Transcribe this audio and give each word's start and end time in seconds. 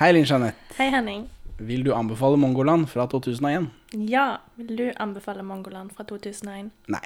Hei, 0.00 0.14
Linn 0.14 0.24
Jeanette. 0.24 0.56
Hei, 0.78 0.86
Henning. 0.88 1.26
Vil 1.58 1.82
du 1.84 1.90
anbefale 1.92 2.38
Mongoland 2.40 2.86
fra 2.88 3.04
2001? 3.04 3.66
Ja, 4.08 4.38
vil 4.56 4.70
du 4.78 4.86
anbefale 4.96 5.42
Mongoland 5.44 5.92
fra 5.92 6.06
2001? 6.08 6.70
Nei. 6.88 7.02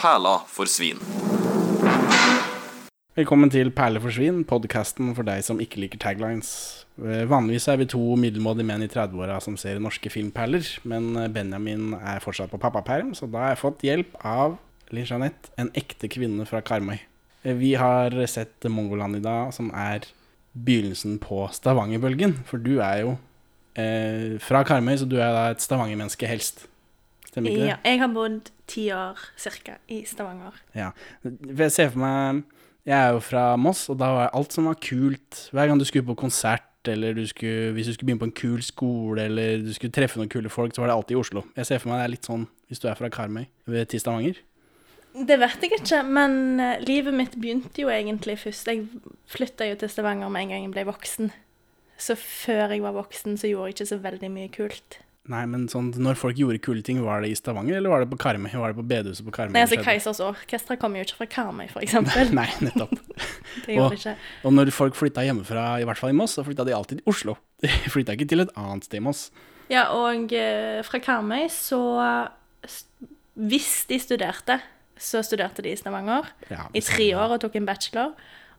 Perla 0.00 0.32
for 0.50 0.66
svin. 0.66 0.98
Velkommen 3.14 3.54
til 3.54 3.70
Perle 3.70 4.02
for 4.02 4.10
svin, 4.10 4.42
podkasten 4.42 5.14
for 5.14 5.30
deg 5.30 5.46
som 5.46 5.62
ikke 5.62 5.84
liker 5.84 6.02
taglines. 6.02 6.50
Eh, 6.98 7.22
Vanligvis 7.30 7.70
er 7.70 7.78
vi 7.84 7.86
to 7.94 8.02
middelmådige 8.18 8.66
menn 8.66 8.82
i 8.82 8.90
30-åra 8.90 9.38
som 9.38 9.54
ser 9.54 9.78
norske 9.78 10.10
filmperler, 10.10 10.66
men 10.82 11.12
eh, 11.14 11.30
Benjamin 11.30 11.92
er 12.02 12.18
fortsatt 12.18 12.50
på 12.50 12.58
pappaperm, 12.66 13.14
så 13.14 13.30
da 13.30 13.46
har 13.46 13.54
jeg 13.54 13.62
fått 13.62 13.86
hjelp 13.86 14.22
av 14.26 14.58
Linn 14.90 15.06
Jeanette, 15.06 15.54
en 15.54 15.70
ekte 15.78 16.10
kvinne 16.10 16.50
fra 16.50 16.66
Karmøy. 16.66 16.98
Eh, 17.44 17.54
Vi 17.54 17.74
har 17.78 18.14
sett 18.26 18.64
Mongoland 18.70 19.16
i 19.16 19.22
dag, 19.24 19.52
som 19.54 19.70
er 19.74 20.06
begynnelsen 20.54 21.18
på 21.22 21.44
Stavanger-bølgen. 21.52 22.38
For 22.48 22.62
du 22.62 22.78
er 22.80 23.02
jo 23.04 23.16
eh, 23.76 24.38
fra 24.40 24.62
Karmøy, 24.66 24.96
så 25.00 25.08
du 25.08 25.16
er 25.18 25.32
da 25.34 25.50
et 25.52 25.62
Stavanger-menneske 25.64 26.28
helst. 26.30 26.66
Stemmer 27.28 27.50
ikke 27.50 27.64
det? 27.64 27.70
Ja, 27.72 27.78
jeg 27.84 28.00
har 28.00 28.12
bodd 28.14 28.50
ti 28.70 28.88
år 28.94 29.18
cirka 29.40 29.78
i 29.90 30.04
Stavanger. 30.06 30.54
Ja. 30.74 30.92
Jeg 31.24 31.72
ser 31.74 31.90
for 31.90 31.98
meg 32.04 32.44
Jeg 32.84 32.98
er 33.00 33.14
jo 33.16 33.20
fra 33.24 33.56
Moss, 33.56 33.86
og 33.88 33.96
da 33.98 34.10
var 34.12 34.30
alt 34.36 34.52
som 34.52 34.66
var 34.68 34.76
kult 34.76 35.46
Hver 35.56 35.70
gang 35.70 35.78
du 35.80 35.86
skulle 35.88 36.04
på 36.04 36.14
konsert, 36.20 36.62
eller 36.86 37.14
du 37.16 37.22
skulle, 37.26 37.72
hvis 37.72 37.86
du 37.88 37.94
skulle 37.94 38.10
begynne 38.10 38.20
på 38.20 38.28
en 38.28 38.36
kul 38.36 38.62
skole, 38.62 39.22
eller 39.24 39.62
du 39.64 39.70
skulle 39.72 39.92
treffe 39.96 40.20
noen 40.20 40.28
kule 40.28 40.50
folk, 40.52 40.74
så 40.76 40.82
var 40.84 40.90
det 40.92 40.96
alltid 40.98 41.16
i 41.16 41.20
Oslo. 41.22 41.42
Jeg 41.56 41.66
ser 41.66 41.80
for 41.80 41.88
meg 41.88 42.02
det 42.02 42.04
er 42.04 42.12
litt 42.12 42.28
sånn 42.28 42.44
hvis 42.68 42.82
du 42.82 42.88
er 42.90 42.98
fra 42.98 43.08
Karmøy 43.08 43.46
til 43.88 44.02
Stavanger. 44.02 44.36
Det 45.14 45.36
vet 45.38 45.62
jeg 45.62 45.76
ikke, 45.78 46.00
men 46.10 46.58
eh, 46.58 46.80
livet 46.82 47.14
mitt 47.14 47.36
begynte 47.38 47.84
jo 47.84 47.90
egentlig 47.94 48.34
først. 48.42 48.66
Jeg 48.66 48.86
flytta 49.30 49.68
jo 49.70 49.76
til 49.78 49.92
Stavanger 49.92 50.32
med 50.32 50.46
en 50.48 50.52
gang 50.54 50.64
jeg 50.66 50.74
ble 50.74 50.84
voksen. 50.90 51.30
Så 52.02 52.16
før 52.18 52.72
jeg 52.74 52.82
var 52.82 52.96
voksen, 52.96 53.36
så 53.38 53.46
gjorde 53.46 53.70
jeg 53.70 53.76
ikke 53.78 53.90
så 53.92 53.98
veldig 54.02 54.30
mye 54.34 54.50
kult. 54.54 54.98
Nei, 55.30 55.44
men 55.48 55.62
sånn, 55.72 55.86
når 56.04 56.18
folk 56.20 56.36
gjorde 56.36 56.58
kule 56.60 56.82
ting, 56.84 56.98
var 57.00 57.22
det 57.24 57.30
i 57.32 57.36
Stavanger, 57.38 57.78
eller 57.78 57.88
var 57.94 58.02
det 58.02 58.10
på 58.10 58.18
Karmøy? 58.20 58.50
Var 58.60 58.74
det 58.74 58.76
på 58.76 58.84
bedehuset 58.90 59.24
på 59.24 59.32
Karmøy? 59.32 59.54
Nei, 59.54 59.62
altså? 59.64 59.78
Keisers 59.86 60.20
Orkestra 60.20 60.76
kommer 60.76 61.00
jo 61.00 61.06
ikke 61.06 61.20
fra 61.22 61.28
Karmøy, 61.38 61.70
eksempel. 61.80 62.28
Nei, 62.40 62.48
nettopp. 62.66 62.92
Det 63.64 63.78
gjorde 63.78 63.86
Og- 63.86 63.96
ikke. 63.96 64.12
Og 64.44 64.52
når 64.58 64.72
folk 64.74 64.98
flytta 64.98 65.24
hjemmefra, 65.24 65.64
i 65.80 65.86
hvert 65.88 66.02
fall 66.02 66.12
i 66.12 66.18
Moss, 66.18 66.34
så 66.36 66.44
flytta 66.44 66.66
de 66.68 66.74
alltid 66.76 67.00
til 67.00 67.08
Oslo. 67.14 67.38
De 67.64 67.70
flytta 67.94 68.18
ikke 68.18 68.28
til 68.34 68.44
et 68.44 68.52
annet 68.58 68.84
sted 68.90 68.98
i 69.00 69.04
Moss. 69.06 69.28
Ja, 69.72 69.86
og 69.96 70.34
eh, 70.36 70.82
fra 70.84 71.00
Karmøy 71.00 71.46
så 71.48 71.80
Hvis 73.34 73.70
de 73.88 73.96
studerte, 74.02 74.58
så 75.00 75.22
studerte 75.26 75.62
de 75.64 75.72
i 75.72 75.76
Stavanger 75.78 76.28
Ja, 76.50 76.66
i 76.74 76.80
tre 76.84 77.10
år 77.18 77.36
og 77.36 77.40
tok 77.44 77.56
en 77.60 77.66
bachelor. 77.68 78.12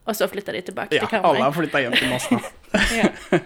Og 0.05 0.13
så 0.13 0.27
flytta 0.29 0.53
de 0.53 0.61
tilbake 0.61 0.93
Ja, 0.93 1.05
til 1.05 1.09
Karmøy. 1.15 1.29
alle 1.31 1.43
har 1.47 1.53
flytta 1.55 1.79
hjem 1.81 1.95
til 1.97 2.09
Moss 2.11 2.27
nå. 2.31 2.41
Ja. 3.01 3.11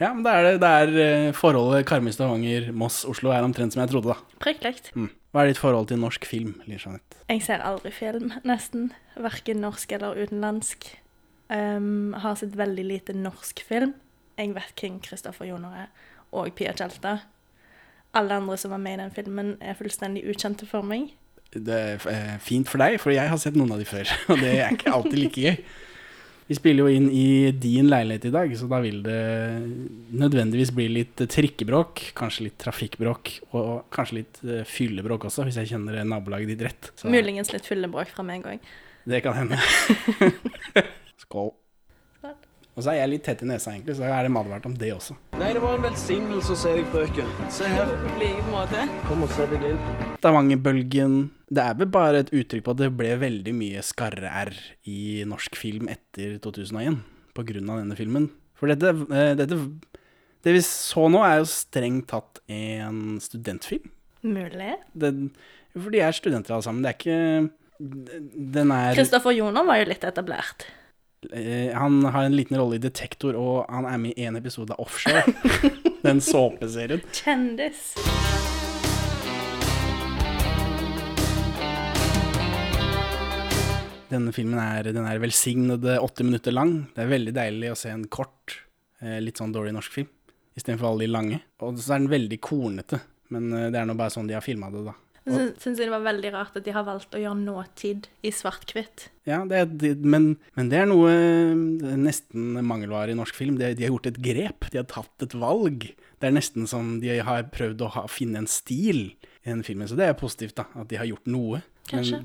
Ja, 0.00 0.08
men 0.10 0.24
det 0.24 0.32
er, 0.32 0.42
det, 0.42 0.52
det 0.60 0.68
er 0.68 0.90
eh, 1.28 1.32
forholdet 1.38 1.84
Karmøy-Stavanger-Moss-Oslo 1.86 3.30
er 3.30 3.44
omtrent 3.46 3.72
som 3.74 3.82
jeg 3.84 3.92
trodde, 3.92 4.10
da. 4.10 4.38
Prikk 4.42 4.64
likt. 4.66 4.88
Mm. 4.98 5.06
Hva 5.32 5.44
er 5.44 5.52
ditt 5.52 5.60
forhold 5.62 5.86
til 5.88 6.00
norsk 6.02 6.26
film, 6.26 6.56
Linn 6.66 6.80
Jeanette? 6.82 7.20
Jeg 7.30 7.44
ser 7.46 7.62
aldri 7.64 7.92
film, 7.94 8.32
nesten. 8.48 8.90
Verken 9.14 9.62
norsk 9.62 9.94
eller 9.94 10.18
utenlandsk. 10.18 10.88
Um, 11.52 12.10
har 12.18 12.34
sett 12.40 12.56
veldig 12.58 12.84
lite 12.88 13.14
norsk 13.16 13.62
film. 13.68 13.94
Jeg 14.40 14.50
vet 14.56 14.82
hvem 14.82 14.98
Kristoffer 15.04 15.46
Joner 15.48 15.84
er, 15.84 15.88
og 16.34 16.50
Pia 16.58 16.74
Tjelta. 16.76 17.20
Alle 18.18 18.40
andre 18.42 18.58
som 18.60 18.74
var 18.74 18.82
med 18.82 18.98
i 18.98 19.02
den 19.04 19.14
filmen, 19.14 19.54
er 19.62 19.78
fullstendig 19.78 20.24
ukjente 20.28 20.66
for 20.68 20.84
meg. 20.84 21.12
Det 21.52 21.78
er 21.78 22.04
eh, 22.10 22.36
fint 22.42 22.68
for 22.68 22.80
deg, 22.80 22.98
for 23.02 23.12
jeg 23.12 23.28
har 23.28 23.40
sett 23.40 23.56
noen 23.58 23.74
av 23.74 23.80
de 23.82 23.88
før, 23.88 24.08
og 24.32 24.40
det 24.40 24.52
er 24.56 24.76
ikke 24.76 24.92
alltid 24.92 25.18
like 25.20 25.42
gøy. 25.46 25.56
Vi 26.50 26.56
spiller 26.58 26.84
jo 26.84 26.96
inn 26.98 27.06
i 27.14 27.52
din 27.56 27.86
leilighet 27.88 28.26
i 28.28 28.32
dag, 28.34 28.54
så 28.58 28.66
da 28.68 28.80
vil 28.82 28.98
det 29.04 29.20
nødvendigvis 30.20 30.72
bli 30.74 30.88
litt 30.90 31.22
trikkebråk, 31.30 32.08
kanskje 32.18 32.48
litt 32.48 32.58
trafikkbråk, 32.60 33.32
og 33.56 33.86
kanskje 33.94 34.18
litt 34.18 34.42
eh, 34.44 34.64
fyllebråk 34.68 35.28
også, 35.30 35.46
hvis 35.48 35.60
jeg 35.62 35.74
kjenner 35.74 36.02
nabolaget 36.08 36.52
ditt 36.52 36.66
rett. 36.66 36.92
Så 36.98 37.12
Muligens 37.12 37.54
litt 37.54 37.68
fyllebråk 37.68 38.12
fra 38.12 38.26
meg 38.26 38.48
òg. 38.48 38.72
det 39.08 39.22
kan 39.24 39.38
hende. 39.38 39.60
Skål. 41.24 41.54
Og 42.72 42.80
så 42.80 42.94
er 42.94 43.02
jeg 43.02 43.10
litt 43.12 43.24
tett 43.26 43.42
i 43.44 43.46
nesa, 43.50 43.74
egentlig, 43.74 43.98
så 43.98 44.06
er 44.08 44.24
det 44.24 44.32
advart 44.32 44.64
om 44.64 44.72
det 44.80 44.88
også. 44.94 45.12
Nei, 45.36 45.50
det 45.52 45.60
var 45.60 45.74
en 45.76 45.82
velsignelse 45.84 46.54
å 46.54 46.56
se 46.56 46.70
deg, 46.78 46.86
frøken. 46.88 47.28
Se 47.52 47.68
her. 47.68 47.90
Kom 49.04 49.26
og 49.26 49.34
se 49.36 49.44
deg 49.50 49.66
inn. 49.68 49.82
Stavangerbølgen 50.22 51.18
Det 51.52 51.66
er 51.66 51.76
vel 51.76 51.90
bare 51.92 52.22
et 52.24 52.32
uttrykk 52.32 52.64
på 52.64 52.72
at 52.72 52.80
det 52.80 52.90
ble 52.96 53.12
veldig 53.20 53.54
mye 53.58 53.84
skarre-R 53.84 54.56
i 54.88 55.20
norsk 55.28 55.60
film 55.60 55.92
etter 55.92 56.38
2001 56.40 57.02
på 57.36 57.44
grunn 57.52 57.68
av 57.74 57.82
denne 57.82 57.98
filmen. 57.98 58.30
For 58.56 58.72
dette, 58.72 58.96
eh, 59.12 59.34
dette 59.36 59.60
Det 60.42 60.56
vi 60.56 60.64
så 60.64 61.10
nå, 61.12 61.20
er 61.28 61.42
jo 61.42 61.52
strengt 61.52 62.08
tatt 62.08 62.40
en 62.48 63.18
studentfilm. 63.20 63.90
Mulig. 64.24 64.78
Det, 64.96 65.12
for 65.76 65.92
de 65.92 66.00
er 66.00 66.16
studenter 66.16 66.56
alle 66.56 66.64
sammen. 66.64 66.80
Det 66.80 66.88
er 66.88 67.02
ikke 67.02 67.50
Den 68.56 68.72
er 68.72 68.94
Kristoffer 68.96 69.36
Joner 69.36 69.68
var 69.68 69.82
jo 69.82 69.92
litt 69.92 70.08
etablert. 70.08 70.64
Eh, 71.30 71.70
Han 71.76 72.04
har 72.04 72.24
en 72.24 72.36
liten 72.36 72.58
rolle 72.58 72.80
i 72.80 72.82
Detektor, 72.82 73.38
og 73.38 73.70
han 73.70 73.86
er 73.86 74.00
med 74.02 74.18
i 74.18 74.26
en 74.26 74.36
episode 74.40 74.74
av 74.74 74.82
Offshore. 74.82 75.22
den 76.02 76.20
såpeserien. 76.20 77.02
Kjendis. 77.12 77.92
Denne 84.12 84.32
filmen 84.36 84.58
er, 84.60 84.90
den 84.92 85.06
er 85.08 85.20
velsignede 85.22 85.96
åtte 86.02 86.24
minutter 86.26 86.52
lang. 86.52 86.74
Det 86.92 87.04
er 87.04 87.12
veldig 87.14 87.32
deilig 87.36 87.70
å 87.72 87.78
se 87.78 87.92
en 87.94 88.04
kort, 88.12 88.58
eh, 89.00 89.20
litt 89.24 89.40
sånn 89.40 89.54
dårlig 89.54 89.72
norsk 89.78 89.94
film, 89.94 90.10
istedenfor 90.58 90.90
alle 90.90 91.06
de 91.06 91.12
lange. 91.14 91.38
Og 91.64 91.78
så 91.80 91.94
er 91.94 92.02
den 92.02 92.12
veldig 92.12 92.40
kornete, 92.44 93.00
men 93.32 93.48
eh, 93.56 93.70
det 93.72 93.80
er 93.80 93.88
nå 93.88 93.96
bare 93.96 94.12
sånn 94.12 94.28
de 94.28 94.36
har 94.36 94.44
filma 94.44 94.68
det, 94.74 94.84
da. 94.90 94.98
Så 95.22 95.40
syns 95.62 95.78
jeg 95.78 95.86
det 95.86 95.92
var 95.94 96.02
veldig 96.02 96.30
rart 96.34 96.56
at 96.58 96.64
de 96.66 96.72
har 96.74 96.82
valgt 96.82 97.14
å 97.14 97.20
gjøre 97.22 97.38
nåtid 97.38 98.08
i 98.26 98.32
svart-hvitt. 98.34 99.04
Ja, 99.28 99.44
det 99.46 99.60
er, 99.60 99.94
men, 100.02 100.32
men 100.58 100.70
det 100.72 100.80
er 100.80 100.88
noe 100.90 101.12
eh, 101.14 101.54
nesten 102.00 102.56
mangelvare 102.66 103.14
i 103.14 103.18
norsk 103.18 103.36
film. 103.38 103.54
De, 103.60 103.68
de 103.78 103.86
har 103.86 103.92
gjort 103.92 104.08
et 104.10 104.18
grep, 104.24 104.66
de 104.74 104.80
har 104.80 104.88
tatt 104.90 105.22
et 105.28 105.36
valg. 105.38 105.86
Det 106.18 106.26
er 106.26 106.34
nesten 106.34 106.66
som 106.70 106.96
de 107.02 107.20
har 107.22 107.46
prøvd 107.54 107.86
å 107.86 107.92
ha, 107.94 108.04
finne 108.10 108.42
en 108.42 108.50
stil 108.50 109.12
i 109.14 109.48
den 109.52 109.62
filmen, 109.66 109.86
så 109.90 109.94
det 109.98 110.08
er 110.10 110.18
positivt, 110.18 110.56
da, 110.58 110.66
at 110.82 110.90
de 110.90 110.98
har 110.98 111.06
gjort 111.10 111.30
noe. 111.30 111.62
Kanskje. 111.90 112.24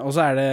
Og 0.00 0.10
så 0.16 0.24
er 0.30 0.36
det, 0.40 0.48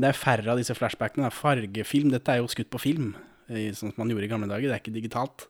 det 0.00 0.08
er 0.10 0.16
færre 0.16 0.48
av 0.52 0.60
disse 0.60 0.76
flashbackene. 0.76 1.26
Det 1.26 1.32
er 1.32 1.40
fargefilm. 1.42 2.12
Dette 2.12 2.32
er 2.32 2.40
jo 2.40 2.48
skutt 2.52 2.72
på 2.72 2.80
film, 2.80 3.12
sånn 3.52 3.92
som 3.92 3.98
man 4.00 4.12
gjorde 4.12 4.28
i 4.28 4.32
gamle 4.32 4.48
dager. 4.48 4.70
Det 4.70 4.78
er 4.78 4.82
ikke 4.84 4.96
digitalt. 4.96 5.46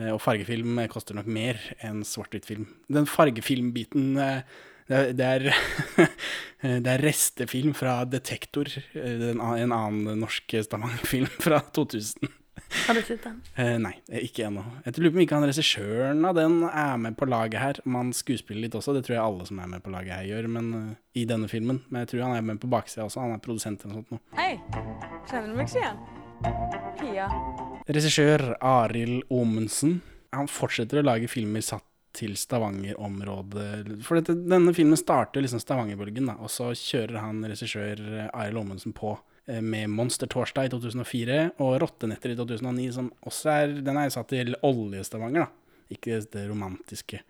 Eh, 0.00 0.08
Og 0.14 0.20
fargefilm 0.24 0.80
koster 0.92 1.16
nok 1.16 1.28
mer 1.28 1.60
enn 1.84 2.00
svart-hvitt-film. 2.08 2.64
Den 2.92 3.04
fargefilmbiten 3.08 4.14
eh, 4.16 4.62
det 4.88 5.24
er, 5.24 5.48
det, 6.84 6.90
er, 6.90 7.02
restefilm 7.04 7.74
fra 7.76 8.02
Detektor, 8.08 8.68
eh, 8.98 9.28
en 9.32 9.42
annen 9.72 10.20
norsk 10.20 10.56
Stavanger-film 10.66 11.30
fra 11.44 11.62
2000. 11.72 12.32
Har 12.86 12.94
du 12.94 13.02
sett 13.02 13.22
den? 13.22 13.40
Eh, 13.54 13.76
nei, 13.82 13.94
ikke 14.24 14.46
ennå. 14.48 14.62
Jeg 14.84 14.96
lurer 14.98 15.12
på 15.12 15.18
om 15.18 15.22
ikke 15.24 15.38
han 15.38 15.46
regissøren 15.48 16.26
av 16.26 16.36
den 16.38 16.56
er 16.68 16.98
med 17.00 17.16
på 17.18 17.28
laget 17.28 17.60
her. 17.60 17.80
Om 17.86 17.98
han 17.98 18.12
skuespiller 18.16 18.66
litt 18.66 18.76
også, 18.78 18.94
det 18.96 19.04
tror 19.06 19.16
jeg 19.16 19.24
alle 19.24 19.46
som 19.48 19.60
er 19.62 19.70
med 19.74 19.84
på 19.84 19.92
laget 19.94 20.14
her 20.16 20.28
gjør, 20.28 20.50
men 20.56 20.70
eh, 20.78 20.90
i 21.22 21.24
denne 21.30 21.50
filmen. 21.50 21.82
Men 21.88 22.04
jeg 22.04 22.12
tror 22.12 22.26
han 22.28 22.36
er 22.38 22.46
med 22.50 22.60
på 22.62 22.70
baksida 22.70 23.06
også, 23.06 23.22
han 23.24 23.36
er 23.36 23.42
produsent 23.44 23.84
eller 23.84 24.02
noe 24.02 24.04
sånt. 24.04 24.14
nå. 24.14 24.38
Hei, 24.38 24.52
kjenner 25.30 25.50
du 25.50 25.58
meg 25.58 25.70
ikke 25.70 25.82
igjen? 25.82 26.04
Pia. 27.00 27.28
Regissør 27.88 28.46
Arild 28.58 29.24
Omundsen, 29.32 30.00
han 30.34 30.50
fortsetter 30.50 31.00
å 31.00 31.06
lage 31.06 31.30
filmer 31.30 31.64
satt 31.64 31.86
til 32.14 32.36
Stavanger-området. 32.38 34.00
For 34.06 34.18
dette, 34.18 34.36
denne 34.46 34.74
filmen 34.76 34.98
starter 34.98 35.44
liksom 35.44 35.62
Stavanger-bølgen, 35.62 36.30
og 36.34 36.50
så 36.52 36.70
kjører 36.78 37.20
han 37.22 37.42
regissør 37.46 38.00
eh, 38.04 38.30
Arild 38.30 38.62
Omundsen 38.62 38.94
på 38.96 39.16
eh, 39.50 39.60
med 39.60 39.90
Monster 39.92 40.30
Torsdag 40.30 40.70
i 40.70 40.72
2004 40.74 41.38
og 41.64 41.76
Rottenetter 41.82 42.34
i 42.34 42.38
2009, 42.38 42.88
som 42.96 43.12
også 43.26 43.52
er 43.54 43.76
Den 43.86 44.00
er 44.00 44.12
satt 44.14 44.30
til 44.32 44.56
Olje-Stavanger, 44.62 45.46
da. 45.46 45.80
Ikke 45.92 46.20
det 46.32 46.46
romantiske, 46.48 47.20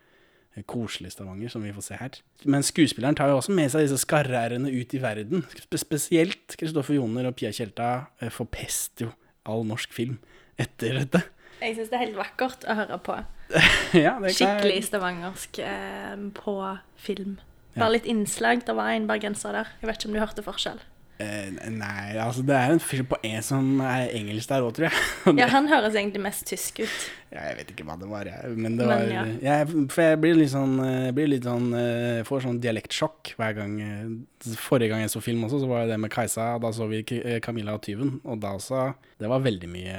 eh, 0.54 0.66
koselige 0.70 1.16
Stavanger 1.16 1.52
som 1.52 1.64
vi 1.64 1.74
får 1.74 1.88
se 1.88 2.00
her. 2.00 2.20
Men 2.44 2.66
skuespilleren 2.66 3.16
tar 3.18 3.32
jo 3.32 3.40
også 3.40 3.56
med 3.56 3.72
seg 3.72 3.86
disse 3.86 4.04
skarrærene 4.04 4.72
ut 4.72 4.94
i 4.94 5.02
verden. 5.02 5.46
Spesielt 5.72 6.58
Kristoffer 6.60 7.00
Joner 7.00 7.30
og 7.30 7.38
Pia 7.40 7.52
Tjelta 7.54 8.10
forpester 8.34 9.08
jo 9.08 9.14
all 9.48 9.64
norsk 9.68 9.92
film 9.92 10.20
etter 10.60 11.00
dette. 11.00 11.24
Jeg 11.62 11.78
syns 11.78 11.90
det 11.90 11.96
er 11.96 12.06
helt 12.06 12.18
vakkert 12.18 12.66
å 12.68 12.76
høre 12.76 12.98
på. 13.04 13.16
ja, 14.06 14.16
Skikkelig 14.22 14.80
stavangersk 14.88 15.60
eh, 15.64 16.16
på 16.38 16.56
film. 16.96 17.38
Bare 17.74 17.96
litt 17.96 18.08
innslag. 18.10 18.62
Det 18.66 18.74
var 18.76 18.94
en 18.94 19.06
bergenser 19.10 19.54
der. 19.56 19.70
Jeg 19.80 19.90
vet 19.90 20.00
ikke 20.00 20.10
om 20.10 20.18
du 20.18 20.22
hørte 20.22 20.44
forskjell. 20.46 20.82
Eh, 21.22 21.46
nei, 21.70 22.16
altså 22.18 22.42
det 22.42 22.56
er 22.58 22.72
en 22.74 22.80
fyr 22.82 23.04
på 23.06 23.14
E 23.22 23.36
som 23.46 23.78
er 23.86 24.08
engelsk 24.18 24.50
der 24.50 24.64
òg, 24.66 24.72
tror 24.74 24.88
jeg. 24.88 25.02
Ja, 25.40 25.46
han 25.52 25.68
høres 25.70 25.94
egentlig 25.94 26.24
mest 26.24 26.42
tysk 26.50 26.80
ut. 26.82 26.96
Ja, 27.30 27.44
jeg 27.52 27.60
vet 27.60 27.70
ikke 27.70 27.86
hva 27.86 27.94
det 28.00 28.08
var, 28.10 28.26
jeg. 28.26 28.50
Men 28.58 28.74
det 28.80 28.88
Men 28.90 29.12
ja. 29.12 29.22
jeg, 29.44 29.86
For 29.94 30.08
jeg 30.08 30.18
blir 30.24 30.34
litt 30.40 30.50
sånn, 30.50 30.74
eh, 30.82 31.12
blir 31.14 31.30
litt 31.30 31.46
sånn 31.46 31.70
eh, 31.78 32.20
Får 32.26 32.44
sånn 32.48 32.60
dialektsjokk 32.62 33.34
hver 33.38 33.56
gang 33.58 33.78
eh, 33.82 34.52
Forrige 34.58 34.90
gang 34.90 35.04
jeg 35.04 35.14
så 35.14 35.22
film 35.22 35.46
også, 35.46 35.62
så 35.62 35.70
var 35.70 35.86
det 35.90 36.02
med 36.02 36.10
Kajsa. 36.14 36.50
Da 36.62 36.74
så 36.74 36.90
vi 36.90 37.04
Camilla 37.42 37.78
og 37.78 37.82
tyven, 37.86 38.16
og 38.26 38.42
da 38.42 38.56
også 38.58 38.90
Det 39.22 39.30
var 39.30 39.46
veldig 39.46 39.70
mye 39.70 39.98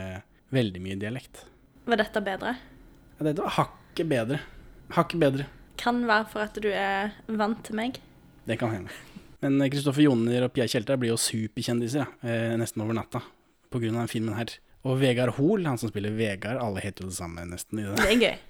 Veldig 0.55 0.83
mye 0.83 0.99
dialekt. 0.99 1.45
Var 1.87 1.99
dette 1.99 2.21
bedre? 2.23 2.57
Dette 3.19 3.41
var 3.41 3.55
hakket 3.55 4.09
bedre. 4.11 4.41
Hakket 4.95 5.21
bedre. 5.21 5.47
Kan 5.79 6.03
være 6.07 6.27
for 6.31 6.45
at 6.45 6.57
du 6.61 6.67
er 6.71 7.15
vant 7.27 7.61
til 7.65 7.77
meg. 7.79 7.99
Det 8.45 8.59
kan 8.59 8.73
hende. 8.73 8.91
Men 9.43 9.59
Kristoffer 9.71 10.05
Joner 10.05 10.47
og 10.47 10.53
Pia 10.55 10.67
Tjelta 10.69 10.97
blir 10.99 11.13
jo 11.13 11.21
superkjendiser 11.21 12.03
ja, 12.03 12.07
eh, 12.25 12.53
nesten 12.59 12.83
over 12.83 12.97
natta 12.97 13.21
av 13.75 13.81
den 13.83 14.07
filmen 14.07 14.37
her. 14.37 14.53
Og 14.85 14.99
Vegard 15.01 15.33
Hoel, 15.35 15.65
han 15.67 15.79
som 15.81 15.89
spiller 15.89 16.13
Vegard, 16.15 16.59
alle 16.61 16.83
heter 16.83 17.03
jo 17.03 17.09
det 17.11 17.17
samme 17.17 17.43
nesten 17.49 17.81
i 17.81 17.87
det. 17.87 17.95
Det 17.99 18.11
er 18.11 18.21
gøy. 18.21 18.37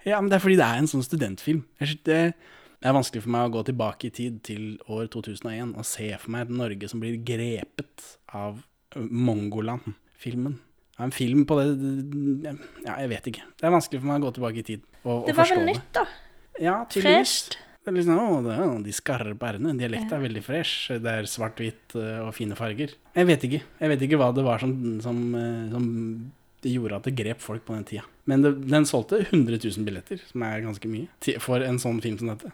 Ja, 0.00 0.16
men 0.16 0.30
det 0.32 0.38
er 0.38 0.40
fordi 0.40 0.56
det 0.56 0.64
er 0.64 0.78
en 0.80 0.86
sånn 0.88 1.02
studentfilm. 1.04 1.58
Det 1.76 2.14
er 2.88 2.94
vanskelig 2.96 3.20
for 3.26 3.32
meg 3.34 3.50
å 3.50 3.52
gå 3.52 3.64
tilbake 3.68 4.08
i 4.08 4.12
tid 4.16 4.38
til 4.48 4.62
år 4.88 5.10
2001 5.12 5.74
og 5.76 5.84
se 5.84 6.06
for 6.16 6.32
meg 6.32 6.46
et 6.46 6.54
Norge 6.56 6.88
som 6.88 7.02
blir 7.02 7.18
grepet 7.20 8.06
av 8.32 8.62
Mongoland-filmen. 8.96 10.56
En 11.00 11.12
film 11.14 11.46
på 11.48 11.56
det 11.60 11.70
Ja, 12.84 12.98
jeg 13.00 13.08
vet 13.14 13.30
ikke. 13.32 13.46
Det 13.56 13.66
er 13.66 13.72
vanskelig 13.74 14.02
for 14.02 14.10
meg 14.10 14.20
å 14.20 14.26
gå 14.28 14.34
tilbake 14.38 14.62
i 14.62 14.66
tid 14.66 14.84
og, 15.04 15.26
Det 15.26 15.32
og 15.32 15.36
var 15.36 15.40
forstå 15.42 15.58
vel 15.58 15.66
det. 15.66 15.74
nytt, 15.74 15.90
da. 15.96 16.06
Ja, 16.60 16.76
tydeligvis. 16.92 17.34
Fresht. 17.40 17.58
Det 17.80 17.88
er 17.88 17.96
liksom, 17.96 18.18
å, 18.20 18.40
det 18.44 18.56
er, 18.60 18.72
de 18.84 18.92
skarpe 18.92 19.52
r-ene. 19.54 19.72
Dialekten 19.80 20.12
er 20.18 20.24
veldig 20.26 20.42
fresh. 20.44 20.90
Det 21.00 21.14
er 21.22 21.28
svart-hvitt 21.32 21.94
eh, 21.96 22.18
og 22.20 22.34
fine 22.36 22.58
farger. 22.58 22.92
Jeg 23.16 23.28
vet 23.30 23.46
ikke. 23.48 23.62
Jeg 23.80 23.92
vet 23.94 24.04
ikke 24.04 24.18
hva 24.20 24.28
det 24.36 24.44
var 24.44 24.60
som, 24.60 24.74
som, 25.00 25.22
eh, 25.38 25.70
som 25.72 25.86
det 26.60 26.74
gjorde 26.74 26.98
at 27.00 27.08
det 27.08 27.14
grep 27.16 27.40
folk 27.40 27.64
på 27.64 27.78
den 27.78 27.86
tida. 27.88 28.04
Men 28.28 28.44
det, 28.44 28.52
den 28.68 28.84
solgte 28.88 29.22
100 29.24 29.56
000 29.64 29.86
billetter, 29.88 30.20
som 30.28 30.44
er 30.44 30.60
ganske 30.66 30.90
mye, 30.92 31.08
for 31.40 31.64
en 31.64 31.80
sånn 31.80 32.02
film 32.04 32.20
som 32.20 32.34
dette. 32.34 32.52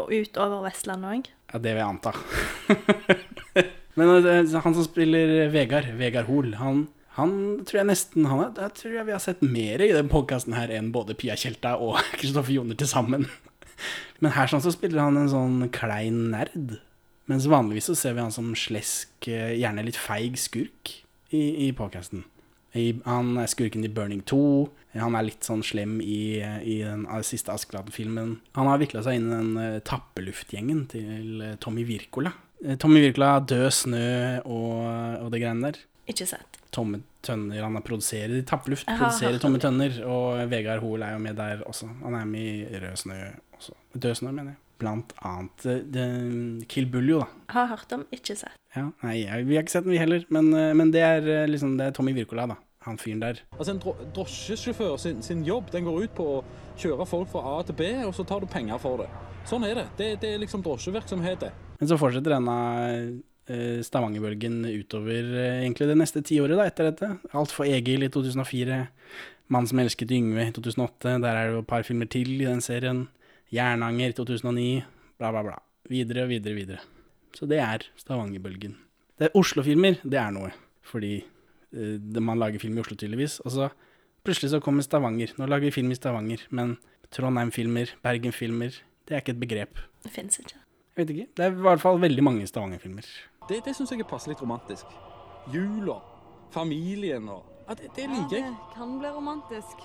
Og 0.00 0.08
utover 0.08 0.64
Vestlandet 0.64 1.18
òg. 1.18 1.28
Ja, 1.52 1.60
det 1.60 1.74
vil 1.76 1.82
jeg 1.82 1.90
anta. 1.92 2.14
Men 4.00 4.14
eh, 4.24 4.56
han 4.64 4.72
som 4.78 4.86
spiller 4.86 5.50
Vegard, 5.52 5.90
Vegard 6.00 6.30
Hoel, 6.32 6.54
han, 6.56 6.86
han 7.16 7.32
tror 7.68 7.82
jeg 7.82 7.88
nesten 7.90 8.28
han 8.30 8.40
er, 8.40 8.52
Jeg 8.66 8.76
tror 8.78 8.94
jeg 8.96 9.08
vi 9.08 9.14
har 9.14 9.22
sett 9.22 9.42
mer 9.44 9.84
i 9.84 9.92
den 9.92 10.10
podkasten 10.12 10.56
her 10.56 10.72
enn 10.72 10.92
både 10.94 11.16
Pia 11.18 11.36
Tjelta 11.36 11.76
og 11.76 12.00
Kristoffer 12.20 12.54
Joner 12.56 12.78
til 12.78 12.90
sammen. 12.90 13.28
Men 14.22 14.36
her 14.36 14.50
sånn 14.50 14.62
så 14.64 14.72
spiller 14.74 15.02
han 15.02 15.18
en 15.20 15.30
sånn 15.32 15.68
klein 15.74 16.30
nerd. 16.32 16.78
Mens 17.30 17.48
vanligvis 17.50 17.90
så 17.90 17.96
ser 17.98 18.16
vi 18.16 18.24
han 18.24 18.34
som 18.34 18.52
slesk, 18.58 19.12
eh, 19.30 19.54
gjerne 19.60 19.84
litt 19.86 19.98
feig 19.98 20.38
skurk 20.40 20.92
i, 21.32 21.68
i 21.68 21.72
podkasten. 21.76 22.24
Han 22.72 23.36
er 23.36 23.50
skurken 23.52 23.84
i 23.84 23.90
Burning 23.92 24.22
2. 24.24 24.38
Han 25.00 25.16
er 25.16 25.26
litt 25.26 25.44
sånn 25.44 25.62
slem 25.64 25.98
i, 26.04 26.40
i 26.40 26.78
den 26.84 27.04
eh, 27.04 27.20
siste 27.26 27.52
Askeladden-filmen. 27.52 28.38
Han 28.56 28.70
har 28.70 28.80
vikla 28.80 29.04
seg 29.04 29.18
inn 29.18 29.28
i 29.28 29.34
den 29.34 29.52
uh, 29.56 29.82
tappeluftgjengen 29.88 30.86
til 30.92 31.44
eh, 31.44 31.54
Tommy 31.60 31.84
Wirkola. 31.88 32.32
Eh, 32.64 32.76
Tommy 32.80 33.04
Wirkola, 33.04 33.38
Død 33.44 33.68
snø 33.76 34.08
og, 34.44 34.80
og 35.24 35.30
det 35.32 35.42
greiene 35.44 35.70
der. 35.70 35.80
Ikke 36.12 36.28
sett. 36.28 36.61
Tomme 36.72 37.02
tønner. 37.22 37.62
Han 37.62 37.76
har 37.78 37.84
produserer 37.86 38.38
i 38.38 38.42
Tappluft 38.48 38.86
produserer 38.88 39.38
Tomme 39.42 39.60
tønner. 39.62 39.98
Og 40.08 40.42
Vegard 40.50 40.80
Hoel 40.82 41.04
er 41.06 41.12
jo 41.16 41.22
med 41.22 41.36
der 41.36 41.62
også. 41.68 41.90
Han 42.02 42.16
er 42.18 42.24
med 42.28 42.72
i 42.72 42.80
Rød 42.82 42.96
snø 43.04 43.18
også. 43.58 43.76
Død 43.94 44.14
snø, 44.22 44.32
mener 44.32 44.54
jeg. 44.54 44.60
Blant 44.82 45.12
annet 45.22 45.62
det- 45.94 46.66
Kill 46.68 46.86
Buljo, 46.90 47.20
da. 47.20 47.26
Har 47.54 47.66
hørt 47.76 47.92
om, 47.94 48.06
ikke 48.10 48.34
sett. 48.34 48.56
Ja, 48.74 48.88
nei, 49.04 49.20
jeg, 49.22 49.46
vi 49.46 49.54
har 49.54 49.62
ikke 49.62 49.70
sett 49.76 49.84
den 49.84 49.92
vi 49.92 49.98
heller, 50.00 50.24
men, 50.32 50.48
eh, 50.56 50.72
men 50.74 50.90
det 50.90 51.02
er 51.04 51.28
eh, 51.28 51.46
liksom 51.46 51.76
det 51.78 51.86
er 51.86 51.92
Tommy 51.92 52.14
Wirkola, 52.16 52.48
da. 52.48 52.56
Han 52.82 52.96
fyren 52.98 53.20
der. 53.22 53.38
Altså 53.58 53.70
En 53.76 53.78
dro 53.78 53.92
drosjesjåfør 54.16 54.96
sin, 54.98 55.20
sin 55.22 55.44
jobb 55.46 55.70
den 55.70 55.84
går 55.86 56.02
ut 56.08 56.14
på 56.16 56.24
å 56.40 56.44
kjøre 56.80 57.06
folk 57.06 57.28
fra 57.30 57.44
A 57.60 57.62
til 57.62 57.76
B, 57.78 57.92
og 58.06 58.10
så 58.16 58.24
tar 58.26 58.40
du 58.40 58.46
penger 58.50 58.80
for 58.82 58.96
det. 59.04 59.06
Sånn 59.46 59.62
er 59.68 59.74
det. 59.74 59.86
Det, 60.00 60.08
det 60.24 60.32
er 60.34 60.38
liksom 60.42 60.64
drosjevirksomhet. 60.64 61.38
det. 61.44 61.52
Men 61.78 61.88
så 61.92 61.98
fortsetter 62.00 62.34
denne 62.34 63.22
Stavanger-bølgen 63.82 64.60
utover 64.70 65.32
eh, 65.34 65.62
egentlig 65.64 65.88
det 65.90 65.98
neste 65.98 66.22
tiåret 66.22 66.60
etter 66.62 66.90
dette. 66.90 67.08
Alt 67.34 67.54
for 67.54 67.66
Egil 67.66 68.06
i 68.06 68.10
2004, 68.12 68.78
Mann 69.52 69.66
som 69.68 69.82
elsket 69.82 70.14
Yngve 70.14 70.46
i 70.48 70.54
2008, 70.54 71.18
der 71.24 71.34
er 71.34 71.48
det 71.48 71.56
jo 71.56 71.64
et 71.64 71.70
par 71.72 71.82
filmer 71.86 72.08
til 72.10 72.30
i 72.38 72.46
den 72.46 72.62
serien. 72.64 73.08
Jernanger 73.52 74.14
i 74.14 74.16
2009, 74.16 74.68
bla 75.20 75.32
bla 75.34 75.42
bla. 75.48 75.58
Videre 75.90 76.24
og 76.24 76.30
videre 76.30 76.56
videre. 76.56 76.84
Så 77.36 77.48
det 77.50 77.58
er 77.60 77.84
Stavanger-bølgen. 78.00 78.78
Det 79.18 79.28
er 79.28 79.36
Oslo-filmer, 79.38 79.98
det 80.04 80.20
er 80.20 80.30
noe. 80.34 80.52
Fordi 80.86 81.16
eh, 81.18 82.22
man 82.22 82.40
lager 82.40 82.62
film 82.62 82.78
i 82.78 82.84
Oslo 82.84 82.96
tydeligvis. 82.96 83.40
Og 83.42 83.56
så 83.56 83.68
plutselig 84.24 84.54
så 84.54 84.62
kommer 84.62 84.86
Stavanger. 84.86 85.34
Nå 85.36 85.50
lager 85.50 85.66
vi 85.66 85.74
film 85.74 85.90
i 85.92 85.98
Stavanger, 85.98 86.46
men 86.50 86.76
Trondheim-filmer, 87.12 87.92
Bergen-filmer, 88.06 88.78
det 89.08 89.16
er 89.16 89.20
ikke 89.20 89.34
et 89.34 89.42
begrep. 89.42 89.82
Det 90.06 90.14
fins 90.14 90.38
ikke. 90.40 90.56
Jeg 90.92 91.02
vet 91.02 91.12
ikke. 91.12 91.28
Det 91.36 91.44
er 91.44 91.52
i 91.52 91.66
hvert 91.66 91.82
fall 91.82 92.00
veldig 92.00 92.24
mange 92.24 92.46
Stavanger-filmer. 92.48 93.10
Det, 93.48 93.62
det 93.66 93.74
syns 93.76 93.90
jeg 93.92 94.02
er 94.04 94.08
passelig 94.08 94.36
romantisk. 94.40 94.86
Jula, 95.52 95.98
familien 96.54 97.26
og 97.32 97.48
ja, 97.66 97.76
det, 97.78 97.90
det 97.96 98.08
liker 98.10 98.36
jeg. 98.36 98.44
Ja, 98.44 98.50
Det 98.50 98.76
kan 98.76 98.98
bli 99.00 99.10
romantisk. 99.14 99.84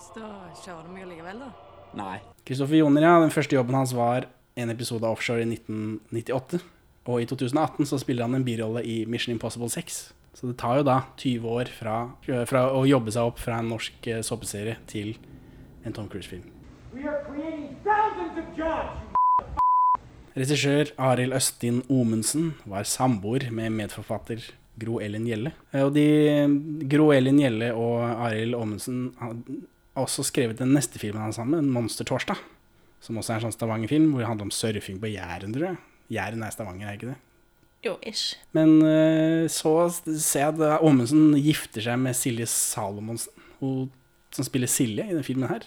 Så 0.00 0.16
da 0.16 0.28
kjører 0.62 0.86
du 0.86 0.92
meg 0.94 1.08
likevel, 1.10 1.42
da. 1.42 1.50
Nei. 1.98 2.18
Kristoffer 2.46 2.78
Joner, 2.80 3.04
ja. 3.04 3.16
Den 3.20 3.32
første 3.34 3.56
jobben 3.56 3.76
hans 3.76 3.92
var 3.96 4.28
en 4.60 4.72
episode 4.72 5.04
av 5.06 5.16
Offshore 5.16 5.44
i 5.44 5.48
1998. 5.48 6.60
Og 7.10 7.24
i 7.24 7.26
2018 7.28 7.88
så 7.90 7.98
spiller 8.00 8.28
han 8.28 8.38
en 8.38 8.46
birolle 8.46 8.84
i 8.86 9.02
Mission 9.10 9.34
Impossible 9.34 9.70
6. 9.72 10.00
Så 10.34 10.46
det 10.46 10.56
tar 10.60 10.78
jo 10.78 10.86
da 10.86 11.00
20 11.18 11.48
år 11.50 11.72
fra, 11.74 11.96
fra 12.48 12.66
å 12.76 12.84
jobbe 12.86 13.12
seg 13.12 13.32
opp 13.32 13.40
fra 13.42 13.58
en 13.60 13.72
norsk 13.72 14.06
eh, 14.12 14.22
såpeserie 14.24 14.78
til 14.88 15.16
en 15.84 15.96
Tom 15.96 16.08
Cruise-film. 16.12 16.46
We 16.94 17.06
are 17.08 17.24
creating 17.26 17.76
thousands 17.84 18.38
of 18.38 18.56
jobs. 18.56 19.19
Regissør 20.38 20.92
Arild 21.00 21.34
Østin 21.34 21.80
Omensen 21.90 22.52
var 22.70 22.86
samboer 22.86 23.48
med 23.54 23.72
medforfatter 23.74 24.44
Gro 24.80 25.00
Ellen 25.02 25.26
Gjelle. 25.26 25.52
Eh, 25.74 25.82
Og 25.84 25.92
de, 25.96 26.04
Gro 26.90 27.10
Ellen 27.12 27.40
Gjelle 27.42 27.72
og 27.74 28.04
Arild 28.28 28.54
Omensen 28.54 29.10
har 29.18 29.34
også 29.98 30.24
skrevet 30.28 30.60
den 30.60 30.72
neste 30.76 31.00
filmen 31.02 31.20
hans 31.22 31.36
sammen, 31.36 31.66
'Monstertorsdag'. 31.72 32.38
Som 33.00 33.16
også 33.18 33.32
er 33.32 33.40
en 33.40 33.46
sånn 33.48 33.56
Stavanger-film 33.56 34.10
hvor 34.12 34.20
det 34.22 34.28
handler 34.28 34.48
om 34.48 34.54
surfing 34.54 35.00
på 35.00 35.08
Jæren, 35.10 35.52
tror 35.54 35.66
jeg. 35.70 35.78
Jæren 36.12 36.42
er 36.44 36.50
Stavanger, 36.54 36.88
er 36.88 36.98
ikke 36.98 37.10
det? 37.14 37.18
Jo, 37.82 37.96
ish. 38.04 38.36
Men 38.52 38.82
eh, 38.84 39.48
så 39.48 39.88
ser 40.04 40.40
jeg 40.40 40.60
at 40.60 40.82
Omundsen 40.84 41.32
gifter 41.40 41.80
seg 41.80 41.98
med 41.98 42.14
Silje 42.14 42.46
Salomonsen, 42.46 43.32
hun 43.60 43.90
som 44.30 44.44
spiller 44.44 44.68
Silje 44.68 45.04
i 45.06 45.14
denne 45.14 45.24
filmen 45.24 45.48
her. 45.48 45.64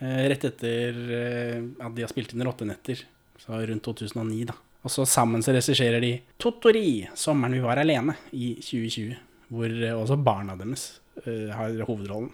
Eh, 0.00 0.22
Rett 0.32 0.46
etter 0.48 0.96
eh, 1.12 1.60
at 1.84 1.94
de 1.94 2.02
har 2.02 2.08
spilt 2.10 2.32
inn 2.32 2.42
Rottenetter, 2.42 3.04
så 3.42 3.58
rundt 3.66 3.82
2009, 3.82 4.44
da. 4.50 4.54
Og 4.82 4.90
så 4.90 5.04
sammen 5.06 5.42
så 5.42 5.54
regisserer 5.54 6.00
de 6.02 6.12
Totori, 6.38 7.08
'Sommeren 7.14 7.54
vi 7.54 7.62
var 7.62 7.78
alene', 7.78 8.14
i 8.32 8.54
2020. 8.60 9.16
Hvor 9.52 9.66
eh, 9.66 9.94
også 9.94 10.16
barna 10.16 10.56
deres 10.56 11.00
uh, 11.26 11.50
har 11.50 11.84
hovedrollen. 11.86 12.30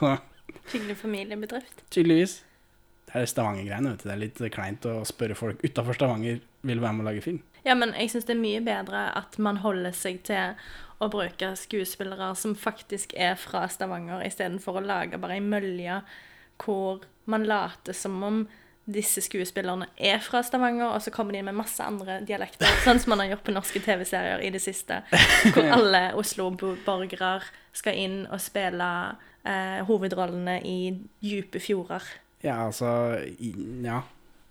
Hyggelig 0.72 0.96
familiebedrift. 0.96 1.84
tydeligvis. 1.90 2.42
Det 3.08 3.14
er 3.14 3.26
Stavanger-greiene, 3.26 3.90
vet 3.90 4.02
du. 4.02 4.08
Det 4.08 4.14
er 4.14 4.20
litt 4.20 4.42
kleint 4.52 4.84
å 4.84 5.04
spørre 5.08 5.36
folk 5.38 5.62
utafor 5.64 5.96
Stavanger 5.96 6.40
vil 6.60 6.80
være 6.80 6.92
med 6.92 7.06
å 7.06 7.08
lage 7.08 7.24
film. 7.24 7.40
Ja, 7.64 7.74
men 7.74 7.94
jeg 7.96 8.10
syns 8.12 8.26
det 8.28 8.34
er 8.36 8.42
mye 8.42 8.60
bedre 8.64 9.06
at 9.16 9.38
man 9.40 9.60
holder 9.64 9.96
seg 9.96 10.20
til 10.28 10.58
å 11.00 11.08
bruke 11.12 11.54
skuespillere 11.56 12.34
som 12.36 12.56
faktisk 12.58 13.14
er 13.16 13.38
fra 13.40 13.64
Stavanger, 13.70 14.24
istedenfor 14.26 14.80
å 14.80 14.84
lage 14.84 15.20
bare 15.20 15.38
ei 15.38 15.44
mølje 15.44 16.02
hvor 16.58 17.04
man 17.30 17.46
later 17.48 17.96
som 17.96 18.20
om 18.26 18.42
disse 18.88 19.20
skuespillerne 19.20 19.90
er 20.00 20.20
fra 20.24 20.40
Stavanger, 20.44 20.88
og 20.94 21.02
så 21.04 21.12
kommer 21.12 21.34
de 21.34 21.42
inn 21.42 21.48
med 21.50 21.58
masse 21.58 21.84
andre 21.84 22.22
dialekter, 22.24 22.68
sånn 22.86 23.00
som 23.02 23.12
man 23.12 23.22
har 23.22 23.34
gjort 23.34 23.44
på 23.44 23.54
norske 23.54 23.82
TV-serier 23.84 24.44
i 24.46 24.52
det 24.54 24.62
siste, 24.64 25.02
hvor 25.52 25.68
alle 25.76 26.08
Oslo-borgere 26.18 27.34
skal 27.76 27.98
inn 28.00 28.22
og 28.26 28.40
spille 28.42 28.88
eh, 29.44 29.80
hovedrollene 29.88 30.58
i 30.64 30.78
dype 31.20 31.60
fjorder. 31.62 32.06
Ja, 32.44 32.64
altså 32.68 33.18
Ja. 33.84 34.04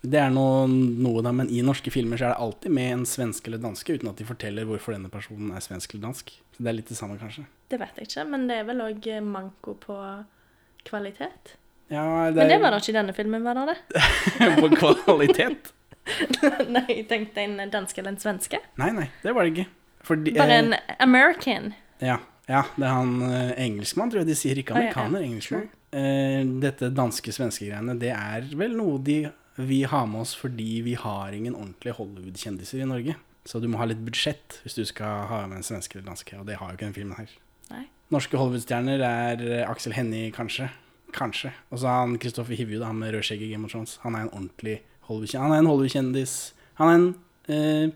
Det 0.08 0.20
er 0.22 0.30
noe, 0.30 0.68
noe 0.70 1.24
da, 1.26 1.32
men 1.36 1.50
i 1.52 1.64
norske 1.66 1.90
filmer 1.92 2.20
så 2.22 2.28
er 2.28 2.36
det 2.36 2.44
alltid 2.46 2.72
med 2.78 2.92
en 2.94 3.06
svenske 3.10 3.50
eller 3.50 3.60
danske, 3.60 3.96
uten 3.98 4.12
at 4.12 4.20
de 4.22 4.28
forteller 4.30 4.68
hvorfor 4.70 4.94
denne 4.94 5.10
personen 5.12 5.50
er 5.58 5.64
svensk 5.66 5.96
eller 5.96 6.06
dansk. 6.06 6.30
Så 6.54 6.62
det 6.64 6.70
er 6.70 6.78
litt 6.78 6.92
det 6.94 7.00
samme, 7.00 7.18
kanskje. 7.20 7.48
Det 7.68 7.80
vet 7.82 7.98
jeg 7.98 8.08
ikke, 8.08 8.28
men 8.30 8.46
det 8.48 8.60
er 8.62 8.68
vel 8.70 8.84
òg 8.86 9.08
manko 9.26 9.74
på 9.82 9.98
kvalitet. 10.88 11.58
Ja, 11.94 12.04
Men 12.36 12.50
det 12.52 12.60
var 12.60 12.74
da 12.74 12.80
ikke 12.82 12.92
i 12.92 12.98
denne 12.98 13.16
filmen, 13.16 13.46
var 13.48 13.60
det 13.60 13.76
det? 13.76 14.06
på 14.62 14.70
kvalitet. 14.76 15.74
Nei, 16.76 16.86
jeg 16.90 17.06
tenkte 17.10 17.44
en 17.44 17.60
dansk 17.72 18.00
eller 18.00 18.16
en 18.16 18.22
svenske. 18.22 18.60
Nei, 18.80 18.92
nei, 18.96 19.08
det 19.24 19.36
var 19.36 19.48
det 19.48 19.54
ikke. 19.54 19.68
Fordi, 20.08 20.34
Bare 20.38 20.56
eh, 20.56 20.64
en 20.66 20.76
American. 21.04 21.74
Ja, 22.04 22.20
ja, 22.48 22.64
det 22.78 22.86
er 22.88 22.94
han 22.96 23.18
eh, 23.28 23.52
engelskmann, 23.66 24.12
tror 24.12 24.24
jeg 24.24 24.30
de 24.30 24.38
sier. 24.40 24.60
Ikke 24.60 24.76
amerikaner, 24.76 25.20
ah, 25.20 25.24
ja. 25.24 25.32
engelskmann. 25.32 25.68
Eh, 25.96 26.42
dette 26.64 26.92
danske-svenske 26.96 27.68
greiene, 27.68 27.98
det 28.00 28.14
er 28.16 28.48
vel 28.60 28.76
noe 28.80 29.02
de, 29.04 29.20
vi 29.58 29.82
har 29.90 30.06
med 30.08 30.22
oss 30.26 30.36
fordi 30.38 30.82
vi 30.86 30.94
har 31.00 31.36
ingen 31.36 31.56
ordentlige 31.58 31.98
Hollywood-kjendiser 31.98 32.84
i 32.84 32.88
Norge. 32.88 33.18
Så 33.48 33.62
du 33.64 33.70
må 33.72 33.80
ha 33.80 33.88
litt 33.88 34.04
budsjett 34.04 34.60
hvis 34.64 34.76
du 34.76 34.84
skal 34.88 35.28
ha 35.30 35.44
med 35.48 35.62
en 35.62 35.68
svenske 35.68 35.96
eller 35.96 36.10
danske, 36.12 36.36
og 36.40 36.48
det 36.50 36.60
har 36.60 36.72
jo 36.72 36.80
ikke 36.80 36.90
den 36.90 36.98
filmen 36.98 37.20
her. 37.20 37.32
Nei. 37.72 37.86
Norske 38.16 38.40
Hollywood-stjerner 38.40 39.04
er 39.04 39.44
eh, 39.48 39.64
Aksel 39.68 39.96
Hennie, 39.98 40.32
kanskje. 40.36 40.70
Kanskje. 41.18 41.52
Og 41.74 41.80
så 41.82 41.88
har 41.90 42.04
han 42.06 42.18
Kristoffer 42.22 42.54
Hivju, 42.60 42.84
han 42.86 43.00
med 43.02 43.14
rødskjegg 43.16 43.42
i 43.42 43.52
Game 43.52 43.66
of 43.66 43.72
Thrones. 43.74 43.98
Han 44.04 44.16
er 44.16 44.28
en 44.28 44.34
ordentlig 44.34 44.78
Hollywood-kjendis. 45.10 45.42
Han 45.42 45.52
er 45.56 45.64
en 45.64 45.70
Hollywood-kjendis. 45.72 46.36
Han 46.78 46.90
er 46.92 46.98
en 47.00 47.08
eh, 47.50 47.96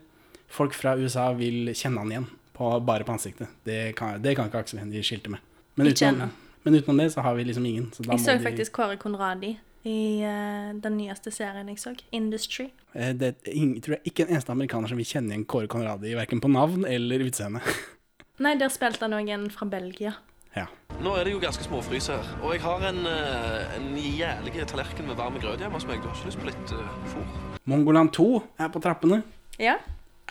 Folk 0.52 0.74
fra 0.76 0.96
USA 1.00 1.30
vil 1.32 1.70
kjenne 1.72 2.02
han 2.02 2.10
igjen, 2.12 2.26
på, 2.52 2.66
bare 2.84 3.06
på 3.08 3.14
ansiktet. 3.14 3.48
Det 3.64 3.94
kan, 3.96 4.18
det 4.20 4.34
kan 4.36 4.50
ikke 4.50 4.60
Aksel 4.66 4.82
Hennie 4.82 5.00
skilte 5.06 5.30
med. 5.32 5.40
Men 5.80 5.88
utenom, 5.88 6.32
men 6.66 6.74
utenom 6.76 6.98
det 7.00 7.06
så 7.14 7.22
har 7.24 7.38
vi 7.38 7.46
liksom 7.48 7.64
ingen. 7.70 7.86
Så 7.96 8.04
Jeg 8.04 8.20
så 8.20 8.34
de- 8.36 8.42
faktisk 8.44 8.72
Kåre 8.76 8.98
Conradi 9.00 9.54
i 9.88 9.96
uh, 10.22 10.74
den 10.78 10.98
nyeste 10.98 11.32
serien 11.32 11.68
jeg 11.72 11.78
så, 11.80 11.94
Industry. 12.12 12.66
Eh, 12.94 13.14
Det 13.16 13.30
er 13.46 13.52
ing- 13.56 13.80
tror 13.82 13.96
jeg 13.96 14.12
ikke 14.12 14.26
en 14.26 14.34
eneste 14.36 14.52
amerikaner 14.52 14.88
som 14.92 15.00
vil 15.00 15.08
kjenne 15.08 15.32
igjen 15.32 15.46
Kåre 15.48 15.66
Conradi, 15.72 16.12
verken 16.14 16.40
på 16.44 16.50
navn 16.52 16.84
eller 16.84 17.24
utseende. 17.24 17.62
Nei, 18.44 18.52
der 18.60 18.68
spilte 18.68 19.06
han 19.08 19.16
òg 19.16 19.32
en 19.32 19.48
fra 19.50 19.66
Belgia. 19.72 20.12
Ja. 20.56 20.66
Nå 21.02 21.14
er 21.16 21.24
det 21.24 21.32
jo 21.32 21.40
ganske 21.42 21.64
småfrys 21.64 22.10
her, 22.12 22.26
og 22.42 22.52
jeg 22.54 22.60
har 22.62 22.82
en, 22.90 23.00
eh, 23.08 23.76
en 23.78 23.86
jævlig 23.96 24.66
tallerken 24.68 25.06
med 25.08 25.16
varm 25.16 25.38
grøt 25.40 25.58
hjemme 25.62 25.78
hos 25.78 25.86
meg. 25.88 26.02
Du 26.02 26.08
har 26.10 26.16
ikke 26.18 26.28
lyst 26.28 26.40
på 26.42 26.48
litt 26.50 26.74
uh, 26.76 26.92
fôr? 27.12 27.56
Mongoland 27.72 28.12
2 28.12 28.26
er 28.60 28.68
på 28.74 28.82
trappene. 28.84 29.22
Ja? 29.58 29.78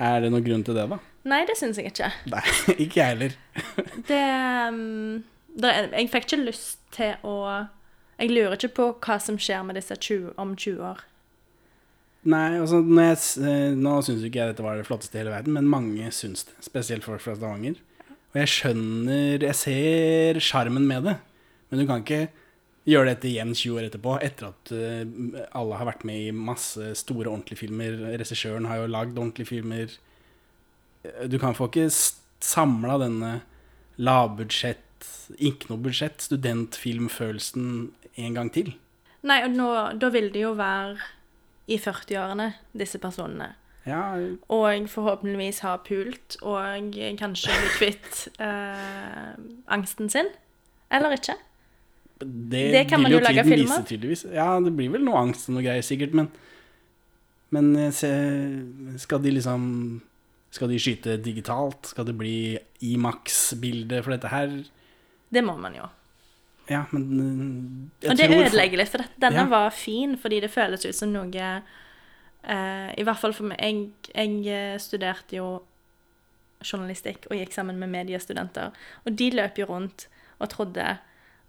Er 0.02 0.22
det 0.22 0.32
noen 0.32 0.46
grunn 0.46 0.64
til 0.68 0.78
det, 0.78 0.86
da? 0.92 1.00
Nei, 1.32 1.42
det 1.50 1.58
syns 1.60 1.78
jeg 1.82 1.92
ikke. 1.92 2.12
Nei, 2.34 2.44
ikke 2.78 3.02
jeg 3.02 3.12
heller. 3.16 3.38
Det, 4.10 4.22
um, 4.70 5.24
det 5.58 5.70
er- 5.70 5.92
Jeg 5.98 6.10
fikk 6.14 6.30
ikke 6.30 6.44
lyst 6.46 6.80
til 6.96 7.16
å 7.28 7.36
Jeg 8.22 8.30
lurer 8.32 8.54
ikke 8.58 8.76
på 8.78 8.88
hva 9.02 9.18
som 9.22 9.38
skjer 9.42 9.64
med 9.66 9.76
disse 9.76 9.96
20, 9.98 10.34
om 10.38 10.56
20 10.56 10.84
år. 10.92 11.00
Nei, 12.30 12.60
altså, 12.62 12.84
når 12.86 13.08
jeg, 13.08 13.22
eh, 13.50 13.72
nå 13.74 13.96
syns 14.06 14.22
ikke 14.28 14.38
jeg 14.44 14.52
dette 14.52 14.62
var 14.62 14.78
det 14.78 14.86
flotteste 14.86 15.18
i 15.18 15.24
hele 15.24 15.32
verden, 15.34 15.56
men 15.58 15.66
mange 15.66 16.12
syns 16.14 16.44
det. 16.46 16.54
Spesielt 16.62 17.04
folk 17.08 17.22
fra 17.24 17.34
Stavanger. 17.34 17.80
Og 18.32 18.38
jeg 18.40 18.52
skjønner 18.52 19.44
Jeg 19.44 19.58
ser 19.60 20.40
sjarmen 20.44 20.86
med 20.88 21.04
det, 21.10 21.18
men 21.70 21.82
du 21.82 21.88
kan 21.90 22.04
ikke 22.06 22.30
gjøre 22.88 23.12
dette 23.12 23.28
igjen 23.30 23.52
20 23.54 23.78
år 23.78 23.88
etterpå, 23.90 24.16
etter 24.26 24.48
at 24.48 24.72
eh, 24.74 25.44
alle 25.54 25.78
har 25.78 25.86
vært 25.92 26.06
med 26.08 26.18
i 26.18 26.32
masse 26.34 26.96
store, 26.98 27.30
ordentlige 27.30 27.60
filmer. 27.60 27.94
Regissøren 28.18 28.66
har 28.66 28.80
jo 28.82 28.88
lagd 28.90 29.20
ordentlige 29.22 29.52
filmer. 29.52 29.94
Eh, 31.06 31.28
Du 31.30 31.38
kan 31.38 31.54
få 31.54 31.70
ikke 31.70 31.86
samla 32.42 32.98
denne 33.04 33.34
lavbudsjett, 34.02 35.06
ikke 35.38 35.70
noe 35.70 35.84
budsjett, 35.86 36.26
studentfilmfølelsen 36.26 37.68
en 38.18 38.34
gang 38.40 38.50
til. 38.54 38.74
Nei, 39.22 39.44
og 39.46 39.54
nå, 39.54 39.70
da 40.02 40.10
vil 40.10 40.32
det 40.34 40.42
jo 40.42 40.56
være 40.58 40.98
i 41.70 41.78
40-årene, 41.78 42.50
disse 42.74 42.98
personene. 43.02 43.52
Ja, 43.86 44.02
Og 44.50 44.90
forhåpentligvis 44.90 45.60
ha 45.66 45.78
pult, 45.82 46.36
og 46.46 46.92
kanskje 47.18 47.56
bli 47.56 47.72
kvitt 47.80 48.28
eh, 48.40 49.32
angsten 49.74 50.10
sin. 50.10 50.30
Eller 50.92 51.16
ikke. 51.18 51.34
Det, 52.22 52.72
Det 52.76 52.84
kan 52.90 53.02
man 53.02 53.12
jo 53.12 53.20
lage 53.20 53.44
film 53.44 53.72
av. 53.74 53.88
Ja, 54.36 54.60
det 54.62 54.76
blir 54.78 54.92
vel 54.94 55.06
noe 55.08 55.18
angst 55.24 55.50
og 55.50 55.56
noe 55.58 55.66
greier, 55.66 55.82
sikkert, 55.86 56.14
men 56.14 56.30
Men 57.52 57.76
eh, 57.76 57.92
se, 57.92 58.10
skal 58.98 59.20
de 59.24 59.32
liksom 59.32 60.02
Skal 60.52 60.70
de 60.70 60.78
skyte 60.80 61.18
digitalt? 61.24 61.90
Skal 61.92 62.06
det 62.06 62.18
bli 62.20 62.60
Imax-bilde 62.82 64.04
for 64.04 64.12
dette 64.16 64.28
her? 64.32 64.54
Det 65.32 65.44
må 65.44 65.58
man 65.58 65.76
jo. 65.76 65.88
Ja, 66.70 66.86
men 66.92 67.90
eh, 68.04 68.12
Og 68.12 68.18
det 68.18 68.30
ødelegger 68.30 68.78
litt, 68.78 68.92
for 68.94 69.04
denne 69.20 69.46
Ja. 69.46 69.50
var 69.50 69.70
fin 69.72 70.18
fordi 70.18 70.42
det 70.42 70.52
føles 70.52 70.86
ut 70.86 70.96
som 70.96 71.12
noe 71.12 71.32
eh, 72.44 72.90
I 72.98 73.06
hvert 73.08 73.22
fall 73.22 73.36
for 73.38 73.52
meg. 73.52 73.62
Jeg, 73.62 73.92
jeg 74.14 74.42
eh, 74.48 74.80
studerte 74.82 75.38
jo 75.38 75.52
journalistikk 76.62 77.26
og 77.30 77.38
gikk 77.40 77.56
sammen 77.56 77.80
med 77.82 77.92
mediestudenter. 77.94 78.76
Og 79.06 79.16
de 79.18 79.32
løp 79.34 79.58
jo 79.62 79.70
rundt 79.70 80.08
og 80.42 80.50
trodde 80.54 80.98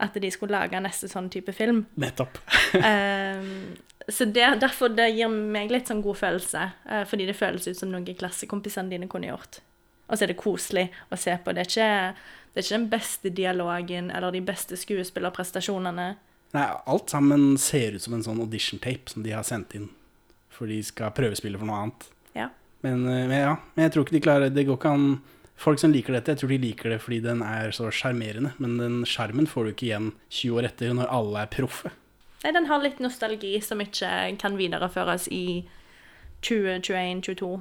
at 0.02 0.18
de 0.18 0.30
skulle 0.34 0.56
lage 0.56 0.80
neste 0.82 1.08
sånn 1.10 1.30
type 1.32 1.54
film. 1.54 1.84
Nettopp. 2.02 2.40
Ehm, 2.82 3.76
så 4.08 4.26
det, 4.26 4.48
derfor 4.62 4.90
det 4.92 5.12
gir 5.14 5.30
meg 5.30 5.70
litt 5.70 5.90
sånn 5.90 6.02
god 6.02 6.18
følelse, 6.18 6.64
eh, 6.90 7.04
fordi 7.08 7.28
det 7.28 7.38
føles 7.38 7.68
ut 7.68 7.78
som 7.78 7.92
noe 7.92 8.16
klassekompisene 8.18 8.90
dine 8.90 9.10
kunne 9.10 9.30
gjort. 9.30 9.60
Og 10.08 10.18
så 10.18 10.26
er 10.26 10.32
det 10.32 10.40
koselig 10.42 10.88
å 11.12 11.16
se 11.20 11.36
på. 11.38 11.54
Det 11.54 11.62
er 11.62 11.70
ikke, 11.70 12.26
det 12.52 12.60
er 12.60 12.66
ikke 12.66 12.78
den 12.80 12.90
beste 12.92 13.32
dialogen 13.32 14.10
eller 14.12 14.34
de 14.34 14.42
beste 14.44 14.76
skuespillerprestasjonene. 14.76 16.08
Nei, 16.52 16.66
alt 16.68 17.14
sammen 17.14 17.54
ser 17.60 17.96
ut 17.96 18.04
som 18.04 18.18
en 18.18 18.26
sånn 18.26 18.42
audition-tape 18.42 19.14
som 19.14 19.24
de 19.24 19.32
har 19.32 19.46
sendt 19.46 19.72
inn. 19.78 19.88
For 20.62 20.70
de 20.70 20.78
skal 20.86 21.10
prøvespille 21.16 21.58
for 21.58 21.66
noe 21.66 21.80
annet. 21.82 22.04
Ja. 22.38 22.48
Men, 22.86 23.02
eh, 23.10 23.24
men 23.26 23.38
ja, 23.40 23.54
men 23.74 23.88
jeg 23.88 23.94
tror 23.94 24.04
ikke 24.06 24.14
de 24.14 24.20
klarer 24.22 24.52
Det 24.54 24.66
går 24.68 24.78
ikke 24.78 24.92
an 24.94 25.06
Folk 25.62 25.78
som 25.78 25.92
liker 25.94 26.14
dette, 26.16 26.32
jeg 26.32 26.40
tror 26.40 26.50
de 26.50 26.58
liker 26.58 26.90
det 26.90 26.96
fordi 27.04 27.20
den 27.22 27.42
er 27.46 27.70
så 27.70 27.86
sjarmerende. 27.94 28.50
Men 28.58 28.78
den 28.80 28.94
sjarmen 29.06 29.46
får 29.46 29.68
du 29.68 29.70
ikke 29.70 29.84
igjen 29.86 30.08
20 30.32 30.56
år 30.58 30.66
etter, 30.66 30.94
når 30.96 31.12
alle 31.12 31.44
er 31.44 31.52
proffe. 31.52 31.92
Nei, 32.42 32.50
den 32.56 32.66
har 32.66 32.82
litt 32.82 32.98
nostalgi 32.98 33.52
som 33.62 33.78
ikke 33.84 34.08
kan 34.42 34.56
videreføres 34.58 35.28
i 35.30 35.62
2021-2022, 36.42 37.52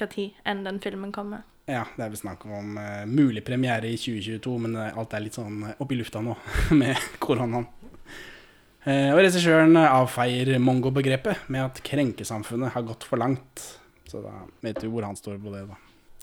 hva 0.00 0.08
tid 0.10 0.40
enn 0.50 0.64
den 0.66 0.82
filmen 0.82 1.14
kommer. 1.14 1.44
Ja, 1.68 1.84
det 1.94 2.08
er 2.08 2.10
vel 2.16 2.22
snakk 2.24 2.42
om 2.48 2.74
uh, 2.80 3.04
mulig 3.06 3.44
premiere 3.46 3.86
i 3.92 4.00
2022, 4.00 4.56
men 4.64 4.74
eh, 4.80 4.98
alt 4.98 5.14
er 5.14 5.22
litt 5.22 5.38
sånn 5.38 5.62
opp 5.76 5.94
i 5.94 6.00
lufta 6.00 6.24
nå 6.24 6.34
med 6.80 6.98
koronaen. 7.22 7.68
Eh, 8.88 9.10
og 9.12 9.20
regissøren 9.20 9.76
avfeier 9.76 10.54
mongo-begrepet 10.62 11.48
med 11.52 11.66
at 11.66 11.80
krenkesamfunnet 11.84 12.72
har 12.72 12.86
gått 12.86 13.04
for 13.04 13.20
langt. 13.20 13.64
Så 14.08 14.22
da 14.24 14.32
vet 14.64 14.80
du 14.80 14.88
hvor 14.88 15.04
han 15.04 15.18
står 15.18 15.36
på 15.42 15.52
det, 15.52 15.66
da. 15.68 15.76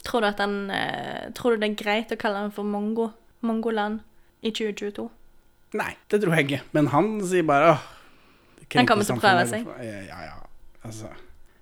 Tror 0.06 0.24
du, 0.24 0.30
at 0.32 0.42
han, 0.42 0.56
eh, 0.74 1.28
tror 1.38 1.54
du 1.54 1.62
det 1.62 1.72
er 1.72 1.84
greit 1.84 2.14
å 2.14 2.18
kalle 2.18 2.42
han 2.46 2.54
for 2.56 2.66
Mongo? 2.66 3.12
Mongoland 3.46 4.02
i 4.42 4.50
2022? 4.50 5.06
Nei, 5.78 5.92
det 6.10 6.22
tror 6.24 6.34
jeg 6.38 6.48
ikke. 6.48 6.62
Men 6.74 6.90
han 6.94 7.12
sier 7.26 7.46
bare 7.46 7.76
åh 7.76 7.84
Han 8.74 8.88
kommer 8.90 9.06
til 9.06 9.14
å 9.14 9.22
prøve 9.22 9.46
seg. 9.50 9.68
Ja, 9.86 10.22
ja. 10.26 10.38
Altså, 10.86 11.12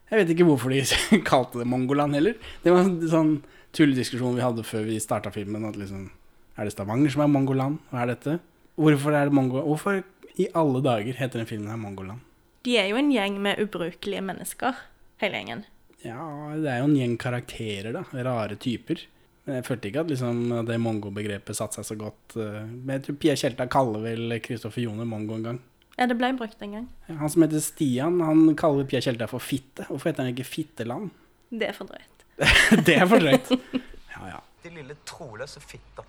jeg 0.08 0.22
vet 0.22 0.32
ikke 0.36 0.48
hvorfor 0.48 0.72
de 0.72 0.84
kalte 1.32 1.60
det 1.60 1.68
Mongoland 1.68 2.16
heller. 2.16 2.38
Det 2.64 2.72
var 2.72 2.86
en 2.86 2.96
sånn 3.12 3.34
tullediskusjon 3.76 4.38
vi 4.38 4.46
hadde 4.46 4.64
før 4.64 4.88
vi 4.88 5.02
starta 5.04 5.34
filmen. 5.36 5.68
At 5.68 5.76
liksom, 5.80 6.08
er 6.56 6.70
det 6.70 6.76
Stavanger 6.76 7.12
som 7.12 7.26
er 7.26 7.32
Mongoland? 7.34 7.82
Hva 7.92 8.06
er 8.06 8.14
dette? 8.14 8.40
Hvorfor 8.80 9.16
er 9.18 9.28
det 9.28 9.36
Mongo... 9.36 9.64
Hvorfor 9.68 10.00
i 10.40 10.48
alle 10.58 10.82
dager 10.86 11.14
heter 11.20 11.40
den 11.42 11.50
filmen 11.50 11.70
her 11.70 11.78
Mongoland? 11.82 12.22
De 12.64 12.78
er 12.80 12.88
jo 12.90 12.96
en 13.00 13.12
gjeng 13.12 13.36
med 13.44 13.60
ubrukelige 13.60 14.22
mennesker, 14.24 14.78
hele 15.22 15.40
gjengen. 15.42 15.66
Ja, 16.04 16.20
det 16.60 16.70
er 16.72 16.80
jo 16.82 16.88
en 16.90 16.96
gjeng 16.98 17.18
karakterer, 17.20 17.92
da. 17.96 18.04
Rare 18.26 18.56
typer. 18.60 19.04
Men 19.46 19.58
jeg 19.60 19.66
følte 19.68 19.90
ikke 19.90 20.02
at 20.06 20.12
liksom, 20.14 20.40
det 20.68 20.78
mongo-begrepet 20.80 21.58
satte 21.58 21.82
seg 21.82 21.88
så 21.90 21.98
godt. 22.00 22.38
eh, 22.40 22.64
Men 22.64 22.96
jeg 22.98 23.04
tror 23.06 23.18
Pia 23.20 23.36
Tjelta 23.36 23.68
kaller 23.68 24.00
vel 24.06 24.38
Kristoffer 24.44 24.82
Joner 24.86 25.06
mongo 25.08 25.36
en 25.36 25.44
gang. 25.50 25.60
Ja, 25.98 26.08
det 26.10 26.16
ble 26.18 26.32
brukt 26.40 26.62
en 26.64 26.72
gang. 26.78 26.86
Ja, 27.10 27.18
Han 27.20 27.30
som 27.30 27.44
heter 27.44 27.60
Stian, 27.62 28.22
han 28.24 28.56
kaller 28.60 28.88
Pia 28.90 29.02
Tjelta 29.04 29.28
for 29.28 29.44
fitte. 29.44 29.84
Hvorfor 29.90 30.10
heter 30.10 30.24
han 30.24 30.32
ikke 30.34 30.48
Fitteland? 30.48 31.12
Det 31.52 31.68
er 31.68 31.76
for 31.78 31.92
drøyt. 31.92 32.24
det 32.88 32.96
er 32.98 33.06
for 33.12 33.20
drøyt. 33.22 33.52
Ja, 34.14 34.28
ja. 34.30 34.40
De 34.64 34.70
lille 34.70 34.94
troløse 35.10 35.60
fitta. 35.60 36.04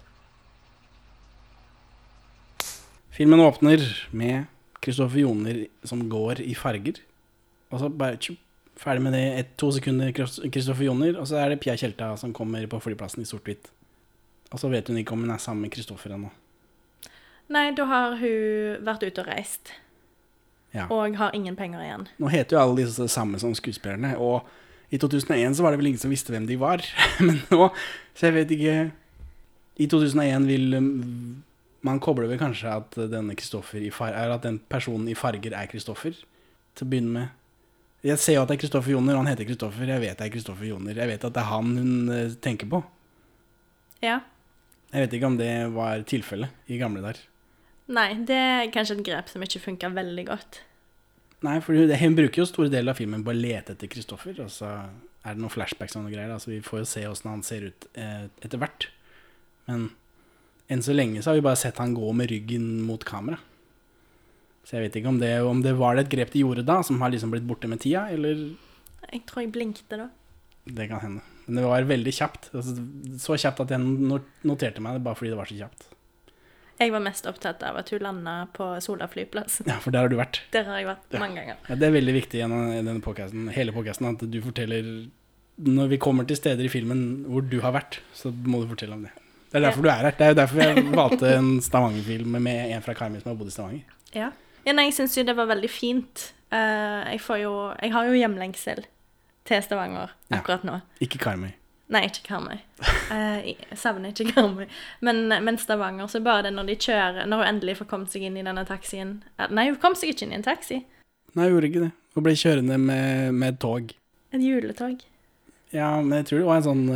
Filmen 3.14 3.40
åpner 3.40 3.78
med 4.10 4.44
Kristoffer 4.82 5.18
Joner 5.22 5.66
som 5.86 6.00
går 6.10 6.40
i 6.42 6.54
farger. 6.58 6.98
Og 7.70 7.78
så 7.80 7.88
bare 7.88 8.18
tjup, 8.18 8.40
ferdig 8.80 9.04
med 9.04 9.14
det. 9.14 9.22
Et, 9.38 9.52
to 9.60 9.68
sekunder 9.74 10.10
Kristoffer 10.14 10.88
Joner, 10.88 11.14
og 11.20 11.28
så 11.30 11.38
er 11.38 11.52
det 11.52 11.60
Pia 11.62 11.76
Tjelta 11.78 12.10
som 12.18 12.34
kommer 12.34 12.66
på 12.70 12.80
flyplassen 12.82 13.22
i 13.22 13.28
sort-hvitt. 13.28 13.70
Og 14.50 14.58
så 14.58 14.70
vet 14.72 14.90
hun 14.90 14.98
ikke 14.98 15.14
om 15.14 15.22
hun 15.22 15.30
er 15.34 15.38
sammen 15.42 15.62
med 15.62 15.72
Kristoffer 15.74 16.16
ennå. 16.16 16.32
Nei, 17.54 17.68
da 17.76 17.86
har 17.86 18.18
hun 18.18 18.82
vært 18.86 19.06
ute 19.06 19.22
og 19.22 19.30
reist, 19.30 19.72
Ja. 20.74 20.88
og 20.90 21.14
har 21.14 21.34
ingen 21.38 21.54
penger 21.54 21.84
igjen. 21.84 22.08
Nå 22.18 22.30
heter 22.32 22.56
jo 22.56 22.62
alle 22.64 22.82
disse 22.82 23.06
samme 23.12 23.38
som 23.38 23.54
skuespillerne, 23.54 24.16
og 24.18 24.42
i 24.90 24.98
2001 24.98 25.54
så 25.54 25.62
var 25.62 25.70
det 25.70 25.78
vel 25.78 25.92
ingen 25.92 26.02
som 26.02 26.10
visste 26.10 26.34
hvem 26.34 26.48
de 26.50 26.58
var. 26.58 26.82
Men 27.22 27.38
nå, 27.50 27.68
så 28.14 28.26
jeg 28.26 28.34
vet 28.40 28.54
ikke 28.58 28.76
I 29.78 29.86
2001 29.90 30.46
vil 30.50 30.74
Man 31.84 32.00
kobler 32.00 32.30
vel 32.30 32.40
kanskje 32.40 32.72
at 32.72 32.96
denne 33.12 33.36
Kristoffer 33.36 33.82
i 33.84 33.92
far, 33.92 34.14
er 34.16 34.32
at 34.32 34.44
den 34.46 34.58
personen 34.72 35.08
i 35.12 35.16
farger 35.18 35.56
er 35.56 35.68
Kristoffer, 35.68 36.16
til 36.74 36.86
å 36.86 36.90
begynne 36.90 37.12
med. 37.18 37.40
Jeg 38.04 38.20
ser 38.20 38.36
jo 38.36 38.44
at 38.44 38.50
det 38.50 38.58
er 38.58 38.62
Kristoffer 38.64 38.92
Joner, 38.92 39.16
og 39.16 39.22
han 39.22 39.30
heter 39.32 39.48
Kristoffer. 39.48 39.88
Jeg 39.88 40.02
vet 40.02 40.18
det 40.20 40.26
er 40.26 40.32
Kristoffer 40.32 40.68
Joner. 40.68 40.96
Jeg 41.00 41.08
vet 41.08 41.22
at 41.24 41.36
det 41.36 41.40
er 41.40 41.48
han 41.48 41.70
hun 41.78 42.12
eh, 42.12 42.34
tenker 42.44 42.68
på. 42.72 42.80
Ja. 44.04 44.18
Jeg 44.92 45.06
vet 45.06 45.16
ikke 45.16 45.30
om 45.30 45.38
det 45.40 45.52
var 45.72 46.04
tilfellet 46.08 46.68
i 46.68 46.80
gamle 46.80 47.00
der. 47.04 47.20
Nei, 47.94 48.10
det 48.28 48.36
er 48.36 48.70
kanskje 48.72 48.98
et 48.98 49.06
grep 49.08 49.32
som 49.32 49.44
ikke 49.44 49.62
funka 49.64 49.90
veldig 49.96 50.24
godt. 50.28 50.60
Nei, 51.44 51.58
for 51.64 51.76
hun, 51.76 51.92
hun 52.00 52.16
bruker 52.16 52.42
jo 52.42 52.48
store 52.48 52.72
deler 52.72 52.92
av 52.94 53.00
filmen 53.00 53.24
på 53.24 53.32
å 53.32 53.36
lete 53.36 53.74
etter 53.74 53.90
Kristoffer, 53.92 54.36
og 54.44 54.52
så 54.52 54.70
er 55.24 55.34
det 55.34 55.40
noen 55.40 55.52
flashbacks 55.52 55.96
og 55.96 56.04
noe 56.04 56.12
greier, 56.12 56.32
da, 56.32 56.38
så 56.40 56.52
vi 56.52 56.60
får 56.64 56.82
jo 56.82 56.88
se 56.88 57.04
åssen 57.08 57.32
han 57.32 57.44
ser 57.44 57.68
ut 57.72 57.88
eh, 58.00 58.26
etter 58.44 58.60
hvert. 58.60 58.88
Men 59.68 59.88
enn 60.72 60.82
så 60.82 60.94
lenge 60.96 61.20
så 61.22 61.30
har 61.30 61.38
vi 61.40 61.44
bare 61.46 61.60
sett 61.60 61.78
han 61.82 61.94
gå 61.96 62.12
med 62.16 62.30
ryggen 62.30 62.82
mot 62.86 63.04
kamera. 63.04 63.38
Så 64.64 64.78
jeg 64.78 64.86
vet 64.86 64.96
ikke 65.00 65.10
om 65.12 65.18
det, 65.20 65.32
om 65.44 65.60
det 65.62 65.74
var 65.76 65.96
det 65.98 66.06
et 66.06 66.12
grep 66.14 66.30
de 66.32 66.40
gjorde 66.40 66.64
da, 66.64 66.78
som 66.82 67.00
har 67.04 67.10
liksom 67.12 67.30
blitt 67.34 67.44
borte 67.46 67.68
med 67.68 67.80
tida, 67.84 68.06
eller 68.14 68.54
Jeg 69.12 69.26
tror 69.28 69.42
jeg 69.44 69.52
blinkte 69.52 69.98
da. 70.00 70.08
Det 70.64 70.86
kan 70.88 71.00
hende. 71.02 71.20
Men 71.46 71.56
det 71.60 71.64
var 71.68 71.82
veldig 71.84 72.12
kjapt. 72.16 72.46
Altså, 72.56 72.72
så 73.20 73.36
kjapt 73.36 73.60
at 73.60 73.74
jeg 73.74 73.80
noterte 74.48 74.80
meg 74.80 74.96
det 74.96 75.04
bare 75.04 75.18
fordi 75.18 75.34
det 75.34 75.36
var 75.36 75.50
så 75.50 75.58
kjapt. 75.58 75.90
Jeg 76.80 76.90
var 76.90 77.02
mest 77.04 77.26
opptatt 77.30 77.60
av 77.62 77.76
at 77.78 77.90
hun 77.92 78.00
landa 78.02 78.32
på 78.56 78.66
Sola 78.82 79.06
flyplass. 79.06 79.60
Ja, 79.68 79.76
for 79.84 79.94
der 79.94 80.06
har 80.06 80.08
du 80.10 80.16
vært. 80.18 80.40
Der 80.50 80.64
har 80.66 80.80
jeg 80.80 80.88
vært 80.88 81.12
Ja. 81.12 81.20
mange 81.20 81.36
ganger. 81.36 81.56
Ja, 81.68 81.74
det 81.76 81.86
er 81.86 81.92
veldig 82.00 82.14
viktig 82.16 82.40
gjennom 82.40 82.64
denne 82.72 83.02
podcasten, 83.04 83.50
hele 83.52 83.70
podcasten 83.76 84.08
at 84.10 84.24
du 84.30 84.40
forteller 84.42 85.10
Når 85.56 85.86
vi 85.88 85.98
kommer 86.02 86.26
til 86.26 86.34
steder 86.36 86.64
i 86.64 86.68
filmen 86.72 87.26
hvor 87.30 87.44
du 87.48 87.60
har 87.60 87.70
vært, 87.76 88.00
så 88.12 88.32
må 88.32 88.64
du 88.64 88.66
fortelle 88.74 88.94
om 88.96 89.04
det. 89.04 89.12
Det 89.54 89.60
er 89.60 89.68
derfor 89.68 89.84
du 89.86 89.88
er 89.88 90.00
her. 90.02 90.14
Det 90.18 90.24
er 90.26 90.32
jo 90.32 90.36
derfor 90.40 90.60
jeg 90.64 90.84
valgte 90.98 91.28
en 91.30 91.50
Stavanger-film 91.62 92.32
med 92.42 92.72
en 92.74 92.80
fra 92.82 92.94
Karmøy 92.98 93.20
som 93.20 93.30
har 93.30 93.36
bodd 93.38 93.52
i 93.52 93.54
Stavanger. 93.54 93.92
Ja. 94.10 94.32
ja 94.66 94.72
nei, 94.74 94.88
jeg 94.88 94.96
syns 94.96 95.14
jo 95.14 95.22
det 95.28 95.36
var 95.38 95.46
veldig 95.46 95.70
fint. 95.70 96.24
Uh, 96.50 97.06
jeg 97.06 97.20
får 97.22 97.38
jo 97.44 97.52
Jeg 97.82 97.92
har 97.94 98.08
jo 98.08 98.18
hjemlengsel 98.18 98.82
til 99.46 99.62
Stavanger 99.62 100.10
akkurat 100.34 100.66
nå. 100.66 100.80
Ikke 101.06 101.22
Karmøy. 101.22 101.52
Nei, 101.94 102.02
ikke 102.08 102.24
Karmøy. 102.26 102.58
Eh, 103.12 103.50
jeg 103.52 103.78
savner 103.78 104.10
ikke 104.10 104.32
Karmøy. 104.32 104.66
Men, 105.04 105.28
men 105.28 105.58
Stavanger, 105.60 106.08
så 106.10 106.18
bare 106.24 106.48
det 106.48 106.54
når 106.56 106.70
de 106.72 106.78
kjører 106.80 107.28
Når 107.28 107.42
hun 107.42 107.50
endelig 107.52 107.76
får 107.82 107.90
kommet 107.90 108.14
seg 108.14 108.24
inn 108.24 108.38
i 108.40 108.46
denne 108.46 108.64
taxien 108.66 109.18
Eh, 109.36 109.52
Nei, 109.52 109.68
hun 109.68 109.78
kom 109.82 109.94
seg 109.98 110.14
ikke 110.14 110.24
inn 110.26 110.32
i 110.32 110.38
en 110.40 110.46
taxi. 110.46 110.80
Nei, 111.36 111.44
hun 111.44 111.52
gjorde 111.52 111.70
ikke 111.70 111.84
det. 111.84 111.92
Hun 112.16 112.26
ble 112.26 112.34
kjørende 112.40 112.80
med, 112.80 113.34
med 113.36 113.60
tog. 113.62 113.94
Et 114.34 114.42
juletog. 114.42 115.04
Ja, 115.76 115.90
men 116.00 116.22
jeg 116.22 116.30
tror 116.30 116.40
det 116.40 116.48
var 116.48 116.62
en 116.62 116.70
sånn 116.70 116.86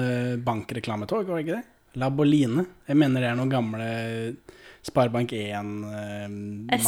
bankreklametog, 0.46 1.26
var 1.28 1.38
det 1.38 1.46
ikke 1.46 1.58
det? 1.60 1.77
Laboline. 1.96 2.66
Jeg 2.88 2.96
mener 3.00 3.20
det 3.24 3.30
er 3.30 3.38
noen 3.38 3.50
gamle 3.52 3.86
Sparebank 4.86 5.32
1-maskotter. 5.32 6.78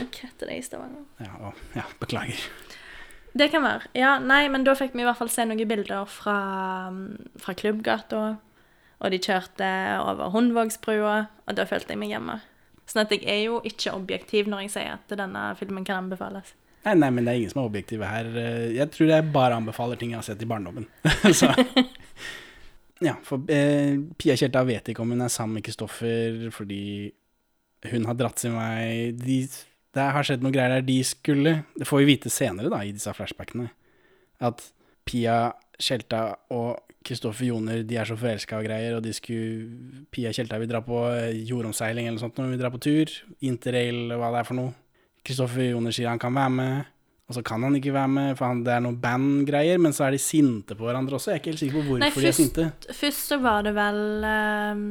SR-bank 0.00 0.18
heter 0.24 0.50
det 0.50 0.56
i 0.58 0.64
Stavanger. 0.64 1.04
ja, 1.22 1.30
å, 1.40 1.52
ja, 1.76 1.84
beklager. 2.00 2.40
Det 3.36 3.50
kan 3.52 3.62
være. 3.66 3.90
Ja, 3.96 4.14
nei, 4.18 4.46
men 4.48 4.64
da 4.64 4.72
fikk 4.78 4.94
vi 4.96 5.04
i 5.04 5.06
hvert 5.06 5.18
fall 5.20 5.28
se 5.32 5.44
noen 5.44 5.60
bilder 5.68 6.06
fra, 6.08 6.36
fra 7.40 7.54
Klubbgata. 7.54 8.24
Og 8.96 9.12
de 9.12 9.18
kjørte 9.20 9.66
over 10.00 10.30
Hundvågsbrua, 10.32 11.16
og 11.44 11.56
da 11.58 11.66
følte 11.68 11.92
jeg 11.92 12.00
meg 12.00 12.14
hjemme. 12.14 12.38
Sånn 12.88 13.02
at 13.02 13.10
jeg 13.12 13.26
er 13.28 13.42
jo 13.44 13.58
ikke 13.66 13.92
objektiv 13.92 14.48
når 14.48 14.62
jeg 14.64 14.72
sier 14.78 14.94
at 14.94 15.12
denne 15.20 15.50
filmen 15.58 15.84
kan 15.84 16.06
anbefales. 16.06 16.54
Nei, 16.86 16.94
nei, 17.02 17.10
men 17.12 17.26
det 17.26 17.32
er 17.34 17.40
ingen 17.42 17.50
som 17.52 17.60
er 17.64 17.68
objektive 17.68 18.06
her. 18.08 18.28
Eh, 18.38 18.72
Jeg 18.78 18.88
tror 18.94 19.10
jeg 19.10 19.32
bare 19.34 19.56
anbefaler 19.58 19.98
ting 20.00 20.12
jeg 20.14 20.20
har 20.22 20.26
sett 20.28 20.42
i 20.44 20.48
barndommen. 20.48 20.86
Så. 21.34 21.50
Ja, 23.04 23.18
for 23.26 23.44
eh, 23.52 23.98
Pia 24.16 24.36
Kjelta 24.38 24.62
vet 24.64 24.88
ikke 24.88 25.04
om 25.04 25.12
hun 25.12 25.24
er 25.24 25.32
sammen 25.32 25.58
med 25.58 25.66
Kristoffer 25.66 26.46
fordi 26.54 27.12
hun 27.90 28.06
har 28.08 28.16
dratt 28.16 28.40
sin 28.40 28.56
vei 28.56 29.12
de, 29.12 29.42
Det 29.94 30.06
har 30.16 30.24
skjedd 30.26 30.42
noe 30.42 30.54
greier 30.54 30.78
der 30.78 30.86
de 30.86 30.96
skulle 31.04 31.52
Det 31.76 31.86
får 31.86 32.02
vi 32.02 32.08
vite 32.08 32.32
senere, 32.32 32.72
da, 32.72 32.80
i 32.82 32.94
disse 32.96 33.12
flashbackene. 33.14 33.68
At 34.40 34.64
Pia 35.06 35.52
Kjelta 35.76 36.22
og 36.56 36.80
Kristoffer 37.06 37.46
Joner 37.46 37.84
de 37.86 37.98
er 38.00 38.08
så 38.08 38.16
forelska 38.18 38.58
og 38.58 38.66
greier, 38.66 38.96
og 38.96 39.04
de 39.04 39.12
skulle 39.14 40.06
Pia 40.10 40.32
Kjelta 40.34 40.58
vil 40.58 40.72
dra 40.72 40.80
på 40.82 41.04
eh, 41.12 41.44
jordomseiling 41.46 42.08
eller 42.08 42.16
noe 42.16 42.24
sånt 42.24 42.40
når 42.40 42.48
hun 42.48 42.56
vil 42.56 42.64
dra 42.64 42.72
på 42.72 42.82
tur. 42.82 43.12
Interrail, 43.46 44.16
hva 44.16 44.32
det 44.32 44.40
er 44.40 44.48
for 44.48 44.58
noe. 44.58 44.74
Kristoffer 45.26 45.70
Joner 45.70 45.94
sier 45.94 46.10
han 46.10 46.22
kan 46.22 46.34
være 46.34 46.54
med, 46.56 46.90
og 47.28 47.34
så 47.34 47.42
kan 47.42 47.62
han 47.66 47.74
ikke 47.74 47.92
være 47.94 48.08
med, 48.12 48.36
for 48.38 48.46
han, 48.46 48.60
det 48.66 48.72
er 48.76 48.80
noen 48.84 49.00
bandgreier, 49.02 49.80
men 49.82 49.92
så 49.96 50.04
er 50.06 50.14
de 50.14 50.20
sinte 50.22 50.76
på 50.78 50.86
hverandre 50.86 51.16
også. 51.18 51.32
Jeg 51.32 51.40
er 51.40 51.42
ikke 51.42 51.50
helt 51.54 51.62
sikker 51.64 51.76
på 51.80 51.84
hvorfor 51.88 52.04
Nei, 52.04 52.10
de 52.14 52.28
er 52.30 52.36
sinte. 52.38 52.66
Først 52.94 53.32
så 53.32 53.38
var 53.42 53.64
det 53.66 53.72
vel 53.74 53.98
eh, 54.30 54.82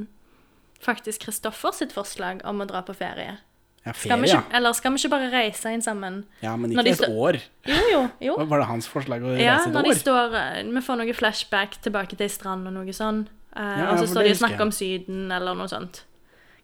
faktisk 0.84 1.24
Kristoffer 1.28 1.72
sitt 1.78 1.94
forslag 1.96 2.42
om 2.48 2.60
å 2.64 2.68
dra 2.70 2.82
på 2.86 2.96
ferie. 2.98 3.38
Ja, 3.86 3.94
Skal 3.94 4.18
ferie, 4.18 4.32
ikke, 4.34 4.56
eller 4.58 4.74
skal 4.74 4.92
vi 4.96 5.00
ikke 5.04 5.12
bare 5.14 5.28
reise 5.30 5.72
inn 5.76 5.84
sammen? 5.86 6.24
ja. 6.42 6.50
Ja, 6.50 6.56
men 6.58 6.72
ikke 6.74 6.96
et 6.96 7.06
år. 7.08 7.38
Jo, 7.70 7.76
jo, 7.94 8.00
jo. 8.32 8.36
Var 8.50 8.64
det 8.64 8.68
hans 8.72 8.88
forslag 8.90 9.22
å 9.24 9.36
Ja, 9.38 9.60
reise 9.60 9.70
et 9.70 9.76
når 9.78 9.88
de 9.92 9.94
står 10.00 10.36
eh, 10.40 10.64
Vi 10.74 10.82
får 10.88 11.00
noe 11.04 11.14
flashback 11.14 11.78
tilbake 11.86 12.18
til 12.18 12.26
ei 12.26 12.34
strand 12.34 12.66
og 12.68 12.74
noe 12.74 12.96
sånn. 12.98 13.28
Eh, 13.56 13.78
Ja, 13.84 13.92
og 13.94 14.02
så 14.02 14.10
står 14.10 14.26
de 14.26 14.34
og 14.34 14.42
snakker 14.42 14.66
om 14.66 14.74
Syden 14.74 15.30
eller 15.32 15.54
noe 15.56 15.70
sånt. 15.72 16.02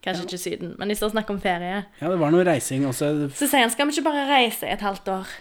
Kanskje 0.02 0.26
ikke 0.26 0.42
Syden, 0.42 0.74
men 0.82 0.90
de 0.90 0.96
står 0.98 1.12
og 1.12 1.16
snakker 1.16 1.36
om 1.38 1.40
ferie. 1.44 1.84
Ja, 2.02 2.10
det 2.10 2.18
var 2.20 2.34
noe 2.34 2.44
reising 2.44 2.88
også. 2.90 3.12
Så 3.38 3.46
sier 3.48 3.62
han 3.68 3.70
skal 3.72 3.86
vi 3.88 3.94
ikke 4.00 4.08
bare 4.10 4.26
reise 4.34 4.66
et 4.68 4.82
halvt 4.82 5.14
år? 5.14 5.36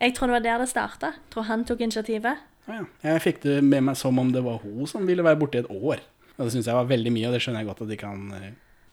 Jeg 0.00 0.14
tror 0.16 0.30
det 0.30 0.38
var 0.38 0.46
der 0.46 0.62
det 0.62 0.70
starta. 0.70 1.12
Tror 1.32 1.46
han 1.50 1.66
tok 1.68 1.82
initiativet. 1.84 2.46
Ja. 2.70 2.84
Jeg 3.04 3.22
fikk 3.24 3.42
det 3.44 3.58
med 3.66 3.84
meg 3.88 3.98
som 3.98 4.18
om 4.20 4.32
det 4.32 4.42
var 4.44 4.62
hun 4.62 4.88
som 4.88 5.06
ville 5.08 5.24
være 5.26 5.40
borte 5.40 5.60
i 5.60 5.64
et 5.64 5.70
år. 5.70 6.00
Og 6.38 6.46
det 6.46 6.54
syns 6.54 6.68
jeg 6.70 6.76
var 6.78 6.88
veldig 6.88 7.12
mye, 7.12 7.28
og 7.28 7.36
det 7.36 7.42
skjønner 7.44 7.60
jeg 7.60 7.68
godt 7.68 7.82
at 7.84 7.90
de 7.90 7.98
kan 8.00 8.20
eh, 8.36 8.50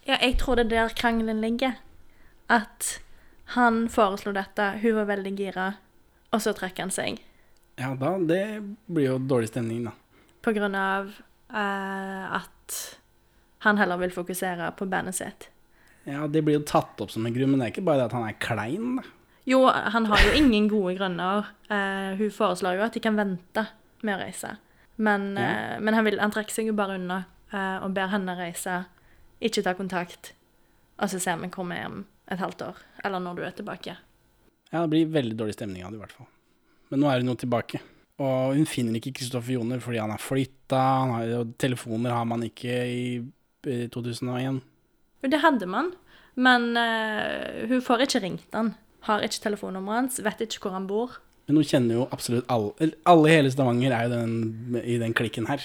Ja, 0.08 0.18
jeg 0.20 0.36
tror 0.42 0.60
det 0.60 0.68
er 0.68 0.74
der 0.74 0.96
krangelen 1.00 1.40
ligger. 1.44 1.78
At 2.52 2.98
han 3.56 3.86
foreslo 3.92 4.34
dette, 4.36 4.74
hun 4.82 4.98
var 5.00 5.08
veldig 5.08 5.34
gira, 5.40 5.68
og 6.36 6.44
så 6.44 6.52
trekker 6.56 6.88
han 6.88 6.92
seg. 6.92 7.22
Ja, 7.80 7.94
da 7.96 8.18
Det 8.20 8.44
blir 8.92 9.14
jo 9.14 9.18
dårlig 9.24 9.52
stemning, 9.54 9.86
da. 9.88 9.94
På 10.44 10.52
grunn 10.56 10.76
av 10.76 11.12
uh, 11.54 12.26
at 12.40 12.80
han 13.64 13.80
heller 13.80 14.00
vil 14.02 14.16
fokusere 14.16 14.74
på 14.80 14.88
bandet 14.92 15.16
sitt. 15.16 15.48
Ja, 16.08 16.28
det 16.28 16.44
blir 16.44 16.60
jo 16.60 16.68
tatt 16.68 17.00
opp 17.04 17.12
som 17.12 17.26
en 17.28 17.36
grunn, 17.36 17.52
men 17.52 17.62
det 17.62 17.68
er 17.68 17.76
ikke 17.76 17.88
bare 17.88 18.04
det 18.04 18.10
at 18.10 18.18
han 18.18 18.28
er 18.28 18.42
klein, 18.44 19.00
da. 19.00 19.08
Jo, 19.48 19.62
han 19.72 20.06
har 20.12 20.24
jo 20.28 20.36
ingen 20.36 20.68
gode 20.68 20.98
grunner. 20.98 21.46
Uh, 21.72 22.18
hun 22.20 22.32
foreslår 22.36 22.80
jo 22.80 22.88
at 22.88 22.98
de 22.98 23.04
kan 23.04 23.16
vente 23.16 23.64
med 24.04 24.18
å 24.18 24.20
reise. 24.20 24.58
Men, 24.98 25.38
eh, 25.38 25.78
men 25.80 25.94
han, 25.94 26.04
vil, 26.08 26.18
han 26.18 26.34
trekker 26.34 26.56
seg 26.56 26.72
jo 26.72 26.76
bare 26.78 26.96
unna 26.98 27.20
uh, 27.54 27.86
og 27.86 27.94
ber 27.94 28.10
henne 28.10 28.34
reise, 28.38 28.80
ikke 29.38 29.62
ta 29.64 29.76
kontakt. 29.78 30.32
Og 30.98 31.12
så 31.12 31.20
ser 31.22 31.38
vi 31.38 31.52
hvor 31.54 31.68
vi 31.70 31.78
er 31.78 31.86
om 31.92 32.00
et 32.34 32.42
halvt 32.42 32.64
år, 32.66 32.80
eller 33.06 33.22
når 33.24 33.38
du 33.38 33.44
er 33.46 33.54
tilbake. 33.60 33.94
Ja, 34.72 34.82
det 34.82 34.90
blir 34.92 35.14
veldig 35.14 35.38
dårlig 35.38 35.54
stemning 35.56 35.86
av 35.86 35.94
det, 35.94 36.00
i 36.00 36.02
hvert 36.02 36.18
fall. 36.18 36.28
Men 36.90 37.04
nå 37.04 37.12
er 37.12 37.22
hun 37.22 37.30
jo 37.32 37.38
tilbake. 37.44 37.84
Og 38.26 38.58
hun 38.58 38.66
finner 38.66 38.98
ikke 38.98 39.14
Kristoffer 39.20 39.54
Joner 39.54 39.80
fordi 39.84 40.02
han 40.02 40.12
er 40.16 40.24
flytta, 40.24 40.82
og 41.38 41.54
telefoner 41.62 42.18
har 42.18 42.26
man 42.28 42.44
ikke 42.48 42.82
i, 42.90 43.06
i 43.70 43.78
2001. 43.94 44.60
Jo, 45.22 45.30
det 45.30 45.44
hadde 45.46 45.70
man, 45.70 45.94
men 46.42 46.72
uh, 46.74 47.70
hun 47.70 47.86
får 47.86 48.08
ikke 48.08 48.24
ringt 48.26 48.58
han. 48.58 48.74
Har 49.08 49.24
ikke 49.26 49.44
telefonnummeret 49.48 50.04
hans, 50.04 50.22
vet 50.24 50.46
ikke 50.46 50.68
hvor 50.68 50.78
han 50.78 50.88
bor. 50.90 51.18
Men 51.48 51.62
hun 51.62 51.68
kjenner 51.68 52.02
jo 52.02 52.08
absolutt 52.12 52.48
alle 52.52 52.92
Alle 53.08 53.30
i 53.30 53.36
hele 53.38 53.52
Stavanger 53.54 53.94
er 53.96 54.08
jo 54.08 54.16
den, 54.18 54.80
i 54.84 54.98
den 55.00 55.16
klikken 55.16 55.48
her. 55.48 55.64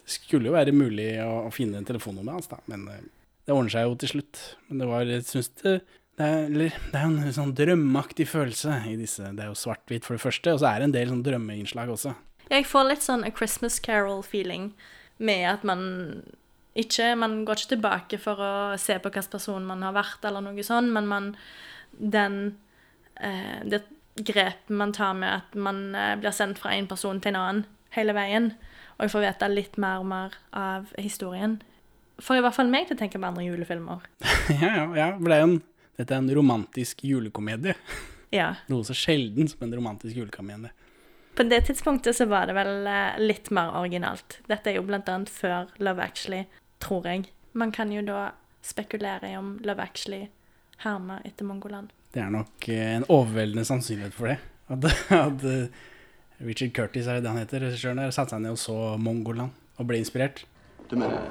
Det 0.00 0.16
skulle 0.16 0.50
jo 0.50 0.54
være 0.54 0.74
mulig 0.74 1.12
å, 1.22 1.48
å 1.48 1.54
finne 1.54 1.82
telefonnummeret 1.86 2.38
hans, 2.38 2.50
da, 2.50 2.60
men 2.70 2.86
eh, 2.90 3.08
det 3.46 3.56
ordner 3.56 3.74
seg 3.74 3.88
jo 3.88 3.96
til 3.98 4.14
slutt. 4.14 4.44
Men 4.68 4.82
det 4.82 4.90
var 4.90 5.08
Jeg 5.08 5.26
syns 5.26 5.50
det 5.62 5.80
det 6.20 6.26
er, 6.28 6.42
eller, 6.50 6.74
det 6.92 6.98
er 7.00 7.06
en 7.06 7.32
sånn 7.32 7.52
drømmeaktig 7.56 8.26
følelse 8.28 8.74
i 8.90 8.96
disse. 9.00 9.24
Det 9.24 9.40
er 9.40 9.48
jo 9.48 9.56
svart-hvitt 9.56 10.04
for 10.04 10.18
det 10.18 10.20
første, 10.20 10.52
og 10.52 10.58
så 10.60 10.68
er 10.68 10.82
det 10.82 10.88
en 10.90 10.92
del 10.92 11.08
sånn 11.08 11.22
drømmeinnslag 11.24 11.88
også. 11.94 12.12
Jeg 12.50 12.66
får 12.68 12.88
litt 12.90 13.06
sånn 13.06 13.24
A 13.24 13.30
Christmas 13.32 13.78
Carol-feeling 13.80 14.66
med 15.22 15.46
at 15.48 15.64
man 15.64 15.80
ikke 16.78 17.16
Man 17.18 17.40
går 17.44 17.58
ikke 17.58 17.72
tilbake 17.72 18.18
for 18.22 18.38
å 18.38 18.52
se 18.78 18.94
på 19.00 19.10
hvilken 19.10 19.32
person 19.32 19.64
man 19.66 19.80
har 19.82 19.96
vært, 19.96 20.20
eller 20.28 20.44
noe 20.44 20.62
sånt, 20.64 20.92
men 20.94 21.08
man 21.10 21.32
Den 21.98 22.56
eh, 23.20 23.60
Det 23.64 23.82
grepet 24.20 24.68
man 24.68 24.92
tar 24.92 25.14
med 25.14 25.40
at 25.40 25.54
man 25.54 25.94
eh, 25.94 26.16
blir 26.20 26.34
sendt 26.34 26.58
fra 26.58 26.74
en 26.74 26.88
person 26.90 27.20
til 27.20 27.34
en 27.34 27.40
annen 27.40 27.64
hele 27.96 28.14
veien, 28.14 28.52
og 28.98 29.06
jeg 29.06 29.14
får 29.14 29.24
vite 29.24 29.50
litt 29.50 29.78
mer 29.80 30.02
og 30.02 30.08
mer 30.10 30.36
av 30.56 30.92
historien. 31.00 31.58
Får 32.20 32.38
i 32.38 32.44
hvert 32.44 32.56
fall 32.56 32.70
meg 32.70 32.86
til 32.86 32.98
å 32.98 33.00
tenke 33.00 33.18
på 33.18 33.26
andre 33.26 33.46
julefilmer. 33.46 34.04
ja, 34.62 34.70
ja, 34.76 34.84
ja, 34.98 35.08
for 35.16 35.32
det 35.32 35.38
er 35.38 35.46
en, 35.46 35.56
dette 35.98 36.14
er 36.14 36.22
en 36.22 36.34
romantisk 36.40 37.04
julekomedie. 37.06 37.76
Ja. 38.30 38.52
Noe 38.70 38.86
så 38.86 38.94
sjelden 38.94 39.48
som 39.50 39.64
en 39.66 39.72
romantisk 39.74 40.14
julekomedie. 40.14 40.68
På 41.34 41.42
det 41.42 41.64
tidspunktet 41.66 42.14
så 42.14 42.28
var 42.30 42.46
det 42.46 42.54
vel 42.54 42.86
eh, 42.86 43.16
litt 43.18 43.48
mer 43.50 43.72
originalt. 43.74 44.36
Dette 44.46 44.70
er 44.70 44.76
jo 44.78 44.84
blant 44.86 45.10
annet 45.10 45.32
før 45.34 45.72
Love 45.82 46.04
Actually, 46.04 46.44
tror 46.78 47.08
jeg. 47.10 47.24
Man 47.58 47.74
kan 47.74 47.90
jo 47.90 48.04
da 48.06 48.28
spekulere 48.62 49.32
i 49.32 49.34
om 49.34 49.56
Love 49.66 49.82
Actually 49.82 50.28
hermer 50.84 51.24
etter 51.28 51.46
Mongoland. 51.48 51.92
Det 52.10 52.22
er 52.22 52.30
nok 52.32 52.68
eh, 52.72 52.96
en 52.96 53.06
overveldende 53.08 53.64
sannsynlighet 53.68 54.16
for 54.16 54.32
det. 54.32 54.38
At, 54.70 54.86
at 55.28 55.44
eh, 55.46 55.82
Richard 56.46 56.72
Curtis, 56.76 57.06
er 57.06 57.20
det 57.20 57.30
han 57.30 57.40
heter, 57.40 57.66
regissøren 57.66 58.00
der, 58.00 58.14
satte 58.14 58.34
seg 58.34 58.44
ned 58.44 58.56
og 58.56 58.60
så 58.60 58.76
Mongoland 59.00 59.52
og 59.80 59.88
ble 59.88 60.00
inspirert. 60.00 60.44
Du 60.90 60.96
mener 60.98 61.22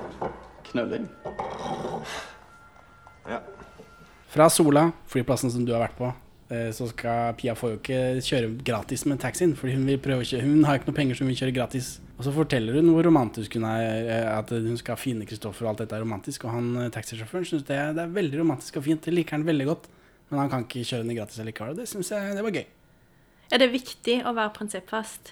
knølling? 0.69 1.07
Ja. 3.29 3.41
Fra 4.29 4.49
Sola, 4.53 4.89
flyplassen 5.09 5.51
som 5.51 5.65
du 5.65 5.73
har 5.73 5.83
vært 5.83 5.97
på, 5.97 6.11
eh, 6.53 6.69
så 6.75 6.87
skal 6.91 7.33
Pia 7.39 7.55
får 7.57 7.73
jo 7.73 7.79
ikke 7.81 8.01
kjøre 8.25 8.51
gratis 8.65 9.05
med 9.09 9.19
taxien, 9.21 9.55
For 9.57 9.69
hun, 9.73 9.89
hun 9.89 10.63
har 10.67 10.79
ikke 10.79 10.91
noe 10.91 10.99
penger 11.01 11.17
så 11.17 11.25
hun 11.25 11.33
vil 11.33 11.41
kjøre 11.41 11.57
gratis. 11.57 11.97
Og 12.19 12.25
så 12.27 12.33
forteller 12.35 12.75
hun 12.75 12.89
hvor 12.91 13.05
romantisk 13.07 13.55
hun 13.55 13.65
er, 13.69 13.85
eh, 14.03 14.25
at 14.27 14.51
hun 14.51 14.75
skal 14.79 14.99
finne 14.99 15.27
Kristoffer 15.27 15.63
og 15.63 15.71
alt 15.71 15.85
dette 15.85 15.95
er 15.95 16.03
romantisk, 16.03 16.43
og 16.43 16.51
han 16.57 16.67
eh, 16.75 16.91
taxisjåføren 16.91 17.47
syns 17.47 17.63
det, 17.69 17.77
det 17.95 18.03
er 18.03 18.11
veldig 18.17 18.41
romantisk 18.41 18.81
og 18.81 18.83
fint, 18.89 19.05
det 19.05 19.15
liker 19.15 19.37
han 19.37 19.47
veldig 19.47 19.67
godt. 19.69 19.87
Men 20.29 20.43
han 20.43 20.51
kan 20.51 20.65
ikke 20.67 20.83
kjøre 20.83 21.05
henne 21.05 21.15
gratis 21.15 21.39
likevel. 21.47 21.71
og 21.73 21.79
det 21.79 21.87
syns 21.89 22.11
jeg 22.11 22.35
det 22.35 22.43
var 22.43 22.57
gøy. 22.59 22.67
Ja, 23.49 23.57
det 23.57 23.65
er 23.65 23.71
viktig 23.73 24.17
å 24.27 24.35
være 24.35 24.53
prinsippfast. 24.59 25.31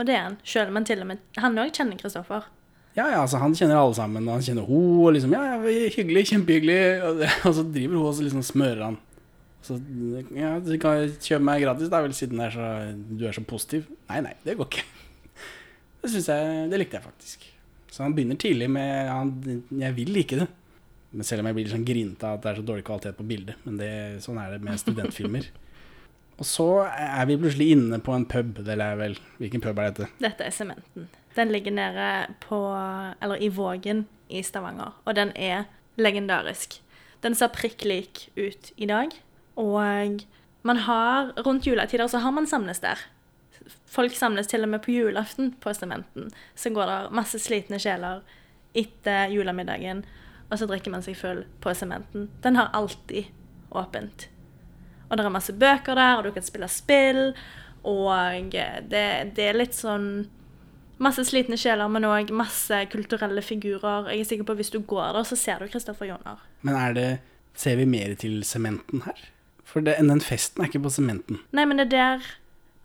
Og 0.00 0.08
det 0.08 0.16
er 0.16 0.24
han, 0.24 0.40
selv 0.42 0.72
om 0.72 0.80
han 0.80 0.88
til 0.88 1.04
og 1.04 1.10
med 1.12 1.20
Han 1.38 1.60
òg 1.60 1.70
kjenner 1.76 2.00
Kristoffer. 2.00 2.48
Ja, 2.96 3.06
ja, 3.08 3.20
altså 3.22 3.38
han 3.40 3.54
kjenner 3.56 3.78
alle 3.78 3.94
sammen, 3.96 4.26
og 4.26 4.34
han 4.36 4.44
kjenner 4.44 4.66
ho, 4.68 4.80
og 5.06 5.14
liksom, 5.16 5.32
ja, 5.32 5.54
ja, 5.54 5.76
hyggelig, 5.94 6.26
kjempehyggelig, 6.32 6.80
og, 7.06 7.22
og 7.48 7.54
så 7.56 7.64
driver 7.64 7.96
hun 7.96 8.08
og 8.08 8.16
så 8.16 8.26
liksom 8.26 8.44
smører 8.44 8.82
han. 8.88 8.98
Så, 9.62 9.76
ja, 10.34 10.56
du 10.64 10.74
kan 10.82 11.12
kjøpe 11.22 11.44
meg 11.46 11.62
gratis 11.62 11.92
da, 11.92 12.02
vel, 12.02 12.16
siden 12.16 12.40
er 12.42 12.56
så, 12.56 12.72
du 12.92 13.28
er 13.28 13.36
så 13.36 13.44
positiv. 13.46 13.86
Nei, 14.10 14.24
nei, 14.26 14.34
det 14.44 14.56
går 14.58 14.72
ikke. 14.72 15.01
Det 16.02 16.18
jeg, 16.18 16.70
det 16.70 16.80
likte 16.80 16.98
jeg 16.98 17.06
faktisk. 17.06 17.46
Så 17.92 18.02
han 18.02 18.14
begynner 18.16 18.38
tidlig 18.40 18.70
med 18.70 19.08
han, 19.08 19.62
'jeg 19.70 19.96
vil 19.96 20.12
like 20.12 20.36
det'. 20.36 20.48
Men 21.12 21.24
selv 21.24 21.40
om 21.40 21.46
jeg 21.46 21.54
blir 21.54 21.68
sånn 21.68 21.84
grinta 21.84 22.30
av 22.30 22.38
at 22.38 22.42
det 22.42 22.50
er 22.50 22.60
så 22.60 22.66
dårlig 22.66 22.84
kvalitet 22.84 23.16
på 23.18 23.26
bildet. 23.28 23.56
Men 23.64 23.76
det, 23.76 24.22
sånn 24.24 24.38
er 24.40 24.54
det 24.54 24.62
med 24.64 24.80
studentfilmer. 24.80 25.48
Og 26.40 26.46
så 26.48 26.68
er 26.88 27.26
vi 27.28 27.36
plutselig 27.36 27.74
inne 27.76 27.98
på 28.00 28.14
en 28.16 28.24
pub. 28.24 28.64
Det 28.64 28.78
er 28.80 28.96
vel 28.96 29.18
Hvilken 29.38 29.60
pub 29.60 29.78
er 29.78 29.92
dette? 29.92 30.08
Dette 30.18 30.46
er 30.48 30.50
Sementen. 30.50 31.10
Den 31.36 31.52
ligger 31.52 31.74
nede 31.76 32.08
på 32.40 32.58
Eller 33.20 33.36
i 33.36 33.48
Vågen 33.52 34.06
i 34.32 34.42
Stavanger. 34.42 34.96
Og 35.04 35.14
den 35.16 35.32
er 35.36 35.68
legendarisk. 36.00 36.80
Den 37.22 37.36
ser 37.38 37.52
prikk 37.52 37.84
lik 37.84 38.30
ut 38.36 38.72
i 38.76 38.88
dag. 38.88 39.12
Og 39.60 40.24
man 40.64 40.76
har 40.88 41.32
Rundt 41.44 41.66
juletider 41.66 42.08
så 42.08 42.18
har 42.24 42.32
man 42.32 42.48
samles 42.48 42.80
der. 42.80 42.98
Folk 43.92 44.14
samles 44.16 44.48
til 44.48 44.64
og 44.64 44.72
med 44.72 44.80
på 44.84 44.94
julaften 44.94 45.52
på 45.60 45.74
Sementen. 45.76 46.30
Så 46.56 46.72
går 46.72 46.88
det 46.88 47.16
masse 47.18 47.40
slitne 47.42 47.80
sjeler 47.82 48.22
etter 48.72 49.28
julemiddagen, 49.34 50.04
og 50.48 50.58
så 50.60 50.68
drikker 50.68 50.94
man 50.94 51.04
seg 51.04 51.16
full 51.18 51.42
på 51.60 51.74
Sementen. 51.76 52.30
Den 52.44 52.56
har 52.56 52.72
alltid 52.76 53.28
åpent. 53.68 54.28
Og 55.10 55.18
det 55.18 55.24
er 55.26 55.34
masse 55.34 55.52
bøker 55.52 55.98
der, 55.98 56.16
og 56.16 56.24
du 56.24 56.32
kan 56.32 56.44
spille 56.44 56.68
spill. 56.72 57.34
Og 57.84 58.52
det, 58.52 59.04
det 59.36 59.50
er 59.50 59.58
litt 59.58 59.76
sånn 59.76 60.30
Masse 61.02 61.24
slitne 61.26 61.56
sjeler, 61.58 61.88
men 61.90 62.04
òg 62.06 62.28
masse 62.36 62.76
kulturelle 62.92 63.42
figurer. 63.42 64.06
Jeg 64.12 64.22
er 64.22 64.28
sikker 64.28 64.46
på 64.46 64.54
at 64.54 64.60
Hvis 64.60 64.70
du 64.70 64.78
går 64.86 65.16
der, 65.16 65.24
så 65.26 65.38
ser 65.40 65.58
du 65.58 65.66
Kristoffer 65.72 66.06
Joner. 66.06 66.44
Men 66.62 66.78
er 66.78 66.94
det 66.94 67.08
Ser 67.58 67.76
vi 67.80 67.84
mer 67.84 68.14
til 68.16 68.44
sementen 68.46 69.02
her? 69.04 69.18
For 69.66 69.84
det, 69.84 69.98
den 69.98 70.22
festen 70.24 70.62
er 70.62 70.70
ikke 70.70 70.84
på 70.86 70.92
sementen. 70.94 71.40
Nei, 71.52 71.66
men 71.68 71.80
det 71.80 71.88
er 71.88 71.92
der 71.92 72.30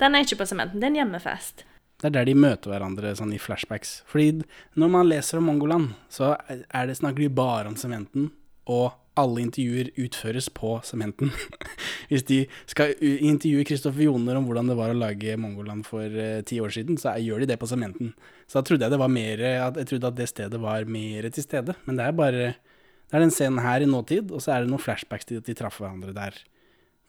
Den 0.01 0.15
er 0.15 0.25
ikke 0.25 0.41
på 0.43 0.47
sementen. 0.49 0.81
Det 0.81 0.87
er 0.87 0.93
en 0.93 1.01
hjemmefest. 1.01 1.65
Det 1.97 2.11
er 2.11 2.13
der 2.19 2.27
de 2.29 2.37
møter 2.37 2.69
hverandre 2.69 3.15
sånn 3.17 3.33
i 3.33 3.41
flashbacks. 3.41 4.01
Fordi 4.09 4.43
når 4.77 4.93
man 4.93 5.09
leser 5.09 5.39
om 5.39 5.47
Mongoland, 5.49 5.95
så 6.13 6.35
er 6.45 6.89
det, 6.89 6.99
snakker 6.99 7.23
de 7.23 7.33
bare 7.33 7.71
om 7.71 7.77
sementen, 7.79 8.29
og 8.69 8.91
alle 9.17 9.41
intervjuer 9.41 9.89
utføres 9.97 10.51
på 10.53 10.75
sementen. 10.85 11.31
Hvis 12.11 12.27
de 12.29 12.43
skal 12.69 12.93
intervjue 13.01 13.65
Kristoffer 13.65 14.05
Joner 14.05 14.37
om 14.37 14.45
hvordan 14.45 14.69
det 14.69 14.75
var 14.77 14.93
å 14.93 14.99
lage 14.99 15.39
Mongoland 15.41 15.87
for 15.87 16.05
uh, 16.05 16.43
ti 16.45 16.59
år 16.61 16.75
siden, 16.75 16.99
så 17.01 17.15
gjør 17.17 17.41
de 17.41 17.49
det 17.49 17.57
på 17.57 17.69
sementen. 17.71 18.13
Så 18.45 18.59
da 18.59 18.67
trodde 18.69 18.85
jeg 18.85 18.93
det 18.93 19.01
var 19.01 19.09
mer 19.09 19.41
at, 19.55 19.81
Jeg 19.81 19.89
trodde 19.89 20.11
at 20.13 20.19
det 20.19 20.29
stedet 20.29 20.61
var 20.61 20.85
mer 20.85 21.31
til 21.33 21.47
stede. 21.47 21.73
Men 21.89 21.97
det 21.97 22.05
er 22.05 22.21
bare 22.21 22.45
Det 23.07 23.17
er 23.17 23.23
den 23.23 23.33
scenen 23.33 23.63
her 23.63 23.81
i 23.81 23.89
nåtid, 23.89 24.29
og 24.35 24.43
så 24.43 24.53
er 24.53 24.61
det 24.61 24.69
noen 24.69 24.83
flashbacks 24.83 25.25
til 25.25 25.41
at 25.41 25.49
de 25.49 25.57
traff 25.57 25.81
hverandre 25.81 26.13
der. 26.13 26.37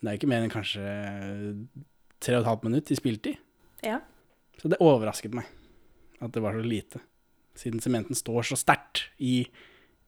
Det 0.00 0.08
er 0.08 0.16
ikke 0.16 0.30
mer 0.30 0.46
enn 0.46 0.52
kanskje 0.52 0.88
tre 2.22 2.36
og 2.36 2.42
et 2.42 2.50
halvt 2.50 2.66
minutt 2.68 2.90
i 2.90 2.98
spiltid. 2.98 3.38
Ja. 3.84 4.00
Så 4.58 4.70
det 4.70 4.80
overrasket 4.82 5.36
meg 5.36 5.46
at 6.18 6.34
det 6.34 6.42
var 6.42 6.56
så 6.56 6.64
lite. 6.66 7.00
Siden 7.58 7.82
sementen 7.82 8.18
står 8.18 8.50
så 8.50 8.58
sterkt 8.58 9.04
i, 9.18 9.42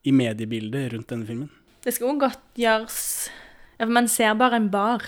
i 0.03 0.11
mediebildet 0.15 0.93
rundt 0.93 1.11
denne 1.11 1.27
filmen. 1.27 1.51
Det 1.81 1.93
skal 1.95 2.13
òg 2.13 2.21
godt 2.27 2.59
gjøres 2.59 2.99
ja, 3.79 3.87
Man 3.89 4.07
ser 4.11 4.35
bare 4.37 4.59
en 4.59 4.69
bar, 4.71 5.03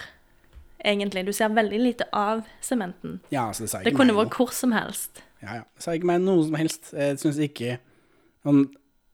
egentlig. 0.84 1.26
Du 1.28 1.34
ser 1.36 1.54
veldig 1.54 1.80
lite 1.80 2.08
av 2.16 2.42
sementen. 2.66 3.20
Ja, 3.30 3.48
altså 3.52 3.68
det 3.68 3.72
sa 3.72 3.82
ikke 3.82 3.92
det 3.92 4.00
kunne 4.00 4.16
vært 4.18 4.38
hvor 4.40 4.54
som 4.56 4.74
helst. 4.76 5.22
Ja, 5.44 5.60
ja. 5.60 5.66
Det 5.76 5.86
sa 5.86 5.94
ikke 5.94 6.10
meg 6.10 6.24
noe 6.24 6.48
som 6.48 6.58
helst. 6.58 6.94
Jeg 6.96 7.20
syns 7.22 7.42
ikke 7.44 7.78
om, 8.48 8.66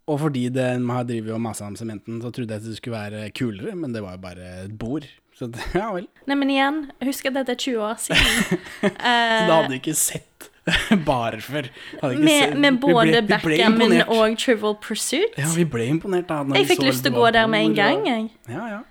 Og 0.10 0.18
fordi 0.24 0.48
man 0.82 0.96
har 0.96 1.04
drevet 1.06 1.36
og 1.36 1.42
masa 1.44 1.68
om 1.70 1.76
sementen, 1.78 2.22
så 2.22 2.32
trodde 2.34 2.56
jeg 2.56 2.64
at 2.64 2.66
det 2.66 2.78
skulle 2.80 2.98
være 2.98 3.28
kulere, 3.30 3.76
men 3.78 3.94
det 3.94 4.02
var 4.02 4.16
jo 4.16 4.22
bare 4.24 4.48
et 4.64 4.72
bord. 4.74 5.06
Så 5.40 5.48
ja 5.80 5.92
vel. 5.96 6.08
Nei, 6.28 6.36
men 6.36 6.52
igjen, 6.52 6.80
husk 7.08 7.30
at 7.30 7.38
dette 7.40 7.56
er 7.56 7.62
20 7.64 7.86
år 7.88 8.02
siden. 8.04 8.60
så 8.82 8.92
da 9.48 9.54
hadde 9.54 9.72
du 9.72 9.78
ikke 9.80 9.96
sett 9.96 10.50
bare 11.08 11.40
før? 11.42 11.72
med, 12.04 12.58
med, 12.60 12.78
både 12.84 13.24
Backgammon 13.28 14.02
og 14.04 14.36
Trivial 14.40 14.76
Pursuit? 14.84 15.38
Ja, 15.38 15.48
vi 15.56 15.66
ble 15.66 15.88
imponert. 15.96 16.28
da 16.30 16.44
Jeg 16.60 16.68
fikk 16.74 16.84
lyst 16.84 17.08
til 17.08 17.16
å 17.16 17.24
gå 17.24 17.32
der 17.34 17.48
med 17.48 17.70
en 17.70 17.78
gang, 17.78 18.06
jeg. 18.08 18.30
Ja, 18.52 18.68
ja. 18.76 18.84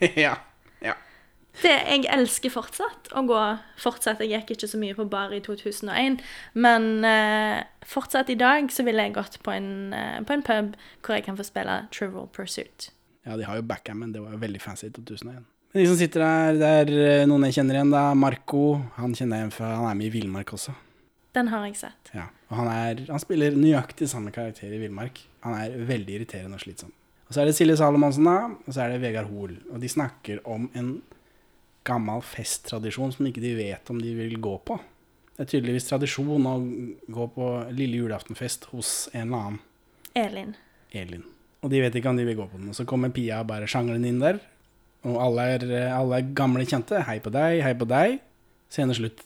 ja. 0.00 0.34
ja. 0.82 0.96
Det, 1.60 1.76
jeg 1.76 2.08
elsker 2.16 2.52
fortsatt 2.56 3.12
å 3.16 3.22
gå 3.28 3.44
fortsatt. 3.80 4.24
Jeg 4.24 4.32
gikk 4.32 4.56
ikke 4.56 4.72
så 4.72 4.80
mye 4.80 4.96
på 4.96 5.06
bar 5.12 5.36
i 5.36 5.44
2001, 5.44 6.18
men 6.56 6.90
uh, 7.04 7.60
fortsatt 7.86 8.32
i 8.32 8.40
dag 8.40 8.72
så 8.72 8.88
ville 8.88 9.06
jeg 9.06 9.16
gått 9.20 9.38
på 9.44 9.54
en, 9.54 9.70
uh, 9.92 10.18
på 10.24 10.40
en 10.40 10.44
pub 10.44 10.76
hvor 11.04 11.20
jeg 11.20 11.28
kan 11.28 11.38
få 11.38 11.46
spille 11.46 11.82
Trivial 11.94 12.28
Pursuit. 12.32 12.90
Ja, 13.26 13.36
de 13.36 13.46
har 13.48 13.58
jo 13.58 13.66
backgammon. 13.66 14.12
Det 14.14 14.22
var 14.22 14.34
jo 14.36 14.40
veldig 14.40 14.62
fancy 14.62 14.88
i 14.88 14.94
2001. 14.94 15.44
De 15.76 15.84
som 15.84 15.96
sitter 15.98 16.22
der, 16.22 16.58
det 16.60 16.68
er 16.80 16.92
eh, 16.96 17.24
noen 17.28 17.48
jeg 17.48 17.58
kjenner 17.58 17.80
igjen. 17.80 17.90
da, 17.92 18.02
Marco. 18.16 18.62
Han 18.96 19.16
kjenner 19.18 19.40
jeg 19.40 19.46
igjen 19.46 19.56
fra 19.56 19.72
Han 19.74 19.88
er 19.90 19.98
med 19.98 20.08
i 20.08 20.12
Villmark 20.14 20.54
også. 20.56 20.72
Den 21.36 21.50
har 21.52 21.66
jeg 21.66 21.76
sett. 21.76 22.12
Ja, 22.16 22.30
og 22.48 22.60
han, 22.62 22.70
er, 22.72 23.02
han 23.10 23.20
spiller 23.20 23.58
nøyaktig 23.58 24.08
samme 24.08 24.32
karakter 24.32 24.72
i 24.72 24.78
Villmark. 24.80 25.20
Han 25.44 25.58
er 25.58 25.74
veldig 25.90 26.14
irriterende 26.16 26.56
og 26.56 26.62
slitsom. 26.64 26.94
Og 27.26 27.34
Så 27.34 27.42
er 27.42 27.50
det 27.50 27.56
Silje 27.58 27.76
Salomonsen, 27.76 28.24
da, 28.24 28.36
og 28.54 28.72
så 28.72 28.84
er 28.86 28.94
det 28.94 29.02
Vegard 29.02 29.28
Hoel. 29.28 29.58
Og 29.74 29.82
de 29.82 29.90
snakker 29.90 30.40
om 30.48 30.70
en 30.78 30.94
gammel 31.86 32.22
festtradisjon 32.24 33.12
som 33.12 33.28
ikke 33.28 33.42
de 33.44 33.52
vet 33.58 33.92
om 33.92 34.00
de 34.00 34.14
vil 34.16 34.38
gå 34.40 34.54
på. 34.64 34.78
Det 35.36 35.44
er 35.44 35.50
tydeligvis 35.50 35.90
tradisjon 35.90 36.48
å 36.48 36.56
gå 37.12 37.26
på 37.34 37.48
lille 37.76 38.00
julaftenfest 38.00 38.70
hos 38.72 38.92
en 39.12 39.26
eller 39.26 39.42
annen. 39.42 39.58
Elin. 40.16 40.54
Elin. 40.96 41.26
Og 41.66 41.72
de 41.72 41.82
vet 41.82 41.96
ikke 41.98 42.12
om 42.12 42.18
de 42.18 42.26
vil 42.28 42.38
gå 42.38 42.46
på 42.46 42.60
den. 42.60 42.70
Og 42.70 42.78
så 42.78 42.86
kommer 42.86 43.10
Pia 43.10 43.40
bare 43.46 43.66
sjanglende 43.70 44.06
inn 44.12 44.22
der 44.22 44.38
og 45.06 45.16
alle 45.22 45.46
er, 45.54 45.64
alle 45.94 46.20
er, 46.20 46.34
gamle 46.36 46.66
kjente. 46.66 47.00
Hei 47.06 47.18
på 47.22 47.30
deg, 47.34 47.60
hei 47.64 47.72
på 47.78 47.86
deg. 47.88 48.18
Scene 48.72 48.94
slutt. 48.96 49.22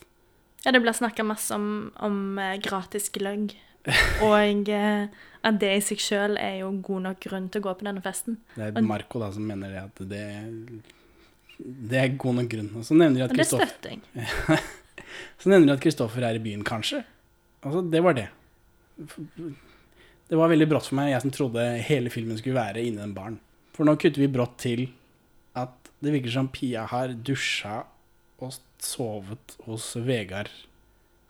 Ja, 0.65 0.75
det 0.75 0.83
blir 0.85 0.93
snakka 0.97 1.25
masse 1.25 1.57
om, 1.57 1.91
om 2.05 2.17
uh, 2.37 2.57
gratis 2.61 3.09
gløgg. 3.15 3.55
Og 4.27 4.69
uh, 4.69 5.07
at 5.49 5.61
det 5.63 5.71
i 5.79 5.85
seg 5.85 6.03
sjøl 6.05 6.37
er 6.41 6.59
jo 6.61 6.75
god 6.85 7.07
nok 7.07 7.23
grunn 7.25 7.49
til 7.49 7.63
å 7.63 7.69
gå 7.71 7.77
på 7.81 7.87
denne 7.89 8.03
festen. 8.05 8.37
Det 8.59 8.69
er 8.69 8.85
Marco 8.85 9.23
da 9.23 9.31
som 9.33 9.47
mener 9.49 9.73
det 9.73 9.87
at 9.87 10.03
det, 10.11 10.27
det 11.57 12.03
er 12.03 12.13
god 12.21 12.43
nok 12.43 12.53
grunn. 12.53 12.69
Og 12.77 12.85
så 12.85 12.99
nevner 12.99 13.23
de 13.23 13.27
at 13.31 13.35
Kristoffer 13.39 14.61
så 15.41 15.55
nevner 15.55 15.71
de 15.71 15.79
at 15.79 15.87
Kristoffer 15.87 16.29
er 16.29 16.37
i 16.37 16.45
byen, 16.45 16.67
kanskje. 16.67 17.07
Altså, 17.65 17.81
det 17.89 18.05
var 18.05 18.21
det. 18.21 18.29
Det 20.31 20.39
var 20.39 20.53
veldig 20.53 20.69
brått 20.71 20.87
for 20.87 20.95
meg, 20.95 21.11
jeg 21.11 21.25
som 21.25 21.33
trodde 21.35 21.63
hele 21.89 22.11
filmen 22.15 22.39
skulle 22.39 22.61
være 22.61 22.85
inni 22.87 23.03
den 23.03 23.15
baren. 23.17 23.41
For 23.75 23.87
nå 23.87 23.97
kutter 23.99 24.23
vi 24.23 24.31
brått 24.31 24.61
til 24.63 24.85
at 25.59 25.91
det 26.01 26.13
virker 26.15 26.33
som 26.33 26.49
Pia 26.55 26.85
har 26.87 27.17
dusja 27.27 27.81
og 28.41 28.55
sovet 28.81 29.57
hos 29.67 29.91
Vegard. 30.07 30.53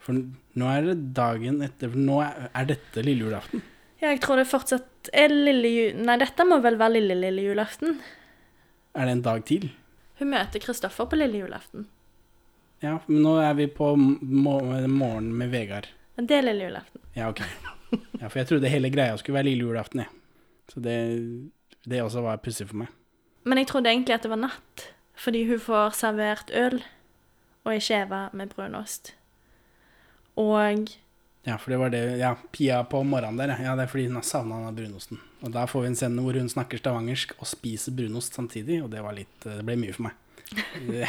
For 0.01 0.21
nå 0.21 0.69
er 0.69 0.91
det 0.91 0.99
dagen 1.17 1.63
etter, 1.65 1.93
for 1.95 2.05
nå 2.11 2.21
er, 2.27 2.69
dette 2.69 3.05
lille 3.07 3.25
julaften. 3.31 3.65
Ja, 4.03 4.13
jeg 4.13 4.21
tror 4.25 4.41
det 4.41 4.47
fortsatt 4.53 5.11
er 5.17 5.33
lille 5.33 5.73
jul... 5.73 6.05
Nei, 6.05 6.21
dette 6.21 6.47
må 6.49 6.61
vel 6.65 6.77
være 6.81 6.99
lille 6.99 7.17
lille 7.25 7.49
julaften. 7.49 7.99
Er 8.93 9.09
det 9.09 9.17
en 9.17 9.27
dag 9.27 9.43
til? 9.49 9.69
Hun 10.21 10.33
møter 10.37 10.61
Kristoffer 10.61 11.09
på 11.09 11.19
lille 11.21 11.41
julaften. 11.41 11.89
Ja, 12.85 12.99
men 13.09 13.25
nå 13.25 13.37
er 13.41 13.57
vi 13.57 13.69
på 13.73 13.95
morgenen 13.97 15.33
med 15.41 15.53
Vegard. 15.57 15.89
Det 16.21 16.37
er 16.37 16.51
lille 16.51 16.69
julaften. 16.69 17.05
Ja, 17.17 17.33
ok. 17.33 17.45
Ja, 18.21 18.29
for 18.29 18.39
jeg 18.41 18.49
trodde 18.51 18.71
hele 18.71 18.91
greia 18.93 19.17
skulle 19.19 19.41
være 19.41 19.49
lille 19.51 19.67
julaften, 19.67 20.05
jeg. 20.05 20.11
Ja. 20.11 20.17
Så 20.71 20.81
det, 20.85 20.97
det 21.91 22.03
også 22.03 22.23
var 22.23 22.39
pussig 22.45 22.69
for 22.71 22.83
meg. 22.85 22.91
Men 23.49 23.59
jeg 23.59 23.71
trodde 23.71 23.91
egentlig 23.91 24.15
at 24.15 24.23
det 24.27 24.31
var 24.31 24.39
natt, 24.45 24.85
fordi 25.19 25.45
hun 25.49 25.63
får 25.63 25.97
servert 25.99 26.53
øl 26.55 26.79
og 27.65 27.73
ei 27.75 27.81
skive 27.83 28.29
med 28.37 28.53
brunost. 28.55 29.15
Og 30.39 30.91
Ja, 31.47 31.57
for 31.57 31.73
det 31.73 31.79
var 31.81 31.89
det 31.89 32.19
Ja, 32.21 32.35
Pia 32.53 32.83
på 32.85 33.01
morgenen 33.03 33.39
der, 33.41 33.55
ja. 33.65 33.75
Det 33.77 33.87
er 33.87 33.91
fordi 33.91 34.07
hun 34.07 34.19
har 34.21 34.27
savna 34.29 34.59
den 34.67 34.77
brunosten. 34.77 35.21
Og 35.41 35.53
da 35.53 35.65
får 35.67 35.81
vi 35.81 35.87
en 35.89 35.97
scene 35.97 36.23
hvor 36.23 36.37
hun 36.37 36.49
snakker 36.53 36.79
stavangersk 36.79 37.33
og 37.39 37.49
spiser 37.49 37.97
brunost 37.97 38.37
samtidig, 38.37 38.83
og 38.85 38.91
det 38.93 39.01
var 39.03 39.17
litt 39.17 39.41
Det 39.43 39.65
ble 39.65 39.79
mye 39.81 39.97
for 39.97 40.11
meg. 40.11 40.19
Det, 40.91 41.07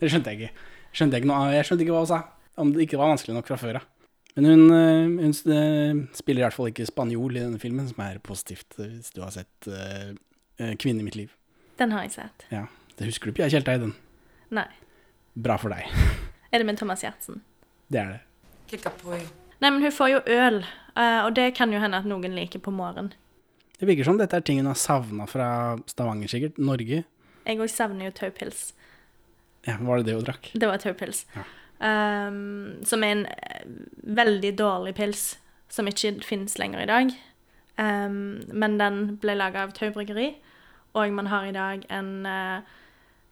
det 0.00 0.10
skjønte 0.10 0.30
jeg 0.32 0.40
ikke. 0.40 0.68
Skjønte 0.92 1.16
jeg, 1.16 1.22
ikke 1.24 1.30
noe, 1.32 1.54
jeg 1.54 1.64
skjønte 1.66 1.84
ikke 1.86 1.94
hva 1.94 2.04
hun 2.04 2.10
sa. 2.10 2.20
Om 2.60 2.72
det 2.74 2.84
ikke 2.84 2.98
var 3.00 3.12
vanskelig 3.14 3.36
nok 3.36 3.48
fra 3.48 3.58
før 3.60 3.80
av. 3.80 3.88
Men 4.40 4.50
hun, 4.50 4.70
eh, 4.70 5.24
hun, 5.24 5.30
eh, 5.30 6.16
spiller 6.16 6.40
i 6.40 6.44
hvert 6.46 6.56
fall 6.56 6.70
ikke 6.70 6.86
spanjol 6.88 7.36
i 7.36 7.42
denne 7.42 7.58
filmen, 7.60 7.88
som 7.90 7.98
er 8.00 8.20
positivt 8.24 8.78
hvis 8.78 9.12
du 9.12 9.20
har 9.20 9.34
sett 9.34 9.68
uh, 9.68 10.16
'Kvinne 10.56 11.00
i 11.00 11.04
mitt 11.04 11.16
liv'. 11.18 11.34
Den 11.76 11.92
har 11.92 12.06
jeg 12.06 12.12
sett. 12.12 12.46
Ja. 12.48 12.64
Det 12.96 13.04
husker 13.04 13.28
du 13.28 13.32
Pia 13.36 13.48
deg 13.48 13.68
i 13.68 13.82
den? 13.84 13.92
Nei. 14.50 14.64
Bra 15.36 15.58
for 15.60 15.68
deg. 15.68 15.84
er 16.52 16.58
det 16.58 16.66
med 16.66 16.78
Thomas 16.78 17.04
Giertsen? 17.04 17.42
Det 17.92 18.00
er 18.00 18.16
det. 18.16 18.88
Nei, 19.60 19.70
men 19.70 19.82
hun 19.82 19.92
får 19.92 20.08
jo 20.08 20.20
øl, 20.24 20.64
og 20.96 21.34
det 21.36 21.54
kan 21.54 21.72
jo 21.72 21.80
hende 21.80 22.00
at 22.00 22.08
noen 22.08 22.32
liker 22.32 22.62
på 22.64 22.72
morgenen. 22.72 23.12
Det 23.76 23.88
virker 23.88 24.08
som 24.08 24.16
dette 24.20 24.36
er 24.36 24.44
ting 24.44 24.60
hun 24.60 24.70
har 24.70 24.78
savna 24.78 25.26
fra 25.28 25.76
Stavanger, 25.88 26.28
sikkert. 26.28 26.56
Norge. 26.56 27.04
Jeg 27.44 27.60
òg 27.60 27.72
savner 27.72 28.08
jo 28.08 28.12
taupils. 28.16 28.70
Ja, 29.66 29.76
var 29.80 30.00
det 30.00 30.08
det 30.08 30.16
hun 30.16 30.24
drakk? 30.24 30.52
Det 30.54 30.68
var 30.68 30.80
taupils. 30.80 31.26
Ja. 31.34 31.44
Um, 31.80 32.80
som 32.84 33.04
er 33.04 33.14
en 33.14 33.26
uh, 33.26 33.68
veldig 34.20 34.52
dårlig 34.58 34.94
pils, 34.98 35.38
som 35.72 35.88
ikke 35.88 36.18
finnes 36.26 36.58
lenger 36.60 36.82
i 36.84 36.88
dag. 36.90 37.12
Um, 37.80 38.42
men 38.52 38.76
den 38.80 39.16
ble 39.22 39.36
laga 39.38 39.64
av 39.64 39.72
Tau 39.76 39.88
bryggeri. 39.94 40.34
Og 40.92 41.14
man 41.16 41.30
har 41.32 41.46
i 41.46 41.54
dag 41.56 41.86
en 41.88 42.26
uh, 42.26 42.60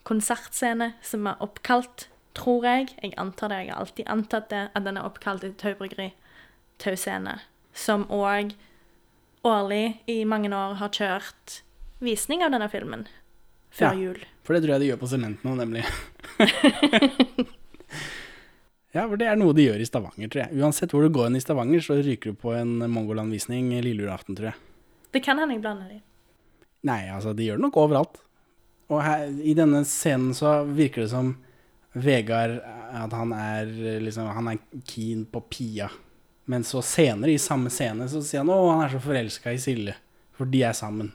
konsertscene 0.08 0.94
som 1.04 1.26
er 1.28 1.42
oppkalt 1.44 2.08
tror 2.38 2.64
jeg, 2.64 2.92
jeg 3.02 3.14
antar 3.18 3.50
det, 3.50 3.58
jeg 3.64 3.72
har 3.72 3.82
alltid 3.82 4.10
antatt 4.14 4.50
det, 4.52 4.64
at 4.74 4.84
den 4.86 4.98
er 4.98 5.06
oppkalt 5.08 5.44
etter 5.44 5.58
Tau 5.58 5.78
Bryggeri, 5.80 6.12
Tau 6.78 6.94
Scene, 6.94 7.38
som 7.74 8.06
òg 8.14 8.54
årlig 9.46 9.98
i 10.10 10.20
mange 10.28 10.50
år 10.54 10.76
har 10.78 10.92
kjørt 10.94 11.60
visning 12.04 12.44
av 12.46 12.54
denne 12.54 12.68
filmen 12.70 13.06
før 13.74 13.90
Ja. 13.90 13.98
jul. 13.98 14.20
For 14.44 14.54
det 14.54 14.62
tror 14.62 14.76
jeg 14.76 14.80
de 14.80 14.90
gjør 14.92 15.00
på 15.02 15.10
Sement 15.10 15.44
nå, 15.44 15.54
nemlig. 15.58 15.84
ja, 18.94 19.04
for 19.04 19.20
det 19.20 19.26
er 19.28 19.36
noe 19.36 19.52
de 19.56 19.66
gjør 19.66 19.82
i 19.82 19.86
Stavanger, 19.88 20.30
tror 20.32 20.42
jeg. 20.46 20.60
Uansett 20.62 20.94
hvor 20.94 21.04
du 21.04 21.12
går 21.12 21.28
inn 21.28 21.36
i 21.36 21.42
Stavanger, 21.44 21.82
så 21.84 21.98
ryker 22.00 22.32
du 22.32 22.38
på 22.40 22.54
en 22.56 22.78
Mongoland-visning 22.88 23.68
lille 23.84 24.06
julaften, 24.06 24.38
tror 24.38 24.50
jeg. 24.52 24.60
Det 25.12 25.20
kan 25.24 25.40
hende 25.40 25.56
jeg 25.56 25.64
blander 25.64 25.90
de. 25.92 26.00
Nei, 26.88 27.02
altså, 27.12 27.34
de 27.36 27.48
gjør 27.48 27.58
det 27.60 27.66
nok 27.66 27.76
overalt. 27.82 28.20
Og 28.88 29.02
her, 29.04 29.26
i 29.44 29.52
denne 29.56 29.82
scenen 29.88 30.32
så 30.36 30.62
virker 30.64 31.04
det 31.04 31.12
som 31.12 31.34
Vegard 31.98 32.54
At 32.62 33.12
han 33.12 33.32
er 33.36 33.68
liksom 34.00 34.28
Han 34.32 34.48
er 34.52 34.60
keen 34.88 35.26
på 35.28 35.42
Pia. 35.50 35.88
Men 36.48 36.64
så 36.64 36.80
senere, 36.84 37.34
i 37.34 37.42
samme 37.42 37.68
scene, 37.72 38.06
så 38.08 38.22
sier 38.24 38.40
han 38.40 38.52
å, 38.52 38.70
han 38.70 38.86
er 38.86 38.94
så 38.94 39.02
forelska 39.04 39.52
i 39.52 39.60
Silje. 39.60 39.96
For 40.32 40.48
de 40.48 40.62
er 40.64 40.76
sammen. 40.76 41.10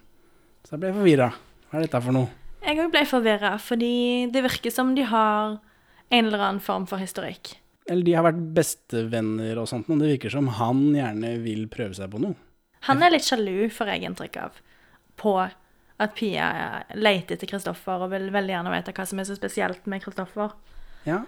Så 0.61 0.75
jeg 0.75 0.83
ble 0.83 0.93
forvirra. 0.93 1.31
Hva 1.71 1.79
er 1.79 1.87
dette 1.87 2.01
for 2.05 2.13
noe? 2.13 2.29
Jeg 2.63 2.79
òg 2.83 2.93
ble 2.93 3.01
forvirra, 3.09 3.55
fordi 3.57 3.93
det 4.31 4.43
virker 4.45 4.73
som 4.73 4.93
de 4.93 5.07
har 5.09 5.57
en 6.13 6.27
eller 6.29 6.37
annen 6.37 6.61
form 6.61 6.85
for 6.89 7.01
historikk. 7.01 7.55
Eller 7.89 8.07
de 8.07 8.13
har 8.15 8.25
vært 8.25 8.39
bestevenner 8.55 9.59
og 9.59 9.67
sånt, 9.67 9.89
men 9.91 9.99
det 9.99 10.13
virker 10.13 10.31
som 10.31 10.47
han 10.59 10.85
gjerne 10.95 11.33
vil 11.43 11.65
prøve 11.71 11.97
seg 11.97 12.11
på 12.13 12.21
noe. 12.23 12.37
Han 12.87 13.03
er 13.03 13.13
litt 13.13 13.27
sjalu, 13.27 13.69
får 13.71 13.93
jeg 13.93 14.07
inntrykk 14.07 14.39
av, 14.43 14.57
på 15.19 15.35
at 15.43 16.15
Pia 16.17 16.47
leter 16.95 17.37
etter 17.37 17.47
Kristoffer 17.47 18.03
og 18.03 18.11
vil 18.11 18.27
veldig 18.33 18.55
gjerne 18.55 18.73
vite 18.73 18.95
hva 18.95 19.05
som 19.07 19.21
er 19.21 19.27
så 19.27 19.37
spesielt 19.37 19.85
med 19.91 20.03
Kristoffer. 20.03 20.55
Ja, 21.07 21.21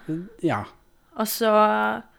ja. 0.44 0.64
Og 1.16 1.28
så 1.32 1.52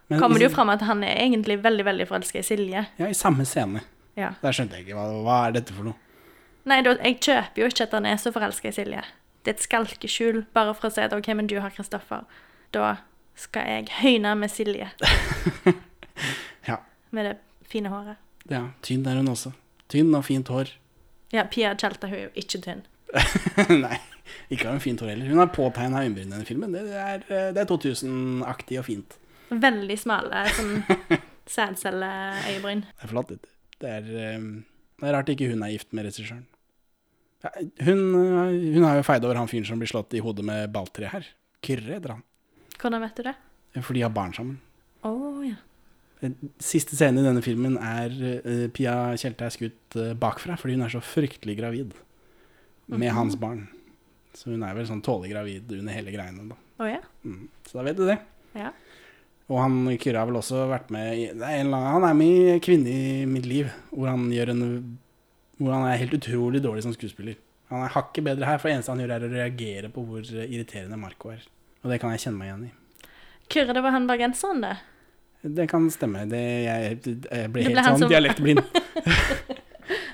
Men 0.09 0.20
kommer 0.20 0.40
det 0.40 0.49
jo 0.49 0.55
fram 0.55 0.72
at 0.72 0.85
han 0.88 1.05
er 1.05 1.20
egentlig 1.25 1.59
veldig 1.64 1.85
veldig 1.85 2.09
forelska 2.09 2.40
i 2.40 2.46
Silje. 2.46 2.87
Ja, 3.01 3.09
i 3.09 3.16
samme 3.16 3.44
scene. 3.49 3.83
Ja. 4.16 4.33
Der 4.40 4.57
skjønte 4.57 4.79
jeg 4.79 4.87
ikke 4.87 4.96
hva, 4.96 5.07
hva 5.25 5.38
er 5.49 5.57
dette 5.59 5.77
for 5.77 5.90
noe. 5.90 6.01
Nei, 6.66 6.81
da, 6.83 6.96
jeg 6.99 7.20
kjøper 7.22 7.62
jo 7.62 7.68
ikke 7.70 7.87
at 7.87 7.94
han 7.94 8.09
er 8.09 8.16
så 8.20 8.33
forelska 8.35 8.72
i 8.72 8.77
Silje. 8.77 9.05
Det 9.44 9.53
er 9.53 9.59
et 9.59 9.66
skalkeskjul, 9.66 10.40
bare 10.57 10.72
for 10.75 10.88
å 10.88 10.94
si 10.94 11.05
at 11.05 11.14
OK, 11.14 11.29
men 11.38 11.51
du 11.51 11.59
har 11.62 11.75
Kristoffer. 11.75 12.25
Da 12.75 12.96
skal 13.37 13.68
jeg 13.68 13.88
høyne 14.01 14.35
med 14.40 14.53
Silje. 14.53 14.90
Ja. 16.66 16.79
Med 17.14 17.27
det 17.29 17.35
fine 17.68 17.90
håret. 17.92 18.16
ja. 18.51 18.62
Tynn 18.83 19.05
er 19.07 19.18
hun 19.20 19.29
også. 19.31 19.53
Tynn 19.92 20.14
og 20.16 20.25
fint 20.27 20.49
hår. 20.51 20.70
Ja, 21.35 21.44
Pia 21.51 21.75
Tjelta 21.79 22.09
hun 22.09 22.16
er 22.16 22.22
jo 22.25 22.31
ikke 22.42 22.59
tynn. 22.64 22.81
Nei, 23.85 23.99
ikke 24.51 24.66
har 24.66 24.72
hun 24.75 24.83
fint 24.83 25.03
hår 25.05 25.12
heller. 25.12 25.29
Hun 25.31 25.38
har 25.42 25.51
påtegna 25.55 26.01
øyenbryn 26.03 26.27
i 26.31 26.33
denne 26.33 26.49
filmen. 26.49 26.72
Det 26.75 26.83
er, 26.99 27.22
eh, 27.29 27.53
er 27.53 27.68
2000-aktig 27.70 28.81
og 28.81 28.87
fint. 28.88 29.18
Veldig 29.53 29.99
smale, 30.01 30.42
sånn 30.57 30.72
sædcelleøyebryn. 31.53 32.83
Det 32.88 33.07
er 33.07 33.12
flott. 33.12 33.35
Det 33.83 33.92
er, 34.01 34.09
eh, 34.27 34.46
det 35.03 35.11
er 35.11 35.16
rart 35.18 35.31
ikke 35.35 35.51
hun 35.53 35.62
er 35.66 35.75
gift 35.77 35.92
med 35.94 36.09
regissøren. 36.09 36.46
Hun, 37.87 38.01
hun 38.16 38.83
har 38.88 38.96
jo 38.99 39.05
feid 39.07 39.22
over 39.29 39.38
han 39.38 39.46
fyren 39.51 39.66
som 39.68 39.79
blir 39.79 39.90
slått 39.92 40.16
i 40.18 40.22
hodet 40.25 40.42
med 40.49 40.72
balltre 40.75 41.12
her. 41.12 41.29
Kyrre 41.62 41.99
heter 42.01 42.16
han. 42.16 42.25
Hvordan 42.81 43.01
vet 43.03 43.17
du 43.17 43.23
det? 43.23 43.35
For 43.83 43.93
de 43.97 44.03
har 44.07 44.11
barn 44.15 44.33
sammen. 44.37 44.59
Oh, 45.05 45.43
ja. 45.47 45.57
Siste 46.62 46.97
scene 46.97 47.21
i 47.21 47.27
denne 47.27 47.43
filmen 47.45 47.77
er 47.79 48.11
uh, 48.17 48.67
Pia 48.75 48.95
Tjelte 49.21 49.45
er 49.47 49.53
skutt 49.53 49.97
uh, 50.01 50.15
bakfra 50.17 50.57
fordi 50.59 50.75
hun 50.79 50.87
er 50.87 50.93
så 50.95 51.03
fryktelig 51.05 51.59
gravid 51.59 51.93
med 52.89 52.99
Mhm. 53.11 53.15
hans 53.17 53.37
barn. 53.37 53.67
Så 54.37 54.51
hun 54.53 54.62
er 54.62 54.75
vel 54.77 54.87
sånn 54.89 55.03
tålelig 55.05 55.33
gravid 55.33 55.73
under 55.79 55.93
hele 55.93 56.12
greiene, 56.12 56.49
da. 56.49 56.57
Oh, 56.81 56.87
ja. 56.89 57.01
Mm. 57.25 57.49
Så 57.67 57.79
da 57.79 57.83
vet 57.87 57.97
du 57.97 58.05
det. 58.07 58.19
Ja. 58.55 58.71
Og 59.49 59.61
han 59.62 59.77
Kyrre 59.99 60.19
har 60.21 60.27
vel 60.29 60.37
også 60.41 60.65
vært 60.69 60.91
med 60.91 61.17
i, 61.17 61.27
annen- 61.31 61.73
Han 61.73 62.05
er 62.05 62.15
med 62.15 62.27
i 62.57 62.61
'Kvinne 62.61 62.89
i 62.91 63.25
mitt 63.27 63.45
liv', 63.47 63.71
hvor 63.93 64.09
han 64.09 64.31
gjør 64.31 64.51
en 64.51 64.99
Hvor 65.59 65.73
han 65.73 65.87
er 65.89 65.97
helt 65.97 66.12
utrolig 66.12 66.61
dårlig 66.62 66.83
som 66.83 66.93
skuespiller. 66.93 67.37
Han 67.71 67.83
er 67.83 67.89
hakket 67.89 68.25
bedre 68.25 68.45
her, 68.45 68.59
for 68.59 68.69
det 68.69 68.77
eneste 68.77 68.93
han 68.93 68.99
gjør, 69.01 69.11
er 69.17 69.21
å 69.25 69.33
reagere 69.33 69.89
på 69.89 70.05
hvor 70.05 70.19
eh, 70.21 70.47
irriterende 70.53 70.99
Marco 70.99 71.31
er. 71.31 71.41
Og 71.87 71.92
det 71.92 72.01
kan 72.03 72.11
jeg 72.11 72.25
kjenne 72.25 72.40
meg 72.40 72.49
igjen 72.51 72.64
i. 72.66 73.09
Kyrre, 73.46 73.77
det 73.77 73.83
var 73.85 73.94
han 73.94 74.09
bergenseren, 74.11 74.64
det. 74.64 74.75
Det 75.57 75.68
kan 75.70 75.87
stemme. 75.94 76.25
Det, 76.27 76.40
jeg, 76.66 76.96
jeg 77.07 77.53
ble 77.55 77.62
helt 77.68 77.85
sånn 77.87 78.01
som- 78.03 78.11
dialektblind. 78.11 78.64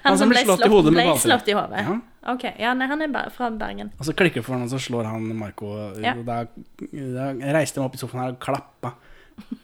Han, 0.03 0.19
som 0.19 0.29
ble 0.29 0.41
slått, 0.43 0.65
i 0.67 0.69
hodet 0.69 0.91
med 0.93 1.07
balltre. 1.07 1.23
slått 1.23 1.47
i 1.49 1.55
hodet? 1.57 1.79
Ja. 1.87 1.93
OK. 2.35 2.43
Ja, 2.61 2.73
nei, 2.77 2.89
han 2.91 3.05
er 3.07 3.31
fra 3.33 3.47
Bergen. 3.55 3.93
Og 3.97 4.05
så 4.05 4.13
klikker 4.19 4.43
det 4.43 4.45
for 4.45 4.57
han, 4.57 4.65
og 4.67 4.73
så 4.73 4.81
slår 4.83 5.07
han 5.09 5.31
Marco. 5.39 5.71
Ja. 6.03 6.17
Og 6.19 6.27
da, 6.27 6.43
da 6.91 7.29
reiste 7.55 7.81
han 7.81 7.87
opp 7.87 7.95
i 7.97 8.01
sofaen 8.03 8.21
her 8.25 8.35
og 8.35 8.41
klappa. 8.43 8.93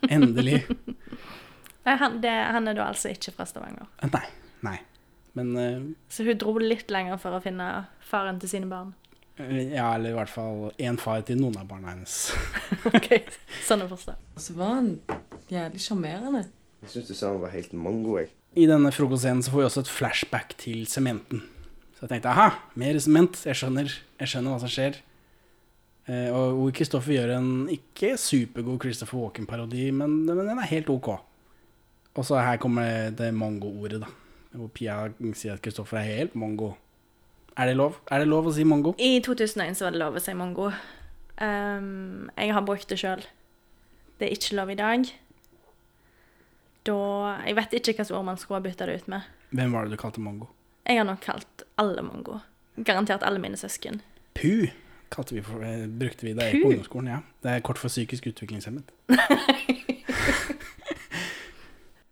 Endelig. 0.08 0.62
Han, 1.88 2.18
det, 2.20 2.28
han 2.28 2.68
er 2.68 2.74
da 2.76 2.90
altså 2.90 3.08
ikke 3.08 3.32
fra 3.32 3.46
Stavanger. 3.48 3.86
Nei. 4.12 4.24
Nei. 4.66 4.74
Men 5.38 5.52
uh... 5.56 5.86
Så 6.12 6.26
hun 6.26 6.36
dro 6.36 6.52
litt 6.60 6.90
lenger 6.92 7.16
for 7.22 7.32
å 7.32 7.40
finne 7.40 7.68
faren 8.04 8.36
til 8.42 8.50
sine 8.50 8.68
barn. 8.68 8.90
Ja, 9.38 9.92
eller 9.94 10.11
i 10.11 10.16
hvert 10.16 10.33
fall 10.33 10.72
én 10.83 10.98
far 10.98 11.22
til 11.27 11.38
noen 11.38 11.59
av 11.61 11.68
barna 11.70 11.92
hennes. 11.92 12.16
ok, 12.90 13.12
Sånn 13.66 13.85
å 13.85 13.90
forstå. 13.90 14.16
Så 14.40 14.57
var 14.59 14.74
han 14.81 14.88
jævlig 15.53 15.83
sjarmerende. 15.85 16.46
Jeg 16.83 16.94
syns 16.94 17.11
du 17.11 17.14
sa 17.14 17.31
han 17.33 17.42
var 17.42 17.55
helt 17.55 17.74
mango, 17.74 18.16
jeg. 18.18 18.33
I 18.59 18.66
denne 18.66 18.90
frokostscenen 18.94 19.44
så 19.44 19.53
får 19.53 19.62
vi 19.62 19.68
også 19.68 19.85
et 19.85 19.92
flashback 19.92 20.57
til 20.59 20.87
sementen. 20.90 21.44
Så 21.94 22.07
jeg 22.07 22.14
tenkte 22.14 22.33
aha, 22.33 22.48
mer 22.79 22.98
sement. 23.03 23.38
Jeg 23.46 23.59
skjønner, 23.59 23.92
jeg 24.18 24.33
skjønner 24.33 24.55
hva 24.55 24.61
som 24.62 24.72
skjer. 24.72 24.98
Eh, 26.09 26.29
og 26.33 26.59
hvor 26.59 26.74
Kristoffer 26.79 27.14
gjør 27.18 27.35
en 27.37 27.51
ikke 27.74 28.14
supergod 28.18 28.81
Christopher 28.83 29.20
Walken-parodi, 29.20 29.88
men, 29.94 30.22
men 30.27 30.44
den 30.46 30.62
er 30.62 30.70
helt 30.70 30.90
OK. 30.92 31.11
Og 32.18 32.27
så 32.27 32.40
her 32.42 32.59
kommer 32.62 33.12
det 33.14 33.31
mongo-ordet, 33.37 34.03
da. 34.03 34.11
Hvor 34.59 34.70
Pia 34.74 35.03
sier 35.37 35.59
at 35.59 35.62
Kristoffer 35.62 36.01
er 36.01 36.09
helt 36.09 36.38
mongo. 36.38 36.72
Er 37.58 37.66
det 37.66 37.74
lov? 37.74 37.96
Er 38.06 38.22
det 38.22 38.28
lov 38.30 38.46
å 38.46 38.52
si 38.54 38.62
mongo? 38.62 38.92
I 39.02 39.18
2001 39.24 39.74
så 39.74 39.88
var 39.88 39.94
det 39.96 39.98
lov 39.98 40.14
å 40.14 40.22
si 40.22 40.34
mongo. 40.38 40.68
Um, 41.42 42.28
jeg 42.38 42.54
har 42.54 42.62
brukt 42.66 42.86
det 42.90 43.00
sjøl. 43.00 43.24
Det 44.18 44.28
er 44.28 44.36
ikke 44.36 44.54
lov 44.58 44.70
i 44.70 44.76
dag. 44.78 45.08
Da 46.86 46.98
Jeg 47.48 47.56
vet 47.58 47.74
ikke 47.74 47.96
hvilket 47.96 48.14
ord 48.14 48.28
man 48.30 48.38
skulle 48.38 48.60
ha 48.60 48.66
bytta 48.68 48.86
det 48.86 49.00
ut 49.00 49.10
med. 49.10 49.26
Hvem 49.50 49.74
var 49.74 49.84
det 49.84 49.96
du 49.96 49.98
kalte 49.98 50.22
mongo? 50.22 50.46
Jeg 50.86 51.00
har 51.00 51.08
nok 51.08 51.20
kalt 51.26 51.66
alle 51.82 52.02
mongo. 52.06 52.38
Garantert 52.78 53.26
alle 53.26 53.42
mine 53.42 53.58
søsken. 53.58 54.00
Pu 54.38 54.70
kalte 55.10 55.34
vi 55.34 55.42
for, 55.42 55.64
eh, 55.64 55.86
brukte 55.90 56.26
vi 56.28 56.34
da 56.38 56.46
jeg 56.46 56.54
gikk 56.54 56.62
på 56.62 56.70
ungdomsskolen. 56.70 57.10
ja. 57.10 57.20
Det 57.42 57.50
er 57.50 57.60
kort 57.66 57.78
for 57.78 57.88
psykisk 57.88 58.26
utviklingshemmet. 58.30 58.86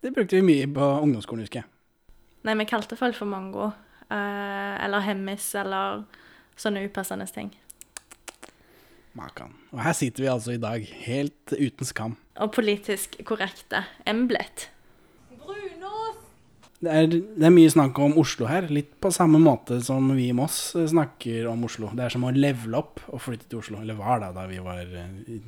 det 0.03 0.11
brukte 0.15 0.37
vi 0.37 0.43
mye 0.43 0.67
på 0.67 0.85
ungdomsskolen, 1.07 1.47
husker 1.47 1.63
jeg. 1.63 1.71
Nei, 2.43 2.55
vi 2.59 2.65
kalte 2.65 2.97
folk 2.99 3.15
for 3.15 3.31
mongo. 3.31 3.71
Eh, 4.11 4.85
eller 4.85 5.05
hemmes 5.07 5.49
eller 5.59 6.05
sånne 6.57 6.87
upassende 6.87 7.27
ting. 7.31 7.53
Makan. 9.17 9.55
Og 9.73 9.81
her 9.81 9.95
sitter 9.97 10.27
vi 10.27 10.33
altså 10.33 10.57
i 10.57 10.61
dag, 10.61 10.83
helt 11.07 11.53
uten 11.57 11.89
skam. 11.89 12.17
Og 12.37 12.53
politisk 12.53 13.17
korrekte 13.25 13.87
emblet. 14.09 14.69
Det 16.77 16.93
er, 16.93 17.07
det 17.09 17.47
er 17.49 17.55
mye 17.55 17.71
snakk 17.73 17.97
om 18.05 18.19
Oslo 18.21 18.45
her, 18.51 18.67
litt 18.69 18.91
på 19.01 19.09
samme 19.15 19.41
måte 19.41 19.79
som 19.85 20.11
vi 20.13 20.29
i 20.29 20.37
Moss 20.37 20.75
snakker 20.77 21.49
om 21.49 21.65
Oslo. 21.65 21.89
Det 21.97 22.05
er 22.05 22.13
som 22.13 22.27
å 22.29 22.33
levele 22.37 22.77
opp 22.77 23.01
og 23.09 23.23
flytte 23.25 23.49
til 23.49 23.63
Oslo. 23.63 23.81
Eller 23.81 23.97
var 23.97 24.21
da, 24.21 24.29
da 24.37 24.45
vi 24.51 24.61
var 24.61 24.85
eh, 24.85 25.41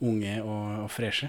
unge 0.00 0.38
og, 0.40 0.86
og 0.86 0.90
freshe. 0.92 1.28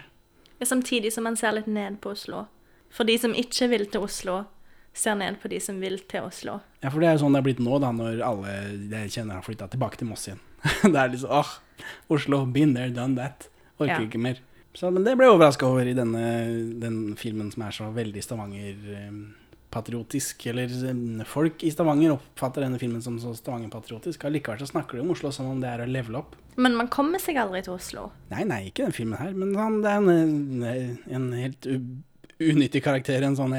Samtidig 0.64 1.12
som 1.12 1.28
man 1.28 1.36
ser 1.36 1.58
litt 1.58 1.68
ned 1.68 2.00
på 2.00 2.14
Oslo. 2.16 2.46
For 2.94 3.04
de 3.10 3.18
som 3.20 3.36
ikke 3.36 3.68
vil 3.74 3.84
til 3.92 4.06
Oslo, 4.08 4.44
ser 4.94 5.16
ned 5.20 5.34
på 5.42 5.48
de 5.52 5.60
som 5.64 5.76
vil 5.82 5.98
til 6.10 6.22
Oslo. 6.28 6.54
Ja, 6.84 6.90
for 6.94 7.00
det 7.02 7.08
er 7.10 7.14
jo 7.18 7.22
sånn 7.26 7.34
det 7.34 7.40
er 7.42 7.48
blitt 7.50 7.64
nå, 7.66 7.74
da, 7.82 7.90
når 7.96 8.14
alle 8.26 8.50
jeg 8.94 9.08
kjenner 9.18 9.34
har 9.40 9.46
flytta 9.46 9.66
tilbake 9.74 9.98
til 10.00 10.08
Moss 10.12 10.28
igjen. 10.30 10.42
det 10.94 11.00
er 11.00 11.10
liksom 11.14 11.32
åh, 11.34 11.52
Oslo, 12.14 12.38
been 12.46 12.72
there, 12.78 12.92
done 12.94 13.16
that. 13.20 13.38
Orker 13.80 13.98
Ja. 13.98 14.02
ikke 14.06 14.20
mer. 14.22 14.38
Så, 14.74 14.90
men 14.94 15.04
det 15.06 15.14
ble 15.18 15.26
jeg 15.28 15.34
overraska 15.36 15.66
over 15.70 15.84
i 15.86 15.94
denne 15.98 16.22
den 16.82 16.98
filmen 17.20 17.50
som 17.54 17.62
er 17.66 17.72
så 17.76 17.86
veldig 17.94 18.22
Stavanger-patriotisk. 18.26 20.46
Eller 20.50 20.68
eh, 20.90 21.24
folk 21.30 21.56
i 21.66 21.70
Stavanger 21.74 22.12
oppfatter 22.16 22.62
denne 22.66 22.80
filmen 22.82 23.02
som 23.06 23.16
så 23.22 23.30
Stavanger-patriotisk. 23.38 24.26
Allikevel 24.30 24.60
så 24.64 24.70
snakker 24.72 24.94
de 24.98 25.02
om 25.06 25.12
Oslo 25.14 25.30
som 25.34 25.46
om 25.52 25.60
det 25.62 25.70
er 25.70 25.80
å 25.86 25.90
levele 25.90 26.18
opp. 26.24 26.32
Men 26.58 26.74
man 26.78 26.88
kommer 26.94 27.20
seg 27.22 27.36
aldri 27.42 27.62
til 27.66 27.74
Oslo. 27.78 28.02
Nei, 28.34 28.44
nei, 28.50 28.62
ikke 28.70 28.86
den 28.88 28.94
filmen 28.98 29.18
her, 29.22 29.32
men 29.34 29.50
han, 29.58 29.82
det 29.82 29.90
er 29.90 29.98
en, 30.10 30.64
en 31.18 31.28
helt 31.38 31.64
unyttig 32.44 32.82
karakter, 32.86 33.20
en 33.26 33.38
sånn 33.40 33.54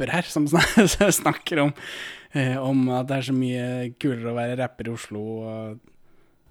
rapper 0.00 0.12
her, 0.12 0.22
som 0.22 0.48
snakker 1.22 1.58
om, 1.58 1.72
eh, 2.32 2.56
om 2.56 2.88
at 2.88 3.08
det 3.08 3.16
er 3.16 3.28
så 3.28 3.36
mye 3.36 3.94
kulere 4.00 4.32
å 4.32 4.36
være 4.36 4.58
rapper 4.60 4.88
i 4.88 4.94
Oslo. 4.94 5.24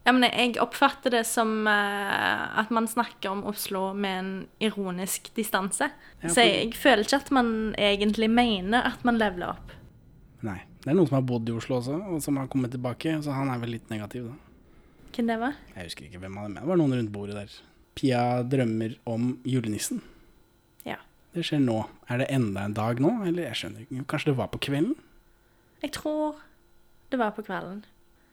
Ja, 0.05 0.13
men 0.13 0.25
jeg 0.29 0.57
oppfatter 0.61 1.11
det 1.11 1.25
som 1.27 1.67
eh, 1.67 2.59
at 2.59 2.69
man 2.71 2.87
snakker 2.87 3.29
om 3.29 3.43
Oslo 3.45 3.93
med 3.93 4.19
en 4.19 4.31
ironisk 4.59 5.31
distanse. 5.35 5.89
Så 6.23 6.45
jeg 6.45 6.73
føler 6.77 7.05
ikke 7.05 7.21
at 7.21 7.31
man 7.31 7.73
egentlig 7.77 8.29
mener 8.29 8.85
at 8.93 9.03
man 9.03 9.19
leveler 9.19 9.53
opp. 9.53 9.73
nei, 10.41 10.61
det 10.83 10.93
er 10.93 10.95
noen 10.95 11.09
som 11.09 11.19
har 11.19 11.25
bodd 11.27 11.49
i 11.49 11.55
Oslo 11.55 11.79
også, 11.81 11.97
og 11.99 12.21
som 12.23 12.37
har 12.39 12.47
kommet 12.47 12.71
tilbake, 12.71 13.17
så 13.21 13.35
han 13.35 13.51
er 13.51 13.59
vel 13.59 13.75
litt 13.75 13.89
negativ, 13.91 14.29
da. 14.31 14.37
Hvem 15.09 15.27
det 15.27 15.39
var? 15.41 15.57
Jeg 15.73 15.89
husker 15.89 16.05
ikke 16.05 16.21
hvem 16.21 16.37
av 16.37 16.45
dem. 16.47 16.59
Det 16.61 16.69
var 16.69 16.77
noen 16.79 16.93
rundt 16.95 17.11
bordet 17.11 17.35
der. 17.35 17.55
Pia 17.97 18.21
drømmer 18.47 18.93
om 19.09 19.33
julenissen. 19.43 19.99
Det 21.35 21.43
skjer 21.45 21.61
nå. 21.61 21.77
Er 22.09 22.23
det 22.23 22.29
enda 22.33 22.63
en 22.65 22.73
dag 22.77 22.99
nå? 23.03 23.11
Eller 23.27 23.49
jeg 23.49 23.59
skjønner 23.61 23.85
ikke. 23.85 24.05
Kanskje 24.09 24.31
det 24.31 24.37
var 24.39 24.49
på 24.53 24.61
kvelden? 24.65 24.95
Jeg 25.83 25.93
tror 25.95 26.39
det 27.11 27.19
var 27.21 27.35
på 27.37 27.45
kvelden. 27.45 27.83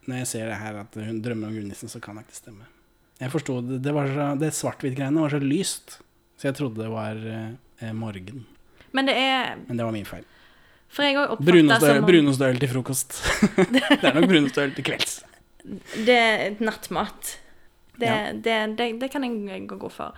Når 0.07 0.23
jeg 0.23 0.31
ser 0.31 0.49
det 0.51 0.57
her 0.61 0.81
at 0.85 0.97
hun 1.03 1.21
drømmer 1.25 1.51
om 1.51 1.57
julenissen, 1.59 1.91
så 1.91 2.01
kan 2.03 2.19
det 2.19 2.27
ikke 2.27 2.39
stemme. 2.39 2.67
Jeg 3.21 3.33
forsto 3.33 3.59
det. 3.65 3.81
Det, 3.85 3.93
det 4.41 4.53
svart-hvitt-greiene 4.55 5.23
var 5.25 5.33
så 5.33 5.41
lyst, 5.43 5.99
så 6.37 6.51
jeg 6.51 6.57
trodde 6.59 6.83
det 6.83 6.91
var 6.93 7.21
eh, 7.33 7.93
morgen. 7.97 8.45
Men 8.97 9.09
det 9.09 9.17
er 9.19 9.57
Men 9.67 9.77
det 9.81 9.85
var 9.87 9.95
min 9.97 10.09
feil. 10.09 10.25
For 10.93 11.03
jeg 11.03 11.19
òg 11.19 11.33
oppfatta 11.35 11.81
som 11.83 11.99
om 11.99 12.07
brunost 12.07 12.43
og 12.45 12.53
øl 12.53 12.61
til 12.63 12.71
frokost. 12.71 13.17
det 13.75 13.83
er 14.07 14.15
nok 14.15 14.29
brunostøl 14.31 14.73
til 14.77 14.87
kvelds. 14.87 15.19
Det 16.07 16.15
er 16.17 16.63
nattmat. 16.63 17.35
Det, 17.97 18.07
Ja. 18.07 18.33
det, 18.33 18.57
det, 18.79 18.87
det 19.01 19.11
kan 19.11 19.25
jeg 19.25 19.67
gå 19.67 19.77
god 19.81 19.93
for. 19.93 20.17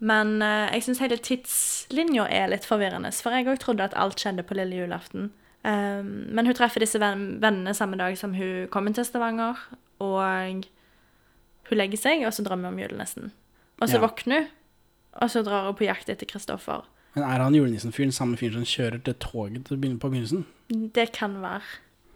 Men 0.00 0.42
eh, 0.42 0.68
jeg 0.76 0.82
syns 0.86 1.00
hele 1.02 1.16
tidslinja 1.18 2.28
er 2.30 2.48
litt 2.52 2.64
forvirrende. 2.68 3.10
For 3.12 3.34
jeg 3.34 3.48
òg 3.50 3.58
trodde 3.62 3.84
at 3.88 3.96
alt 3.98 4.20
skjedde 4.22 4.44
på 4.46 4.54
lille 4.58 4.76
julaften. 4.84 5.30
Um, 5.66 6.10
men 6.32 6.46
hun 6.46 6.54
treffer 6.54 6.80
disse 6.84 7.00
venn- 7.02 7.40
vennene 7.42 7.74
samme 7.74 7.98
dag 7.98 8.14
som 8.16 8.34
hun 8.38 8.68
kommer 8.70 8.94
til 8.94 9.04
Stavanger. 9.04 9.58
Og 10.00 10.62
hun 11.68 11.76
legger 11.80 11.98
seg, 12.00 12.22
og 12.26 12.32
så 12.32 12.44
drømmer 12.46 12.70
hun 12.70 12.78
om 12.78 12.84
julenissen. 12.84 13.32
Og 13.82 13.88
så 13.90 13.98
Ja. 13.98 14.06
våkner 14.06 14.38
hun, 14.46 14.48
og 15.22 15.30
så 15.30 15.42
drar 15.44 15.66
hun 15.66 15.74
på 15.74 15.84
jakt 15.88 16.08
etter 16.08 16.26
Kristoffer. 16.26 16.84
Men 17.14 17.24
er 17.24 17.42
han 17.42 17.54
julenissen-fyren 17.54 18.12
samme 18.14 18.36
fyren 18.38 18.62
som 18.64 18.64
kjører 18.64 19.02
til 19.02 19.14
toget 19.14 19.64
til 19.66 19.76
på 19.98 20.08
begynnelsen? 20.10 20.44
Det 20.94 21.12
kan 21.12 21.40
være. 21.42 21.62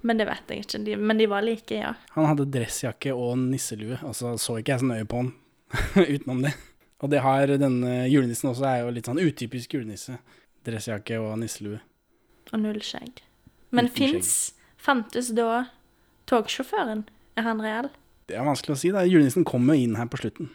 Men 0.03 0.19
det 0.19 0.27
vet 0.27 0.49
jeg 0.49 0.59
ikke. 0.65 0.85
De, 0.85 0.97
men 0.97 1.19
de 1.19 1.27
var 1.29 1.43
like, 1.43 1.71
ja. 1.75 1.93
Han 2.15 2.27
hadde 2.27 2.47
dressjakke 2.51 3.13
og 3.15 3.39
nisselue, 3.39 3.99
så 4.13 4.37
så 4.39 4.57
ikke 4.59 4.73
jeg 4.73 4.81
så 4.81 4.87
nøye 4.87 5.05
på 5.07 5.17
han 5.17 5.33
utenom 6.15 6.43
det. 6.43 6.55
Og 7.03 7.11
det 7.11 7.21
har 7.25 7.51
denne 7.59 8.05
julenissen 8.09 8.51
også, 8.53 8.65
er 8.69 8.85
jo 8.85 8.93
litt 8.95 9.09
sånn 9.11 9.19
utypisk 9.23 9.75
julenisse. 9.75 10.19
Dressjakke 10.67 11.19
og 11.19 11.35
nisselue. 11.41 11.81
Og 12.53 12.61
null 12.63 12.79
skjegg. 12.85 13.23
Men 13.75 13.89
fins 13.91 14.53
Fantes 14.83 15.31
da 15.35 15.65
togsjåføren? 16.31 17.05
Er 17.39 17.47
han 17.47 17.61
reell? 17.63 17.89
Det 18.29 18.37
er 18.39 18.47
vanskelig 18.47 18.77
å 18.77 18.79
si. 18.79 18.91
da. 18.95 19.03
Julenissen 19.09 19.45
kommer 19.49 19.75
inn 19.79 19.97
her 19.99 20.07
på 20.11 20.21
slutten. 20.21 20.51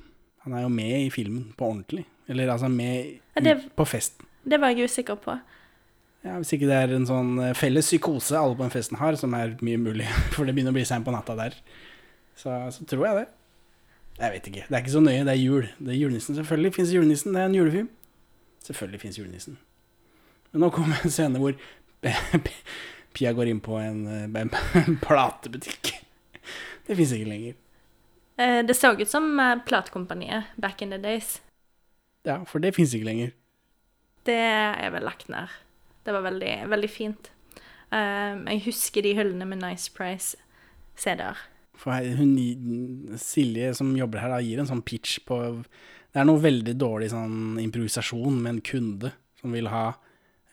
Han 0.45 0.55
er 0.55 0.63
jo 0.63 0.69
med 0.71 0.93
i 1.01 1.10
filmen 1.12 1.49
på 1.57 1.67
ordentlig. 1.67 2.05
Eller 2.29 2.47
altså 2.53 2.69
med 2.71 3.19
Ja, 3.36 3.41
det- 3.41 3.75
på 3.75 3.86
festen. 3.88 4.25
Det 4.47 4.60
var 4.60 4.69
jeg 4.71 4.88
usikker 4.88 5.17
på. 5.19 5.39
Ja, 6.23 6.38
Hvis 6.39 6.53
ikke 6.53 6.67
det 6.67 6.75
er 6.89 6.95
en 6.95 7.05
sånn 7.05 7.39
eh, 7.43 7.53
felles 7.53 7.86
psykose 7.86 8.36
alle 8.38 8.55
på 8.55 8.63
den 8.63 8.71
festen 8.71 8.97
har, 8.97 9.15
som 9.15 9.33
er 9.33 9.55
mye 9.62 9.77
mulig, 9.77 10.07
for 10.31 10.45
det 10.45 10.55
begynner 10.55 10.71
å 10.71 10.77
bli 10.79 10.86
seint 10.86 11.05
på 11.05 11.12
natta 11.12 11.36
der, 11.36 11.53
så, 12.36 12.71
så 12.71 12.86
tror 12.86 13.05
jeg 13.05 13.15
det. 13.15 13.27
Jeg 14.17 14.34
vet 14.34 14.47
ikke. 14.49 14.63
Det 14.67 14.73
er 14.75 14.82
ikke 14.82 14.91
så 14.95 15.01
nøye. 15.03 15.23
Det 15.27 15.34
er 15.34 15.41
jul. 15.41 15.67
Det 15.77 15.93
er 15.93 15.99
julenissen. 15.99 16.36
Selvfølgelig 16.36 16.73
fins 16.73 16.93
julenissen. 16.93 17.34
Det 17.36 17.41
er 17.41 17.45
en 17.51 17.56
julefilm. 17.56 17.89
Selvfølgelig 18.65 19.01
fins 19.01 19.19
julenissen. 19.19 19.58
Men 20.51 20.63
nå 20.63 20.69
kommer 20.73 21.03
en 21.06 21.13
scene 21.13 21.39
hvor 21.41 21.53
Pia 23.13 23.32
går 23.34 23.49
inn 23.51 23.60
på 23.63 23.77
en, 23.82 24.03
eh, 24.08 24.41
en 24.41 24.97
platebutikk. 25.06 25.93
Det 26.88 26.97
fins 26.97 27.13
ikke 27.13 27.30
lenger. 27.30 27.56
Eh, 28.38 28.62
Det 28.65 28.75
så 28.77 28.93
ut 28.97 29.10
som 29.10 29.39
eh, 29.39 29.58
platekompaniet 29.65 30.43
back 30.58 30.82
in 30.82 30.89
the 30.93 30.97
days. 31.01 31.41
Ja, 32.25 32.43
for 32.45 32.60
det 32.60 32.75
fins 32.75 32.93
ikke 32.93 33.06
lenger. 33.10 33.32
Det 34.25 34.36
er 34.38 34.89
vel 34.91 35.06
lagt 35.08 35.30
ned. 35.30 35.47
Det 36.06 36.13
var 36.13 36.21
veldig, 36.25 36.69
veldig 36.69 36.89
fint. 36.89 37.30
Jeg 37.91 38.62
husker 38.65 39.01
de 39.01 39.13
hyllene 39.15 39.45
med 39.47 39.62
Nice 39.62 39.88
Price-CD-er. 39.95 41.39
For 41.77 41.93
hun, 42.17 42.33
Silje 43.21 43.73
som 43.77 43.93
jobber 43.97 44.23
her, 44.23 44.33
da, 44.33 44.41
gir 44.43 44.61
en 44.61 44.69
sånn 44.69 44.83
pitch 44.85 45.19
på 45.27 45.39
Det 45.61 46.21
er 46.21 46.25
noe 46.25 46.41
veldig 46.41 46.73
dårlig 46.79 47.11
sånn 47.13 47.59
improvisasjon 47.61 48.39
med 48.41 48.55
en 48.55 48.61
kunde 48.65 49.11
som 49.37 49.53
vil 49.53 49.69
ha 49.69 49.91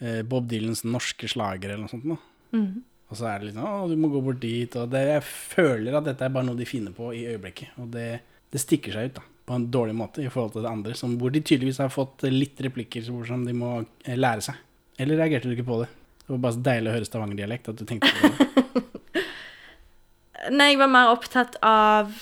eh, 0.02 0.20
Bob 0.28 0.50
Dylans 0.50 0.84
norske 0.84 1.28
slager 1.30 1.72
eller 1.72 1.86
noe 1.86 1.94
sånt. 1.94 2.04
Nå. 2.08 2.18
Mhm. 2.52 2.82
Og 3.12 3.18
så 3.18 3.28
er 3.28 3.40
det 3.40 3.48
litt 3.50 3.58
sånn 3.58 3.68
Å, 3.68 3.88
du 3.88 3.96
må 4.00 4.10
gå 4.12 4.20
bort 4.24 4.40
dit. 4.42 4.76
Og 4.80 4.90
det, 4.92 5.02
jeg 5.12 5.24
føler 5.28 5.96
at 5.96 6.06
dette 6.08 6.26
er 6.26 6.32
bare 6.34 6.48
noe 6.48 6.58
de 6.58 6.68
finner 6.68 6.94
på 6.96 7.12
i 7.16 7.26
øyeblikket. 7.30 7.76
Og 7.82 7.90
det, 7.94 8.08
det 8.52 8.62
stikker 8.62 8.96
seg 8.96 9.10
ut 9.10 9.18
da, 9.20 9.24
på 9.44 9.58
en 9.58 9.68
dårlig 9.72 9.96
måte 9.98 10.24
i 10.24 10.30
forhold 10.32 10.56
til 10.56 10.64
det 10.64 10.72
andre, 10.72 10.96
som, 10.98 11.16
hvor 11.20 11.34
de 11.34 11.42
tydeligvis 11.44 11.82
har 11.84 11.92
fått 11.94 12.26
litt 12.32 12.60
replikker 12.64 13.04
som 13.04 13.44
de 13.46 13.54
må 13.56 13.76
eh, 14.04 14.16
lære 14.18 14.48
seg. 14.48 14.58
Eller 15.00 15.20
reagerte 15.20 15.50
du 15.50 15.56
ikke 15.56 15.68
på 15.68 15.82
det? 15.82 15.90
Det 16.24 16.32
var 16.32 16.42
bare 16.46 16.56
så 16.56 16.64
deilig 16.64 16.90
å 16.90 16.96
høre 16.96 17.08
stavangerdialekt 17.10 17.70
at 17.70 17.80
du 17.80 17.86
tenkte 17.88 18.12
på 18.16 18.30
det. 18.32 18.84
Nei, 20.52 20.72
jeg 20.74 20.80
var 20.80 20.90
mer 20.92 21.12
opptatt 21.12 21.56
av 21.64 22.12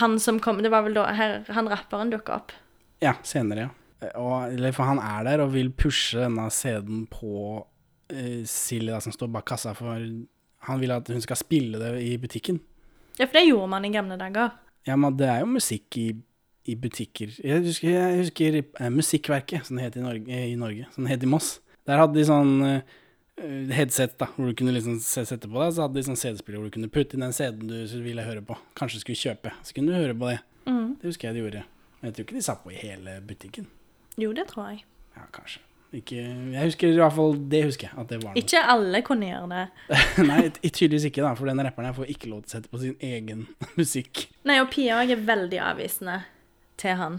han 0.00 0.16
som 0.22 0.38
kom 0.42 0.60
Det 0.62 0.70
var 0.70 0.84
vel 0.86 0.94
da 0.94 1.08
her, 1.14 1.40
han 1.50 1.68
rapperen 1.70 2.12
dukka 2.12 2.36
opp. 2.40 2.54
Ja, 3.02 3.16
senere, 3.26 3.68
ja. 3.68 4.10
Og, 4.16 4.54
eller, 4.54 4.72
for 4.72 4.88
han 4.88 5.00
er 5.02 5.26
der 5.26 5.42
og 5.44 5.52
vil 5.52 5.72
pushe 5.76 6.22
denne 6.22 6.46
CD-en 6.54 7.04
på 7.10 7.60
uh, 7.60 8.42
Silje, 8.48 8.94
da, 8.94 9.00
som 9.04 9.12
står 9.12 9.28
bak 9.34 9.48
kassa, 9.50 9.74
for 9.76 9.98
han 10.68 10.80
vil 10.80 10.94
at 10.94 11.10
hun 11.12 11.20
skal 11.24 11.38
spille 11.40 11.80
det 11.80 11.92
i 12.04 12.14
butikken. 12.20 12.62
Ja, 13.18 13.26
for 13.26 13.36
det 13.36 13.48
gjorde 13.48 13.68
man 13.74 13.84
i 13.84 13.92
gamle 13.92 14.16
dager. 14.20 14.54
Ja, 14.88 14.96
men 14.96 15.18
det 15.20 15.28
er 15.28 15.42
jo 15.42 15.50
musikk 15.52 15.98
i, 16.00 16.08
i 16.64 16.76
butikker. 16.80 17.34
Jeg 17.44 17.64
husker, 17.66 17.92
jeg 17.92 18.22
husker 18.22 18.60
eh, 18.62 18.92
Musikkverket, 18.92 19.66
som 19.68 19.76
det 19.76 19.90
het 19.90 19.98
i 20.00 20.04
Norge, 20.04 20.40
i 20.48 20.56
Norge, 20.60 20.88
som 20.94 21.04
det 21.04 21.16
het 21.16 21.26
i 21.26 21.28
Moss. 21.28 21.58
Der 21.88 22.00
hadde 22.00 22.16
de 22.16 22.24
sånn 22.28 22.54
eh, 22.64 22.96
headset, 23.74 24.16
da, 24.20 24.28
hvor 24.36 24.50
du 24.50 24.56
kunne 24.58 24.74
liksom 24.76 24.98
sette 25.02 25.48
på 25.48 25.56
deg, 25.56 25.74
så 25.76 25.86
hadde 25.86 25.98
de 25.98 26.06
sånn 26.06 26.18
CD-spiller 26.20 26.60
hvor 26.60 26.70
du 26.70 26.76
kunne 26.76 26.92
putte 26.92 27.16
inn 27.16 27.24
den 27.24 27.34
CD-en 27.36 27.70
du 27.70 28.04
ville 28.04 28.24
høre 28.26 28.44
på. 28.46 28.56
Kanskje 28.78 29.02
skulle 29.02 29.20
kjøpe. 29.20 29.54
Så 29.66 29.76
kunne 29.76 29.92
du 29.92 29.98
høre 29.98 30.16
på 30.16 30.30
det. 30.30 30.38
Mm. 30.66 30.94
Det 31.00 31.10
husker 31.10 31.30
jeg 31.30 31.38
de 31.38 31.44
gjorde. 31.44 31.64
Men 32.00 32.10
jeg 32.10 32.16
tror 32.16 32.28
ikke 32.28 32.38
de 32.38 32.44
satt 32.46 32.62
på 32.64 32.72
i 32.74 32.78
hele 32.80 33.16
butikken. 33.26 33.66
Jo, 34.20 34.32
det 34.36 34.46
tror 34.52 34.70
jeg. 34.70 34.84
Ja, 35.16 35.26
kanskje. 35.34 35.64
Ikke, 35.90 36.20
jeg 36.22 36.68
husker 36.68 36.92
i 36.92 36.98
hvert 37.00 37.14
fall 37.16 37.32
det 37.50 37.64
husker 37.66 37.88
jeg, 37.88 37.96
at 37.98 38.12
det 38.12 38.20
var 38.22 38.30
noe. 38.30 38.38
Ikke 38.38 38.60
alle 38.74 39.00
kunne 39.02 39.26
gjøre 39.26 39.48
det. 39.50 39.62
Nei, 40.28 40.42
tydeligvis 40.62 41.08
ikke, 41.08 41.24
da, 41.24 41.32
for 41.38 41.50
denne 41.50 41.64
rapperen 41.66 41.88
her 41.88 41.96
får 41.96 42.12
ikke 42.14 42.30
lov 42.30 42.44
til 42.44 42.52
å 42.52 42.54
sette 42.54 42.70
på 42.70 42.82
sin 42.82 42.94
egen 43.02 43.48
musikk. 43.80 44.28
Nei, 44.46 44.60
og 44.62 44.70
Pia 44.70 45.00
er 45.02 45.24
veldig 45.26 45.58
avvisende 45.66 46.20
til 46.80 46.94
han. 47.00 47.18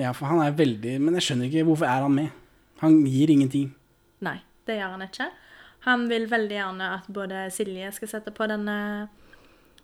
Ja, 0.00 0.14
for 0.16 0.24
han 0.30 0.40
er 0.40 0.54
veldig 0.56 0.94
Men 1.04 1.18
jeg 1.18 1.26
skjønner 1.26 1.50
ikke 1.50 1.66
hvorfor 1.68 1.84
er 1.84 2.06
han 2.06 2.14
med. 2.16 2.32
Han 2.80 3.02
gir 3.04 3.30
ingenting. 3.34 3.68
Nei, 4.24 4.38
det 4.68 4.78
gjør 4.78 4.94
han 4.96 5.06
ikke. 5.08 5.28
Han 5.86 6.04
vil 6.10 6.28
veldig 6.30 6.54
gjerne 6.56 6.88
at 7.00 7.06
både 7.10 7.46
Silje 7.50 7.88
skal 7.96 8.08
sette 8.12 8.30
på 8.34 8.46
denne 8.50 8.76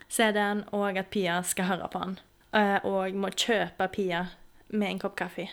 CD-en, 0.09 0.63
og 0.73 0.97
at 1.01 1.11
Pia 1.13 1.41
skal 1.45 1.69
høre 1.73 1.89
på 1.93 2.03
han. 2.03 2.19
Eh, 2.57 2.79
Og 2.87 3.17
må 3.19 3.31
kjøpe 3.35 3.89
Pia 3.93 4.23
med 4.71 4.91
en 4.95 5.01
kopp 5.03 5.17
kaffe 5.19 5.49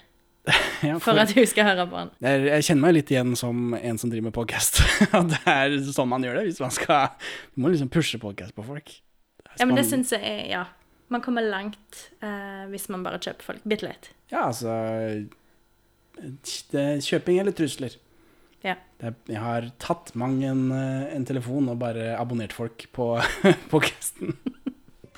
Ja, 0.85 0.97
for 1.01 1.17
at 1.19 1.31
hun 1.35 1.47
skal 1.49 1.65
høre 1.71 1.87
på 1.89 1.97
han. 1.97 2.11
jeg, 2.23 2.45
jeg 2.51 2.63
kjenner 2.67 2.83
meg 2.85 2.93
litt 2.95 3.11
igjen 3.11 3.33
som 3.39 3.73
en 3.75 3.97
som 3.99 4.11
driver 4.11 4.27
med 4.29 4.35
podcast. 4.37 4.79
Det 5.33 5.41
er 5.49 5.75
sånn 5.89 6.11
man 6.11 6.23
gjør 6.23 6.37
det 6.39 6.45
hvis 6.51 6.61
man 6.63 6.71
skal 6.75 7.09
Du 7.55 7.63
må 7.65 7.71
liksom 7.73 7.89
pushe 7.91 8.19
podcast 8.21 8.55
på 8.55 8.63
folk. 8.67 8.93
Ja, 9.57 9.65
men 9.65 9.75
det 9.79 9.87
syns 9.89 10.13
jeg 10.13 10.21
er 10.23 10.45
Ja. 10.51 10.65
Man 11.13 11.21
kommer 11.21 11.43
langt 11.45 11.99
eh, 12.25 12.63
hvis 12.71 12.87
man 12.89 13.03
bare 13.05 13.19
kjøper 13.21 13.45
folk 13.45 13.65
bitte 13.69 13.85
litt. 13.85 14.07
Ja, 14.33 14.47
altså 14.47 14.71
det, 16.15 16.79
er 16.81 17.01
Kjøping 17.03 17.37
eller 17.41 17.53
trusler. 17.55 17.93
Ja. 18.65 18.75
Det 18.97 19.13
jeg 19.29 19.41
har 19.41 19.67
tatt 19.81 20.13
mang 20.17 20.39
en, 20.43 20.67
eh, 20.73 21.13
en 21.13 21.25
telefon 21.27 21.69
og 21.69 21.77
bare 21.81 22.15
abonnert 22.17 22.55
folk 22.55 22.87
på 22.95 23.11
podcasten. 23.71 24.33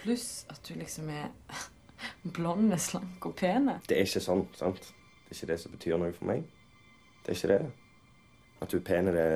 Pluss 0.01 0.43
at 0.51 0.60
du 0.67 0.75
liksom 0.75 1.07
er 1.13 1.29
blonde, 2.38 2.79
slank 2.81 3.23
og 3.29 3.38
pene. 3.39 3.79
Det 3.88 3.95
er 3.95 4.10
ikke 4.10 4.23
sånn, 4.23 4.43
sant? 4.57 4.91
Det 5.27 5.31
er 5.31 5.39
ikke 5.39 5.51
det 5.53 5.60
som 5.62 5.75
betyr 5.75 6.01
noe 6.01 6.15
for 6.15 6.27
meg. 6.29 6.43
Det 7.23 7.31
er 7.31 7.39
ikke 7.39 7.53
det. 7.53 7.62
At 8.63 8.73
du 8.73 8.77
er 8.79 8.83
pen, 8.89 9.13
det, 9.15 9.29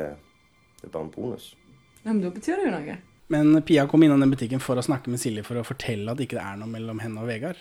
det 0.82 0.90
er 0.90 0.94
bare 0.94 1.08
en 1.08 1.14
bonus. 1.14 1.54
Ja, 2.02 2.12
men 2.12 2.22
da 2.24 2.34
betyr 2.34 2.60
det 2.60 2.68
jo 2.68 2.76
noe. 2.76 2.98
Men 3.32 3.56
Pia 3.64 3.86
kom 3.88 4.04
innom 4.04 4.20
den 4.20 4.34
butikken 4.34 4.60
for 4.64 4.80
å 4.80 4.84
snakke 4.84 5.12
med 5.14 5.22
Silje 5.22 5.46
for 5.48 5.60
å 5.60 5.64
fortelle 5.64 6.12
at 6.12 6.20
ikke 6.20 6.36
det 6.36 6.44
er 6.44 6.60
noe 6.60 6.68
mellom 6.72 7.00
henne 7.00 7.22
og 7.24 7.30
Vegard. 7.32 7.60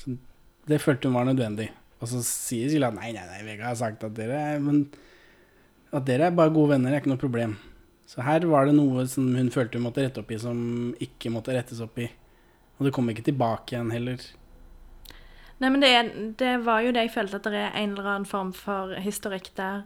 Så 0.00 0.14
det 0.70 0.80
følte 0.80 1.10
hun 1.10 1.18
var 1.18 1.28
nødvendig. 1.28 1.68
Og 2.00 2.08
så 2.08 2.22
sier 2.24 2.70
Silje 2.72 2.88
at 2.88 2.96
nei, 2.96 3.10
nei, 3.12 3.26
nei, 3.28 3.42
Vegard 3.44 3.74
har 3.74 3.80
sagt 3.82 4.06
at 4.06 4.16
dere 4.16 4.38
er, 4.54 4.62
men, 4.64 4.86
at 5.90 6.06
dere 6.06 6.28
er 6.28 6.36
bare 6.36 6.52
gode 6.54 6.74
venner, 6.74 6.90
det 6.90 7.00
er 7.00 7.04
ikke 7.04 7.12
noe 7.12 7.22
problem. 7.22 7.56
Så 8.10 8.24
her 8.26 8.44
var 8.50 8.66
det 8.66 8.74
noe 8.74 9.04
som 9.10 9.28
hun 9.36 9.52
følte 9.54 9.78
hun 9.78 9.86
måtte 9.86 10.02
rette 10.02 10.22
opp 10.22 10.30
i, 10.34 10.38
som 10.42 10.60
ikke 11.02 11.30
måtte 11.30 11.54
rettes 11.54 11.82
opp 11.82 11.98
i. 12.02 12.08
Og 12.78 12.86
det 12.86 12.94
kom 12.96 13.10
ikke 13.12 13.26
tilbake 13.26 13.74
igjen 13.74 13.92
heller. 13.94 14.22
Nei, 15.60 15.68
men 15.68 15.82
det, 15.84 15.90
det 16.40 16.54
var 16.64 16.82
jo 16.82 16.92
det 16.96 17.04
jeg 17.04 17.14
følte, 17.14 17.38
at 17.38 17.48
det 17.52 17.60
er 17.60 17.74
en 17.76 17.92
eller 17.92 18.08
annen 18.14 18.28
form 18.28 18.54
for 18.56 18.94
historikk 19.02 19.50
der. 19.58 19.84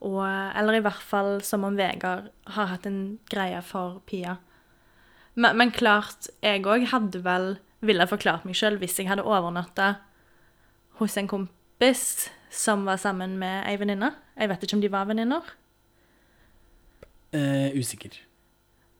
Og, 0.00 0.22
eller 0.24 0.78
i 0.78 0.84
hvert 0.84 1.02
fall 1.04 1.42
som 1.44 1.66
om 1.68 1.76
Vegard 1.76 2.30
har 2.56 2.70
hatt 2.72 2.88
en 2.88 3.18
greie 3.30 3.60
for 3.62 4.00
Pia. 4.08 4.38
Men, 5.36 5.58
men 5.60 5.74
klart, 5.74 6.30
jeg 6.42 6.64
òg 6.64 6.88
hadde 6.90 7.20
vel 7.26 7.52
ville 7.84 8.06
forklart 8.08 8.46
meg 8.48 8.56
sjøl 8.58 8.76
hvis 8.80 8.98
jeg 9.00 9.08
hadde 9.08 9.24
overnatta 9.24 9.94
hos 11.00 11.16
en 11.20 11.28
kompis 11.30 12.30
som 12.50 12.84
var 12.84 12.98
sammen 13.00 13.38
med 13.40 13.64
ei 13.70 13.76
venninne. 13.80 14.12
Jeg 14.36 14.50
vet 14.50 14.66
ikke 14.66 14.78
om 14.78 14.82
de 14.82 14.92
var 14.92 15.08
venninner. 15.08 15.52
Eh, 17.30 17.70
usikker. 17.78 18.16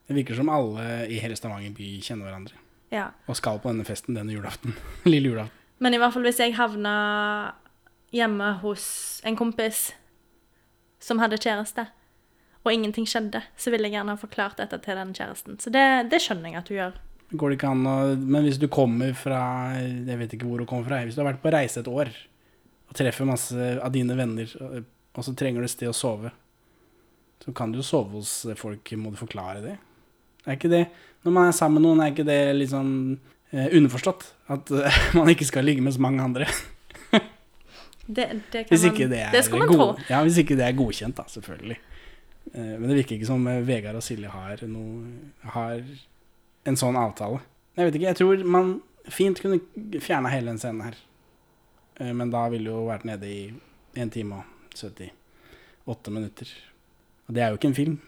Det 0.07 0.17
virker 0.17 0.39
som 0.39 0.51
alle 0.51 1.07
i 1.11 1.19
hele 1.23 1.37
Stavanger 1.39 1.75
by 1.75 1.93
kjenner 2.03 2.31
hverandre. 2.31 2.59
Ja. 2.91 3.13
og 3.31 3.37
skal 3.39 3.61
på 3.63 3.71
denne 3.71 3.85
festen 3.87 4.17
denne 4.19 4.35
julaften. 4.35 4.75
Lille 5.13 5.31
julaften. 5.31 5.57
Men 5.79 5.95
i 5.95 5.99
hvert 6.03 6.13
fall 6.15 6.27
hvis 6.27 6.41
jeg 6.43 6.57
havna 6.59 6.95
hjemme 8.11 8.49
hos 8.65 8.85
en 9.23 9.39
kompis 9.39 9.93
som 11.01 11.23
hadde 11.23 11.39
kjæreste, 11.39 11.87
og 12.61 12.75
ingenting 12.75 13.07
skjedde, 13.09 13.41
så 13.57 13.71
ville 13.73 13.89
jeg 13.89 13.95
gjerne 13.97 14.13
ha 14.13 14.21
forklart 14.21 14.59
dette 14.61 14.77
til 14.85 14.99
den 14.99 15.15
kjæresten. 15.17 15.57
Så 15.63 15.71
det, 15.73 15.85
det 16.13 16.19
skjønner 16.21 16.51
jeg 16.51 16.59
at 16.61 16.69
du 16.69 16.75
gjør. 16.75 16.99
Går 17.31 17.53
det 17.53 17.57
ikke 17.61 17.71
an 17.71 17.87
å 17.87 17.97
Men 18.19 18.43
hvis 18.43 18.59
du 18.59 18.67
kommer 18.67 19.13
fra 19.15 19.39
Jeg 19.79 20.19
vet 20.19 20.33
ikke 20.35 20.49
hvor 20.51 20.59
du 20.59 20.67
kommer 20.67 20.89
fra. 20.89 20.99
Hvis 21.07 21.15
du 21.15 21.23
har 21.23 21.31
vært 21.31 21.45
på 21.45 21.53
reise 21.55 21.79
et 21.81 21.89
år 21.89 22.11
og 22.91 22.97
treffer 22.99 23.27
masse 23.29 23.55
av 23.81 23.93
dine 23.95 24.17
venner, 24.19 24.51
og- 24.61 24.85
så 25.25 25.35
trenger 25.37 25.61
du 25.61 25.67
et 25.69 25.71
sted 25.71 25.89
å 25.91 25.95
sove, 25.95 26.31
så 27.45 27.53
kan 27.55 27.73
du 27.73 27.79
jo 27.79 27.83
sove 27.87 28.11
hos 28.19 28.47
folk. 28.57 28.85
Må 28.97 29.11
du 29.13 29.17
forklare 29.21 29.63
det? 29.63 29.79
Er 30.47 30.57
ikke 30.57 30.71
det 30.71 30.87
Når 31.25 31.33
man 31.33 31.49
er 31.49 31.53
sammen 31.53 31.83
med 31.83 31.85
noen, 31.85 32.01
er 32.01 32.13
ikke 32.15 32.25
det 32.25 32.57
litt 32.57 32.71
sånn 32.71 33.19
eh, 33.53 33.69
underforstått? 33.77 34.25
At 34.49 34.71
eh, 34.73 34.99
man 35.19 35.29
ikke 35.29 35.45
skal 35.45 35.65
ligge 35.65 35.83
med 35.85 35.93
så 35.93 36.01
mange 36.01 36.23
andre? 36.25 36.47
Det, 38.11 38.25
det 38.51 38.65
kan 38.67 38.73
Hvis 38.75 38.85
ikke 38.89 39.07
det 39.11 39.21
er 39.23 39.31
det 39.31 39.45
god-. 39.71 40.01
Ja, 40.11 40.23
hvis 40.27 40.39
ikke 40.43 40.57
det 40.59 40.65
er 40.67 40.73
godkjent, 40.75 41.15
da, 41.15 41.25
selvfølgelig. 41.31 41.77
Eh, 42.55 42.73
Men 42.81 42.89
det 42.89 42.97
virker 42.97 43.15
ikke 43.19 43.29
som 43.29 43.45
eh, 43.47 43.61
Vegard 43.63 43.95
og 44.01 44.03
Silje 44.03 44.33
har 44.33 44.65
noe 44.67 45.05
Har 45.55 45.85
en 46.67 46.77
sånn 46.81 46.99
avtale. 46.99 47.39
Jeg 47.79 47.87
vet 47.87 47.95
ikke, 48.01 48.09
jeg 48.11 48.19
tror 48.19 48.43
man 48.45 48.73
fint 49.11 49.39
kunne 49.41 49.61
fjerna 50.03 50.33
hele 50.33 50.51
den 50.51 50.59
scenen 50.59 50.83
her. 50.89 50.97
Eh, 52.01 52.13
Men 52.15 52.31
da 52.33 52.47
ville 52.49 52.71
jo 52.73 52.87
vært 52.89 53.05
nede 53.09 53.29
i 53.29 53.41
1 53.95 54.13
time 54.15 54.41
og 54.41 54.45
78 54.75 56.11
minutter. 56.15 56.49
Og 57.29 57.35
det 57.35 57.43
er 57.43 57.49
jo 57.53 57.59
ikke 57.61 57.71
en 57.71 57.75
film. 57.79 57.99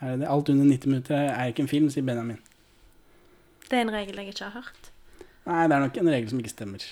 Er 0.00 0.10
det 0.12 0.20
det? 0.20 0.28
Alt 0.28 0.48
under 0.52 0.64
90 0.64 0.86
minutter 0.92 1.16
er 1.16 1.46
ikke 1.50 1.64
en 1.64 1.68
film, 1.72 1.88
sier 1.90 2.04
Benjamin. 2.04 2.38
Det 3.66 3.78
er 3.78 3.86
en 3.86 3.94
regel 3.94 4.16
jeg 4.20 4.28
ikke 4.34 4.44
har 4.44 4.60
hørt. 4.60 4.90
Nei, 5.46 5.62
det 5.66 5.76
er 5.76 5.80
nok 5.80 5.96
en 5.96 6.10
regel 6.10 6.30
som 6.30 6.38
ikke 6.42 6.52
stemmer. 6.52 6.84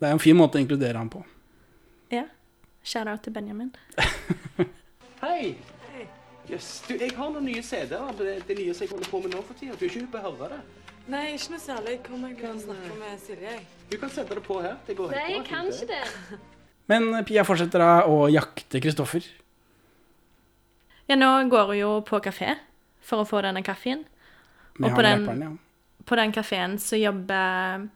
Det 0.00 0.08
er 0.08 0.14
en 0.14 0.22
fin 0.22 0.36
måte 0.38 0.58
å 0.58 0.62
inkludere 0.62 0.98
ham 0.98 1.10
på. 1.10 1.24
Ja. 2.14 2.24
Shout-out 2.82 3.22
til 3.26 3.34
Benjamin. 3.34 3.74
Hei! 5.24 5.56
Yes, 6.48 6.82
du, 6.88 6.94
jeg 6.96 7.12
har 7.12 7.28
noen 7.34 7.44
nye 7.44 7.62
CD-er. 7.62 8.12
Det, 8.16 8.38
det 8.48 8.56
nye 8.56 8.72
som 8.74 8.86
jeg 8.86 8.94
holder 8.94 9.10
på 9.12 9.20
med 9.20 9.34
nå 9.34 9.42
for 9.44 9.58
tida. 9.58 9.74
Du 9.76 9.84
er 9.84 9.90
ikke 9.90 10.06
ute 10.06 10.12
på 10.14 10.22
å 10.22 10.30
høre 10.30 10.48
det? 10.54 10.60
Nei, 11.12 11.24
ikke 11.34 11.52
noe 11.52 11.60
særlig. 11.60 11.98
Kom, 12.06 12.24
jeg 12.24 12.38
kan 12.40 12.62
snakke 12.62 12.94
med 13.02 13.20
Silje. 13.20 13.56
Du 13.88 13.96
kan 13.98 14.10
sette 14.12 14.36
det 14.36 14.44
på 14.44 14.60
her. 14.60 14.76
Det 14.86 14.96
går 14.98 15.12
helt 15.14 15.20
Nei, 15.22 15.34
jeg 15.36 15.44
kan 15.48 15.68
ikke 15.72 15.88
det. 15.88 16.38
Men 16.90 17.08
eh, 17.14 17.24
Pia 17.28 17.44
fortsetter 17.46 17.82
da 17.82 17.92
å 18.08 18.26
jakte 18.32 18.82
Kristoffer. 18.84 19.24
Ja, 21.08 21.16
nå 21.16 21.30
går 21.48 21.72
hun 21.72 21.78
jo 21.78 21.92
på 22.04 22.20
kafé 22.24 22.58
for 23.04 23.24
å 23.24 23.28
få 23.28 23.40
denne 23.46 23.64
kaffen. 23.64 24.04
Og 24.78 24.90
på 24.92 25.02
den, 25.02 25.24
rapperen, 25.24 25.40
ja. 25.42 26.02
på 26.06 26.18
den 26.20 26.34
kafeen 26.36 26.76
så 26.78 27.00
jobber 27.00 27.88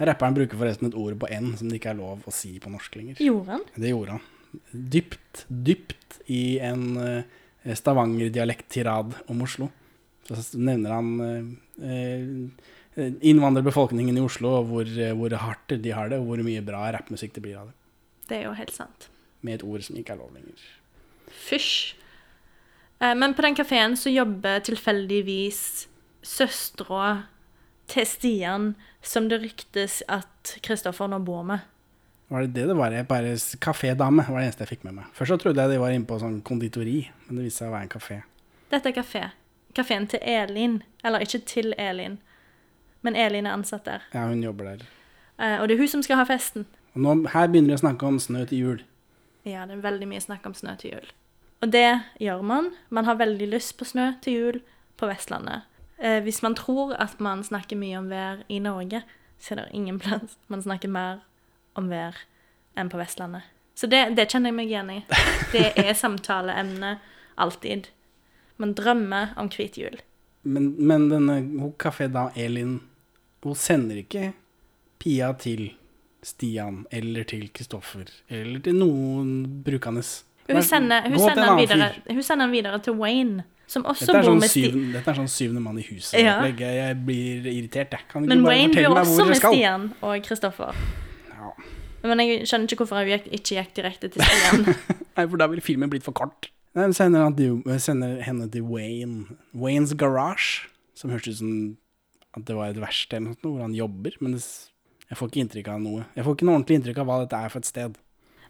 Rapperen 0.00 0.32
bruker 0.32 0.56
forresten 0.56 0.88
et 0.88 0.94
ord 0.96 1.18
på 1.20 1.28
N 1.28 1.50
som 1.58 1.68
det 1.68 1.76
ikke 1.76 1.90
er 1.92 1.98
lov 1.98 2.22
å 2.24 2.32
si 2.32 2.54
på 2.62 2.70
norsk 2.72 2.94
lenger. 2.96 3.18
Gjorde 3.20 3.58
han? 3.58 3.66
Det 3.74 3.90
gjorde 3.90 4.14
han. 4.16 4.22
Dypt, 4.94 5.42
dypt 5.50 6.22
i 6.32 6.56
en 6.64 6.86
Stavanger-dialekt-tirad 7.64 9.18
om 9.28 9.42
Oslo. 9.44 9.68
Så 10.24 10.58
nevner 10.58 10.94
han 10.94 11.10
eh, 11.20 11.90
eh, 11.90 12.24
innvandrerbefolkningen 12.96 14.16
i 14.18 14.20
Oslo, 14.24 14.56
og 14.60 14.66
hvor, 14.70 14.88
eh, 14.98 15.12
hvor 15.14 15.30
hardt 15.38 15.74
de 15.82 15.90
har 15.94 16.08
det, 16.10 16.18
og 16.18 16.26
hvor 16.26 16.42
mye 16.44 16.62
bra 16.64 16.90
rappmusikk 16.92 17.32
det 17.36 17.42
blir 17.44 17.58
av 17.60 17.70
det. 17.70 17.74
Det 18.28 18.38
er 18.40 18.44
jo 18.48 18.52
helt 18.58 18.74
sant. 18.74 19.08
Med 19.42 19.54
et 19.60 19.64
ord 19.66 19.82
som 19.82 19.96
ikke 19.96 20.12
er 20.14 20.20
lov 20.20 20.32
lenger. 20.34 20.58
Fysj. 21.30 21.94
Eh, 23.00 23.14
Men 23.14 23.34
på 23.34 23.42
den 23.42 23.54
kafeen 23.54 23.96
så 23.96 24.12
jobber 24.12 24.60
tilfeldigvis 24.60 25.86
søstera 26.22 27.24
til 27.88 28.06
Stian, 28.06 28.74
som 29.02 29.28
det 29.28 29.40
ryktes 29.42 30.02
at 30.08 30.58
Kristoffer 30.62 31.08
nå 31.08 31.18
bor 31.24 31.42
med. 31.42 31.60
Var 32.30 32.44
det 32.46 32.52
det 32.54 32.66
det 32.68 32.76
var? 32.76 32.92
Jeg 32.94 33.08
bare 33.08 33.32
Kafédame 33.58 34.22
var 34.28 34.38
det 34.38 34.46
eneste 34.46 34.62
jeg 34.62 34.68
fikk 34.76 34.84
med 34.84 34.94
meg. 35.00 35.06
Først 35.16 35.32
så 35.32 35.38
trodde 35.40 35.62
jeg 35.64 35.70
de 35.72 35.78
var 35.82 35.90
inne 35.90 36.06
på 36.06 36.18
sånn 36.20 36.42
konditori, 36.46 37.08
men 37.26 37.40
det 37.40 37.44
viste 37.48 37.64
seg 37.64 37.70
å 37.70 37.74
være 37.74 37.88
en 37.88 37.94
kafé. 37.96 38.18
Dette 38.70 38.86
er 38.92 38.94
kafé. 38.94 39.22
Kafeen 39.74 40.06
til 40.06 40.20
Elin. 40.22 40.82
Eller 41.02 41.24
ikke 41.24 41.40
til 41.46 41.74
Elin, 41.78 42.18
men 43.02 43.16
Elin 43.16 43.46
er 43.46 43.52
ansatt 43.56 43.84
der. 43.84 44.02
Ja, 44.12 44.26
hun 44.28 44.42
jobber 44.42 44.64
der. 44.74 44.84
Eh, 45.38 45.60
Og 45.60 45.68
det 45.68 45.74
er 45.76 45.78
hun 45.84 45.88
som 45.88 46.02
skal 46.02 46.16
ha 46.20 46.24
festen. 46.28 46.66
Og 46.94 47.00
nå, 47.04 47.14
her 47.32 47.46
begynner 47.48 47.74
de 47.74 47.78
å 47.78 47.84
snakke 47.84 48.06
om 48.06 48.18
snø 48.18 48.44
til 48.50 48.58
jul. 48.58 48.82
Ja, 49.44 49.64
det 49.66 49.78
er 49.78 49.84
veldig 49.86 50.08
mye 50.10 50.20
snakk 50.20 50.46
om 50.46 50.54
snø 50.54 50.76
til 50.80 50.90
jul. 50.96 51.06
Og 51.62 51.70
det 51.72 52.00
gjør 52.20 52.42
man. 52.42 52.70
Man 52.90 53.04
har 53.04 53.16
veldig 53.20 53.48
lyst 53.52 53.76
på 53.78 53.84
snø 53.88 54.10
til 54.24 54.32
jul 54.36 54.60
på 55.00 55.06
Vestlandet. 55.08 55.62
Eh, 55.98 56.20
hvis 56.24 56.42
man 56.42 56.54
tror 56.54 56.94
at 57.00 57.20
man 57.20 57.42
snakker 57.44 57.76
mye 57.76 57.98
om 57.98 58.08
vær 58.10 58.42
i 58.48 58.58
Norge, 58.58 59.02
så 59.40 59.54
er 59.54 59.62
det 59.62 59.70
ingen 59.72 59.98
plass 60.00 60.36
man 60.48 60.62
snakker 60.62 60.88
mer 60.92 61.20
om 61.76 61.88
vær 61.88 62.16
enn 62.76 62.90
på 62.92 62.98
Vestlandet. 63.00 63.42
Så 63.74 63.86
det, 63.88 64.16
det 64.16 64.26
kjenner 64.28 64.50
jeg 64.52 64.56
meg 64.58 64.68
igjen 64.68 64.90
i. 64.92 64.98
Det 65.52 65.72
er 65.86 65.94
samtaleemne 65.96 66.98
alltid. 67.40 67.88
Man 68.60 68.74
drømmer 68.76 69.32
om 69.40 69.48
hvit 69.48 69.78
jul. 69.80 69.96
Men, 70.42 70.74
men 70.76 71.08
denne 71.08 71.38
Café 71.80 72.08
da, 72.12 72.26
Elin, 72.36 72.80
hun 73.44 73.56
sender 73.56 74.02
ikke 74.02 74.32
Pia 75.00 75.30
til 75.40 75.70
Stian 76.22 76.84
eller 76.92 77.24
til 77.24 77.48
Kristoffer 77.54 78.10
eller 78.28 78.60
til 78.60 78.76
noen 78.76 79.62
brukende. 79.64 80.02
Hun 80.50 80.62
sender, 80.62 81.06
hun 81.08 81.18
sender, 81.18 81.44
han 81.44 81.58
videre, 81.60 81.88
hun 82.10 82.22
sender 82.22 82.44
han 82.44 82.52
videre 82.52 82.78
til 82.84 82.98
Wayne, 82.98 83.44
som 83.70 83.86
også 83.88 84.10
bor 84.12 84.26
sånn 84.26 84.40
med 84.42 84.50
Stian. 84.50 84.80
dette 84.96 85.12
er 85.12 85.20
sånn 85.20 85.30
syvende 85.30 85.62
mann 85.64 85.78
i 85.80 85.84
huset. 85.86 86.18
Ja. 86.20 86.40
Jeg, 86.48 86.58
jeg 86.60 86.96
blir 87.06 87.48
irritert, 87.52 87.94
jeg. 87.96 88.24
Men 88.26 88.44
Wayne 88.44 88.74
bor 88.76 89.00
også 89.04 89.28
med? 89.30 89.40
Stian 89.40 89.90
og 90.02 90.16
Kristoffer. 90.26 90.80
Ja. 91.30 91.52
Men 92.04 92.24
jeg 92.24 92.48
skjønner 92.50 92.68
ikke 92.68 92.84
hvorfor 92.84 93.04
hun 93.04 93.30
ikke 93.30 93.60
gikk 93.60 93.76
direkte 93.78 94.10
til 94.12 94.26
Stian. 94.26 94.66
Nei, 95.16 95.24
for 95.24 95.40
da 95.40 95.48
ville 95.52 95.64
filmen 95.64 95.92
blitt 95.92 96.04
for 96.04 96.16
kort. 96.16 96.50
Hun 96.76 96.92
sender, 96.94 97.30
sender 97.82 98.20
henne 98.26 98.50
til 98.50 98.66
Wayne. 98.66 99.38
Waynes 99.54 99.94
Garage, 99.98 100.66
som 100.94 101.14
hørtes 101.14 101.38
ut 101.38 101.44
som 101.44 101.54
at 102.36 102.44
det 102.46 102.56
var 102.56 102.70
et 102.70 102.78
verksted 102.80 103.18
eller 103.18 103.32
noe 103.34 103.54
hvor 103.56 103.64
han 103.64 103.74
jobber. 103.76 104.14
Men 104.22 104.36
det, 104.36 104.44
jeg 105.08 105.18
får 105.18 105.30
ikke 105.32 105.42
inntrykk 105.44 105.72
av 105.72 105.82
noe. 105.82 106.04
Jeg 106.14 106.26
får 106.26 106.36
ikke 106.36 106.46
noe 106.48 106.58
ordentlig 106.60 106.78
inntrykk 106.80 107.02
av 107.02 107.10
hva 107.10 107.18
dette 107.24 107.40
er 107.42 107.52
for 107.52 107.62
et 107.62 107.70
sted. 107.70 107.98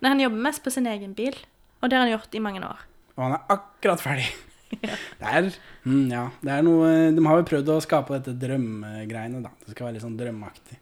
Nei, 0.01 0.13
han 0.13 0.23
jobber 0.23 0.45
mest 0.49 0.63
på 0.65 0.73
sin 0.73 0.89
egen 0.89 1.17
bil, 1.17 1.37
og 1.81 1.89
det 1.91 1.97
har 1.99 2.07
han 2.07 2.13
gjort 2.15 2.37
i 2.37 2.43
mange 2.45 2.63
år. 2.65 2.85
Og 3.17 3.25
han 3.27 3.37
er 3.37 3.57
akkurat 3.57 4.05
ferdig. 4.05 4.29
Det 4.71 5.27
er, 5.27 5.49
mm, 5.83 6.05
ja, 6.13 6.21
det 6.47 6.51
er 6.55 6.61
noe 6.63 6.91
De 7.11 7.23
har 7.27 7.41
jo 7.41 7.47
prøvd 7.49 7.71
å 7.75 7.81
skape 7.83 8.15
dette 8.21 8.37
drømmegreiene, 8.39 9.41
da. 9.43 9.51
Det 9.65 9.73
skal 9.75 9.89
være 9.89 9.97
litt 9.97 10.05
sånn 10.05 10.15
drømmeaktig. 10.21 10.77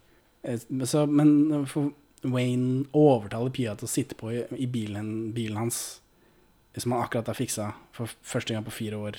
Eh, 0.44 0.66
Så, 0.84 1.06
men 1.08 1.64
for 1.70 1.94
Wayne 2.28 2.82
overtaler 2.92 3.54
Pia 3.56 3.72
til 3.80 3.88
å 3.88 3.90
sitte 3.90 4.18
på 4.18 4.28
i, 4.34 4.42
i 4.60 4.68
bilen, 4.68 5.30
bilen 5.32 5.56
hans, 5.56 5.78
som 6.76 6.92
han 6.92 7.06
akkurat 7.06 7.30
har 7.32 7.38
fiksa 7.38 7.70
for 7.96 8.12
første 8.20 8.52
gang 8.52 8.66
på 8.68 8.76
fire 8.76 9.00
år. 9.08 9.16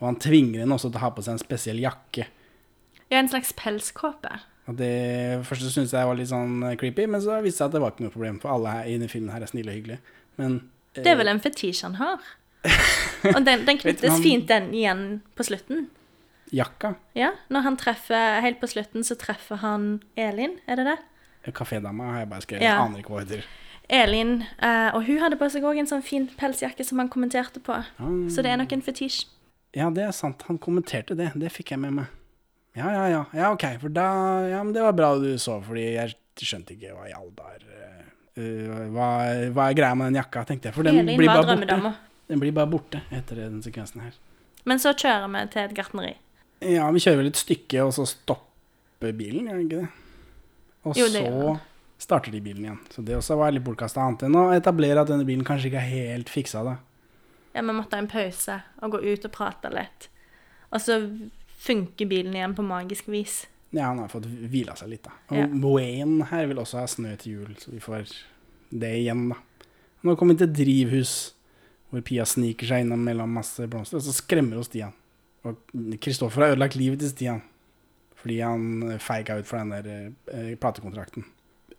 Og 0.00 0.08
han 0.08 0.18
tvinger 0.24 0.64
henne 0.64 0.78
også 0.80 0.88
til 0.88 1.02
å 1.02 1.04
ha 1.04 1.12
på 1.12 1.26
seg 1.26 1.36
en 1.36 1.44
spesiell 1.44 1.84
jakke. 1.84 2.30
Ja, 3.10 3.18
en 3.18 3.28
slags 3.28 3.52
pelskåpe. 3.56 4.40
Det 4.68 5.44
Først 5.48 5.64
syntes 5.72 5.94
jeg 5.96 6.08
var 6.08 6.16
litt 6.18 6.28
sånn 6.28 6.58
eh, 6.68 6.74
creepy, 6.76 7.06
men 7.08 7.22
så 7.24 7.38
viste 7.40 7.56
det 7.56 7.56
seg 7.56 7.68
at 7.70 7.76
det 7.76 7.80
var 7.80 7.94
ikke 7.94 8.04
noe 8.04 8.12
problem, 8.12 8.40
for 8.42 8.52
alle 8.52 8.74
her 8.74 8.88
i 8.90 8.96
denne 8.98 9.08
filmen 9.08 9.32
her 9.32 9.44
er 9.46 9.48
snille 9.48 9.72
og 9.72 9.78
hyggelige. 9.78 10.16
Men 10.36 10.58
eh, 10.92 11.02
Det 11.02 11.12
er 11.14 11.20
vel 11.22 11.30
en 11.32 11.40
fetisj 11.40 11.84
han 11.86 11.96
har. 12.02 12.26
Og 13.36 13.38
den, 13.46 13.62
den 13.64 13.78
knyttes 13.80 14.12
han, 14.12 14.22
fint 14.22 14.48
den 14.50 14.68
igjen 14.76 15.06
på 15.38 15.46
slutten. 15.46 15.86
jakka? 16.52 16.94
Ja, 17.16 17.30
når 17.48 17.64
han 17.64 17.78
treffer, 17.80 18.40
helt 18.44 18.60
på 18.60 18.68
slutten 18.68 19.04
så 19.06 19.16
treffer 19.16 19.62
han 19.62 20.02
Elin, 20.16 20.58
er 20.68 20.76
det 20.80 20.86
det? 20.90 20.98
Kafédama 21.56 22.10
har 22.12 22.18
jeg 22.24 22.28
bare 22.28 22.44
skrevet. 22.44 22.66
Ja. 22.66 22.76
Aner 22.84 23.00
ikke 23.00 23.14
hva 23.14 23.22
hun 23.22 23.28
heter. 23.30 23.48
Elin, 23.88 24.42
eh, 24.60 24.90
og 24.92 25.06
hun 25.08 25.22
hadde 25.22 25.38
på 25.40 25.48
seg 25.48 25.64
også 25.64 25.80
en 25.80 25.88
sånn 25.88 26.04
fin 26.04 26.28
pelsjakke 26.36 26.84
som 26.84 27.00
han 27.00 27.08
kommenterte 27.08 27.62
på. 27.64 27.72
Ah. 27.72 28.12
Så 28.28 28.44
det 28.44 28.52
er 28.52 28.60
nok 28.60 28.74
en 28.76 28.84
fetisj. 28.84 29.22
Ja, 29.76 29.88
det 29.94 30.04
er 30.04 30.12
sant. 30.16 30.44
Han 30.48 30.58
kommenterte 30.60 31.16
det. 31.16 31.30
Det 31.40 31.48
fikk 31.54 31.72
jeg 31.72 31.80
med 31.80 31.96
meg. 32.02 32.12
Ja, 32.76 32.90
ja, 32.92 33.04
ja. 33.10 33.22
Ja, 33.34 33.52
OK. 33.54 33.64
For 33.80 33.92
da 33.92 34.08
Ja, 34.48 34.62
men 34.62 34.74
det 34.76 34.84
var 34.84 34.92
bra 34.96 35.14
du 35.18 35.30
så, 35.40 35.58
fordi 35.64 35.86
jeg 35.96 36.16
skjønte 36.38 36.76
ikke 36.76 36.94
hva 36.94 37.08
i 37.08 37.14
all 37.16 37.30
dar 37.34 37.64
uh, 38.38 38.88
hva, 38.94 39.08
hva 39.54 39.70
er 39.70 39.78
greia 39.78 39.94
med 39.98 40.12
den 40.12 40.20
jakka, 40.20 40.44
tenkte 40.46 40.70
jeg. 40.70 40.76
For 40.76 40.86
den 40.86 41.00
Elin 41.00 41.18
blir 41.18 41.32
bare 41.32 41.56
borte. 41.56 41.94
Den 42.28 42.42
blir 42.42 42.54
bare 42.54 42.70
borte 42.70 43.02
etter 43.14 43.40
den 43.40 43.62
sekvensen 43.64 44.04
her. 44.04 44.18
Men 44.68 44.82
så 44.82 44.92
kjører 44.92 45.30
vi 45.32 45.46
til 45.54 45.64
et 45.64 45.74
gartneri. 45.74 46.12
Ja, 46.60 46.90
vi 46.92 47.00
kjører 47.02 47.22
vel 47.22 47.30
et 47.30 47.40
stykke, 47.40 47.86
og 47.86 47.94
så 47.96 48.04
stopper 48.10 49.14
bilen, 49.16 49.48
gjør 49.48 49.58
den 49.58 49.66
ikke 49.66 49.80
det? 49.80 49.88
Og 50.88 50.98
Jo, 50.98 51.06
det 51.12 51.24
så 51.24 51.56
starter 51.98 52.34
de 52.34 52.40
bilen 52.42 52.66
igjen. 52.66 52.80
Så 52.94 53.02
det 53.06 53.16
også 53.18 53.38
var 53.38 53.54
litt 53.54 53.64
bortkasta, 53.66 54.04
annet 54.04 54.26
enn 54.28 54.38
å 54.38 54.48
etablere 54.54 55.02
at 55.02 55.10
denne 55.10 55.26
bilen 55.28 55.46
kanskje 55.46 55.70
ikke 55.72 55.80
er 55.82 55.90
helt 55.90 56.30
fiksa, 56.32 56.62
da. 56.66 56.76
Ja, 57.54 57.64
vi 57.64 57.74
måtte 57.74 57.98
ha 57.98 58.04
en 58.04 58.10
pause 58.10 58.60
og 58.84 58.94
gå 58.94 59.00
ut 59.02 59.26
og 59.26 59.34
prate 59.34 59.70
litt. 59.74 60.08
Og 60.68 60.82
så 60.84 60.98
funker 61.58 62.06
bilen 62.10 62.34
igjen 62.36 62.54
på 62.56 62.64
magisk 62.66 63.08
vis. 63.12 63.46
Ja, 63.74 63.90
han 63.90 63.98
har 64.00 64.08
fått 64.08 64.24
hvila 64.26 64.76
seg 64.78 64.88
litt, 64.94 65.04
da. 65.04 65.12
Og 65.28 65.36
Ja. 65.36 65.46
Wayne 65.46 66.24
her 66.30 66.46
vil 66.48 66.60
også 66.62 66.78
ha 66.80 66.86
snø 66.88 67.16
til 67.20 67.32
jul, 67.32 67.56
så 67.60 67.72
vi 67.74 67.80
får 67.84 68.06
det 68.70 68.92
igjen, 69.02 69.28
da. 69.34 69.36
Nå 70.06 70.14
kommer 70.16 70.34
vi 70.38 70.46
til 70.46 70.54
drivhus, 70.64 71.34
hvor 71.90 72.00
Pia 72.06 72.24
sniker 72.24 72.66
seg 72.68 72.84
innom 72.84 73.02
mellom 73.04 73.32
masse 73.34 73.66
blomster, 73.68 73.98
og 73.98 74.06
så 74.06 74.14
skremmer 74.14 74.56
hun 74.60 74.64
Stian. 74.64 74.92
Og 75.44 75.56
Kristoffer 76.00 76.44
har 76.44 76.54
ødelagt 76.54 76.76
livet 76.76 77.00
til 77.02 77.10
Stian. 77.12 77.42
Fordi 78.18 78.40
han 78.42 78.98
feiga 78.98 79.36
ut 79.38 79.46
for 79.46 79.58
den 79.58 79.70
der 79.70 80.12
eh, 80.34 80.54
platekontrakten. 80.58 81.24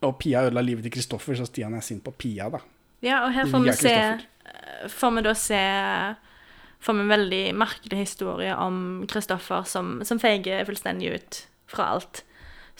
Og 0.01 0.17
Pia 0.19 0.45
ødela 0.47 0.61
livet 0.63 0.83
til 0.83 0.91
Kristoffer, 0.95 1.35
så 1.35 1.45
Stian 1.45 1.73
er 1.75 1.81
sint 1.83 2.03
på 2.03 2.11
Pia, 2.11 2.49
da. 2.49 2.61
Ja, 3.03 3.23
og 3.25 3.33
her 3.33 3.45
får 3.47 3.63
vi 3.63 3.73
se 3.73 3.95
Får 4.89 5.11
vi 5.15 5.21
da 5.23 5.33
se 5.35 5.59
Får 6.79 6.93
vi 6.95 7.03
en 7.03 7.11
veldig 7.11 7.43
merkelig 7.59 7.97
historie 7.97 8.55
om 8.55 9.05
Kristoffer 9.11 9.65
som, 9.67 9.99
som 10.07 10.19
feiger 10.19 10.63
fullstendig 10.65 11.11
ut 11.15 11.39
fra 11.67 11.89
alt. 11.95 12.23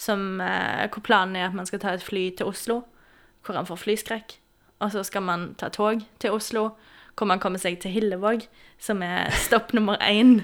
Som, 0.00 0.40
eh, 0.40 0.86
hvor 0.88 1.04
planen 1.04 1.36
er 1.36 1.50
at 1.50 1.56
man 1.56 1.68
skal 1.68 1.82
ta 1.82 1.92
et 1.92 2.04
fly 2.04 2.30
til 2.36 2.48
Oslo, 2.48 2.80
hvor 3.44 3.58
han 3.58 3.68
får 3.68 3.82
flyskrekk. 3.82 4.38
Og 4.80 4.92
så 4.94 5.04
skal 5.04 5.22
man 5.22 5.50
ta 5.60 5.68
tog 5.68 6.00
til 6.18 6.32
Oslo, 6.32 6.70
hvor 7.16 7.28
man 7.28 7.40
kommer 7.42 7.60
seg 7.60 7.76
til 7.82 7.92
Hillevåg, 7.92 8.46
som 8.80 9.02
er 9.04 9.28
stopp 9.36 9.72
nummer 9.76 10.00
én 10.00 10.40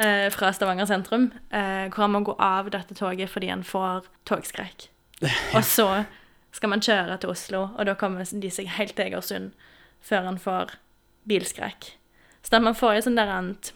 eh, 0.00 0.30
fra 0.32 0.52
Stavanger 0.56 0.88
sentrum. 0.88 1.32
Eh, 1.52 1.90
hvor 1.92 2.06
han 2.06 2.14
må 2.16 2.24
gå 2.24 2.36
av 2.40 2.72
dette 2.72 2.96
toget 2.96 3.28
fordi 3.28 3.52
han 3.52 3.64
får 3.64 4.08
togskrekk. 4.24 4.88
Og 5.56 5.60
så 5.64 6.06
skal 6.54 6.70
man 6.70 6.80
kjøre 6.80 7.18
til 7.20 7.34
Oslo, 7.34 7.66
og 7.74 7.86
da 7.88 7.96
kommer 7.98 8.24
de 8.24 8.50
seg 8.52 8.68
helt 8.76 8.94
til 8.94 9.08
Egersund 9.08 9.52
før 10.04 10.28
han 10.28 10.38
får 10.38 10.76
bilskrekk. 11.26 11.88
Så 12.54 12.60
man 12.62 12.76
får 12.78 12.92
jo 12.94 13.00
sånn 13.08 13.16
der 13.18 13.30
annet 13.34 13.72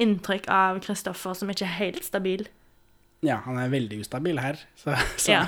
inntrykk 0.00 0.46
av 0.48 0.78
Kristoffer 0.80 1.34
som 1.36 1.50
ikke 1.52 1.66
er 1.66 1.74
helt 1.76 2.06
stabil. 2.06 2.46
Ja, 3.24 3.42
han 3.44 3.58
er 3.60 3.68
veldig 3.72 3.98
ustabil 4.00 4.40
her, 4.40 4.56
så, 4.80 4.94
så 5.20 5.34
Ja. 5.34 5.42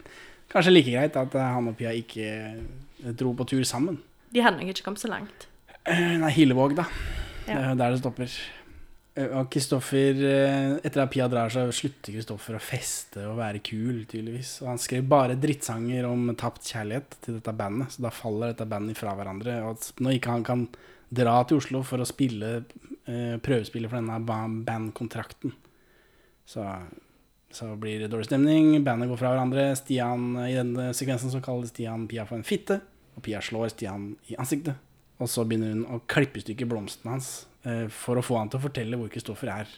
kanskje 0.52 0.70
like 0.70 0.92
greit 0.94 1.18
at 1.18 1.34
eh, 1.34 1.48
han 1.56 1.66
og 1.66 1.74
Pia 1.78 1.90
ikke 1.98 2.28
eh, 2.30 3.10
dro 3.18 3.32
på 3.34 3.46
tur 3.50 3.64
sammen. 3.66 3.98
De 4.30 4.42
hadde 4.44 4.60
nok 4.60 4.70
ikke 4.70 4.84
kommet 4.86 5.02
så 5.02 5.10
langt. 5.10 5.48
Eh, 5.82 6.14
Nei, 6.22 6.30
Hillevåg, 6.36 6.76
da. 6.78 6.84
Ja. 7.48 7.56
Det 7.56 7.64
er 7.72 7.80
der 7.82 7.96
det 7.96 7.98
stopper. 8.04 8.38
Og 9.20 9.50
Kristoffer 9.50 10.22
Etter 10.86 11.02
at 11.02 11.10
Pia 11.10 11.26
drar, 11.28 11.50
så 11.50 11.66
slutter 11.74 12.14
Kristoffer 12.14 12.54
å 12.54 12.62
feste 12.62 13.24
og 13.26 13.34
være 13.40 13.64
kul, 13.66 14.04
tydeligvis. 14.06 14.60
Og 14.62 14.70
han 14.70 14.80
skrev 14.80 15.10
bare 15.10 15.34
drittsanger 15.42 16.06
om 16.06 16.30
tapt 16.38 16.70
kjærlighet 16.70 17.18
til 17.26 17.40
dette 17.40 17.56
bandet, 17.58 17.90
så 17.96 18.06
da 18.06 18.14
faller 18.14 18.54
dette 18.54 18.70
bandet 18.70 19.02
fra 19.02 19.18
hverandre. 19.18 19.58
Og 19.66 19.90
når 19.98 20.20
ikke 20.20 20.38
han 20.38 20.46
kan 20.46 20.64
dra 21.10 21.36
til 21.48 21.58
Oslo 21.60 21.80
for 21.86 22.02
å 22.02 22.06
spille 22.08 22.50
eh, 23.06 23.36
prøvespille 23.42 23.88
for 23.90 23.98
denne 24.00 24.18
ba- 24.26 24.46
bandkontrakten, 24.46 25.52
så, 26.46 26.64
så 27.54 27.72
blir 27.80 28.00
det 28.04 28.10
dårlig 28.12 28.28
stemning. 28.30 28.72
Bandet 28.86 29.10
går 29.10 29.18
fra 29.20 29.32
hverandre. 29.34 29.68
Stian, 29.78 30.32
I 30.46 30.54
denne 30.58 30.90
sekvensen 30.96 31.30
så 31.34 31.42
kaller 31.44 31.66
Stian 31.70 32.06
Pia 32.10 32.24
for 32.28 32.38
en 32.38 32.46
fitte, 32.46 32.80
og 33.16 33.22
Pia 33.26 33.42
slår 33.42 33.72
Stian 33.74 34.12
i 34.30 34.38
ansiktet. 34.38 34.78
Og 35.20 35.28
så 35.28 35.42
begynner 35.44 35.74
hun 35.74 35.84
å 35.84 36.00
klippe 36.08 36.40
i 36.40 36.44
stykker 36.46 36.68
blomstene 36.70 37.12
hans 37.18 37.30
eh, 37.68 37.86
for 37.92 38.16
å 38.16 38.24
få 38.24 38.38
han 38.40 38.48
til 38.52 38.60
å 38.62 38.64
fortelle 38.68 38.96
hvor 38.96 39.10
Kristoffer 39.12 39.50
er. 39.52 39.72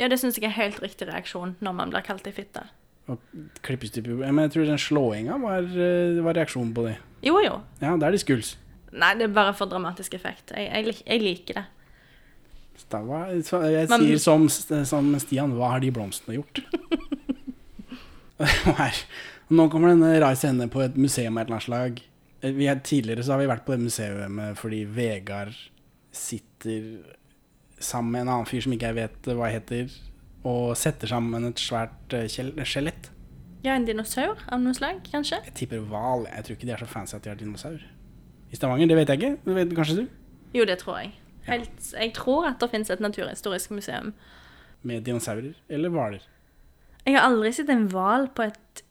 Ja, 0.00 0.08
det 0.10 0.18
syns 0.20 0.36
jeg 0.40 0.48
er 0.50 0.56
helt 0.58 0.80
riktig 0.82 1.06
reaksjon 1.08 1.54
når 1.62 1.76
man 1.78 1.92
blir 1.94 2.02
kalt 2.04 2.26
ei 2.26 2.34
fitte. 2.34 2.66
Men 3.06 4.40
jeg 4.42 4.52
tror 4.54 4.66
den 4.68 4.80
slåinga 4.80 5.36
var, 5.42 5.62
eh, 5.62 6.20
var 6.24 6.36
reaksjonen 6.36 6.72
på 6.76 6.84
det. 6.88 6.96
Jo, 7.24 7.38
jo. 7.44 7.58
Ja, 7.80 7.94
da 8.00 8.08
er 8.08 8.16
de 8.16 8.20
skuls. 8.20 8.54
Nei, 8.94 9.12
det 9.18 9.26
er 9.28 9.32
bare 9.34 9.54
for 9.58 9.66
dramatisk 9.70 10.14
effekt. 10.14 10.52
Jeg, 10.54 10.68
jeg, 10.86 10.96
jeg 11.06 11.22
liker 11.22 11.54
det. 11.60 11.64
Så 12.84 13.60
jeg 13.70 13.88
Men- 13.90 14.04
sier 14.06 14.18
som, 14.22 14.48
som 14.86 15.12
Stian, 15.22 15.52
hva 15.58 15.72
har 15.74 15.80
de 15.82 15.90
blomstene 15.94 16.36
gjort? 16.38 16.60
Nå 19.54 19.66
kommer 19.70 19.92
denne 19.92 20.14
rar 20.22 20.34
scene 20.38 20.66
på 20.72 20.82
et 20.84 20.96
museum 20.98 21.36
av 21.36 21.44
et 21.44 21.48
eller 21.50 21.58
annet 21.58 21.66
slag. 21.68 22.00
Eh, 22.42 22.52
Vi 22.56 22.66
er, 22.70 22.80
tidligere 22.84 23.22
så 23.24 23.34
har 23.34 23.42
vi 23.44 23.50
vært 23.50 23.64
på 23.66 23.74
det 23.76 23.84
museet 23.86 24.58
fordi 24.60 24.82
Vegard 24.90 25.54
sitter 26.14 26.98
sammen 27.78 28.12
med 28.14 28.20
en 28.24 28.32
annen 28.36 28.46
fyr 28.48 28.62
som 28.64 28.72
ikke 28.74 28.90
jeg 28.92 28.98
vet 29.00 29.28
hva 29.36 29.50
heter, 29.52 29.90
og 30.46 30.76
setter 30.78 31.10
sammen 31.10 31.44
et 31.50 31.60
svært 31.62 32.14
eh, 32.16 32.28
skjelett. 32.64 33.10
Ja, 33.64 33.74
en 33.78 33.86
dinosaur 33.88 34.36
av 34.52 34.60
noe 34.60 34.74
slag, 34.76 35.02
kanskje? 35.08 35.38
Jeg 35.46 35.54
tipper 35.62 35.80
hval. 35.88 36.26
Jeg 36.28 36.44
tror 36.44 36.56
ikke 36.58 36.68
de 36.68 36.74
er 36.76 36.82
så 36.84 36.88
fancy 36.90 37.16
at 37.16 37.24
de 37.24 37.30
har 37.32 37.38
dinosaur. 37.40 37.80
I 38.52 38.56
Stavanger, 38.56 38.86
det 38.90 38.96
vet 38.96 39.08
jeg 39.08 39.20
ikke. 39.22 39.32
Det 39.44 39.54
vet 39.56 39.74
kanskje 39.76 39.96
du? 40.02 40.06
Jo, 40.54 40.64
det 40.68 40.78
tror 40.78 40.98
jeg. 41.02 41.12
Helt, 41.48 41.92
jeg 41.92 42.12
tror 42.16 42.46
at 42.48 42.60
det 42.60 42.70
finnes 42.72 42.90
et 42.90 43.00
naturhistorisk 43.04 43.70
museum. 43.74 44.12
Med 44.82 45.02
dinosaurer 45.04 45.52
eller 45.68 45.92
hvaler. 45.92 46.22
Jeg 47.04 47.16
har 47.18 47.26
aldri 47.28 47.52
sett 47.52 47.68
en 47.72 47.86
hval 47.92 48.28
på 48.36 48.46
et 48.48 48.82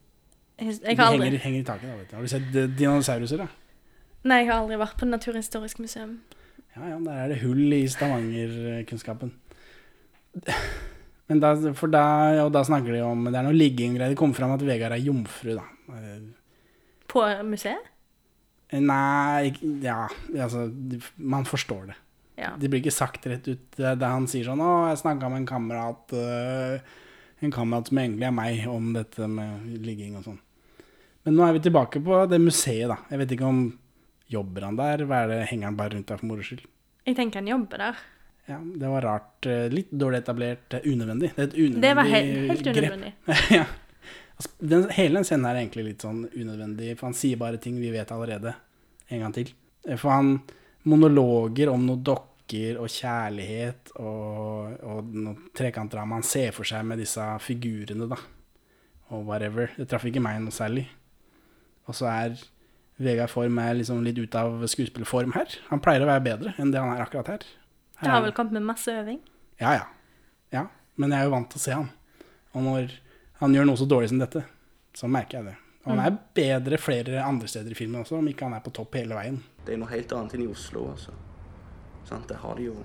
Jeg 0.61 0.97
har 0.97 1.07
aldri 1.13 1.29
henger, 1.31 1.39
henger 1.47 1.59
i 1.59 1.65
taket, 1.65 1.89
da. 1.89 1.95
vet 1.97 2.11
du. 2.11 2.15
Har 2.15 2.21
du 2.21 2.29
sett 2.29 2.55
eh, 2.55 2.67
dinosauruser, 2.77 3.41
da? 3.41 3.47
Nei, 4.29 4.37
jeg 4.43 4.51
har 4.51 4.61
aldri 4.61 4.77
vært 4.79 4.99
på 4.99 5.07
Naturhistorisk 5.09 5.79
museum. 5.83 6.19
Ja, 6.75 6.91
ja, 6.93 6.99
der 7.05 7.17
er 7.23 7.31
det 7.33 7.39
hull 7.41 7.73
i 7.73 7.81
Stavanger-kunnskapen. 7.89 9.33
Men 11.29 11.41
da, 11.41 11.53
for 11.77 11.91
da, 11.93 12.03
og 12.43 12.51
da 12.53 12.63
snakker 12.65 12.95
de 12.95 13.01
om 13.05 13.25
Det 13.27 13.37
er 13.37 13.45
noe 13.45 13.55
ligging. 13.55 13.97
Det 14.01 14.15
kommer 14.19 14.37
fram 14.37 14.53
at 14.55 14.63
Vegard 14.65 14.95
er 14.95 15.03
jomfru, 15.03 15.55
da. 15.57 15.65
På 17.09 17.25
museet? 17.45 17.89
Nei, 18.81 19.53
ja 19.83 20.07
Altså, 20.33 20.65
man 21.17 21.45
forstår 21.45 21.91
det. 21.91 21.97
Ja. 22.41 22.55
Det 22.57 22.69
blir 22.71 22.81
ikke 22.81 22.95
sagt 22.95 23.27
rett 23.29 23.45
ut. 23.47 23.65
Det 23.77 24.01
han 24.01 24.25
sier 24.27 24.47
sånn 24.47 24.61
'Å, 24.63 24.89
jeg 24.89 25.03
snakka 25.03 25.29
med 25.29 25.43
en 25.43 25.49
kamerat 25.49 26.15
eh, 26.17 26.79
En 27.43 27.51
kamerat 27.51 27.87
som 27.91 27.97
egentlig 27.99 28.25
er 28.25 28.31
meg, 28.31 28.67
om 28.71 28.93
dette 28.95 29.27
med 29.27 29.67
ligging 29.83 30.15
og 30.17 30.23
sånn'. 30.25 30.39
Men 31.25 31.35
nå 31.35 31.45
er 31.45 31.53
vi 31.53 31.59
tilbake 31.69 32.01
på 32.03 32.23
det 32.29 32.39
museet, 32.41 32.87
da. 32.87 32.97
Jeg 33.11 33.19
vet 33.19 33.35
ikke 33.35 33.47
om 33.47 33.61
Jobber 34.33 34.65
han 34.65 34.79
der? 34.79 35.05
Hva 35.05 35.23
er 35.23 35.31
det, 35.31 35.39
Henger 35.51 35.69
han 35.69 35.77
bare 35.77 35.95
rundt 35.95 36.09
der 36.09 36.17
for 36.17 36.29
moro 36.31 36.45
skyld? 36.45 36.65
Jeg 37.05 37.17
tenker 37.19 37.41
han 37.41 37.49
jobber 37.51 37.77
der. 37.77 38.01
Ja, 38.47 38.57
det 38.59 38.89
var 38.91 39.05
rart. 39.05 39.47
Litt 39.71 39.91
dårlig 39.91 40.23
etablert. 40.23 40.75
Unødvendig. 40.83 41.31
Det 41.35 41.43
er 41.43 41.47
et 41.49 41.55
unødvendig 41.55 41.83
Det 41.83 41.95
var 41.95 42.09
helt, 42.11 42.49
helt 42.51 42.67
unødvendig. 42.67 43.13
ja. 43.59 43.65
Altså, 44.35 44.51
Den, 44.59 44.85
hele 44.95 45.19
den 45.19 45.27
scenen 45.27 45.47
er 45.49 45.61
egentlig 45.61 45.87
litt 45.91 46.05
sånn 46.05 46.25
unødvendig, 46.33 46.93
for 46.97 47.09
han 47.09 47.17
sier 47.17 47.39
bare 47.41 47.61
ting 47.61 47.79
vi 47.81 47.91
vet 47.93 48.11
allerede. 48.11 48.55
En 49.13 49.25
gang 49.25 49.35
til. 49.35 49.51
Eh, 49.87 49.97
For 49.99 50.13
han 50.13 50.37
monologer 50.89 51.71
om 51.71 51.85
noen 51.85 52.03
dokker 52.03 52.79
og 52.81 52.89
kjærlighet 52.91 53.93
og, 54.03 54.73
og 54.83 55.13
noe 55.15 55.51
trekantdrama 55.55 56.19
han 56.19 56.25
ser 56.27 56.51
for 56.55 56.67
seg 56.67 56.83
med 56.85 56.99
disse 57.01 57.23
figurene, 57.45 58.09
da. 58.11 58.19
Og 59.13 59.25
whatever. 59.27 59.71
Det 59.77 59.87
traff 59.89 60.05
ikke 60.09 60.23
meg 60.23 60.41
noe 60.41 60.53
særlig. 60.55 60.87
Og 61.87 61.95
så 61.97 62.07
er 62.09 62.37
Vegard 63.03 63.31
Form 63.31 63.57
er 63.59 63.73
liksom 63.79 64.03
litt 64.05 64.19
ute 64.21 64.39
av 64.39 64.61
skuespillerform 64.69 65.33
her. 65.35 65.57
Han 65.71 65.81
pleier 65.83 66.05
å 66.05 66.09
være 66.09 66.23
bedre 66.27 66.53
enn 66.61 66.71
det 66.73 66.81
han 66.81 66.93
er 66.93 67.03
akkurat 67.03 67.31
her. 67.33 67.45
Det 68.03 68.11
har 68.11 68.23
vel 68.25 68.35
kommet 68.35 68.57
med 68.57 68.67
masse 68.67 68.91
øving. 68.91 69.19
Ja, 69.61 69.73
ja. 69.77 69.85
ja. 70.53 70.63
Men 70.99 71.13
jeg 71.13 71.23
er 71.23 71.29
jo 71.29 71.33
vant 71.33 71.49
til 71.51 71.61
å 71.61 71.63
se 71.63 71.75
han. 71.77 71.89
Og 72.53 72.65
når 72.67 72.93
han 73.43 73.55
gjør 73.57 73.67
noe 73.67 73.79
så 73.79 73.87
dårlig 73.89 74.09
som 74.13 74.21
dette, 74.21 74.41
så 74.95 75.09
merker 75.11 75.39
jeg 75.39 75.51
det. 75.51 75.55
Og 75.83 75.91
han 75.91 76.01
er 76.05 76.19
bedre 76.37 76.77
flere 76.79 77.23
andre 77.25 77.49
steder 77.51 77.73
i 77.73 77.77
filmen 77.77 78.01
også, 78.01 78.15
om 78.21 78.27
ikke 78.31 78.47
han 78.47 78.55
er 78.55 78.63
på 78.63 78.71
topp 78.75 78.95
hele 78.95 79.17
veien. 79.17 79.41
Det 79.67 79.75
er 79.75 79.81
noe 79.81 79.91
helt 79.91 80.13
annet 80.15 80.37
enn 80.37 80.45
i 80.45 80.51
Oslo, 80.51 80.85
altså. 80.93 81.15
Sant? 82.07 82.27
det 82.27 82.37
har 82.39 82.59
de 82.59 82.67
jo 82.67 82.75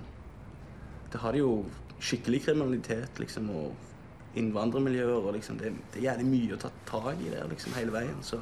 Det 1.11 1.19
har 1.19 1.33
de 1.33 1.39
jo 1.41 1.53
skikkelig 1.99 2.43
kriminalitet, 2.45 3.19
liksom, 3.19 3.49
og 3.49 4.35
innvandrermiljøer, 4.39 5.25
og 5.25 5.33
liksom 5.33 5.57
Det, 5.57 5.73
det 5.93 5.99
er 5.99 6.11
jævlig 6.11 6.27
mye 6.29 6.55
å 6.55 6.59
ta 6.61 6.69
tak 6.87 7.23
i 7.23 7.31
der, 7.31 7.47
liksom, 7.49 7.75
hele 7.79 7.95
veien, 7.95 8.19
så 8.21 8.41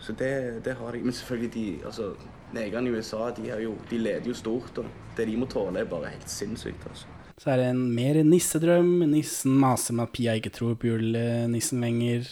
Så 0.00 0.12
det, 0.12 0.64
det 0.64 0.76
har 0.78 0.92
de. 0.92 1.02
Men 1.02 1.12
selvfølgelig, 1.12 1.54
de 1.54 1.84
altså 1.84 2.14
Negerne 2.52 2.88
i 2.88 2.92
USA, 2.96 3.30
de, 3.36 3.50
er 3.50 3.60
jo, 3.60 3.74
de 3.90 3.98
leder 3.98 4.28
jo 4.30 4.34
stort, 4.34 4.78
og 4.78 4.86
det 5.16 5.26
de 5.28 5.36
må 5.36 5.46
tåle, 5.46 5.80
er 5.80 5.84
bare 5.84 6.14
helt 6.14 6.30
sinnssykt, 6.30 6.86
altså. 6.88 7.17
Så 7.38 7.52
er 7.52 7.60
det 7.60 7.68
en 7.70 7.84
mer 7.94 8.18
nissedrøm. 8.26 9.04
Nissen 9.12 9.54
maser 9.60 9.94
med 9.94 10.08
at 10.08 10.14
Pia 10.16 10.34
ikke 10.38 10.52
tror 10.54 10.74
på 10.78 10.90
julenissen 10.90 11.82
lenger. 11.84 12.26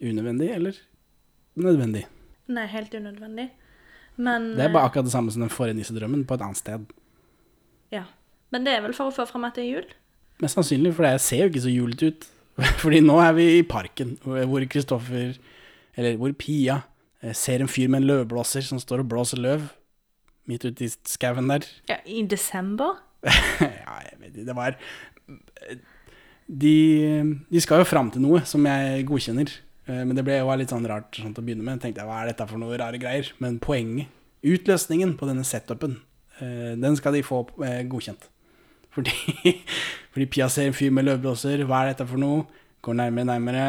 Unødvendig, 0.00 0.50
eller 0.54 0.76
nødvendig? 1.60 2.06
Nei, 2.50 2.66
helt 2.70 2.94
unødvendig. 2.94 3.50
Men 4.16 4.54
Det 4.56 4.64
er 4.64 4.72
bare 4.72 4.88
akkurat 4.88 5.04
det 5.08 5.12
samme 5.12 5.32
som 5.32 5.42
den 5.42 5.52
forrige 5.52 5.76
nissedrømmen, 5.80 6.26
på 6.26 6.34
et 6.36 6.44
annet 6.46 6.60
sted. 6.60 6.86
Ja. 7.92 8.04
Men 8.50 8.64
det 8.66 8.74
er 8.74 8.84
vel 8.84 8.94
for 8.96 9.10
å 9.10 9.14
få 9.14 9.26
fram 9.28 9.44
at 9.48 9.58
det 9.58 9.64
er 9.66 9.74
jul? 9.80 9.90
Mest 10.40 10.56
sannsynlig, 10.56 10.94
for 10.96 11.06
det 11.06 11.20
ser 11.22 11.44
jo 11.44 11.50
ikke 11.52 11.64
så 11.66 11.74
julete 11.74 12.10
ut. 12.10 12.28
Fordi 12.82 13.02
nå 13.04 13.18
er 13.22 13.34
vi 13.36 13.46
i 13.58 13.66
parken, 13.66 14.16
hvor 14.24 14.64
Kristoffer, 14.70 15.36
eller 15.96 16.16
hvor 16.20 16.32
Pia, 16.38 16.80
eh, 17.22 17.34
ser 17.36 17.62
en 17.62 17.70
fyr 17.70 17.90
med 17.90 18.02
en 18.02 18.10
løvblåser 18.10 18.64
som 18.66 18.80
står 18.82 19.04
og 19.04 19.12
blåser 19.12 19.42
løv 19.42 19.68
midt 20.50 20.64
ute 20.66 20.86
i 20.86 20.90
skauen 21.06 21.50
der. 21.52 21.66
Ja, 21.90 22.00
I 22.06 22.24
desember? 22.26 22.98
Ja, 23.26 23.96
jeg 24.06 24.20
vet 24.20 24.30
ikke, 24.32 24.46
det 24.48 24.56
var 24.56 24.76
de, 26.50 26.76
de 27.50 27.60
skal 27.62 27.82
jo 27.82 27.88
fram 27.88 28.10
til 28.10 28.24
noe 28.24 28.42
som 28.48 28.64
jeg 28.66 29.04
godkjenner. 29.08 29.52
Eh, 29.86 30.02
Men 30.02 30.16
det 30.18 30.24
ble 30.26 30.40
jo 30.40 30.50
litt 30.58 30.72
sånn 30.72 30.88
rart 30.90 31.20
sånn 31.20 31.36
å 31.36 31.44
begynne 31.44 31.66
med. 31.66 31.80
Tenkte 31.82 32.02
jeg, 32.02 32.10
hva 32.10 32.22
er 32.22 32.32
dette 32.32 32.48
for 32.50 32.60
noe 32.62 32.78
rare 32.80 32.98
greier? 33.00 33.30
Men 33.42 33.60
poenget, 33.62 34.10
utløsningen 34.42 35.16
på 35.20 35.28
denne 35.30 35.46
setupen, 35.46 35.98
eh, 36.40 36.74
den 36.80 36.98
skal 36.98 37.14
de 37.16 37.24
få 37.26 37.44
eh, 37.66 37.82
godkjent. 37.90 38.26
Fordi, 38.90 39.14
fordi 40.12 40.26
Pia 40.32 40.48
ser 40.50 40.70
en 40.70 40.76
fyr 40.76 40.90
med 40.94 41.06
løvblåser. 41.06 41.62
Hva 41.68 41.84
er 41.84 41.92
dette 41.92 42.08
for 42.10 42.18
noe? 42.22 42.46
Går 42.82 42.96
nærmere, 42.96 43.28
nærmere. 43.28 43.64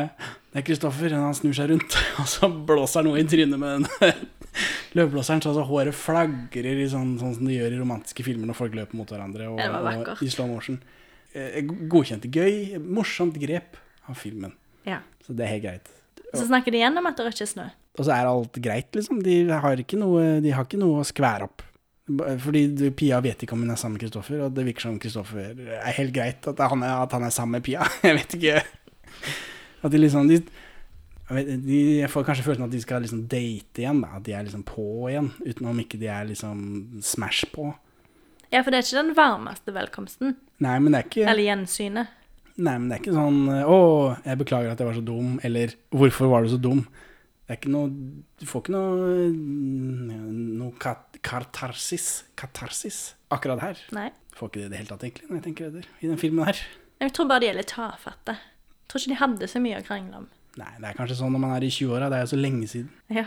Det 0.52 0.62
er 0.62 0.68
Kristoffer. 0.68 1.14
Han 1.14 1.36
snur 1.38 1.54
seg 1.58 1.74
rundt, 1.74 1.98
og 2.22 2.30
så 2.32 2.50
blåser 2.50 3.04
han 3.04 3.12
noe 3.12 3.22
i 3.22 3.28
trynet 3.30 3.62
med 3.62 3.84
den 3.84 4.16
løvblåseren. 4.98 5.44
Så 5.44 5.52
altså, 5.54 5.66
håret 5.70 5.98
flagrer 5.98 6.82
i 6.84 6.90
sånn, 6.92 7.16
sånn 7.22 7.38
som 7.38 7.48
de 7.48 7.58
gjør 7.58 7.76
i 7.76 7.80
romantiske 7.82 8.26
filmer 8.28 8.50
når 8.50 8.60
folk 8.60 8.76
løper 8.78 9.00
mot 9.00 9.12
hverandre. 9.12 9.50
Og, 9.52 9.62
og 9.62 10.26
i 10.26 10.32
slow 10.32 10.52
motion. 10.52 10.82
eh, 11.34 11.62
godkjent 11.92 12.28
gøy, 12.32 12.78
morsomt 12.84 13.40
grep 13.42 13.80
av 14.10 14.18
filmen. 14.20 14.56
Ja. 14.88 15.02
Så 15.26 15.36
det 15.38 15.48
er 15.48 15.56
helt 15.56 15.68
greit. 15.68 15.92
Så 16.32 16.46
snakker 16.48 16.72
de 16.72 16.80
igjen 16.80 16.98
om 16.98 17.08
at 17.10 17.20
det 17.20 17.32
ikke 17.34 17.46
er 17.46 17.52
snø. 17.52 17.68
Og 18.00 18.08
så 18.08 18.14
er 18.16 18.30
alt 18.30 18.56
greit, 18.64 18.88
liksom. 18.96 19.20
De 19.24 19.42
har 19.52 19.82
ikke 19.84 20.00
noe, 20.00 20.40
de 20.44 20.54
har 20.56 20.68
ikke 20.68 20.80
noe 20.80 21.02
å 21.02 21.08
skvære 21.08 21.48
opp. 21.50 21.66
Fordi 22.44 22.92
Pia 22.98 23.20
vet 23.24 23.44
ikke 23.44 23.56
om 23.56 23.64
hun 23.64 23.72
er 23.72 23.80
sammen 23.80 23.98
med 23.98 24.06
Kristoffer, 24.06 24.40
og 24.46 24.56
det 24.56 24.66
virker 24.68 24.88
som 24.88 24.98
Kristoffer 25.00 25.60
er 25.78 25.96
helt 25.96 26.14
greit 26.16 26.48
at 26.50 26.60
han 26.72 26.84
er, 26.84 27.04
at 27.06 27.14
han 27.16 27.24
er 27.28 27.34
sammen 27.36 27.60
med 27.60 27.66
Pia. 27.68 27.86
Jeg 28.08 28.18
vet 28.18 28.36
ikke. 28.40 28.64
At 29.82 29.94
de 29.94 30.02
liksom 30.02 30.28
de, 30.32 30.40
vet, 31.36 31.52
de, 31.66 31.80
jeg 32.02 32.10
får 32.12 32.26
kanskje 32.28 32.46
følelsen 32.46 32.68
at 32.68 32.74
de 32.74 32.82
skal 32.84 33.04
liksom 33.06 33.26
date 33.32 33.84
igjen, 33.84 34.02
da. 34.04 34.16
At 34.18 34.26
de 34.28 34.36
er 34.38 34.48
liksom 34.48 34.64
på 34.68 34.88
igjen, 35.12 35.32
utenom 35.46 35.82
ikke 35.84 36.00
de 36.02 36.10
er 36.12 36.28
liksom 36.30 36.64
smash 37.06 37.48
på. 37.54 37.70
Ja, 38.52 38.62
for 38.62 38.72
det 38.72 38.82
er 38.82 38.88
ikke 38.88 39.04
den 39.04 39.14
varmeste 39.16 39.76
velkomsten. 39.76 40.36
Nei, 40.64 40.76
men 40.80 40.92
det 40.92 41.00
er 41.00 41.08
ikke 41.08 41.30
Eller 41.32 41.48
gjensynet. 41.48 42.18
Nei, 42.62 42.74
men 42.76 42.90
det 42.90 42.98
er 42.98 43.02
ikke 43.06 43.16
sånn 43.16 43.40
'Å, 43.48 43.78
jeg 44.26 44.38
beklager 44.42 44.72
at 44.72 44.82
jeg 44.82 44.88
var 44.88 44.98
så 44.98 45.06
dum', 45.06 45.40
eller 45.44 45.72
'Hvorfor 45.90 46.30
var 46.30 46.44
du 46.44 46.50
så 46.52 46.60
dum'? 46.62 46.84
Det 47.48 47.56
er 47.56 47.60
ikke 47.60 47.72
noe 47.72 47.90
Du 48.40 48.46
får 48.46 48.62
ikke 48.62 48.76
noe 48.76 49.32
Noe 49.32 50.72
kat 50.80 51.18
katarsis 51.22 52.24
Katarsis 52.36 53.14
akkurat 53.32 53.60
her. 53.60 53.78
Nei. 53.92 54.10
Du 54.32 54.38
Får 54.38 54.50
ikke 54.50 54.60
det 54.60 54.66
i 54.66 54.70
det 54.70 54.78
hele 54.78 54.92
tatt, 54.92 55.04
egentlig, 55.04 55.30
når 55.30 55.36
jeg 55.38 55.44
tenker 55.44 55.68
etter, 55.68 55.88
i 56.02 56.08
den 56.08 56.18
filmen 56.18 56.46
her. 56.46 56.58
Jeg 57.02 57.14
tror 57.14 57.28
bare 57.28 57.40
de 57.40 57.48
er 57.48 57.58
litt 57.58 57.72
tafatte. 57.72 58.36
Jeg 58.36 58.88
tror 58.88 59.00
ikke 59.00 59.12
de 59.12 59.20
hadde 59.22 59.48
så 59.48 59.62
mye 59.64 59.80
å 59.80 59.86
krangle 59.86 60.18
om. 60.22 60.28
Nei, 60.60 60.72
det 60.82 60.90
er 60.90 60.98
kanskje 60.98 61.16
sånn 61.22 61.32
når 61.32 61.44
man 61.46 61.56
er 61.56 61.64
i 61.64 61.72
20-åra. 61.72 62.10
Det 62.12 62.20
er 62.20 62.26
jo 62.26 62.34
så 62.34 62.40
lenge 62.40 62.68
siden. 62.68 62.92
Ja. 63.14 63.26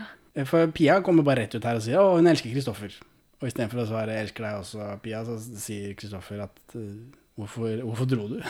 For 0.51 0.71
Pia 0.75 0.99
kommer 1.07 1.25
bare 1.27 1.45
rett 1.45 1.55
ut 1.55 1.65
her 1.65 1.79
og 1.79 1.85
sier 1.85 2.01
'Å, 2.01 2.17
hun 2.19 2.27
elsker 2.27 2.53
Kristoffer'. 2.53 2.99
Og 3.41 3.49
istedenfor 3.49 3.83
å 3.83 3.89
svare 3.89 4.19
elsker 4.19 4.45
deg 4.45 4.61
også, 4.61 4.89
Pia', 5.03 5.25
så 5.25 5.39
sier 5.39 5.95
Kristoffer 5.95 6.43
at 6.45 6.59
eh, 6.75 7.07
hvorfor, 7.39 7.71
'Hvorfor 7.85 8.07
dro 8.11 8.29
du?' 8.29 8.43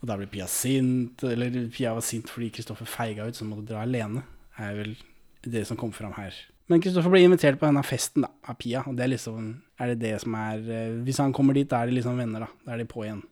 og 0.00 0.06
da 0.06 0.16
blir 0.16 0.30
Pia 0.30 0.46
sint. 0.46 1.22
Eller 1.24 1.70
Pia 1.74 1.94
var 1.94 2.04
sint 2.04 2.28
fordi 2.28 2.50
Kristoffer 2.50 2.86
feiga 2.86 3.28
ut, 3.28 3.36
så 3.36 3.44
hun 3.44 3.54
måtte 3.54 3.72
dra 3.72 3.82
alene. 3.82 4.22
er 4.58 4.74
vel 4.74 4.96
det 5.42 5.66
som 5.66 5.76
kom 5.76 5.92
fram 5.92 6.12
her. 6.18 6.34
Men 6.68 6.82
Kristoffer 6.82 7.10
blir 7.10 7.24
invitert 7.24 7.60
på 7.60 7.66
denne 7.66 7.84
festen 7.86 8.26
da, 8.26 8.30
av 8.44 8.58
Pia, 8.60 8.82
og 8.86 8.96
det 8.96 9.06
er 9.06 9.14
liksom 9.14 9.62
Er 9.80 9.94
det 9.94 10.00
det 10.02 10.20
som 10.20 10.34
er 10.34 10.58
eh, 10.58 10.96
Hvis 11.06 11.20
han 11.22 11.32
kommer 11.32 11.54
dit, 11.54 11.70
da 11.70 11.82
er 11.82 11.86
de 11.86 11.94
liksom 11.94 12.18
venner, 12.18 12.40
da. 12.40 12.48
Da 12.66 12.74
er 12.74 12.78
de 12.82 12.90
på 12.90 13.04
igjen. 13.06 13.22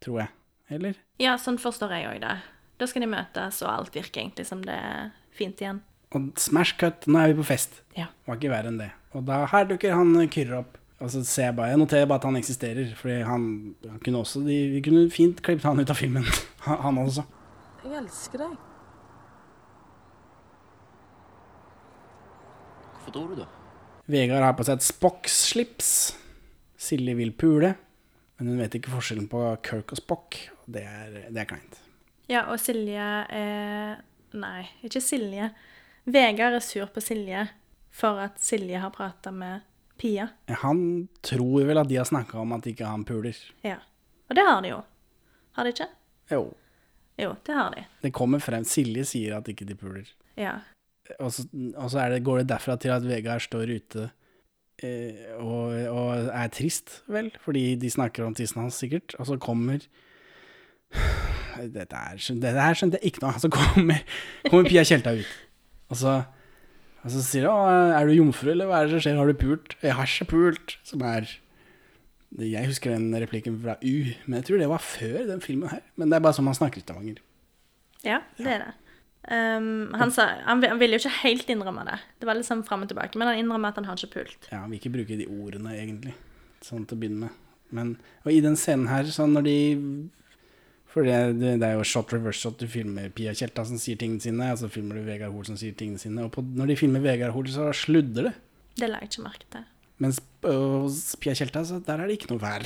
Tror 0.00 0.20
jeg. 0.22 0.30
Eller? 0.70 0.94
ja, 1.18 1.34
sånn 1.40 1.58
forstår 1.58 1.90
jeg 1.96 2.06
òg 2.06 2.20
det. 2.22 2.36
Da 2.78 2.86
skal 2.86 3.02
de 3.02 3.10
møtes, 3.10 3.62
og 3.64 3.72
alt 3.72 3.96
virker 3.96 4.22
egentlig 4.22 4.46
som 4.46 4.60
det 4.62 4.74
er 4.74 5.08
fint 5.34 5.58
igjen. 5.62 5.80
Og 6.14 6.30
smash 6.40 6.76
cut, 6.80 7.08
nå 7.10 7.20
er 7.20 7.32
vi 7.32 7.40
på 7.40 7.48
fest. 7.50 7.82
Ja. 7.98 8.06
Var 8.28 8.38
ikke 8.38 8.52
verre 8.52 8.70
enn 8.70 8.78
det. 8.80 8.92
Og 9.16 9.24
da 9.28 9.42
her 9.50 9.66
dukker 9.68 9.96
han 9.96 10.14
Kyrre 10.32 10.62
opp. 10.62 10.78
Og 10.98 11.10
så 11.12 11.20
ser 11.22 11.50
jeg 11.50 11.54
bare, 11.54 11.70
jeg 11.70 11.78
noterer 11.78 12.08
bare 12.10 12.18
at 12.18 12.26
han 12.26 12.38
eksisterer, 12.40 12.88
fordi 12.98 13.20
han, 13.22 13.42
han 13.86 14.00
kunne 14.02 14.22
også, 14.24 14.40
de, 14.42 14.56
vi 14.72 14.80
kunne 14.82 15.04
fint 15.14 15.42
klippet 15.46 15.66
han 15.68 15.78
ut 15.78 15.92
av 15.92 15.98
filmen. 15.98 16.26
Han, 16.68 16.98
også. 17.00 17.22
Jeg 17.84 17.94
elsker 18.00 18.42
deg. 18.42 18.56
Hvorfor 22.96 23.14
dro 23.14 23.22
du, 23.30 23.38
da? 23.38 23.46
Vegard 24.10 24.44
har 24.44 24.56
på 24.58 24.66
seg 24.66 24.80
et 24.80 24.88
Spock-slips. 24.88 25.92
Silje 26.78 27.14
vil 27.18 27.30
pule, 27.38 27.72
men 28.36 28.50
hun 28.50 28.60
vet 28.60 28.74
ikke 28.76 28.92
forskjellen 28.92 29.30
på 29.30 29.44
Kirk 29.64 29.94
og 29.94 30.02
Spock. 30.02 30.42
Det 30.66 30.82
er, 30.82 31.20
det 31.30 31.44
er 31.44 31.48
kleint. 31.54 31.78
Ja, 32.28 32.44
og 32.52 32.60
Silje 32.60 33.08
er 33.32 34.04
Nei, 34.36 34.66
ikke 34.84 35.00
Silje. 35.00 35.48
Vegard 36.08 36.58
er 36.58 36.64
sur 36.64 36.88
på 36.92 37.00
Silje 37.00 37.46
for 37.94 38.20
at 38.20 38.36
Silje 38.42 38.80
har 38.82 38.92
prata 38.92 39.32
med 39.32 39.64
Pia. 39.98 40.28
Han 40.62 41.08
tror 41.24 41.64
vel 41.66 41.80
at 41.80 41.88
de 41.88 41.96
har 41.98 42.06
snakka 42.08 42.38
om 42.38 42.52
at 42.54 42.68
ikke 42.68 42.86
han 42.86 43.06
puler. 43.08 43.36
Ja. 43.64 43.80
Og 44.28 44.36
det 44.36 44.44
har 44.44 44.60
de 44.62 44.74
jo. 44.74 44.82
Har 45.56 45.64
de 45.64 45.72
ikke? 45.72 45.88
Jo. 46.30 46.42
Jo, 47.18 47.32
det 47.48 47.56
har 47.56 47.72
de. 47.74 47.86
Det 48.04 48.12
kommer 48.14 48.44
frem. 48.44 48.66
Silje 48.68 49.06
sier 49.08 49.38
at 49.40 49.48
ikke 49.50 49.66
de 49.66 49.74
puler. 49.78 50.12
Ja. 50.38 50.58
Og 51.18 51.32
så, 51.34 51.48
og 51.74 51.90
så 51.90 52.04
det, 52.12 52.22
går 52.22 52.42
det 52.42 52.50
derfra 52.52 52.76
til 52.78 52.92
at 52.94 53.08
Vegard 53.08 53.42
står 53.42 53.72
ute 53.72 54.10
eh, 54.84 55.32
og, 55.40 55.72
og 55.88 56.28
er 56.28 56.52
trist, 56.52 57.00
vel, 57.08 57.32
fordi 57.42 57.72
de 57.80 57.90
snakker 57.90 58.28
om 58.28 58.36
tissen 58.36 58.60
hans, 58.62 58.78
sikkert. 58.78 59.16
Og 59.18 59.32
så 59.32 59.40
kommer 59.40 59.80
Dette 61.66 61.98
er, 61.98 62.16
her 62.62 62.78
skjønte 62.78 63.00
jeg 63.00 63.12
ikke 63.12 63.24
noe 63.24 63.34
av. 63.34 63.42
Så 63.42 63.50
kommer, 63.52 64.02
kommer 64.48 64.68
Pia 64.68 64.84
Tjelta 64.86 65.14
ut. 65.18 65.36
Og 65.88 66.00
så, 66.00 66.14
og 67.02 67.12
så 67.14 67.22
sier 67.24 67.48
hun 67.48 67.92
'Er 67.96 68.06
du 68.06 68.14
jomfru, 68.14 68.50
eller 68.52 68.68
hva 68.68 68.80
er 68.80 68.88
det 68.88 68.96
som 68.96 69.04
skjer? 69.04 69.18
Har 69.18 69.26
du 69.26 69.38
pult?' 69.38 69.76
'Jeg 69.82 69.94
har 69.94 70.06
ikke 70.06 70.30
pult', 70.32 70.76
som 70.84 71.02
er 71.02 71.28
Jeg 72.38 72.66
husker 72.66 72.92
den 72.92 73.14
replikken 73.16 73.56
fra 73.62 73.78
U, 73.80 73.96
men 74.26 74.36
jeg 74.36 74.44
tror 74.44 74.58
det 74.58 74.68
var 74.68 74.84
før 74.84 75.26
den 75.26 75.40
filmen 75.40 75.68
her. 75.68 75.80
Men 75.96 76.10
det 76.10 76.16
er 76.16 76.20
bare 76.20 76.36
sånn 76.36 76.44
man 76.44 76.54
snakker 76.54 76.76
i 76.76 76.84
Stavanger. 76.84 77.22
Ja, 78.04 78.20
det 78.36 78.46
er 78.46 78.58
det. 78.58 78.74
Um, 79.28 79.92
han, 79.94 80.10
sa, 80.10 80.26
han, 80.44 80.62
han 80.62 80.78
ville 80.80 80.96
jo 80.96 81.02
ikke 81.02 81.22
helt 81.24 81.48
innrømme 81.48 81.84
det. 81.88 81.98
Det 82.20 82.28
var 82.28 82.38
sånn 82.44 82.62
fram 82.64 82.84
og 82.84 82.88
tilbake, 82.88 83.18
men 83.18 83.28
han 83.28 83.40
innrømmer 83.40 83.72
at 83.72 83.80
han 83.80 83.88
har 83.88 83.96
ikke 83.96 84.20
pult. 84.20 84.48
Ja, 84.52 84.62
han 84.62 84.70
vil 84.70 84.78
ikke 84.80 84.94
bruke 84.94 85.18
de 85.18 85.26
ordene, 85.26 85.74
egentlig, 85.76 86.14
sånn 86.64 86.84
til 86.84 86.96
å 86.96 87.00
begynne 87.00 87.26
med. 87.26 87.42
Men, 87.70 87.96
og 88.24 88.32
i 88.32 88.40
den 88.44 88.56
scenen 88.56 88.88
her, 88.88 89.08
sånn 89.12 89.34
når 89.36 89.44
de 89.44 89.58
For 90.88 91.04
det, 91.04 91.16
det, 91.40 91.56
er 91.66 91.76
jo 91.76 91.86
shot 91.86 92.12
reverse 92.14 92.40
shot. 92.40 92.60
Du 92.60 92.70
filmer 92.70 93.10
Pia 93.14 93.34
Tjelta 93.36 93.64
som 93.68 93.80
sier 93.80 93.98
tingene 94.00 94.24
sine, 94.24 94.52
og 94.54 94.60
så 94.60 94.70
filmer 94.72 94.98
du 94.98 95.08
Vegard 95.08 95.34
Hoel 95.34 95.48
som 95.50 95.58
sier 95.60 95.76
tingene 95.76 96.00
sine. 96.00 96.24
Og 96.24 96.32
på, 96.34 96.42
når 96.42 96.72
de 96.72 96.78
filmer 96.80 97.04
Vegard 97.04 97.34
Hoel, 97.36 97.50
så 97.52 97.68
sludder 97.76 98.30
det. 98.30 98.34
Det 98.78 98.88
la 98.88 99.02
jeg 99.02 99.12
ikke 99.12 99.26
merke 99.26 99.50
til. 99.52 99.66
Mens 100.02 100.20
hos 100.46 101.02
Pia 101.20 101.34
Tjelta, 101.36 101.64
så 101.66 101.80
der 101.84 102.00
er 102.00 102.08
det 102.08 102.18
ikke 102.20 102.32
noe 102.32 102.42
vær. 102.42 102.64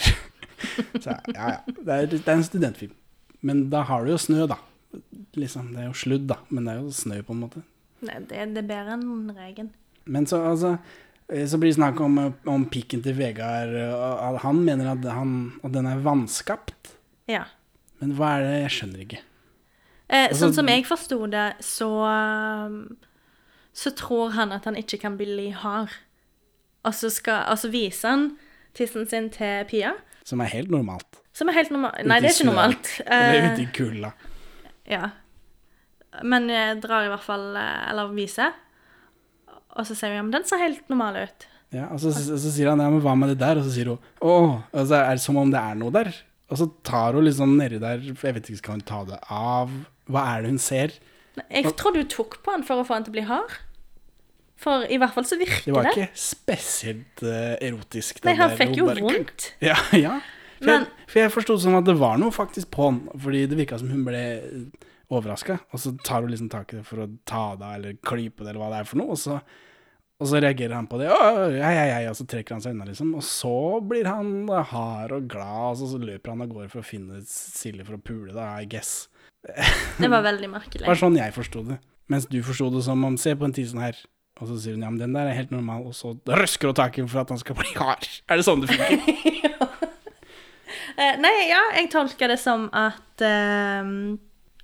så 1.03 1.17
ja, 1.17 1.23
ja. 1.35 1.55
Det 1.67 1.95
er, 1.97 2.11
det 2.13 2.23
er 2.23 2.37
en 2.37 2.47
studentfilm. 2.47 2.95
Men 3.43 3.65
da 3.73 3.83
har 3.89 4.05
du 4.05 4.13
jo 4.13 4.21
snø, 4.21 4.47
da. 4.51 4.61
Liksom, 5.35 5.73
det 5.75 5.83
er 5.83 5.89
jo 5.89 5.97
sludd, 5.99 6.29
da. 6.31 6.39
Men 6.53 6.69
det 6.69 6.75
er 6.75 6.83
jo 6.85 6.93
snø, 6.95 7.23
på 7.27 7.35
en 7.35 7.43
måte. 7.43 7.63
Nei, 8.07 8.21
det, 8.29 8.45
det 8.55 8.63
er 8.63 8.69
bedre 8.69 8.99
enn 8.99 9.33
regn. 9.35 9.73
Men 10.13 10.29
så, 10.31 10.43
altså, 10.53 10.77
eh, 11.27 11.47
så 11.49 11.59
blir 11.59 11.73
det 11.73 11.79
snakk 11.81 11.99
om, 12.05 12.21
om 12.51 12.69
pikken 12.71 13.03
til 13.03 13.17
Vegard. 13.19 13.75
Han 14.45 14.63
mener 14.63 14.93
at, 14.95 15.11
han, 15.17 15.35
at 15.65 15.75
den 15.75 15.91
er 15.91 16.05
vanskapt. 16.05 16.95
Ja. 17.31 17.47
Men 18.03 18.17
hva 18.19 18.33
er 18.37 18.43
det? 18.49 18.55
Jeg 18.67 18.73
skjønner 18.77 19.05
ikke. 19.07 19.21
Eh, 20.11 20.27
Altså- 20.29 20.41
sånn 20.43 20.55
som 20.59 20.69
jeg 20.69 20.85
forsto 20.85 21.19
det, 21.31 21.47
så 21.65 21.89
um, 22.67 22.97
Så 23.73 23.95
tror 23.97 24.33
han 24.35 24.51
at 24.53 24.65
han 24.69 24.75
ikke 24.77 24.99
kan 25.01 25.15
bli 25.17 25.49
hard. 25.55 25.89
Og 26.85 26.93
så 26.99 27.09
skal 27.15 27.47
Og 27.53 27.57
så 27.63 27.71
viser 27.73 28.09
han 28.11 28.27
tissen 28.75 29.07
sin 29.09 29.31
til 29.31 29.65
Pia, 29.71 29.95
Som 30.25 30.41
er 30.41 30.51
helt 30.53 30.71
normalt. 30.71 31.21
som 31.33 31.49
er 31.49 31.53
helt 31.57 31.71
normalt. 31.71 32.05
Nei, 32.05 32.19
det 32.21 32.29
er 32.31 32.35
ikke 32.37 32.51
normalt. 32.51 32.91
Eller 33.07 33.39
Eh, 33.47 33.53
ute 33.55 33.63
i 33.63 33.69
kulda. 33.73 34.13
ja. 34.91 35.11
Men 36.23 36.49
jeg 36.51 36.83
drar 36.83 37.07
i 37.07 37.09
hvert 37.09 37.25
fall 37.25 37.57
eh, 37.57 37.91
Eller 37.91 38.11
viser. 38.13 38.53
Og 39.73 39.87
så 39.89 39.95
sier 39.97 40.11
hun 40.13 40.17
ja, 40.19 40.23
men 40.27 40.33
den 40.35 40.45
ser 40.45 40.59
helt 40.61 40.89
normal 40.93 41.17
ut. 41.23 41.47
Ja, 41.73 41.87
og 41.89 42.01
så, 42.03 42.11
så, 42.13 42.37
så 42.37 42.51
sier 42.53 42.69
han 42.69 42.83
ja, 42.85 42.91
men 42.93 43.01
hva 43.01 43.15
med 43.17 43.31
det 43.33 43.39
der? 43.41 43.57
Og 43.57 43.65
så 43.65 43.73
sier 43.73 43.89
hun 43.95 43.99
åh. 44.21 44.59
Og 44.75 44.87
så 44.91 44.99
er 45.01 45.15
det 45.17 45.23
som 45.25 45.39
om 45.41 45.51
det 45.51 45.59
er 45.63 45.75
noe 45.81 45.91
der. 45.95 46.11
Og 46.53 46.59
så 46.61 46.67
tar 46.85 47.17
hun 47.17 47.25
liksom 47.25 47.57
nedi 47.57 47.79
der, 47.81 48.03
for 48.13 48.29
jeg 48.29 48.37
vet 48.37 48.51
ikke, 48.53 48.61
skal 48.61 48.77
hun 48.77 48.85
ta 48.89 49.03
det 49.09 49.19
av? 49.33 49.73
Hva 50.13 50.25
er 50.35 50.45
det 50.45 50.53
hun 50.53 50.61
ser? 50.61 50.93
Jeg 51.49 51.71
tror 51.81 51.95
du 51.97 52.03
tok 52.13 52.43
på 52.45 52.53
han 52.53 52.65
for 52.69 52.83
å 52.83 52.85
få 52.85 52.99
han 52.99 53.07
til 53.07 53.15
å 53.15 53.17
bli 53.17 53.25
hard. 53.31 53.55
For 54.63 54.85
i 54.93 54.99
hvert 55.01 55.15
fall 55.17 55.25
så 55.27 55.39
virker 55.41 55.65
Det 55.65 55.73
det. 55.73 55.75
var 55.79 55.89
ikke 55.91 56.11
spesielt 56.23 57.23
uh, 57.25 57.57
erotisk. 57.65 58.21
Nei, 58.29 58.37
han 58.39 58.53
fikk 58.61 58.77
jo 58.79 58.87
bare- 58.91 59.03
vondt. 59.03 59.49
Ja, 59.71 59.79
ja. 59.97 60.19
For 60.61 60.69
Men- 60.69 60.85
jeg, 60.85 61.09
for 61.11 61.19
jeg 61.25 61.33
forsto 61.35 61.57
som 61.65 61.75
at 61.81 61.89
det 61.89 61.97
var 61.99 62.21
noe 62.23 62.31
faktisk 62.37 62.69
på 62.71 62.85
han, 62.91 63.01
fordi 63.19 63.47
det 63.51 63.59
virka 63.59 63.81
som 63.81 63.89
hun 63.91 64.05
ble 64.07 64.21
overraska. 65.13 65.57
Og 65.75 65.81
så 65.83 65.97
tar 66.07 66.23
hun 66.23 66.31
liksom 66.31 66.51
tak 66.53 66.71
i 66.73 66.79
det 66.79 66.87
for 66.87 67.03
å 67.03 67.09
ta 67.29 67.57
det 67.59 67.67
av 67.67 67.75
eller 67.81 67.97
klype 68.07 68.45
det, 68.45 68.53
eller 68.53 68.63
hva 68.63 68.71
det 68.77 68.83
er 68.85 68.91
for 68.93 69.01
noe. 69.03 69.17
Og 69.17 69.19
så, 69.25 69.41
og 70.23 70.29
så 70.31 70.39
reagerer 70.43 70.77
han 70.77 70.87
på 70.87 71.01
det, 71.01 71.09
hei, 71.11 71.75
hei, 71.75 71.89
hei, 71.91 72.03
og 72.11 72.15
så 72.19 72.27
trekker 72.31 72.55
han 72.55 72.63
seg 72.63 72.77
unna, 72.77 72.87
liksom. 72.89 73.11
Og 73.19 73.25
så 73.27 73.55
blir 73.83 74.07
han 74.07 74.47
hard 74.71 75.17
og 75.17 75.27
glad, 75.31 75.73
og 75.73 75.81
så, 75.81 75.89
så 75.95 75.99
løper 76.03 76.33
han 76.35 76.45
av 76.45 76.53
gårde 76.53 76.71
for 76.71 76.83
å 76.83 76.87
finne 76.87 77.23
Silje 77.27 77.87
for 77.89 77.99
å 77.99 78.03
pule, 78.03 78.31
da, 78.37 78.53
I 78.63 78.69
guess. 78.71 79.09
Det 80.03 80.11
var 80.11 80.23
veldig 80.25 80.51
merkelig. 80.53 80.85
Det 80.85 80.91
var 80.93 81.01
sånn 81.01 81.19
jeg 81.19 81.35
forsto 81.35 81.65
det. 81.73 81.81
Mens 82.13 82.29
du 82.31 82.39
forsto 82.47 82.69
det 82.75 82.85
som 82.87 83.03
om 83.07 83.17
Se 83.19 83.35
på 83.39 83.47
en 83.47 83.55
tissen 83.57 83.83
her. 83.83 83.99
Og 84.41 84.49
så 84.49 84.57
sier 84.59 84.75
hun 84.77 84.85
ja, 84.85 84.91
men 84.91 85.01
den 85.01 85.15
der 85.15 85.29
er 85.31 85.37
helt 85.37 85.53
normal, 85.55 85.85
og 85.91 85.95
så 85.97 86.15
røsker 86.27 86.71
hun 86.71 86.79
tak 86.79 86.97
i 86.99 87.05
for 87.07 87.23
at 87.23 87.31
han 87.31 87.41
skal 87.43 87.59
bli 87.59 87.75
hard. 87.77 88.09
Er 88.31 88.41
det 88.41 88.47
sånn 88.49 88.65
det 88.65 88.73
funker? 88.73 89.03
Eh, 90.93 91.15
nei, 91.17 91.31
ja, 91.49 91.59
jeg 91.73 91.89
tolker 91.89 92.29
det 92.29 92.37
som 92.37 92.67
at 92.77 93.23
eh, 93.25 93.87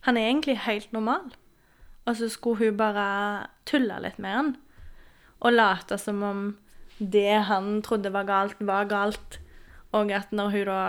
han 0.05 0.19
er 0.21 0.27
egentlig 0.27 0.59
helt 0.67 0.91
normal. 0.93 1.31
Og 2.05 2.19
så 2.19 2.29
skulle 2.33 2.69
hun 2.69 2.77
bare 2.77 3.07
tulle 3.69 3.97
litt 4.05 4.19
med 4.21 4.37
han. 4.37 4.51
Og 5.45 5.55
late 5.55 5.99
som 6.01 6.23
om 6.27 6.47
det 6.99 7.45
han 7.47 7.79
trodde 7.87 8.11
var 8.15 8.27
galt, 8.29 8.59
var 8.59 8.89
galt. 8.91 9.39
Og 9.95 10.11
at 10.13 10.33
når 10.35 10.55
hun 10.55 10.65
da 10.69 10.83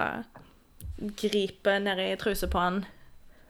griper 1.22 1.80
nedi 1.84 2.10
trusa 2.20 2.50
på 2.52 2.60
han, 2.60 2.84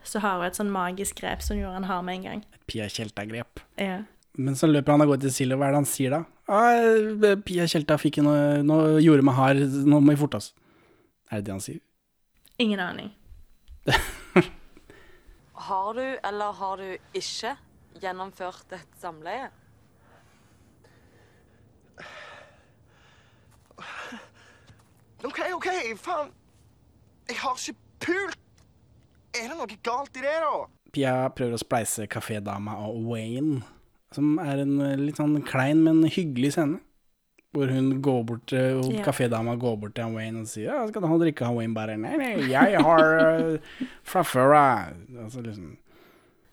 så 0.03 0.21
har 0.23 0.39
hun 0.39 0.47
et 0.49 0.59
sånn 0.59 0.71
magisk 0.73 1.21
grep 1.21 1.43
som 1.45 1.57
gjorde 1.59 1.79
han 1.79 1.89
har 1.89 2.03
med 2.05 2.19
en 2.19 2.27
gang. 2.27 2.43
Pia 2.69 2.87
Tjelta-grep. 2.91 3.63
Ja. 3.79 4.03
Men 4.39 4.55
så 4.55 4.69
løper 4.69 4.93
han 4.93 5.03
av 5.03 5.09
gårde 5.09 5.25
til 5.27 5.35
Silje, 5.35 5.57
hva 5.57 5.67
er 5.67 5.75
det 5.75 5.81
han 5.81 5.89
sier 5.89 6.13
da? 6.13 6.21
Ah, 6.49 7.35
Pia 7.45 7.65
Tjelta 7.69 7.97
fikk 7.99 8.21
noe, 8.25 8.61
noe 8.65 8.99
gjorde 9.03 9.25
meg 9.25 9.37
hard, 9.39 9.63
nå 9.89 9.99
må 9.99 10.13
vi 10.13 10.21
forte 10.21 10.39
oss. 10.39 10.51
Er 11.29 11.41
det 11.41 11.49
det 11.49 11.55
han 11.57 11.63
sier? 11.63 11.81
Ingen 12.59 12.81
aning. 12.83 13.11
Har 15.69 15.93
du 15.93 16.05
eller 16.23 16.53
har 16.55 16.79
du 16.79 17.17
ikke 17.19 17.51
gjennomført 17.99 18.71
et 18.77 18.93
samleie? 19.01 19.49
OK, 25.27 25.39
OK, 25.55 25.67
faen. 25.99 26.29
Jeg 27.29 27.37
har 27.41 27.57
ikke 27.59 27.75
pult. 28.05 28.37
Er 29.37 29.49
det 29.51 29.57
noe 29.59 29.79
galt 29.85 30.15
i 30.17 30.23
det, 30.23 30.35
da? 30.41 30.51
Pia 30.95 31.13
prøver 31.35 31.57
å 31.57 31.61
spleise 31.61 32.07
kafédama 32.09 32.79
og 32.87 33.03
Wayne, 33.11 33.59
som 34.15 34.39
er 34.41 34.63
en 34.63 34.79
eh, 34.81 34.95
litt 34.97 35.19
sånn 35.19 35.35
klein, 35.45 35.83
men 35.85 36.01
hyggelig 36.09 36.55
scene. 36.55 36.79
Hvor 37.53 37.69
hun 37.73 37.95
går 38.05 38.23
bort 38.29 38.43
til 38.51 38.77
og 38.77 38.91
Ja. 38.93 39.03
kafédama 39.07 39.55
går 39.57 39.77
bort 39.81 39.95
til 39.97 40.11
Wayne 40.13 40.41
og 40.43 40.47
sier 40.47 40.69
ja, 40.69 40.87
'Skal 40.87 41.01
du 41.01 41.07
ha 41.07 41.17
drikke?' 41.17 41.45
Han 41.45 41.55
Wayne 41.57 41.73
bare 41.73 41.97
'Nei, 41.97 42.15
nei, 42.17 42.49
jeg 42.49 42.77
har 42.77 43.05
uh, 43.17 43.57
fra 44.03 44.21
før 44.21 44.53
av'. 44.53 44.93
Altså 45.25 45.41
liksom 45.41 45.77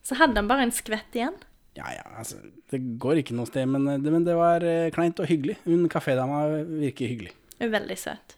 Så 0.02 0.14
hadde 0.16 0.36
han 0.36 0.48
bare 0.48 0.62
en 0.62 0.72
skvett 0.72 1.12
igjen. 1.12 1.36
Ja 1.76 1.84
ja, 1.92 2.04
altså 2.18 2.36
Det 2.70 2.98
går 2.98 3.20
ikke 3.20 3.36
noe 3.36 3.46
sted, 3.46 3.66
men, 3.68 3.86
eh, 3.88 3.98
det, 3.98 4.10
men 4.12 4.24
det 4.24 4.34
var 4.36 4.64
uh, 4.64 4.88
kleint 4.90 5.20
og 5.20 5.26
hyggelig. 5.28 5.58
Hun 5.66 5.88
kafédama 5.88 6.64
virker 6.64 7.08
hyggelig. 7.08 7.32
Veldig 7.60 7.98
søt. 7.98 8.36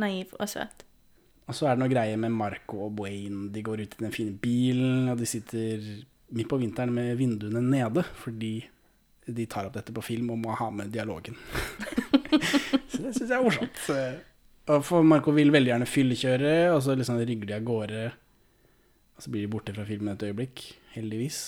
Naiv 0.00 0.34
og 0.38 0.50
søt. 0.50 0.84
Og 1.46 1.54
så 1.54 1.68
er 1.68 1.76
det 1.76 1.84
noe 1.84 1.92
greier 1.92 2.18
med 2.18 2.34
Marco 2.34 2.80
og 2.88 3.00
Wayne. 3.00 3.48
De 3.54 3.62
går 3.62 3.84
ut 3.84 3.96
i 3.96 4.02
den 4.02 4.14
fine 4.14 4.34
bilen, 4.42 5.10
og 5.12 5.20
de 5.20 5.28
sitter 5.30 5.82
midt 6.34 6.50
på 6.50 6.58
vinteren 6.58 6.94
med 6.94 7.14
vinduene 7.20 7.62
nede, 7.62 8.02
fordi 8.18 8.54
de 9.26 9.46
tar 9.50 9.68
opp 9.68 9.76
dette 9.78 9.94
på 9.94 10.04
film 10.04 10.32
og 10.34 10.40
må 10.42 10.54
ha 10.58 10.68
med 10.74 10.90
dialogen. 10.94 11.38
så 12.90 13.02
det 13.02 13.14
syns 13.14 13.28
jeg 13.28 13.36
er 13.36 13.44
morsomt. 13.44 13.84
For 14.86 15.06
Marco 15.06 15.34
vil 15.34 15.52
veldig 15.54 15.70
gjerne 15.72 15.90
fyllekjøre, 15.90 16.54
og 16.74 16.80
så 16.82 16.96
liksom 16.98 17.20
rygger 17.22 17.50
de 17.50 17.54
av 17.54 17.66
gårde. 17.66 18.02
Og 19.16 19.22
så 19.22 19.32
blir 19.32 19.46
de 19.46 19.50
borte 19.50 19.74
fra 19.74 19.86
filmen 19.86 20.14
et 20.14 20.26
øyeblikk, 20.26 20.64
heldigvis. 20.96 21.40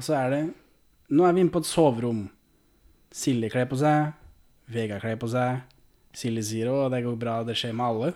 Og 0.00 0.08
så 0.08 0.16
er 0.18 0.32
det 0.34 0.42
Nå 1.08 1.24
er 1.24 1.32
vi 1.32 1.40
inne 1.40 1.52
på 1.52 1.62
et 1.62 1.68
soverom. 1.68 2.26
Silje 3.14 3.48
kler 3.48 3.68
på 3.68 3.78
seg, 3.80 4.10
Vegard 4.68 5.00
kler 5.00 5.16
på 5.20 5.30
seg. 5.32 5.62
Silje 6.16 6.44
sier 6.50 6.70
å, 6.72 6.80
det 6.92 7.02
går 7.04 7.18
bra, 7.20 7.40
det 7.46 7.56
skjer 7.58 7.76
med 7.76 7.86
alle. 7.86 8.14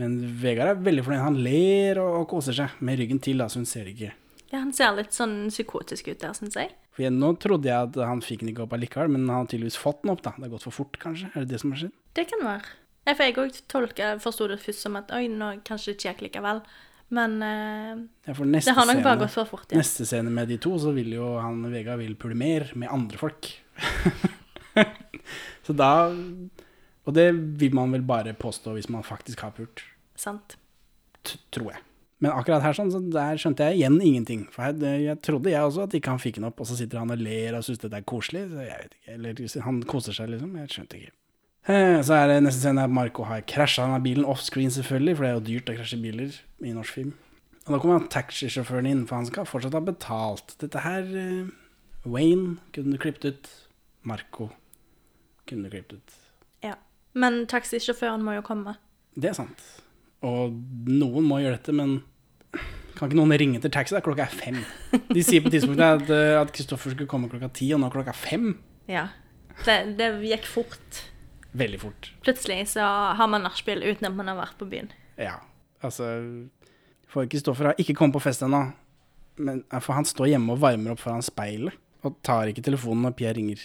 Men 0.00 0.18
Vegard 0.42 0.72
er 0.72 0.84
veldig 0.84 1.04
fornøyd. 1.06 1.22
Han 1.22 1.40
ler 1.46 2.00
og, 2.02 2.20
og 2.20 2.28
koser 2.34 2.56
seg 2.56 2.78
med 2.84 2.98
ryggen 3.00 3.20
til, 3.22 3.40
da, 3.42 3.48
så 3.50 3.62
hun 3.62 3.68
ser 3.68 3.86
det 3.86 3.94
ikke. 3.94 4.14
Ja, 4.50 4.60
han 4.60 4.72
ser 4.74 4.94
litt 4.94 5.14
sånn 5.14 5.48
psykotisk 5.50 6.12
ut 6.12 6.20
der, 6.22 6.34
syns 6.36 6.58
jeg. 6.58 6.72
For 6.94 7.06
jeg, 7.06 7.14
Nå 7.14 7.32
trodde 7.42 7.70
jeg 7.70 7.90
at 7.90 7.98
han 8.06 8.22
fikk 8.22 8.44
den 8.44 8.52
ikke 8.52 8.66
opp 8.66 8.74
allikevel, 8.76 9.10
men 9.10 9.26
han 9.26 9.42
har 9.42 9.50
tydeligvis 9.50 9.78
fått 9.80 10.04
den 10.04 10.14
opp. 10.14 10.22
da. 10.26 10.34
Det 10.36 10.46
har 10.46 10.54
gått 10.54 10.66
for 10.66 10.76
fort, 10.76 10.98
kanskje? 11.02 11.30
Er 11.34 11.46
det 11.46 11.54
det 11.54 11.62
som 11.62 11.74
har 11.74 11.84
skjedd? 11.84 11.94
Det 12.14 12.26
kan 12.30 12.42
være. 12.46 12.74
Jeg, 13.04 13.16
for 13.18 13.24
jeg 13.26 13.36
òg 13.42 13.56
tolka 13.68 14.10
forsto 14.22 14.48
det 14.48 14.60
først 14.62 14.86
som 14.86 14.98
at 15.00 15.10
oi, 15.12 15.26
nå 15.28 15.50
kanskje 15.66 15.94
ikke 15.96 16.12
gikk 16.12 16.22
likevel. 16.28 16.62
Men 17.14 17.36
uh, 17.42 17.98
Ja, 18.26 18.34
det 18.34 18.74
har 18.78 18.88
nok 18.88 19.02
bare 19.04 19.20
gått 19.24 19.34
for 19.34 19.48
fort, 19.48 19.66
ja. 19.70 19.78
Neste 19.78 20.06
scene 20.08 20.32
med 20.32 20.48
de 20.50 20.56
to, 20.62 20.72
så 20.80 20.94
vil 20.96 21.12
jo 21.18 21.34
han 21.42 21.60
Vegard 21.72 22.00
vil 22.00 22.16
pule 22.18 22.38
mer 22.38 22.70
med 22.78 22.90
andre 22.94 23.20
folk. 23.20 23.50
så 25.66 25.76
da 25.76 25.90
Og 27.06 27.14
det 27.16 27.26
vil 27.60 27.74
man 27.76 27.92
vel 27.92 28.02
bare 28.08 28.32
påstå 28.34 28.72
hvis 28.76 28.88
man 28.92 29.02
faktisk 29.04 29.40
har 29.44 29.50
pult. 29.56 29.82
Sant. 30.16 30.56
t- 31.24 31.38
tror 31.52 31.72
jeg. 31.72 31.80
Men 32.20 32.30
akkurat 32.32 32.62
her 32.62 32.72
sånn, 32.76 32.90
så 32.92 33.00
der 33.12 33.36
skjønte 33.40 33.64
jeg 33.68 33.80
igjen 33.82 33.98
ingenting. 34.00 34.44
For 34.52 34.70
jeg, 34.70 35.02
jeg 35.04 35.18
trodde 35.26 35.50
jeg 35.50 35.60
også 35.66 35.82
at 35.84 35.94
ikke 35.98 36.12
han 36.14 36.20
fikk 36.22 36.38
den 36.38 36.46
opp, 36.48 36.60
og 36.62 36.66
så 36.70 36.76
sitter 36.78 36.98
han 37.02 37.10
og 37.12 37.18
ler 37.20 37.56
og 37.58 37.64
syns 37.66 37.82
dette 37.82 37.98
er 37.98 38.06
koselig. 38.08 38.46
Så 38.52 38.62
jeg 38.64 38.78
vet 38.80 38.94
ikke, 38.94 39.12
Eller 39.18 39.62
han 39.66 39.82
koser 39.82 40.16
seg, 40.16 40.30
liksom. 40.32 40.54
Jeg 40.62 40.72
skjønte 40.72 41.00
ikke. 41.00 41.12
Eh, 41.66 41.98
Så 42.04 42.14
er 42.16 42.28
det 42.28 42.38
neste 42.44 42.60
scene 42.62 42.84
at 42.84 42.90
Marco 42.92 43.24
har 43.28 43.40
krasja 43.48 43.84
denne 43.84 44.00
bilen 44.04 44.24
offscreen, 44.28 44.70
selvfølgelig, 44.72 45.16
for 45.16 45.24
det 45.24 45.30
er 45.32 45.36
jo 45.38 45.44
dyrt 45.50 45.72
å 45.72 45.76
krasje 45.80 46.00
biler 46.00 46.38
i 46.64 46.72
norsk 46.76 46.92
film. 47.00 47.12
Og 47.66 47.72
da 47.72 47.78
kommer 47.80 48.08
taxisjåføren 48.12 48.86
inn, 48.88 49.06
for 49.08 49.16
han 49.16 49.26
skal 49.28 49.46
fortsatt 49.48 49.72
ha 49.76 49.80
betalt. 49.84 50.56
Dette 50.60 50.82
her 50.84 51.04
eh, 51.16 51.52
Wayne 52.04 52.58
kunne 52.72 52.92
du 52.92 52.98
klippet 53.00 53.24
ut. 53.32 53.52
Marco 54.04 54.50
kunne 55.48 55.64
du 55.68 55.72
klippet 55.72 55.98
ut. 56.00 56.16
Ja. 56.64 56.74
Men 57.14 57.44
taxisjåføren 57.50 58.24
må 58.26 58.34
jo 58.36 58.44
komme. 58.46 58.76
Det 59.14 59.30
er 59.30 59.36
sant. 59.38 59.62
Og 60.24 60.54
noen 60.90 61.26
må 61.28 61.38
gjøre 61.42 61.58
dette, 61.58 61.74
men 61.76 61.98
kan 62.94 63.08
ikke 63.08 63.18
noen 63.18 63.34
ringe 63.38 63.60
til 63.62 63.72
taxi? 63.74 63.94
da? 63.94 64.02
Klokka 64.04 64.26
er 64.26 64.34
fem. 64.34 64.60
De 65.10 65.22
sier 65.26 65.42
på 65.44 65.50
tidspunktet 65.52 66.04
at, 66.04 66.10
eh, 66.14 66.38
Kristoffer 66.54 66.94
skulle 66.94 67.10
komme 67.10 67.30
klokka 67.30 67.50
ti, 67.54 67.72
og 67.74 67.82
nå 67.82 67.90
er 67.90 67.94
klokka 67.96 68.14
fem. 68.14 68.52
Ja. 68.90 69.08
Det, 69.64 69.96
det 69.98 70.08
gikk 70.26 70.46
fort. 70.50 71.02
Veldig 71.54 71.80
fort. 71.82 72.10
Plutselig 72.26 72.60
så 72.72 72.86
har 73.18 73.30
man 73.30 73.44
nachspiel 73.46 73.82
uten 73.84 74.08
at 74.08 74.16
man 74.16 74.30
har 74.30 74.38
vært 74.40 74.58
på 74.58 74.66
byen. 74.70 74.90
Ja, 75.20 75.36
altså 75.84 76.08
For 77.10 77.28
Kristoffer 77.30 77.70
har 77.70 77.78
ikke 77.78 77.94
kommet 77.94 78.16
på 78.16 78.24
fest 78.24 78.42
ennå. 78.42 78.64
Men 79.38 79.62
eh, 79.70 79.80
For 79.82 79.94
han 79.98 80.06
står 80.06 80.32
hjemme 80.32 80.54
og 80.54 80.62
varmer 80.62 80.94
opp 80.94 81.02
foran 81.02 81.22
speilet, 81.22 81.74
og 82.06 82.18
tar 82.26 82.50
ikke 82.50 82.64
telefonen 82.64 83.06
når 83.06 83.16
Pia 83.18 83.34
ringer. 83.34 83.62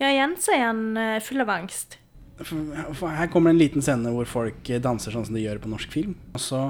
Ja, 0.00 0.08
igjen 0.08 0.36
så 0.40 0.56
er 0.56 0.66
han 0.70 0.84
eh, 0.96 1.18
full 1.24 1.44
av 1.44 1.52
angst. 1.52 1.99
For, 2.46 3.08
her 3.12 3.28
kommer 3.32 3.50
det 3.50 3.56
en 3.56 3.60
liten 3.64 3.84
scene 3.84 4.12
hvor 4.14 4.28
folk 4.28 4.70
danser 4.82 5.12
sånn 5.14 5.26
som 5.28 5.36
de 5.36 5.42
gjør 5.44 5.60
på 5.62 5.70
norsk 5.72 5.92
film. 5.92 6.14
Og 6.34 6.40
så 6.42 6.60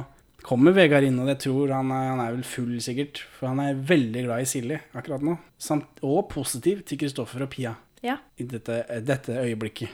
kommer 0.46 0.74
Vegard 0.74 1.04
inn, 1.06 1.18
og 1.20 1.28
jeg 1.34 1.40
tror 1.44 1.72
han 1.76 1.90
er, 1.94 2.06
han 2.14 2.22
er 2.24 2.34
vel 2.34 2.44
full 2.48 2.72
sikkert. 2.82 3.22
For 3.36 3.50
han 3.52 3.60
er 3.62 3.80
veldig 3.90 4.24
glad 4.26 4.44
i 4.44 4.48
Silje 4.48 4.80
akkurat 4.96 5.24
nå. 5.26 5.36
Samt, 5.60 6.00
og 6.06 6.28
positiv 6.32 6.82
til 6.88 7.00
Kristoffer 7.02 7.44
og 7.46 7.52
Pia 7.52 7.74
Ja. 8.02 8.16
i 8.40 8.46
dette, 8.48 8.80
dette 9.04 9.36
øyeblikket. 9.42 9.92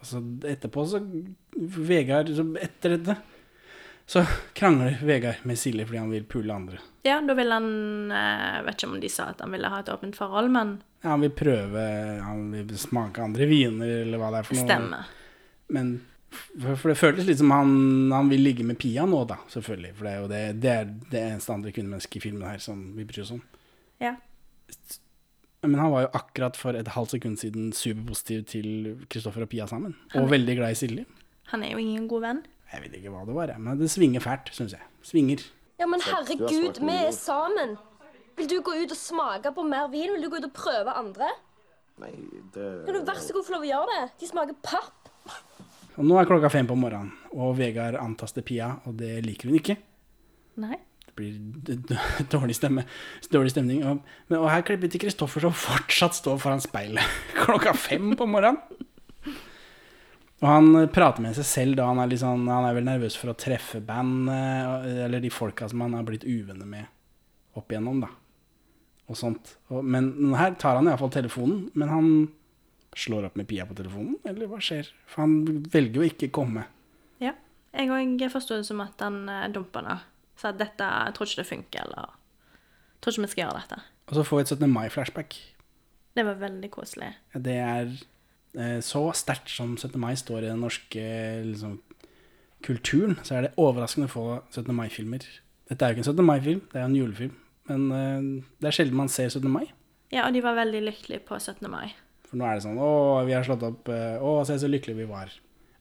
Og 0.00 0.08
så 0.08 0.20
etterpå 0.48 0.86
så 0.88 1.00
Vegard 1.56 2.30
så 2.32 2.44
Etter 2.60 2.96
dette 2.96 3.16
så 4.10 4.24
krangler 4.58 4.96
Vegard 5.06 5.44
med 5.46 5.58
Silje 5.60 5.84
fordi 5.86 6.00
han 6.02 6.10
vil 6.10 6.24
pule 6.26 6.50
andre. 6.54 6.80
Ja, 7.06 7.20
da 7.24 7.34
vil 7.38 7.52
han 7.54 7.68
Jeg 8.10 8.64
Vet 8.66 8.74
ikke 8.82 8.88
om 8.90 9.00
de 9.00 9.08
sa 9.12 9.28
at 9.32 9.40
han 9.44 9.52
ville 9.54 9.70
ha 9.72 9.78
et 9.80 9.88
åpent 9.92 10.16
forhold, 10.18 10.50
men 10.52 10.72
Ja, 11.04 11.12
han 11.14 11.22
vil 11.24 11.30
prøve 11.32 11.84
Han 12.26 12.50
vil 12.52 12.74
smake 12.78 13.22
andre 13.24 13.46
viner, 13.48 13.92
eller 14.02 14.20
hva 14.20 14.32
det 14.34 14.40
er 14.42 14.48
for 14.48 14.58
noe. 14.58 14.66
Stemmer. 14.66 15.12
Men 15.70 15.92
for, 16.30 16.90
det 16.90 16.98
føltes 16.98 17.26
litt 17.26 17.38
som 17.40 17.50
han, 17.54 17.70
han 18.14 18.28
vil 18.30 18.42
ligge 18.44 18.66
med 18.66 18.78
Pia 18.78 19.02
nå, 19.08 19.22
da, 19.30 19.38
selvfølgelig. 19.50 19.94
For 19.98 20.06
det 20.06 20.12
er 20.12 20.20
jo 20.20 20.28
det, 20.30 20.42
det, 20.62 20.74
er 20.74 20.90
det 21.14 21.22
eneste 21.28 21.54
andre 21.54 21.72
kvinnemennesket 21.74 22.20
i 22.20 22.22
filmen 22.26 22.46
her 22.46 22.60
som 22.62 22.82
vi 22.98 23.06
bryr 23.08 23.24
oss 23.24 23.32
om. 23.34 23.40
Ja. 24.02 24.12
Men 25.66 25.74
han 25.82 25.90
var 25.92 26.04
jo 26.06 26.12
akkurat 26.16 26.56
for 26.56 26.76
et 26.78 26.88
halvt 26.94 27.16
sekund 27.16 27.40
siden 27.42 27.72
superpositiv 27.76 28.44
til 28.48 28.68
Kristoffer 29.12 29.44
og 29.44 29.50
Pia 29.52 29.66
sammen. 29.70 29.96
Han- 30.14 30.22
Og 30.24 30.30
veldig 30.30 30.56
glad 30.56 30.70
i 30.76 30.78
Silje. 30.78 31.04
han 31.50 31.62
er 31.64 31.72
jo 31.72 31.78
ingen 31.82 32.06
god 32.08 32.22
venn. 32.22 32.42
Jeg 32.70 32.84
vet 32.84 32.96
ikke 33.00 33.12
hva 33.12 33.24
det 33.26 33.34
var, 33.34 33.52
men 33.58 33.78
det 33.80 33.90
svinger 33.90 34.22
fælt, 34.22 34.52
syns 34.54 34.76
jeg. 34.76 34.84
Svinger. 35.06 35.42
Ja, 35.80 35.88
men 35.90 36.02
herregud, 36.04 36.78
vi 36.78 36.96
er 36.96 37.14
sammen. 37.16 37.78
Vil 38.38 38.48
du 38.50 38.60
gå 38.64 38.74
ut 38.78 38.92
og 38.94 38.98
smake 38.98 39.52
på 39.56 39.64
mer 39.66 39.88
vin? 39.92 40.12
Vil 40.14 40.24
du 40.24 40.30
gå 40.32 40.38
ut 40.40 40.46
og 40.48 40.54
prøve 40.56 40.94
andre? 40.96 41.28
Nei, 42.00 42.12
det 42.54 42.68
Kan 42.86 42.96
du 42.96 43.02
vær 43.04 43.18
så 43.20 43.34
god 43.36 43.46
få 43.46 43.56
lov 43.56 43.66
å 43.66 43.70
gjøre 43.70 43.96
det? 43.96 44.04
De 44.22 44.28
smaker 44.30 44.56
papp. 44.64 45.10
Og 45.98 46.06
nå 46.06 46.16
er 46.16 46.28
klokka 46.28 46.48
fem 46.52 46.68
på 46.68 46.76
morgenen, 46.78 47.10
og 47.34 47.58
Vegard 47.58 47.98
antaster 48.00 48.44
Pia, 48.46 48.70
og 48.88 48.94
det 49.00 49.18
liker 49.26 49.50
hun 49.50 49.58
ikke. 49.58 49.76
Nei. 50.62 50.78
Det 51.04 51.16
blir 51.18 51.34
dårlig, 52.32 52.54
stemme, 52.56 52.86
dårlig 53.32 53.52
stemning. 53.52 53.82
Og, 53.88 54.06
og 54.38 54.46
her 54.48 54.64
klipper 54.64 54.88
til 54.92 55.02
Kristoffer 55.02 55.44
som 55.44 55.56
fortsatt 55.56 56.16
står 56.16 56.38
foran 56.40 56.62
speilet 56.64 57.18
klokka 57.42 57.74
fem 57.76 58.14
på 58.16 58.28
morgenen. 58.30 58.62
Og 60.40 60.48
han 60.48 60.70
eh, 60.78 60.88
prater 60.92 61.24
med 61.24 61.36
seg 61.36 61.48
selv 61.48 61.78
da. 61.80 61.90
Han 61.90 62.00
er, 62.02 62.16
sånn, 62.20 62.48
han 62.48 62.66
er 62.68 62.76
vel 62.76 62.88
nervøs 62.88 63.18
for 63.20 63.32
å 63.32 63.36
treffe 63.38 63.82
band, 63.84 64.30
eh, 64.32 65.04
eller 65.06 65.22
de 65.22 65.32
folka 65.32 65.68
som 65.70 65.84
han 65.84 65.98
har 65.98 66.06
blitt 66.08 66.26
uvenner 66.28 66.68
med 66.68 67.58
opp 67.58 67.72
igjennom, 67.72 68.02
da. 68.06 68.10
Og 69.10 69.18
sånt. 69.18 69.56
Og, 69.68 69.82
men 69.84 70.34
her 70.38 70.54
tar 70.60 70.78
han 70.78 70.88
iallfall 70.88 71.12
telefonen, 71.12 71.66
men 71.74 71.90
han 71.92 72.12
slår 72.96 73.28
opp 73.28 73.36
med 73.38 73.48
Pia 73.50 73.66
på 73.68 73.76
telefonen, 73.78 74.16
eller 74.26 74.50
hva 74.50 74.60
skjer? 74.62 74.88
For 75.10 75.26
han 75.26 75.64
velger 75.70 76.00
jo 76.00 76.08
ikke 76.08 76.30
komme. 76.34 76.64
Ja. 77.22 77.34
Jeg 77.76 77.92
òg 77.94 78.24
forsto 78.32 78.56
det 78.58 78.66
som 78.66 78.80
at 78.82 78.98
han 79.02 79.22
dumper 79.26 79.52
dumpa 79.54 79.84
nå. 79.86 79.98
Så 80.40 80.48
at 80.48 80.58
dette 80.58 80.82
Jeg 80.82 81.14
tror 81.14 81.28
ikke 81.28 81.42
det 81.42 81.50
funker, 81.50 81.82
eller 81.84 82.08
Jeg 82.08 83.02
tror 83.04 83.12
ikke 83.12 83.22
vi 83.26 83.32
skal 83.34 83.42
gjøre 83.44 83.60
dette. 83.60 83.80
Og 84.08 84.16
så 84.16 84.24
får 84.26 84.38
vi 84.38 84.42
et 84.42 84.52
17. 84.56 84.72
mai-flashback. 84.72 85.36
Det 86.16 86.24
var 86.26 86.40
veldig 86.40 86.70
koselig. 86.74 87.12
Det 87.34 87.56
er 87.62 87.92
eh, 87.92 88.00
så 88.82 89.04
sterkt 89.14 89.52
som 89.52 89.76
17. 89.76 89.94
mai 90.02 90.16
står 90.18 90.42
i 90.42 90.48
den 90.50 90.62
norske 90.64 91.02
liksom, 91.46 91.76
kulturen, 92.66 93.18
så 93.22 93.36
er 93.36 93.46
det 93.46 93.52
overraskende 93.60 94.10
få 94.10 94.40
17. 94.50 94.74
mai-filmer. 94.74 95.22
Dette 95.70 95.86
er 95.86 95.92
jo 95.92 96.00
ikke 96.00 96.04
en 96.04 96.16
17. 96.16 96.26
mai-film, 96.26 96.62
det 96.72 96.80
er 96.80 96.88
en 96.88 96.96
julefilm. 96.98 97.36
Men 97.70 97.90
eh, 97.94 98.46
det 98.58 98.70
er 98.70 98.76
sjelden 98.76 98.98
man 98.98 99.12
ser 99.12 99.30
17. 99.30 99.46
mai. 99.50 99.68
Ja, 100.10 100.26
og 100.26 100.34
de 100.34 100.42
var 100.42 100.58
veldig 100.58 100.82
lykkelige 100.88 101.22
på 101.28 101.38
17. 101.38 101.62
mai. 101.70 101.92
For 102.26 102.38
nå 102.38 102.46
er 102.46 102.58
det 102.58 102.64
sånn 102.66 102.78
Å, 102.82 102.90
vi 103.26 103.34
har 103.34 103.46
slått 103.46 103.64
opp 103.66 103.88
eh, 103.90 104.18
Å, 104.22 104.34
se 104.46 104.58
så 104.62 104.70
lykkelige 104.70 105.04
vi 105.04 105.08
var. 105.10 105.32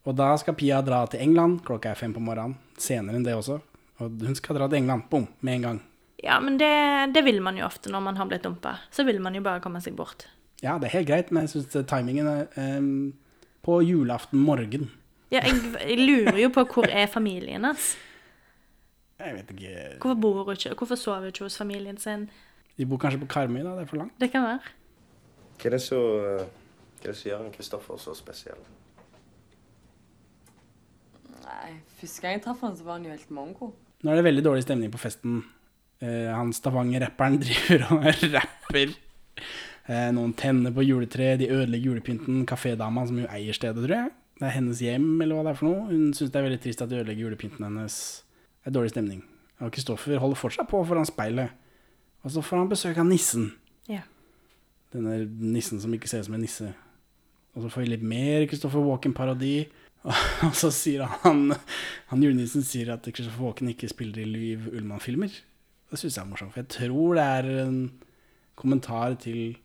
Og 0.07 0.15
da 0.17 0.31
skal 0.41 0.57
Pia 0.57 0.79
dra 0.85 1.03
til 1.09 1.21
England. 1.25 1.63
Klokka 1.65 1.91
er 1.91 1.99
fem 1.99 2.13
på 2.15 2.23
morgenen. 2.23 2.57
Senere 2.79 3.19
enn 3.19 3.25
det 3.25 3.35
også. 3.37 3.59
Og 3.99 4.25
hun 4.25 4.37
skal 4.37 4.57
dra 4.57 4.69
til 4.69 4.79
England. 4.79 5.09
Bom, 5.11 5.27
med 5.45 5.59
en 5.59 5.65
gang. 5.67 5.81
Ja, 6.23 6.39
men 6.43 6.57
det, 6.59 6.71
det 7.15 7.23
vil 7.25 7.41
man 7.43 7.59
jo 7.59 7.67
ofte 7.67 7.91
når 7.91 8.03
man 8.05 8.17
har 8.19 8.29
blitt 8.29 8.45
dumpa. 8.45 8.77
Så 8.95 9.05
vil 9.07 9.21
man 9.23 9.37
jo 9.37 9.43
bare 9.45 9.61
komme 9.63 9.81
seg 9.83 9.97
bort. 9.99 10.25
Ja, 10.63 10.75
det 10.79 10.89
er 10.89 10.97
helt 10.97 11.07
greit, 11.07 11.31
men 11.31 11.45
jeg 11.47 11.53
syns 11.53 11.87
timingen 11.87 12.27
er 12.27 12.47
eh, 12.59 12.89
På 13.63 13.79
julaften 13.85 14.41
morgen 14.43 14.89
Ja, 15.31 15.43
jeg, 15.45 15.55
jeg 15.85 15.99
lurer 16.03 16.39
jo 16.41 16.49
på 16.51 16.65
hvor 16.73 16.89
er 16.89 17.05
familien 17.07 17.63
hans. 17.63 17.93
Jeg 19.19 19.35
vet 19.35 19.51
ikke 19.53 19.83
Hvorfor 20.01 20.21
bor 20.21 20.43
hun 20.43 20.55
ikke? 20.55 20.75
Hvorfor 20.75 20.95
sover 20.99 21.27
hun 21.27 21.33
ikke 21.33 21.45
hos 21.45 21.57
familien 21.57 21.97
sin? 21.97 22.29
De 22.77 22.85
bor 22.87 22.97
kanskje 22.97 23.19
på 23.19 23.27
Karmøy, 23.27 23.61
da. 23.61 23.75
Det 23.75 23.83
er 23.83 23.91
for 23.91 23.99
langt. 23.99 24.15
Det 24.19 24.31
kan 24.31 24.43
være. 24.47 24.73
Hva 25.59 25.67
er 25.67 25.75
det 25.75 25.81
som 25.83 26.47
hva 26.99 27.13
det 27.13 27.15
som 27.15 27.29
gjør 27.29 27.43
en 27.45 27.53
Kristoffer 27.53 27.99
så 28.01 28.13
spesiell? 28.17 28.59
Nei, 31.45 31.77
første 31.99 32.23
gang 32.23 32.35
jeg 32.35 32.43
traff 32.43 32.63
han, 32.65 32.75
så 32.75 32.83
var 32.87 32.97
han 32.97 33.07
jo 33.07 33.13
helt 33.13 33.31
mongo. 33.33 33.69
Nå 34.03 34.11
er 34.11 34.19
det 34.19 34.25
veldig 34.27 34.43
dårlig 34.43 34.65
stemning 34.65 34.91
på 34.91 34.99
festen. 34.99 35.39
Eh, 36.03 36.27
han 36.31 36.51
Stavanger-rapperen 36.55 37.39
driver 37.43 37.85
og 37.95 38.09
rapper. 38.35 38.95
Eh, 39.89 40.09
noen 40.13 40.35
tenner 40.37 40.73
på 40.73 40.85
juletreet, 40.85 41.39
de 41.41 41.49
ødelegger 41.49 41.89
julepynten. 41.89 42.43
Kafédama, 42.49 43.07
som 43.09 43.17
jo 43.17 43.29
eier 43.33 43.57
stedet, 43.57 43.81
tror 43.81 43.95
jeg. 43.95 44.11
Det 44.39 44.45
er 44.47 44.53
hennes 44.55 44.81
hjem, 44.85 45.07
eller 45.23 45.35
hva 45.35 45.47
det 45.47 45.51
er 45.51 45.57
for 45.59 45.67
noe. 45.67 45.87
Hun 45.89 46.11
syns 46.13 46.29
det 46.29 46.39
er 46.39 46.45
veldig 46.45 46.59
trist 46.63 46.83
at 46.85 46.91
de 46.91 46.99
ødelegger 46.99 47.25
julepynten 47.25 47.65
hennes. 47.65 47.95
Det 48.61 48.69
er 48.69 48.75
dårlig 48.75 48.93
stemning. 48.93 49.23
Og 49.59 49.73
Kristoffer 49.75 50.21
holder 50.21 50.39
fortsatt 50.39 50.69
på 50.69 50.83
foran 50.87 51.09
speilet. 51.09 51.55
Og 52.23 52.31
så 52.35 52.43
får 52.45 52.61
han 52.61 52.69
besøk 52.69 52.99
av 53.01 53.07
nissen. 53.09 53.49
Ja. 53.89 54.03
Denne 54.93 55.23
nissen 55.25 55.81
som 55.81 55.93
ikke 55.95 56.07
ser 56.11 56.21
ut 56.21 56.29
som 56.29 56.37
en 56.37 56.43
nisse. 56.45 56.69
Og 57.55 57.65
så 57.65 57.71
får 57.73 57.83
vi 57.83 57.93
litt 57.95 58.05
mer 58.05 58.45
Kristoffer 58.51 58.83
Walken-parodi. 58.85 59.67
Og 60.47 60.53
så 60.55 60.69
sier 60.71 61.03
han 61.25 61.49
Han 62.07 62.21
julenissen 62.23 62.63
sier 62.63 62.93
at 62.93 63.03
Kristoffer 63.09 63.41
Walken 63.43 63.73
ikke 63.73 63.89
spiller 63.91 64.21
i 64.21 64.29
Liv 64.29 64.69
Ullmann-filmer. 64.69 65.33
Det 65.89 65.99
syns 65.99 66.15
jeg 66.15 66.23
er 66.23 66.29
morsomt, 66.29 66.53
for 66.53 66.61
jeg 66.61 66.71
tror 66.71 67.17
det 67.17 67.25
er 67.25 67.49
en 67.65 67.79
kommentar 68.59 69.17
til 69.19 69.57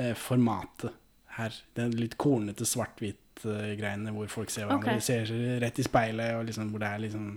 eh, 0.00 0.12
formatet 0.18 0.92
her. 1.38 1.56
Den 1.78 1.94
litt 1.96 2.16
kornete 2.20 2.66
svart-hvitt-greiene 2.68 4.12
hvor 4.14 4.30
folk 4.32 4.52
ser 4.52 4.68
hverandre. 4.68 4.96
Okay. 4.96 5.00
De 5.00 5.06
ser 5.06 5.60
rett 5.64 5.80
i 5.80 5.86
speilet, 5.86 6.36
og 6.38 6.46
liksom, 6.48 6.70
hvor 6.72 6.82
det 6.82 6.88
er 6.90 7.04
liksom 7.06 7.28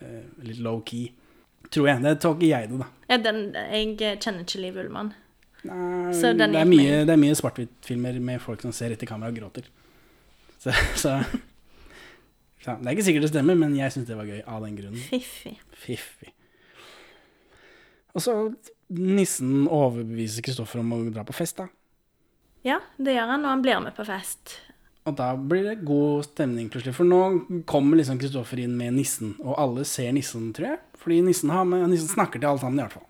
eh, 0.00 0.30
litt 0.46 0.62
low-key. 0.64 1.10
Tror 1.70 1.90
jeg. 1.90 2.02
Det 2.06 2.14
tolker 2.22 2.46
jeg 2.48 2.70
det, 2.70 2.80
da. 2.80 2.88
Ja, 3.10 3.20
den, 3.22 3.42
jeg 3.54 3.98
kjenner 4.22 4.46
ikke 4.46 4.62
Liv 4.64 4.80
Ullmann. 4.80 5.12
Nei, 5.68 6.14
det, 6.16 6.46
er 6.56 6.64
mye, 6.68 7.02
det 7.04 7.12
er 7.12 7.20
mye 7.20 7.36
svart-hvitt-filmer 7.36 8.16
med 8.24 8.40
folk 8.42 8.64
som 8.64 8.72
ser 8.74 8.94
rett 8.94 9.04
i 9.04 9.08
kamera 9.08 9.32
og 9.32 9.38
gråter. 9.42 9.68
Så, 10.60 10.74
så 11.00 11.14
så 12.60 12.74
Det 12.76 12.90
er 12.90 12.92
ikke 12.92 13.04
sikkert 13.06 13.24
det 13.24 13.30
stemmer, 13.30 13.56
men 13.56 13.72
jeg 13.72 13.92
syns 13.94 14.08
det 14.10 14.16
var 14.18 14.28
gøy 14.28 14.42
av 14.44 14.64
den 14.66 14.76
grunnen. 14.76 15.00
Fiffig. 15.00 15.54
Fiffig. 15.72 16.34
Og 18.12 18.20
så 18.20 18.34
nissen 18.92 19.64
overbeviser 19.64 20.44
Kristoffer 20.44 20.82
om 20.82 20.92
å 20.92 20.98
dra 21.08 21.24
på 21.24 21.36
fest, 21.36 21.62
da. 21.62 21.70
Ja, 22.66 22.80
det 23.00 23.14
gjør 23.16 23.30
han, 23.34 23.44
og 23.46 23.54
han 23.54 23.62
blir 23.64 23.80
med 23.84 23.94
på 23.96 24.04
fest. 24.08 24.56
Og 25.08 25.14
da 25.16 25.30
blir 25.34 25.64
det 25.64 25.78
god 25.88 26.26
stemning 26.28 26.68
plutselig, 26.72 26.92
for 26.98 27.08
nå 27.08 27.62
kommer 27.68 27.96
liksom 27.96 28.18
Kristoffer 28.20 28.60
inn 28.60 28.74
med 28.76 28.98
nissen, 28.98 29.32
og 29.40 29.56
alle 29.62 29.86
ser 29.88 30.12
nissen, 30.12 30.50
tror 30.56 30.74
jeg. 30.74 30.80
Fordi 31.00 31.20
nissen, 31.24 31.52
har 31.54 31.64
med, 31.64 31.86
nissen 31.88 32.10
snakker 32.10 32.40
til 32.42 32.50
alle 32.50 32.60
sammen, 32.60 32.80
i 32.80 32.84
hvert 32.84 32.98
fall. 32.98 33.06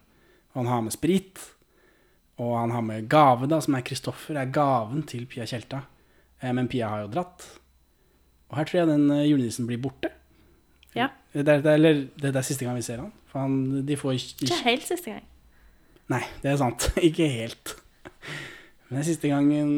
Og 0.53 0.61
han 0.63 0.71
har 0.71 0.85
med 0.87 0.95
sprit, 0.95 1.43
og 2.41 2.55
han 2.57 2.71
har 2.75 2.85
med 2.87 3.09
gave, 3.11 3.49
da, 3.51 3.59
som 3.61 3.75
er 3.77 3.85
Kristoffer, 3.87 4.39
er 4.39 4.53
gaven 4.55 5.03
til 5.11 5.27
Pia 5.31 5.47
Tjelta. 5.51 5.83
Eh, 6.41 6.53
Men 6.57 6.71
Pia 6.71 6.89
har 6.89 7.03
jo 7.05 7.11
dratt. 7.13 7.45
Og 8.51 8.57
her 8.59 8.71
tror 8.71 8.81
jeg 8.81 8.91
den 8.91 9.11
eh, 9.15 9.27
julenissen 9.29 9.67
blir 9.69 9.83
borte. 9.83 10.13
Ja. 10.95 11.11
Det 11.35 11.43
er, 11.43 11.61
det 11.63 11.67
er, 11.71 11.75
eller 11.77 12.01
det 12.19 12.33
er 12.35 12.47
siste 12.47 12.67
gang 12.67 12.79
vi 12.79 12.87
ser 12.87 13.03
han. 13.03 13.13
For 13.31 13.45
han, 13.45 13.83
de 13.87 13.99
får 13.99 14.17
Ikke 14.17 14.63
helt 14.65 14.87
siste 14.89 15.13
gang. 15.13 15.27
Nei, 16.11 16.23
det 16.43 16.55
er 16.55 16.59
sant. 16.63 16.89
Ikke 17.11 17.29
helt. 17.31 17.77
Men 18.91 18.99
det 18.99 19.05
er 19.05 19.09
siste 19.13 19.31
gangen 19.31 19.69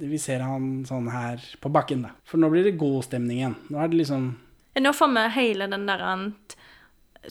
vi 0.00 0.18
ser 0.20 0.40
han 0.40 0.86
sånn 0.88 1.10
her 1.12 1.42
på 1.60 1.68
bakken, 1.68 2.06
da. 2.06 2.14
For 2.24 2.40
nå 2.40 2.48
blir 2.48 2.64
det 2.64 2.78
god 2.80 3.04
stemning 3.04 3.42
igjen. 3.42 3.56
Nå 3.68 3.76
er 3.76 3.90
det 3.92 3.98
liksom 4.00 4.30
Ja, 4.72 4.80
Nå 4.80 4.94
får 4.96 5.10
vi 5.12 5.24
hele 5.34 5.66
den 5.68 5.84
der 5.84 6.04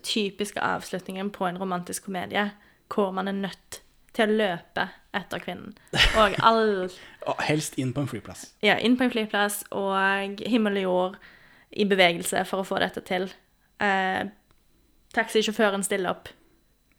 typiske 0.06 0.62
avslutningen 0.62 1.32
på 1.34 1.47
en 1.49 1.58
romantisk 1.58 2.06
komedie, 2.06 2.52
hvor 2.93 3.10
man 3.12 3.28
er 3.28 3.34
nødt 3.34 3.82
til 4.14 4.30
å 4.30 4.38
løpe 4.43 4.86
etter 5.18 5.41
kvinnen. 5.41 5.74
Og 6.22 6.38
all 6.45 6.91
Helst 7.49 7.80
inn 7.82 7.95
på 7.95 8.04
en 8.04 8.12
flyplass. 8.12 8.52
Ja, 8.62 8.78
inn 8.78 8.97
på 8.99 9.08
en 9.08 9.14
flyplass, 9.14 9.64
og 9.74 10.43
himmel 10.45 10.84
og 10.84 10.86
jord 10.86 11.18
i 11.72 11.88
bevegelse 11.88 12.43
for 12.45 12.62
å 12.62 12.68
få 12.68 12.78
dette 12.84 13.02
til. 13.08 13.26
Eh, 13.82 14.30
taxisjåføren 15.16 15.84
stiller 15.88 16.14
opp. 16.14 16.30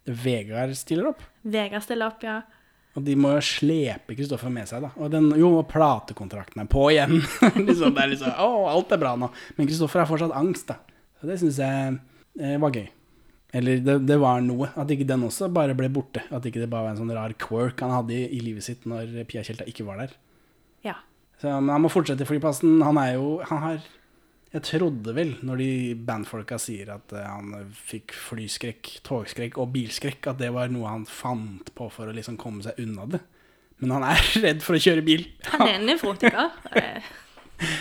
Vegard 0.05 0.75
stiller 0.75 1.13
opp. 1.13 1.23
Vegard 1.47 1.87
stiller 1.87 2.11
opp, 2.11 2.27
ja. 2.27 2.41
Og 2.93 3.05
de 3.07 3.15
må 3.17 3.31
jo 3.33 3.45
slepe 3.45 4.17
Kristoffer 4.17 4.53
med 4.53 4.69
seg, 4.69 4.85
da. 4.85 4.91
Og 5.01 5.13
den, 5.13 5.31
jo, 5.41 5.55
platekontrakten 5.69 6.61
er 6.61 6.69
på 6.71 6.91
igjen. 6.93 7.23
liksom, 7.69 7.95
det 7.97 8.03
er 8.05 8.11
liksom, 8.13 8.35
å, 8.45 8.67
alt 8.69 8.93
er 8.93 9.01
bra 9.01 9.15
nå. 9.17 9.31
Men 9.57 9.69
Kristoffer 9.71 10.03
har 10.03 10.11
fortsatt 10.11 10.35
angst, 10.37 10.69
da. 10.69 10.77
Så 11.21 11.31
det 11.31 11.39
syns 11.41 11.61
jeg 11.63 11.95
eh, 12.43 12.59
var 12.61 12.77
gøy. 12.77 12.89
Eller 13.57 13.81
det, 13.85 13.97
det 14.09 14.19
var 14.21 14.43
noe. 14.45 14.69
At 14.81 14.93
ikke 14.93 15.09
den 15.09 15.25
også 15.29 15.49
bare 15.53 15.77
ble 15.79 15.89
borte. 15.93 16.25
At 16.33 16.45
ikke 16.49 16.61
det 16.61 16.69
bare 16.73 16.89
var 16.89 16.95
en 16.95 17.01
sånn 17.01 17.15
rar 17.17 17.33
quirk 17.41 17.81
han 17.85 17.95
hadde 17.95 18.17
i, 18.17 18.27
i 18.37 18.43
livet 18.45 18.67
sitt 18.67 18.85
når 18.89 19.23
Pia 19.29 19.45
Tjelta 19.47 19.69
ikke 19.69 19.87
var 19.89 20.01
der. 20.05 20.15
Ja. 20.85 20.99
Så, 21.41 21.49
men 21.49 21.73
han 21.73 21.85
må 21.85 21.93
fortsette 21.93 22.25
i 22.25 22.29
flyplassen. 22.29 22.81
Han 22.85 23.01
er 23.01 23.17
jo 23.17 23.35
Han 23.49 23.61
har 23.65 23.83
Jeg 24.53 24.63
trodde 24.69 25.15
vel, 25.17 25.31
når 25.49 25.61
de 25.63 25.69
bandfolka 26.05 26.59
sier 26.61 26.91
at 26.93 27.13
eh, 27.17 27.25
han 27.25 27.71
fikk 27.73 28.13
flyskrekk, 28.13 28.91
togskrekk 29.07 29.57
og 29.63 29.71
bilskrekk, 29.73 30.29
at 30.35 30.43
det 30.43 30.51
var 30.53 30.69
noe 30.73 30.91
han 30.93 31.07
fant 31.09 31.71
på 31.77 31.87
for 31.95 32.11
å 32.11 32.17
liksom 32.17 32.37
komme 32.41 32.61
seg 32.67 32.77
unna 32.85 33.07
det. 33.15 33.23
Men 33.81 33.95
han 33.97 34.05
er 34.11 34.21
redd 34.45 34.61
for 34.63 34.77
å 34.77 34.83
kjøre 34.85 35.05
bil. 35.07 35.25
Han 35.55 35.65
er 35.67 35.79
en 35.81 35.89
nevrotiker. 35.89 36.53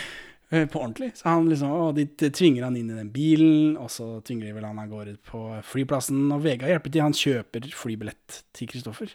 Eh, 0.52 0.66
På 0.68 0.82
ordentlig. 0.82 1.14
Så 1.16 1.30
han 1.30 1.46
liksom, 1.48 1.70
å, 1.72 1.84
de 1.96 2.04
tvinger 2.28 2.66
han 2.66 2.74
inn 2.76 2.90
i 2.92 2.96
den 2.98 3.08
bilen, 3.08 3.70
og 3.80 3.86
så 3.88 4.18
tvinger 4.20 4.50
de 4.50 4.52
vel 4.58 4.66
han 4.68 4.82
av 4.82 4.90
gårde 4.90 5.14
på 5.24 5.38
flyplassen. 5.64 6.26
Og 6.36 6.42
Vegard 6.44 6.68
hjelper 6.68 6.92
til. 6.92 7.00
Han 7.06 7.16
kjøper 7.16 7.68
flybillett 7.72 8.42
til 8.52 8.68
Kristoffer. 8.68 9.14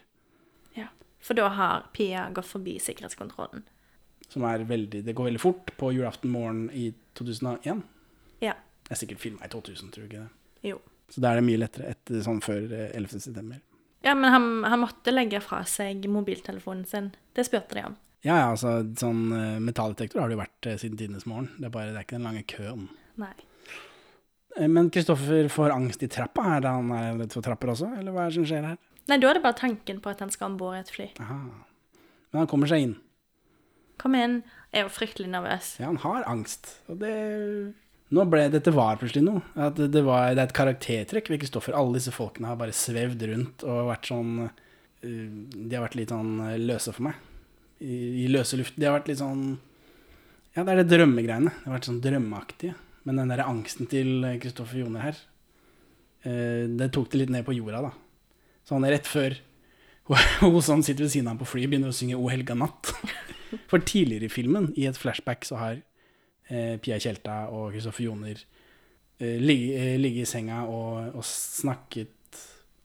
ja. 0.74 0.88
For 1.22 1.38
da 1.38 1.46
har 1.54 1.84
Pia 1.94 2.24
gått 2.34 2.50
forbi 2.50 2.74
sikkerhetskontrollen. 2.82 3.62
Som 4.28 4.44
er 4.44 4.64
veldig 4.68 5.04
Det 5.06 5.14
går 5.16 5.30
veldig 5.30 5.40
fort 5.40 5.70
på 5.80 5.92
julaften 5.96 6.30
morgen 6.30 6.66
i 6.76 6.90
2001. 7.16 7.82
Ja. 8.44 8.54
Det 8.84 8.92
er 8.94 9.00
sikkert 9.00 9.22
filma 9.22 9.46
i 9.46 9.52
2000, 9.52 9.90
tror 9.94 10.04
du 10.04 10.08
ikke 10.10 10.24
det? 10.26 10.68
Jo. 10.70 10.80
Så 11.08 11.22
da 11.24 11.30
er 11.32 11.40
det 11.40 11.46
mye 11.48 11.60
lettere 11.62 11.88
etter 11.94 12.20
sånn 12.24 12.42
før 12.44 12.66
eh, 12.72 12.90
11. 12.98 13.20
september. 13.24 13.62
Ja, 14.04 14.12
men 14.14 14.30
han, 14.30 14.48
han 14.68 14.80
måtte 14.84 15.10
legge 15.14 15.40
fra 15.42 15.62
seg 15.66 16.04
mobiltelefonen 16.12 16.84
sin. 16.86 17.08
Det 17.34 17.46
spurte 17.48 17.74
de 17.78 17.86
om. 17.88 17.96
Ja, 18.26 18.34
ja, 18.36 18.46
altså 18.52 18.82
sånn 18.98 19.24
eh, 19.32 19.56
metalldetektor 19.64 20.20
har 20.20 20.28
det 20.30 20.36
jo 20.36 20.42
vært 20.42 20.68
eh, 20.68 20.76
siden 20.80 20.98
tidenes 21.00 21.26
morgen. 21.26 21.48
Det 21.58 21.68
er 21.70 21.74
bare 21.74 21.92
det 21.94 22.00
er 22.02 22.06
ikke 22.06 22.18
den 22.18 22.28
lange 22.28 22.44
køen. 22.50 22.88
Nei. 23.18 23.32
Eh, 24.58 24.68
Men 24.68 24.90
Kristoffer 24.94 25.48
får 25.52 25.74
angst 25.74 26.02
i 26.04 26.08
trappa. 26.12 26.42
her 26.52 26.60
da 26.66 26.76
han 26.76 26.92
er 26.92 27.16
redd 27.24 27.32
for 27.32 27.42
trapper 27.46 27.72
også, 27.74 27.90
eller 27.98 28.12
hva 28.14 28.26
er 28.26 28.32
det 28.32 28.38
som 28.40 28.48
skjer 28.52 28.68
her? 28.72 28.78
Nei, 29.08 29.16
da 29.22 29.30
er 29.30 29.38
det 29.38 29.44
bare 29.46 29.56
tanken 29.56 30.00
på 30.04 30.10
at 30.12 30.20
han 30.20 30.30
skal 30.34 30.52
om 30.52 30.58
bord 30.60 30.76
i 30.76 30.80
et 30.84 30.90
fly. 30.92 31.08
Aha. 31.24 31.38
Men 32.32 32.42
han 32.42 32.50
kommer 32.50 32.68
seg 32.68 32.84
inn. 32.84 32.96
Kom 33.98 34.16
inn. 34.18 34.40
Jeg 34.72 34.84
jo 34.84 34.92
fryktelig 34.92 35.30
nervøs. 35.32 35.74
Ja, 35.80 35.88
han 35.88 36.00
har 36.04 36.26
angst. 36.30 36.74
Og 36.90 37.00
det 37.02 37.12
Nå 38.08 38.24
ble 38.24 38.46
dette 38.48 38.72
var 38.72 38.96
plutselig 39.00 39.24
noe. 39.26 39.42
At 39.52 39.76
det, 39.76 39.90
det, 39.92 40.02
var, 40.06 40.30
det 40.32 40.40
er 40.40 40.48
et 40.48 40.56
karaktertrekk 40.56 41.28
ved 41.28 41.42
Kristoffer. 41.42 41.76
Alle 41.76 41.98
disse 41.98 42.12
folkene 42.14 42.48
har 42.48 42.60
bare 42.60 42.76
svevd 42.76 43.24
rundt 43.28 43.64
og 43.68 43.90
vært 43.90 44.08
sånn 44.08 44.30
eh, 44.46 45.26
De 45.28 45.74
har 45.74 45.84
vært 45.84 45.98
litt 45.98 46.14
sånn 46.14 46.38
eh, 46.46 46.56
løse 46.62 46.94
for 46.96 47.10
meg. 47.10 47.18
I, 47.84 48.24
I 48.24 48.28
løse 48.32 48.56
luft. 48.60 48.78
De 48.80 48.88
har 48.88 48.96
vært 48.96 49.10
litt 49.12 49.20
sånn 49.20 49.50
Ja, 50.56 50.62
det 50.62 50.72
er 50.72 50.82
det 50.82 50.88
drømmegreiene. 50.94 51.52
De 51.52 51.68
har 51.68 51.76
vært 51.76 51.90
sånn 51.90 52.00
drømmeaktige. 52.04 52.78
Men 53.08 53.20
den 53.20 53.32
derre 53.32 53.48
angsten 53.48 53.88
til 53.88 54.24
Kristoffer 54.40 54.80
Joner 54.82 55.04
her, 55.04 55.20
eh, 56.24 56.64
det 56.80 56.90
tok 56.96 57.12
det 57.12 57.22
litt 57.22 57.32
ned 57.32 57.44
på 57.46 57.56
jorda, 57.56 57.90
da. 57.90 57.92
Sånn 58.68 58.84
rett 58.88 59.08
før 59.08 59.36
hun 60.40 60.62
som 60.64 60.80
sitter 60.84 61.04
ved 61.04 61.12
siden 61.12 61.28
av 61.28 61.36
ham 61.36 61.42
på 61.42 61.48
flyet, 61.52 61.68
begynner 61.68 61.92
å 61.92 61.96
synge 61.96 62.16
'O 62.16 62.30
helga 62.32 62.56
natt'. 62.56 62.94
For 63.70 63.84
tidligere 63.84 64.28
i 64.28 64.32
filmen, 64.32 64.72
i 64.76 64.86
et 64.88 64.98
flashback, 64.98 65.46
så 65.48 65.58
har 65.60 65.80
eh, 66.48 66.76
Pia 66.82 66.98
Tjelta 67.00 67.46
og 67.54 67.72
Kristoffer 67.72 68.04
Joner 68.08 68.40
eh, 69.18 69.38
ligge- 69.40 69.78
eh, 69.78 69.98
ligget 70.00 70.28
i 70.28 70.32
senga 70.32 70.64
og, 70.66 71.14
og 71.16 71.24
snakket 71.24 72.14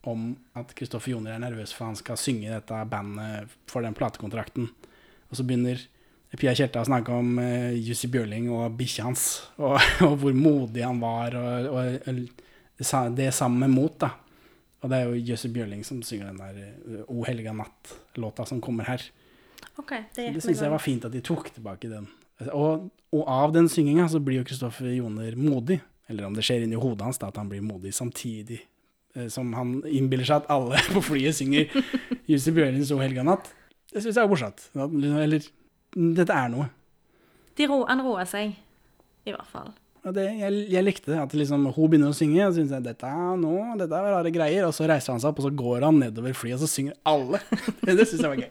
om 0.09 0.33
at 0.59 0.73
Kristoffer 0.75 1.13
Joner 1.13 1.35
er 1.35 1.43
nervøs 1.43 1.73
for 1.75 1.87
han 1.87 1.99
skal 1.99 2.19
synge 2.19 2.51
dette 2.51 2.79
bandet 2.91 3.51
for 3.71 3.85
den 3.85 3.95
platekontrakten. 3.95 4.67
Og 5.29 5.39
så 5.39 5.45
begynner 5.47 5.79
Pia 6.33 6.53
Tjelta 6.57 6.81
snakke 6.85 7.13
om 7.13 7.37
eh, 7.39 7.75
Jussi 7.77 8.09
Bjørling 8.11 8.49
og 8.53 8.73
bikkja 8.77 9.05
hans, 9.05 9.27
og, 9.61 9.77
og 10.07 10.17
hvor 10.21 10.35
modig 10.37 10.85
han 10.85 11.01
var, 11.01 11.37
og, 11.37 11.77
og, 11.77 12.21
det 13.13 13.29
sammen 13.35 13.61
med 13.63 13.75
mot, 13.75 13.95
da. 14.01 14.09
Og 14.83 14.91
det 14.91 14.97
er 14.97 15.11
jo 15.11 15.19
Jussi 15.29 15.51
Bjørling 15.53 15.85
som 15.87 16.01
synger 16.03 16.31
den 16.31 16.41
der 16.41 16.57
eh, 16.63 17.03
O 17.07 17.21
helga 17.27 17.53
natt-låta 17.55 18.47
som 18.49 18.61
kommer 18.63 18.89
her. 18.89 19.05
OK, 19.79 19.95
det 20.15 20.27
Det 20.35 20.43
syns 20.43 20.61
jeg 20.61 20.73
var 20.73 20.83
fint 20.83 21.05
at 21.07 21.13
de 21.13 21.21
tok 21.23 21.49
tilbake 21.55 21.89
den. 21.91 22.07
Og, 22.51 22.89
og 23.13 23.23
av 23.29 23.53
den 23.55 23.69
synginga 23.71 24.07
så 24.11 24.21
blir 24.23 24.41
jo 24.41 24.47
Kristoffer 24.47 24.89
Joner 24.91 25.35
modig. 25.39 25.79
Eller 26.11 26.27
om 26.27 26.35
det 26.35 26.43
skjer 26.45 26.65
inni 26.65 26.79
hodet 26.79 27.05
hans 27.07 27.21
da, 27.21 27.29
at 27.31 27.39
han 27.39 27.49
blir 27.49 27.63
modig 27.63 27.93
samtidig 27.95 28.59
eh, 29.15 29.29
som 29.31 29.53
han 29.55 29.77
innbiller 29.87 30.27
seg 30.27 30.43
at 30.43 30.49
alle 30.53 30.81
på 30.95 31.03
flyet 31.05 31.37
synger 31.37 31.71
Jussi 32.29 32.53
Bjørlins 32.55 32.91
O 32.93 32.99
helga 33.01 33.25
natt. 33.27 33.51
Det 33.93 34.01
syns 34.03 34.17
jeg 34.17 34.25
er 34.25 34.31
morsomt. 34.31 34.65
Eller 34.75 35.45
dette 35.93 36.33
er 36.33 36.51
noe. 36.51 36.67
De 37.57 37.69
ro, 37.69 37.83
han 37.85 38.01
roer 38.03 38.27
seg. 38.29 38.55
i 39.23 39.31
hvert 39.31 39.49
fall. 39.49 39.71
Det, 40.03 40.23
jeg, 40.35 40.65
jeg 40.73 40.83
likte 40.83 41.13
det, 41.13 41.19
at 41.21 41.33
liksom, 41.37 41.69
hun 41.71 41.91
begynner 41.91 42.11
å 42.11 42.17
synge, 42.17 42.41
og 42.43 42.57
syns 42.57 42.73
jeg 42.75 42.83
dette 42.83 43.07
er 43.07 43.37
nå, 43.39 43.53
dette 43.79 43.95
er 43.95 44.09
rare 44.11 44.33
greier. 44.35 44.65
Og 44.67 44.73
så 44.75 44.89
reiser 44.89 45.13
han 45.13 45.21
seg 45.23 45.29
opp, 45.31 45.39
og 45.39 45.47
så 45.47 45.53
går 45.63 45.85
han 45.87 46.01
nedover 46.01 46.35
flyet, 46.35 46.57
og 46.57 46.65
så 46.65 46.71
synger 46.73 46.97
alle. 47.07 47.39
det 47.85 47.95
det 48.01 48.09
syns 48.09 48.25
jeg 48.25 48.33
var 48.33 48.41
gøy. 48.41 48.49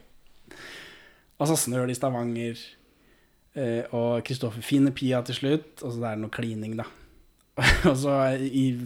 Og 1.40 1.48
så 1.50 1.56
snør 1.58 1.88
det 1.88 1.96
i 1.96 2.00
Stavanger, 2.00 2.58
eh, 3.58 3.94
og 3.94 4.24
Kristoffer 4.26 4.64
finner 4.64 4.94
Pia 4.94 5.22
til 5.26 5.38
slutt, 5.38 5.82
og 5.82 5.94
så 5.94 6.04
er 6.04 6.16
det 6.16 6.24
noe 6.24 6.34
klining, 6.34 6.76
da. 6.80 6.88
og 7.90 7.96
så 8.00 8.12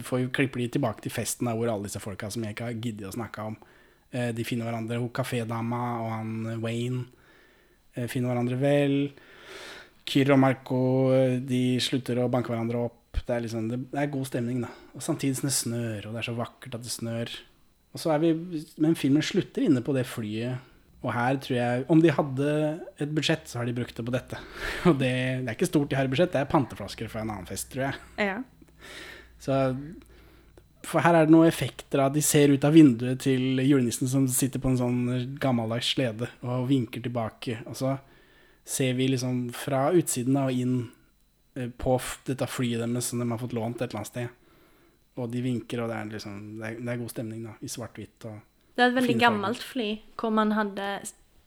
får 0.03 0.27
klipper 0.35 0.59
de 0.59 0.67
tilbake 0.75 1.05
til 1.05 1.13
festen, 1.13 1.47
da, 1.47 1.55
hvor 1.55 1.71
alle 1.71 1.87
disse 1.87 2.01
folka 2.03 2.29
som 2.33 2.43
jeg 2.43 2.55
ikke 2.55 2.67
har 2.67 2.81
giddet 2.83 3.07
å 3.07 3.15
snakke 3.15 3.45
om, 3.51 3.55
eh, 4.11 4.33
de 4.35 4.45
finner 4.47 4.67
hverandre. 4.67 4.99
Hun 4.99 5.13
kafédama 5.15 5.83
og 6.03 6.11
han 6.11 6.33
eh, 6.51 6.61
Wayne 6.63 7.05
eh, 7.95 8.07
finner 8.11 8.33
hverandre 8.33 8.59
vel. 8.59 8.97
Kyr 10.07 10.33
og 10.35 10.39
Marco 10.39 10.81
de 11.43 11.61
slutter 11.83 12.19
å 12.23 12.29
banke 12.31 12.51
hverandre 12.53 12.85
opp. 12.87 13.17
Det 13.17 13.33
er, 13.33 13.43
liksom, 13.43 13.65
det 13.71 13.99
er 13.99 14.11
god 14.11 14.27
stemning, 14.29 14.61
da. 14.63 14.69
Og 14.95 15.03
samtidig 15.03 15.39
som 15.39 15.49
det 15.49 15.55
snør, 15.57 16.07
og 16.07 16.13
det 16.13 16.21
er 16.21 16.27
så 16.27 16.35
vakkert 16.37 16.77
at 16.77 16.85
det 16.85 16.93
snør. 16.93 17.33
Og 17.95 18.01
så 18.01 18.11
er 18.13 18.21
vi, 18.21 18.33
Men 18.83 18.95
filmen 18.99 19.25
slutter 19.25 19.65
inne 19.65 19.81
på 19.83 19.95
det 19.95 20.05
flyet. 20.07 20.63
Og 21.07 21.13
her 21.15 21.37
tror 21.43 21.55
jeg 21.55 21.85
Om 21.93 22.01
de 22.03 22.11
hadde 22.13 22.55
et 22.99 23.13
budsjett, 23.15 23.47
så 23.47 23.61
har 23.61 23.69
de 23.69 23.75
brukt 23.77 23.95
det 23.95 24.05
på 24.05 24.13
dette. 24.13 24.39
Og 24.89 24.97
det, 24.99 25.13
det 25.43 25.47
er 25.47 25.55
ikke 25.55 25.69
stort 25.69 25.91
de 25.91 25.99
har 25.99 26.09
i 26.09 26.11
budsjett, 26.11 26.33
det 26.33 26.43
er 26.43 26.51
panteflasker 26.51 27.11
fra 27.11 27.23
en 27.23 27.31
annen 27.31 27.47
fest, 27.49 27.69
tror 27.71 27.87
jeg. 27.87 28.27
Ja. 28.29 28.41
Så 29.43 29.61
For 30.87 31.03
her 31.03 31.15
er 31.15 31.27
det 31.27 31.33
noen 31.35 31.49
effekter 31.49 32.01
av 32.01 32.11
at 32.11 32.17
de 32.17 32.23
ser 32.25 32.51
ut 32.53 32.63
av 32.67 32.75
vinduet 32.75 33.21
til 33.23 33.61
julenissen 33.63 34.09
som 34.11 34.27
sitter 34.31 34.61
på 34.63 34.71
en 34.71 34.79
sånn 34.79 34.99
gammeldags 35.41 35.93
slede 35.95 36.29
og 36.45 36.67
vinker 36.69 37.03
tilbake. 37.03 37.59
Og 37.67 37.75
så 37.79 37.97
ser 38.67 38.97
vi 38.99 39.09
liksom 39.11 39.47
fra 39.55 39.87
utsiden 39.95 40.37
og 40.39 40.51
inn 40.51 40.77
eh, 41.55 41.71
på 41.71 41.95
dette 42.27 42.47
flyet 42.51 42.83
deres 42.83 43.11
som 43.11 43.23
de 43.23 43.27
har 43.31 43.39
fått 43.41 43.55
lånt 43.55 43.81
et 43.81 43.89
eller 43.89 44.03
annet 44.03 44.11
sted. 44.11 44.43
Og 45.17 45.31
de 45.33 45.41
vinker, 45.41 45.81
og 45.81 45.89
det 45.89 45.97
er 45.97 46.11
liksom 46.11 46.41
Det 46.59 46.69
er, 46.69 46.79
det 46.83 46.93
er 46.93 47.01
god 47.01 47.13
stemning, 47.15 47.43
da, 47.47 47.55
i 47.63 47.71
svart-hvitt. 47.71 48.27
og 48.29 48.56
Det 48.77 48.83
var 48.83 48.91
et 48.91 48.97
veldig 48.99 49.19
gammelt 49.19 49.63
fly 49.65 49.87
hvor 50.21 50.29
man 50.37 50.51
hadde 50.53 50.87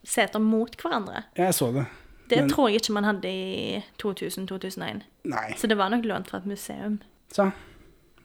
seter 0.02 0.42
mot 0.42 0.74
hverandre. 0.80 1.24
Jeg 1.38 1.54
så 1.54 1.68
det. 1.72 1.86
Det 2.30 2.38
Men- 2.38 2.50
tror 2.50 2.68
jeg 2.68 2.80
ikke 2.80 2.92
man 2.92 3.04
hadde 3.04 3.28
i 3.28 3.82
2000-2001. 3.98 5.02
Nei. 5.24 5.54
Så 5.56 5.66
det 5.66 5.78
var 5.78 5.90
nok 5.90 6.04
lånt 6.04 6.30
fra 6.30 6.38
et 6.38 6.46
museum. 6.46 7.00
Så, 7.30 7.50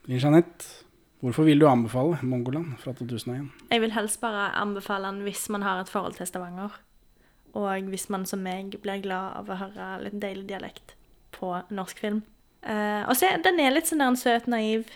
Linn 0.06 0.20
Jeanette, 0.20 0.66
hvorfor 1.22 1.43
vil 1.43 1.60
du 1.60 1.68
anbefale 1.68 2.18
Mongoland 2.22 2.78
fra 2.78 2.93
2001? 2.93 3.51
Jeg 3.72 3.82
vil 3.82 3.91
helst 3.91 4.22
bare 4.22 4.51
anbefale 4.56 5.06
den 5.06 5.22
hvis 5.22 5.49
man 5.49 5.62
har 5.62 5.82
et 5.82 5.89
forhold 5.89 6.14
til 6.14 6.28
Stavanger. 6.28 6.70
Og 7.53 7.82
hvis 7.89 8.10
man 8.10 8.26
som 8.26 8.39
meg 8.39 8.76
blir 8.82 9.01
glad 9.01 9.38
av 9.38 9.49
å 9.49 9.56
høre 9.56 10.03
litt 10.03 10.20
deilig 10.22 10.47
dialekt 10.49 10.95
på 11.32 11.62
norsk 11.70 11.99
film. 11.99 12.24
Uh, 12.64 13.08
og 13.08 13.16
se, 13.16 13.28
den 13.43 13.60
er 13.60 13.72
litt 13.72 13.88
sånn 13.88 13.99
der 13.99 14.08
en 14.08 14.18
søt, 14.18 14.47
naiv. 14.47 14.89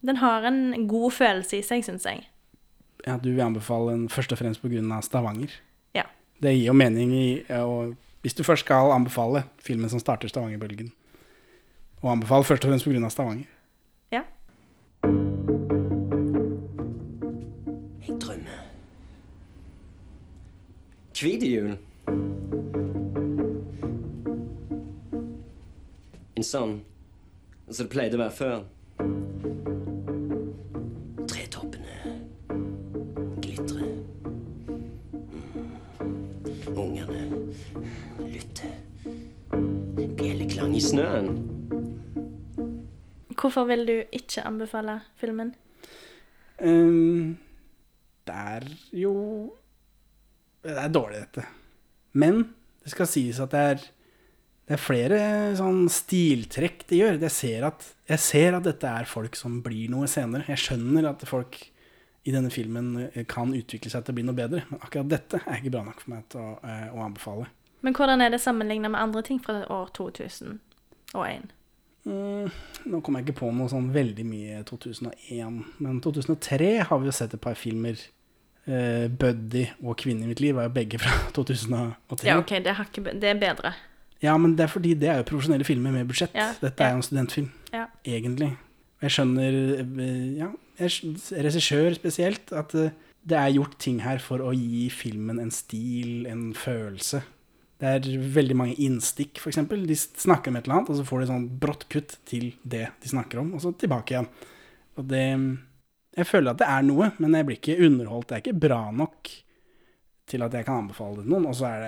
Den 0.00 0.16
har 0.16 0.42
en 0.42 0.88
god 0.88 1.12
følelse 1.12 1.58
i 1.58 1.62
seg, 1.62 1.84
syns 1.84 2.04
jeg. 2.04 2.26
Ja, 3.06 3.16
du 3.22 3.30
vil 3.30 3.40
anbefale 3.44 3.92
den 3.92 4.08
først 4.08 4.32
og 4.34 4.38
fremst 4.38 4.62
pga. 4.62 5.00
Stavanger. 5.02 5.52
Ja. 5.94 6.02
Det 6.42 6.56
gir 6.56 6.66
jo 6.66 6.72
mening 6.72 7.12
i 7.14 7.44
og 7.54 7.94
Hvis 8.22 8.34
du 8.34 8.42
først 8.42 8.64
skal 8.64 8.90
anbefale 8.90 9.44
filmen 9.62 9.88
som 9.88 10.00
starter 10.02 10.28
Stavanger-bølgen, 10.28 10.90
og 12.02 12.10
anbefale 12.12 12.44
først 12.44 12.64
og 12.64 12.70
fremst 12.72 12.84
pga. 12.84 13.08
Stavanger 13.08 13.44
Ja. 14.12 14.22
Jeg 18.08 18.20
drømmer. 18.20 18.58
Hvit 21.14 21.42
jul. 21.46 21.76
En 26.36 26.44
sånn 26.44 26.80
som 27.70 27.86
det 27.86 27.92
pleide 27.94 28.18
å 28.18 28.24
være 28.26 28.34
før. 28.34 28.64
I 40.76 40.80
snøen. 40.80 41.28
Hvorfor 43.32 43.64
vil 43.68 43.86
du 43.88 43.94
ikke 44.12 44.42
anbefale 44.44 44.98
filmen? 45.16 45.54
Um, 46.60 47.36
det 48.26 48.34
er 48.34 48.66
jo 48.92 49.14
Det 50.66 50.74
er 50.76 50.88
dårlig, 50.90 51.20
dette. 51.22 51.44
Men 52.12 52.40
det 52.82 52.90
skal 52.90 53.06
sies 53.06 53.38
at 53.40 53.52
det 53.52 53.60
er, 53.70 53.84
det 54.66 54.74
er 54.74 54.82
flere 54.82 55.18
sånn 55.56 55.84
stiltrekk 55.92 56.82
det 56.90 56.98
gjør. 56.98 57.20
Jeg 57.22 57.34
ser, 57.36 57.68
at, 57.68 57.86
jeg 58.10 58.24
ser 58.24 58.56
at 58.58 58.66
dette 58.66 58.90
er 58.90 59.06
folk 59.06 59.38
som 59.38 59.60
blir 59.62 59.92
noe 59.94 60.08
senere. 60.10 60.48
Jeg 60.50 60.64
skjønner 60.64 61.12
at 61.12 61.22
folk 61.30 61.60
i 62.26 62.34
denne 62.34 62.50
filmen 62.50 63.06
eh, 63.12 63.22
kan 63.30 63.54
utvikle 63.54 63.92
seg 63.92 64.02
til 64.02 64.16
å 64.16 64.18
bli 64.18 64.26
noe 64.26 64.36
bedre. 64.36 64.64
Men 64.72 64.82
akkurat 64.82 65.12
dette 65.12 65.40
er 65.44 65.60
ikke 65.60 65.76
bra 65.78 65.86
nok 65.86 66.02
for 66.02 66.16
meg 66.16 66.26
til 66.34 66.42
å, 66.42 66.56
eh, 66.66 66.90
å 66.90 67.04
anbefale. 67.06 67.46
Men 67.86 67.94
hvordan 67.94 68.24
er 68.24 68.34
det 68.34 68.40
sammenligna 68.42 68.90
med 68.90 68.98
andre 68.98 69.22
ting 69.22 69.38
fra 69.38 69.60
år 69.70 69.92
2001? 71.16 71.52
Mm, 72.06 72.50
nå 72.92 73.00
kommer 73.02 73.18
jeg 73.22 73.26
ikke 73.32 73.40
på 73.40 73.48
noe 73.56 73.66
sånn 73.72 73.88
veldig 73.94 74.24
mye 74.28 74.60
2001, 74.68 75.56
men 75.82 75.96
2003 76.04 76.68
har 76.86 77.00
vi 77.02 77.08
jo 77.10 77.14
sett 77.16 77.34
et 77.34 77.42
par 77.42 77.56
filmer. 77.58 77.98
Uh, 78.66 79.06
'Buddy' 79.10 79.68
og 79.82 79.96
'Kvinne 79.98 80.24
i 80.26 80.30
mitt 80.30 80.40
liv' 80.42 80.58
er 80.58 80.66
jo 80.68 80.74
begge 80.74 80.98
fra 80.98 81.10
2003. 81.38 82.26
Ja, 82.26 82.38
OK, 82.38 82.50
det 82.62 82.72
er, 82.72 82.80
ikke, 82.86 83.04
det 83.14 83.28
er 83.30 83.38
bedre. 83.42 83.72
Ja, 84.22 84.36
men 84.40 84.54
det 84.58 84.64
er 84.66 84.72
fordi 84.72 84.94
det 84.94 85.08
er 85.10 85.20
jo 85.20 85.26
profesjonelle 85.28 85.64
filmer 85.66 85.92
med 85.94 86.06
budsjett. 86.08 86.34
Ja, 86.34 86.48
Dette 86.60 86.82
er 86.82 86.88
ja. 86.88 86.94
jo 86.96 87.02
en 87.02 87.02
studentfilm, 87.06 87.50
Ja. 87.72 87.84
egentlig. 88.06 88.56
Jeg 89.02 89.10
skjønner, 89.12 89.58
eh, 90.00 90.38
ja, 90.38 90.48
regissør 90.80 91.94
spesielt, 91.94 92.52
at 92.52 92.74
eh, 92.74 92.90
det 93.28 93.36
er 93.38 93.52
gjort 93.54 93.76
ting 93.82 94.00
her 94.02 94.18
for 94.22 94.38
å 94.42 94.52
gi 94.56 94.88
filmen 94.90 95.38
en 95.42 95.50
stil, 95.50 96.26
en 96.30 96.54
følelse. 96.54 97.22
Det 97.76 97.88
er 97.92 98.28
veldig 98.32 98.56
mange 98.56 98.76
innstikk, 98.80 99.42
eksempel. 99.50 99.82
De 99.88 99.96
snakker 99.96 100.48
om 100.48 100.56
et 100.56 100.64
eller 100.64 100.78
annet, 100.78 100.90
og 100.92 100.96
så 100.96 101.04
får 101.04 101.22
de 101.22 101.30
sånn 101.30 101.48
brått 101.60 101.84
kutt 101.92 102.14
til 102.28 102.54
det 102.64 102.86
de 103.02 103.10
snakker 103.10 103.42
om, 103.42 103.50
og 103.56 103.60
så 103.60 103.74
tilbake 103.76 104.14
igjen. 104.14 104.28
Og 104.96 105.08
det 105.10 105.26
Jeg 106.16 106.24
føler 106.24 106.54
at 106.54 106.60
det 106.62 106.66
er 106.72 106.84
noe, 106.86 107.10
men 107.20 107.34
jeg 107.36 107.44
blir 107.44 107.58
ikke 107.58 107.84
underholdt. 107.84 108.30
Det 108.30 108.36
er 108.36 108.40
ikke 108.40 108.60
bra 108.62 108.78
nok 108.88 109.28
til 110.26 110.42
at 110.46 110.54
jeg 110.56 110.64
kan 110.64 110.86
anbefale 110.86 111.18
det 111.18 111.26
til 111.26 111.34
noen. 111.34 111.48
Og 111.50 111.58
så 111.58 111.66
er 111.68 111.82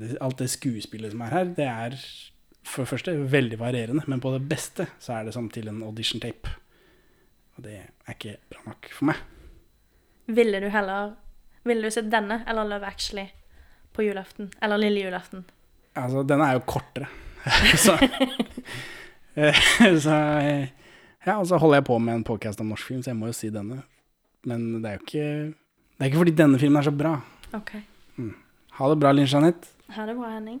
det 0.00 0.16
alt 0.18 0.40
det 0.42 0.50
skuespillet 0.50 1.12
som 1.14 1.22
er 1.22 1.30
her, 1.36 1.52
det 1.54 1.68
er 1.70 1.94
for 2.66 2.82
det 2.82 2.90
første 2.90 3.14
veldig 3.30 3.60
varierende, 3.60 4.02
men 4.10 4.20
på 4.20 4.34
det 4.34 4.42
beste 4.50 4.88
så 4.98 5.20
er 5.20 5.28
det 5.28 5.36
som 5.36 5.46
til 5.54 5.70
en 5.70 5.84
audition 5.86 6.20
tape. 6.20 6.50
Og 7.54 7.62
det 7.64 7.78
er 7.78 8.16
ikke 8.16 8.40
bra 8.50 8.66
nok 8.66 8.90
for 8.90 9.12
meg. 9.12 9.22
Ville 10.26 10.60
du 10.62 10.70
heller 10.70 11.14
Ville 11.62 11.84
du 11.84 11.92
sett 11.92 12.10
denne 12.10 12.40
eller 12.48 12.64
Love 12.64 12.88
Actually 12.88 13.28
på 14.00 14.08
julaften? 14.08 14.50
Eller 14.64 14.80
lille 14.80 15.04
julaften? 15.04 15.44
Altså, 15.98 16.24
denne 16.24 16.48
er 16.48 16.56
jo 16.56 16.64
kortere. 16.64 17.08
så, 17.84 17.96
så 20.04 20.18
Ja, 21.26 21.34
og 21.36 21.46
så 21.50 21.58
holder 21.60 21.82
jeg 21.82 21.88
på 21.90 21.98
med 22.00 22.14
en 22.16 22.24
podcast 22.24 22.62
om 22.64 22.70
norsk 22.72 22.88
film, 22.88 23.02
så 23.04 23.12
jeg 23.12 23.20
må 23.20 23.28
jo 23.28 23.36
si 23.36 23.50
denne. 23.52 23.82
Men 24.48 24.80
det 24.80 24.88
er 24.88 24.96
jo 24.96 25.04
ikke 25.04 25.26
Det 25.52 26.00
er 26.00 26.08
ikke 26.08 26.22
fordi 26.22 26.36
denne 26.38 26.60
filmen 26.60 26.80
er 26.80 26.88
så 26.88 26.94
bra. 26.96 27.18
OK. 27.58 27.74
Ha 28.78 28.88
det 28.88 29.00
bra, 29.02 29.12
Linn 29.12 29.28
Jeanette. 29.28 29.68
Ha 29.92 30.06
det 30.08 30.16
bra, 30.16 30.30
Henning. 30.32 30.60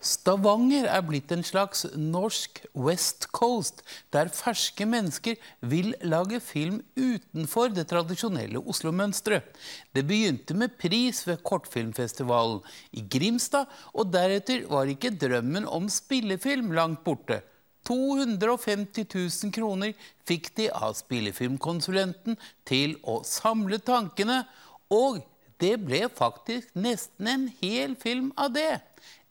Stavanger 0.00 0.86
er 0.88 1.02
blitt 1.04 1.28
en 1.34 1.42
slags 1.44 1.82
norsk 1.92 2.62
West 2.72 3.26
Coast, 3.36 3.82
der 4.08 4.30
ferske 4.32 4.86
mennesker 4.88 5.36
vil 5.60 5.92
lage 6.00 6.40
film 6.40 6.78
utenfor 6.96 7.74
det 7.76 7.84
tradisjonelle 7.90 8.62
Oslo-mønsteret. 8.64 9.44
Det 9.92 10.06
begynte 10.08 10.56
med 10.56 10.78
pris 10.80 11.20
ved 11.28 11.44
Kortfilmfestivalen 11.44 12.62
i 12.96 13.04
Grimstad, 13.12 13.68
og 13.92 14.08
deretter 14.14 14.64
var 14.72 14.88
ikke 14.88 15.12
drømmen 15.12 15.68
om 15.68 15.92
spillefilm 15.92 16.72
langt 16.72 17.04
borte. 17.04 17.42
250 17.84 19.04
000 19.04 19.52
kroner 19.52 19.92
fikk 20.28 20.54
de 20.56 20.70
av 20.72 20.96
spillefilmkonsulenten 20.96 22.40
til 22.68 22.96
å 23.04 23.20
samle 23.28 23.80
tankene, 23.84 24.46
og 24.88 25.20
det 25.60 25.76
ble 25.84 26.06
faktisk 26.08 26.72
nesten 26.72 27.28
en 27.28 27.50
hel 27.60 27.96
film 28.00 28.32
av 28.40 28.54
det. 28.56 28.80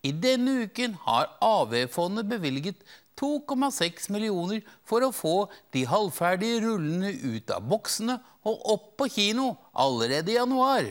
I 0.04 0.12
denne 0.16 0.64
uken 0.64 0.94
har 1.04 1.28
AV-fondet 1.44 2.30
bevilget 2.30 2.84
2,6 3.20 4.08
millioner 4.14 4.62
for 4.88 5.04
å 5.04 5.12
få 5.12 5.34
de 5.76 5.84
halvferdige 5.90 6.62
rullene 6.64 7.12
ut 7.36 7.52
av 7.52 7.66
boksene 7.68 8.16
og 8.48 8.62
opp 8.74 8.86
på 9.02 9.10
kino 9.12 9.50
allerede 9.76 10.32
i 10.32 10.38
januar. 10.38 10.88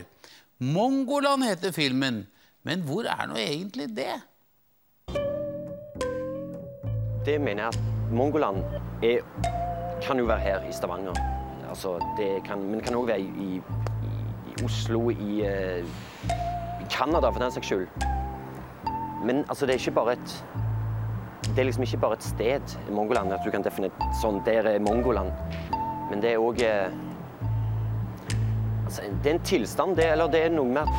Mongoland 0.61 1.47
heter 1.47 1.73
filmen. 1.73 2.27
Men 2.67 2.83
hvor 2.85 3.07
er 3.09 3.25
nå 3.31 3.39
egentlig 3.39 3.87
det? 3.97 4.13
Det 7.25 7.39
mener 7.41 7.63
jeg 7.63 7.73
at 7.73 8.13
Mongoland 8.13 8.61
er, 9.05 9.25
kan 10.05 10.21
jo 10.21 10.27
være 10.29 10.43
her 10.43 10.69
i 10.69 10.75
Stavanger. 10.75 11.17
Altså, 11.69 11.97
kan, 12.45 12.61
men 12.61 12.77
det 12.77 12.85
kan 12.85 12.97
òg 12.99 13.09
være 13.09 13.25
i, 13.25 13.57
i, 13.57 14.13
i 14.53 14.63
Oslo, 14.65 15.07
i, 15.09 15.41
eh, 15.45 15.85
Canada 16.89 17.29
for 17.29 17.41
den 17.41 17.51
saks 17.57 17.69
skyld. 17.69 18.18
Men 19.25 19.43
altså, 19.49 19.65
det 19.65 19.75
er 19.75 19.79
ikke 19.79 19.91
bare 19.91 20.13
et 20.13 20.45
Det 21.49 21.59
er 21.59 21.63
liksom 21.65 21.83
ikke 21.83 21.97
bare 21.97 22.13
et 22.13 22.23
sted 22.23 22.61
i 22.87 22.91
Mongoland 22.93 23.33
at 23.33 23.39
du 23.45 23.51
kan 23.51 23.63
definere 23.65 23.91
sånn 24.21 24.41
Der 24.45 24.67
er 24.69 24.79
Mongoland. 24.79 25.31
Men 26.09 26.21
det 26.21 26.33
er 26.33 26.43
òg 26.43 26.61
altså, 28.85 29.01
Det 29.23 29.31
er 29.31 29.33
en 29.35 29.43
tilstand, 29.43 29.95
det, 29.97 30.11
eller 30.11 30.27
det 30.31 30.43
er 30.45 30.53
noe 30.53 30.69
med 30.69 30.81
at 30.85 30.93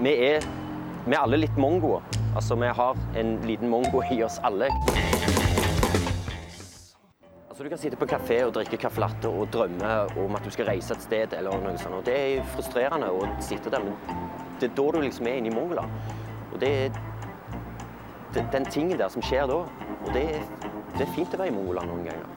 vi 0.00 0.12
er, 0.26 0.44
vi 1.06 1.14
er 1.14 1.22
alle 1.22 1.38
litt 1.40 1.56
mongoer. 1.56 2.02
Altså, 2.36 2.56
vi 2.60 2.68
har 2.68 2.98
en 3.16 3.36
liten 3.48 3.68
mongo 3.72 4.02
i 4.12 4.22
oss 4.26 4.40
alle. 4.44 4.68
Altså, 7.56 7.64
du 7.64 7.68
kan 7.68 7.78
sitte 7.78 7.96
på 7.96 8.04
kafé 8.04 8.36
og 8.44 8.50
drikke 8.52 8.76
caffè 8.76 9.00
latte 9.00 9.28
og 9.32 9.46
drømme 9.48 9.90
om 10.20 10.34
at 10.36 10.44
du 10.44 10.50
skal 10.52 10.66
reise 10.68 10.92
et 10.92 11.00
sted. 11.00 11.32
eller 11.32 11.56
noe 11.56 11.78
sånt. 11.80 11.94
Og 11.96 12.02
det 12.04 12.16
er 12.16 12.42
frustrerende 12.52 13.08
å 13.08 13.22
sitte 13.40 13.70
der, 13.72 13.80
men 13.80 13.94
det 14.60 14.68
er 14.68 14.74
da 14.76 14.84
du 14.92 14.98
liksom 15.00 15.26
er 15.26 15.38
inne 15.38 15.48
i 15.48 15.54
Mongola. 15.54 15.86
Og 16.52 16.60
det 16.60 16.68
er 16.74 16.90
den 18.52 18.68
tingen 18.68 18.98
der 19.00 19.08
som 19.08 19.24
skjer 19.24 19.48
da. 19.48 19.62
Og 20.04 20.12
det, 20.12 20.26
det 20.98 21.06
er 21.06 21.14
fint 21.14 21.32
å 21.32 21.40
være 21.40 21.48
i 21.48 21.56
Mongoland 21.56 21.88
noen 21.88 22.04
ganger. 22.10 22.28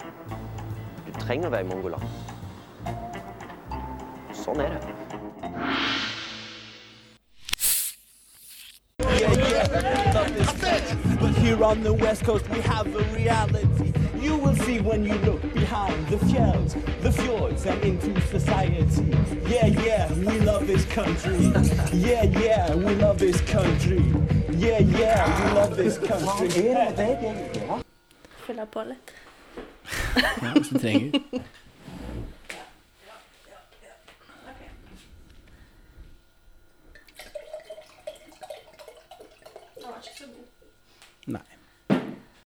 Du 1.03 1.11
trenger 1.19 1.51
å 1.51 1.51
være 1.57 1.67
i 1.67 1.71
Mongoland. 1.73 2.07
Sånn 4.39 4.63
er 4.63 4.77
det. 4.77 4.81
Yeah, 9.19 9.35
yeah. 9.35 11.19
But 11.19 11.35
here 11.43 11.61
on 11.65 11.83
the 11.83 11.91
west 11.91 12.23
coast 12.23 12.47
we 12.55 12.61
have 12.61 12.87
a 12.95 13.03
reality. 13.13 13.88
You 14.29 14.37
will 14.37 14.55
see 14.55 14.79
when 14.79 15.03
you 15.03 15.15
look 15.25 15.41
behind 15.55 16.07
the 16.07 16.19
fjords, 16.27 16.75
the 17.01 17.11
fjords 17.11 17.65
and 17.65 17.83
into 17.83 18.21
society. 18.21 19.01
Yeah, 19.49 19.65
yeah, 19.65 20.13
we 20.13 20.39
love 20.41 20.67
this 20.67 20.85
country. 20.85 21.51
Yeah, 21.91 22.25
yeah, 22.25 22.75
we 22.75 22.93
love 22.95 23.17
this 23.17 23.41
country. 23.41 24.03
Yeah, 24.51 24.81
yeah, 24.99 25.25
we 25.39 25.45
love 25.55 25.75
this 25.75 25.97
country. 25.97 26.49
Fylle 28.45 28.65
på 28.71 28.83
litt. 28.83 29.13
Ja, 30.41 30.53
hvis 30.53 30.69
du 30.69 30.79
trenger. 30.79 31.19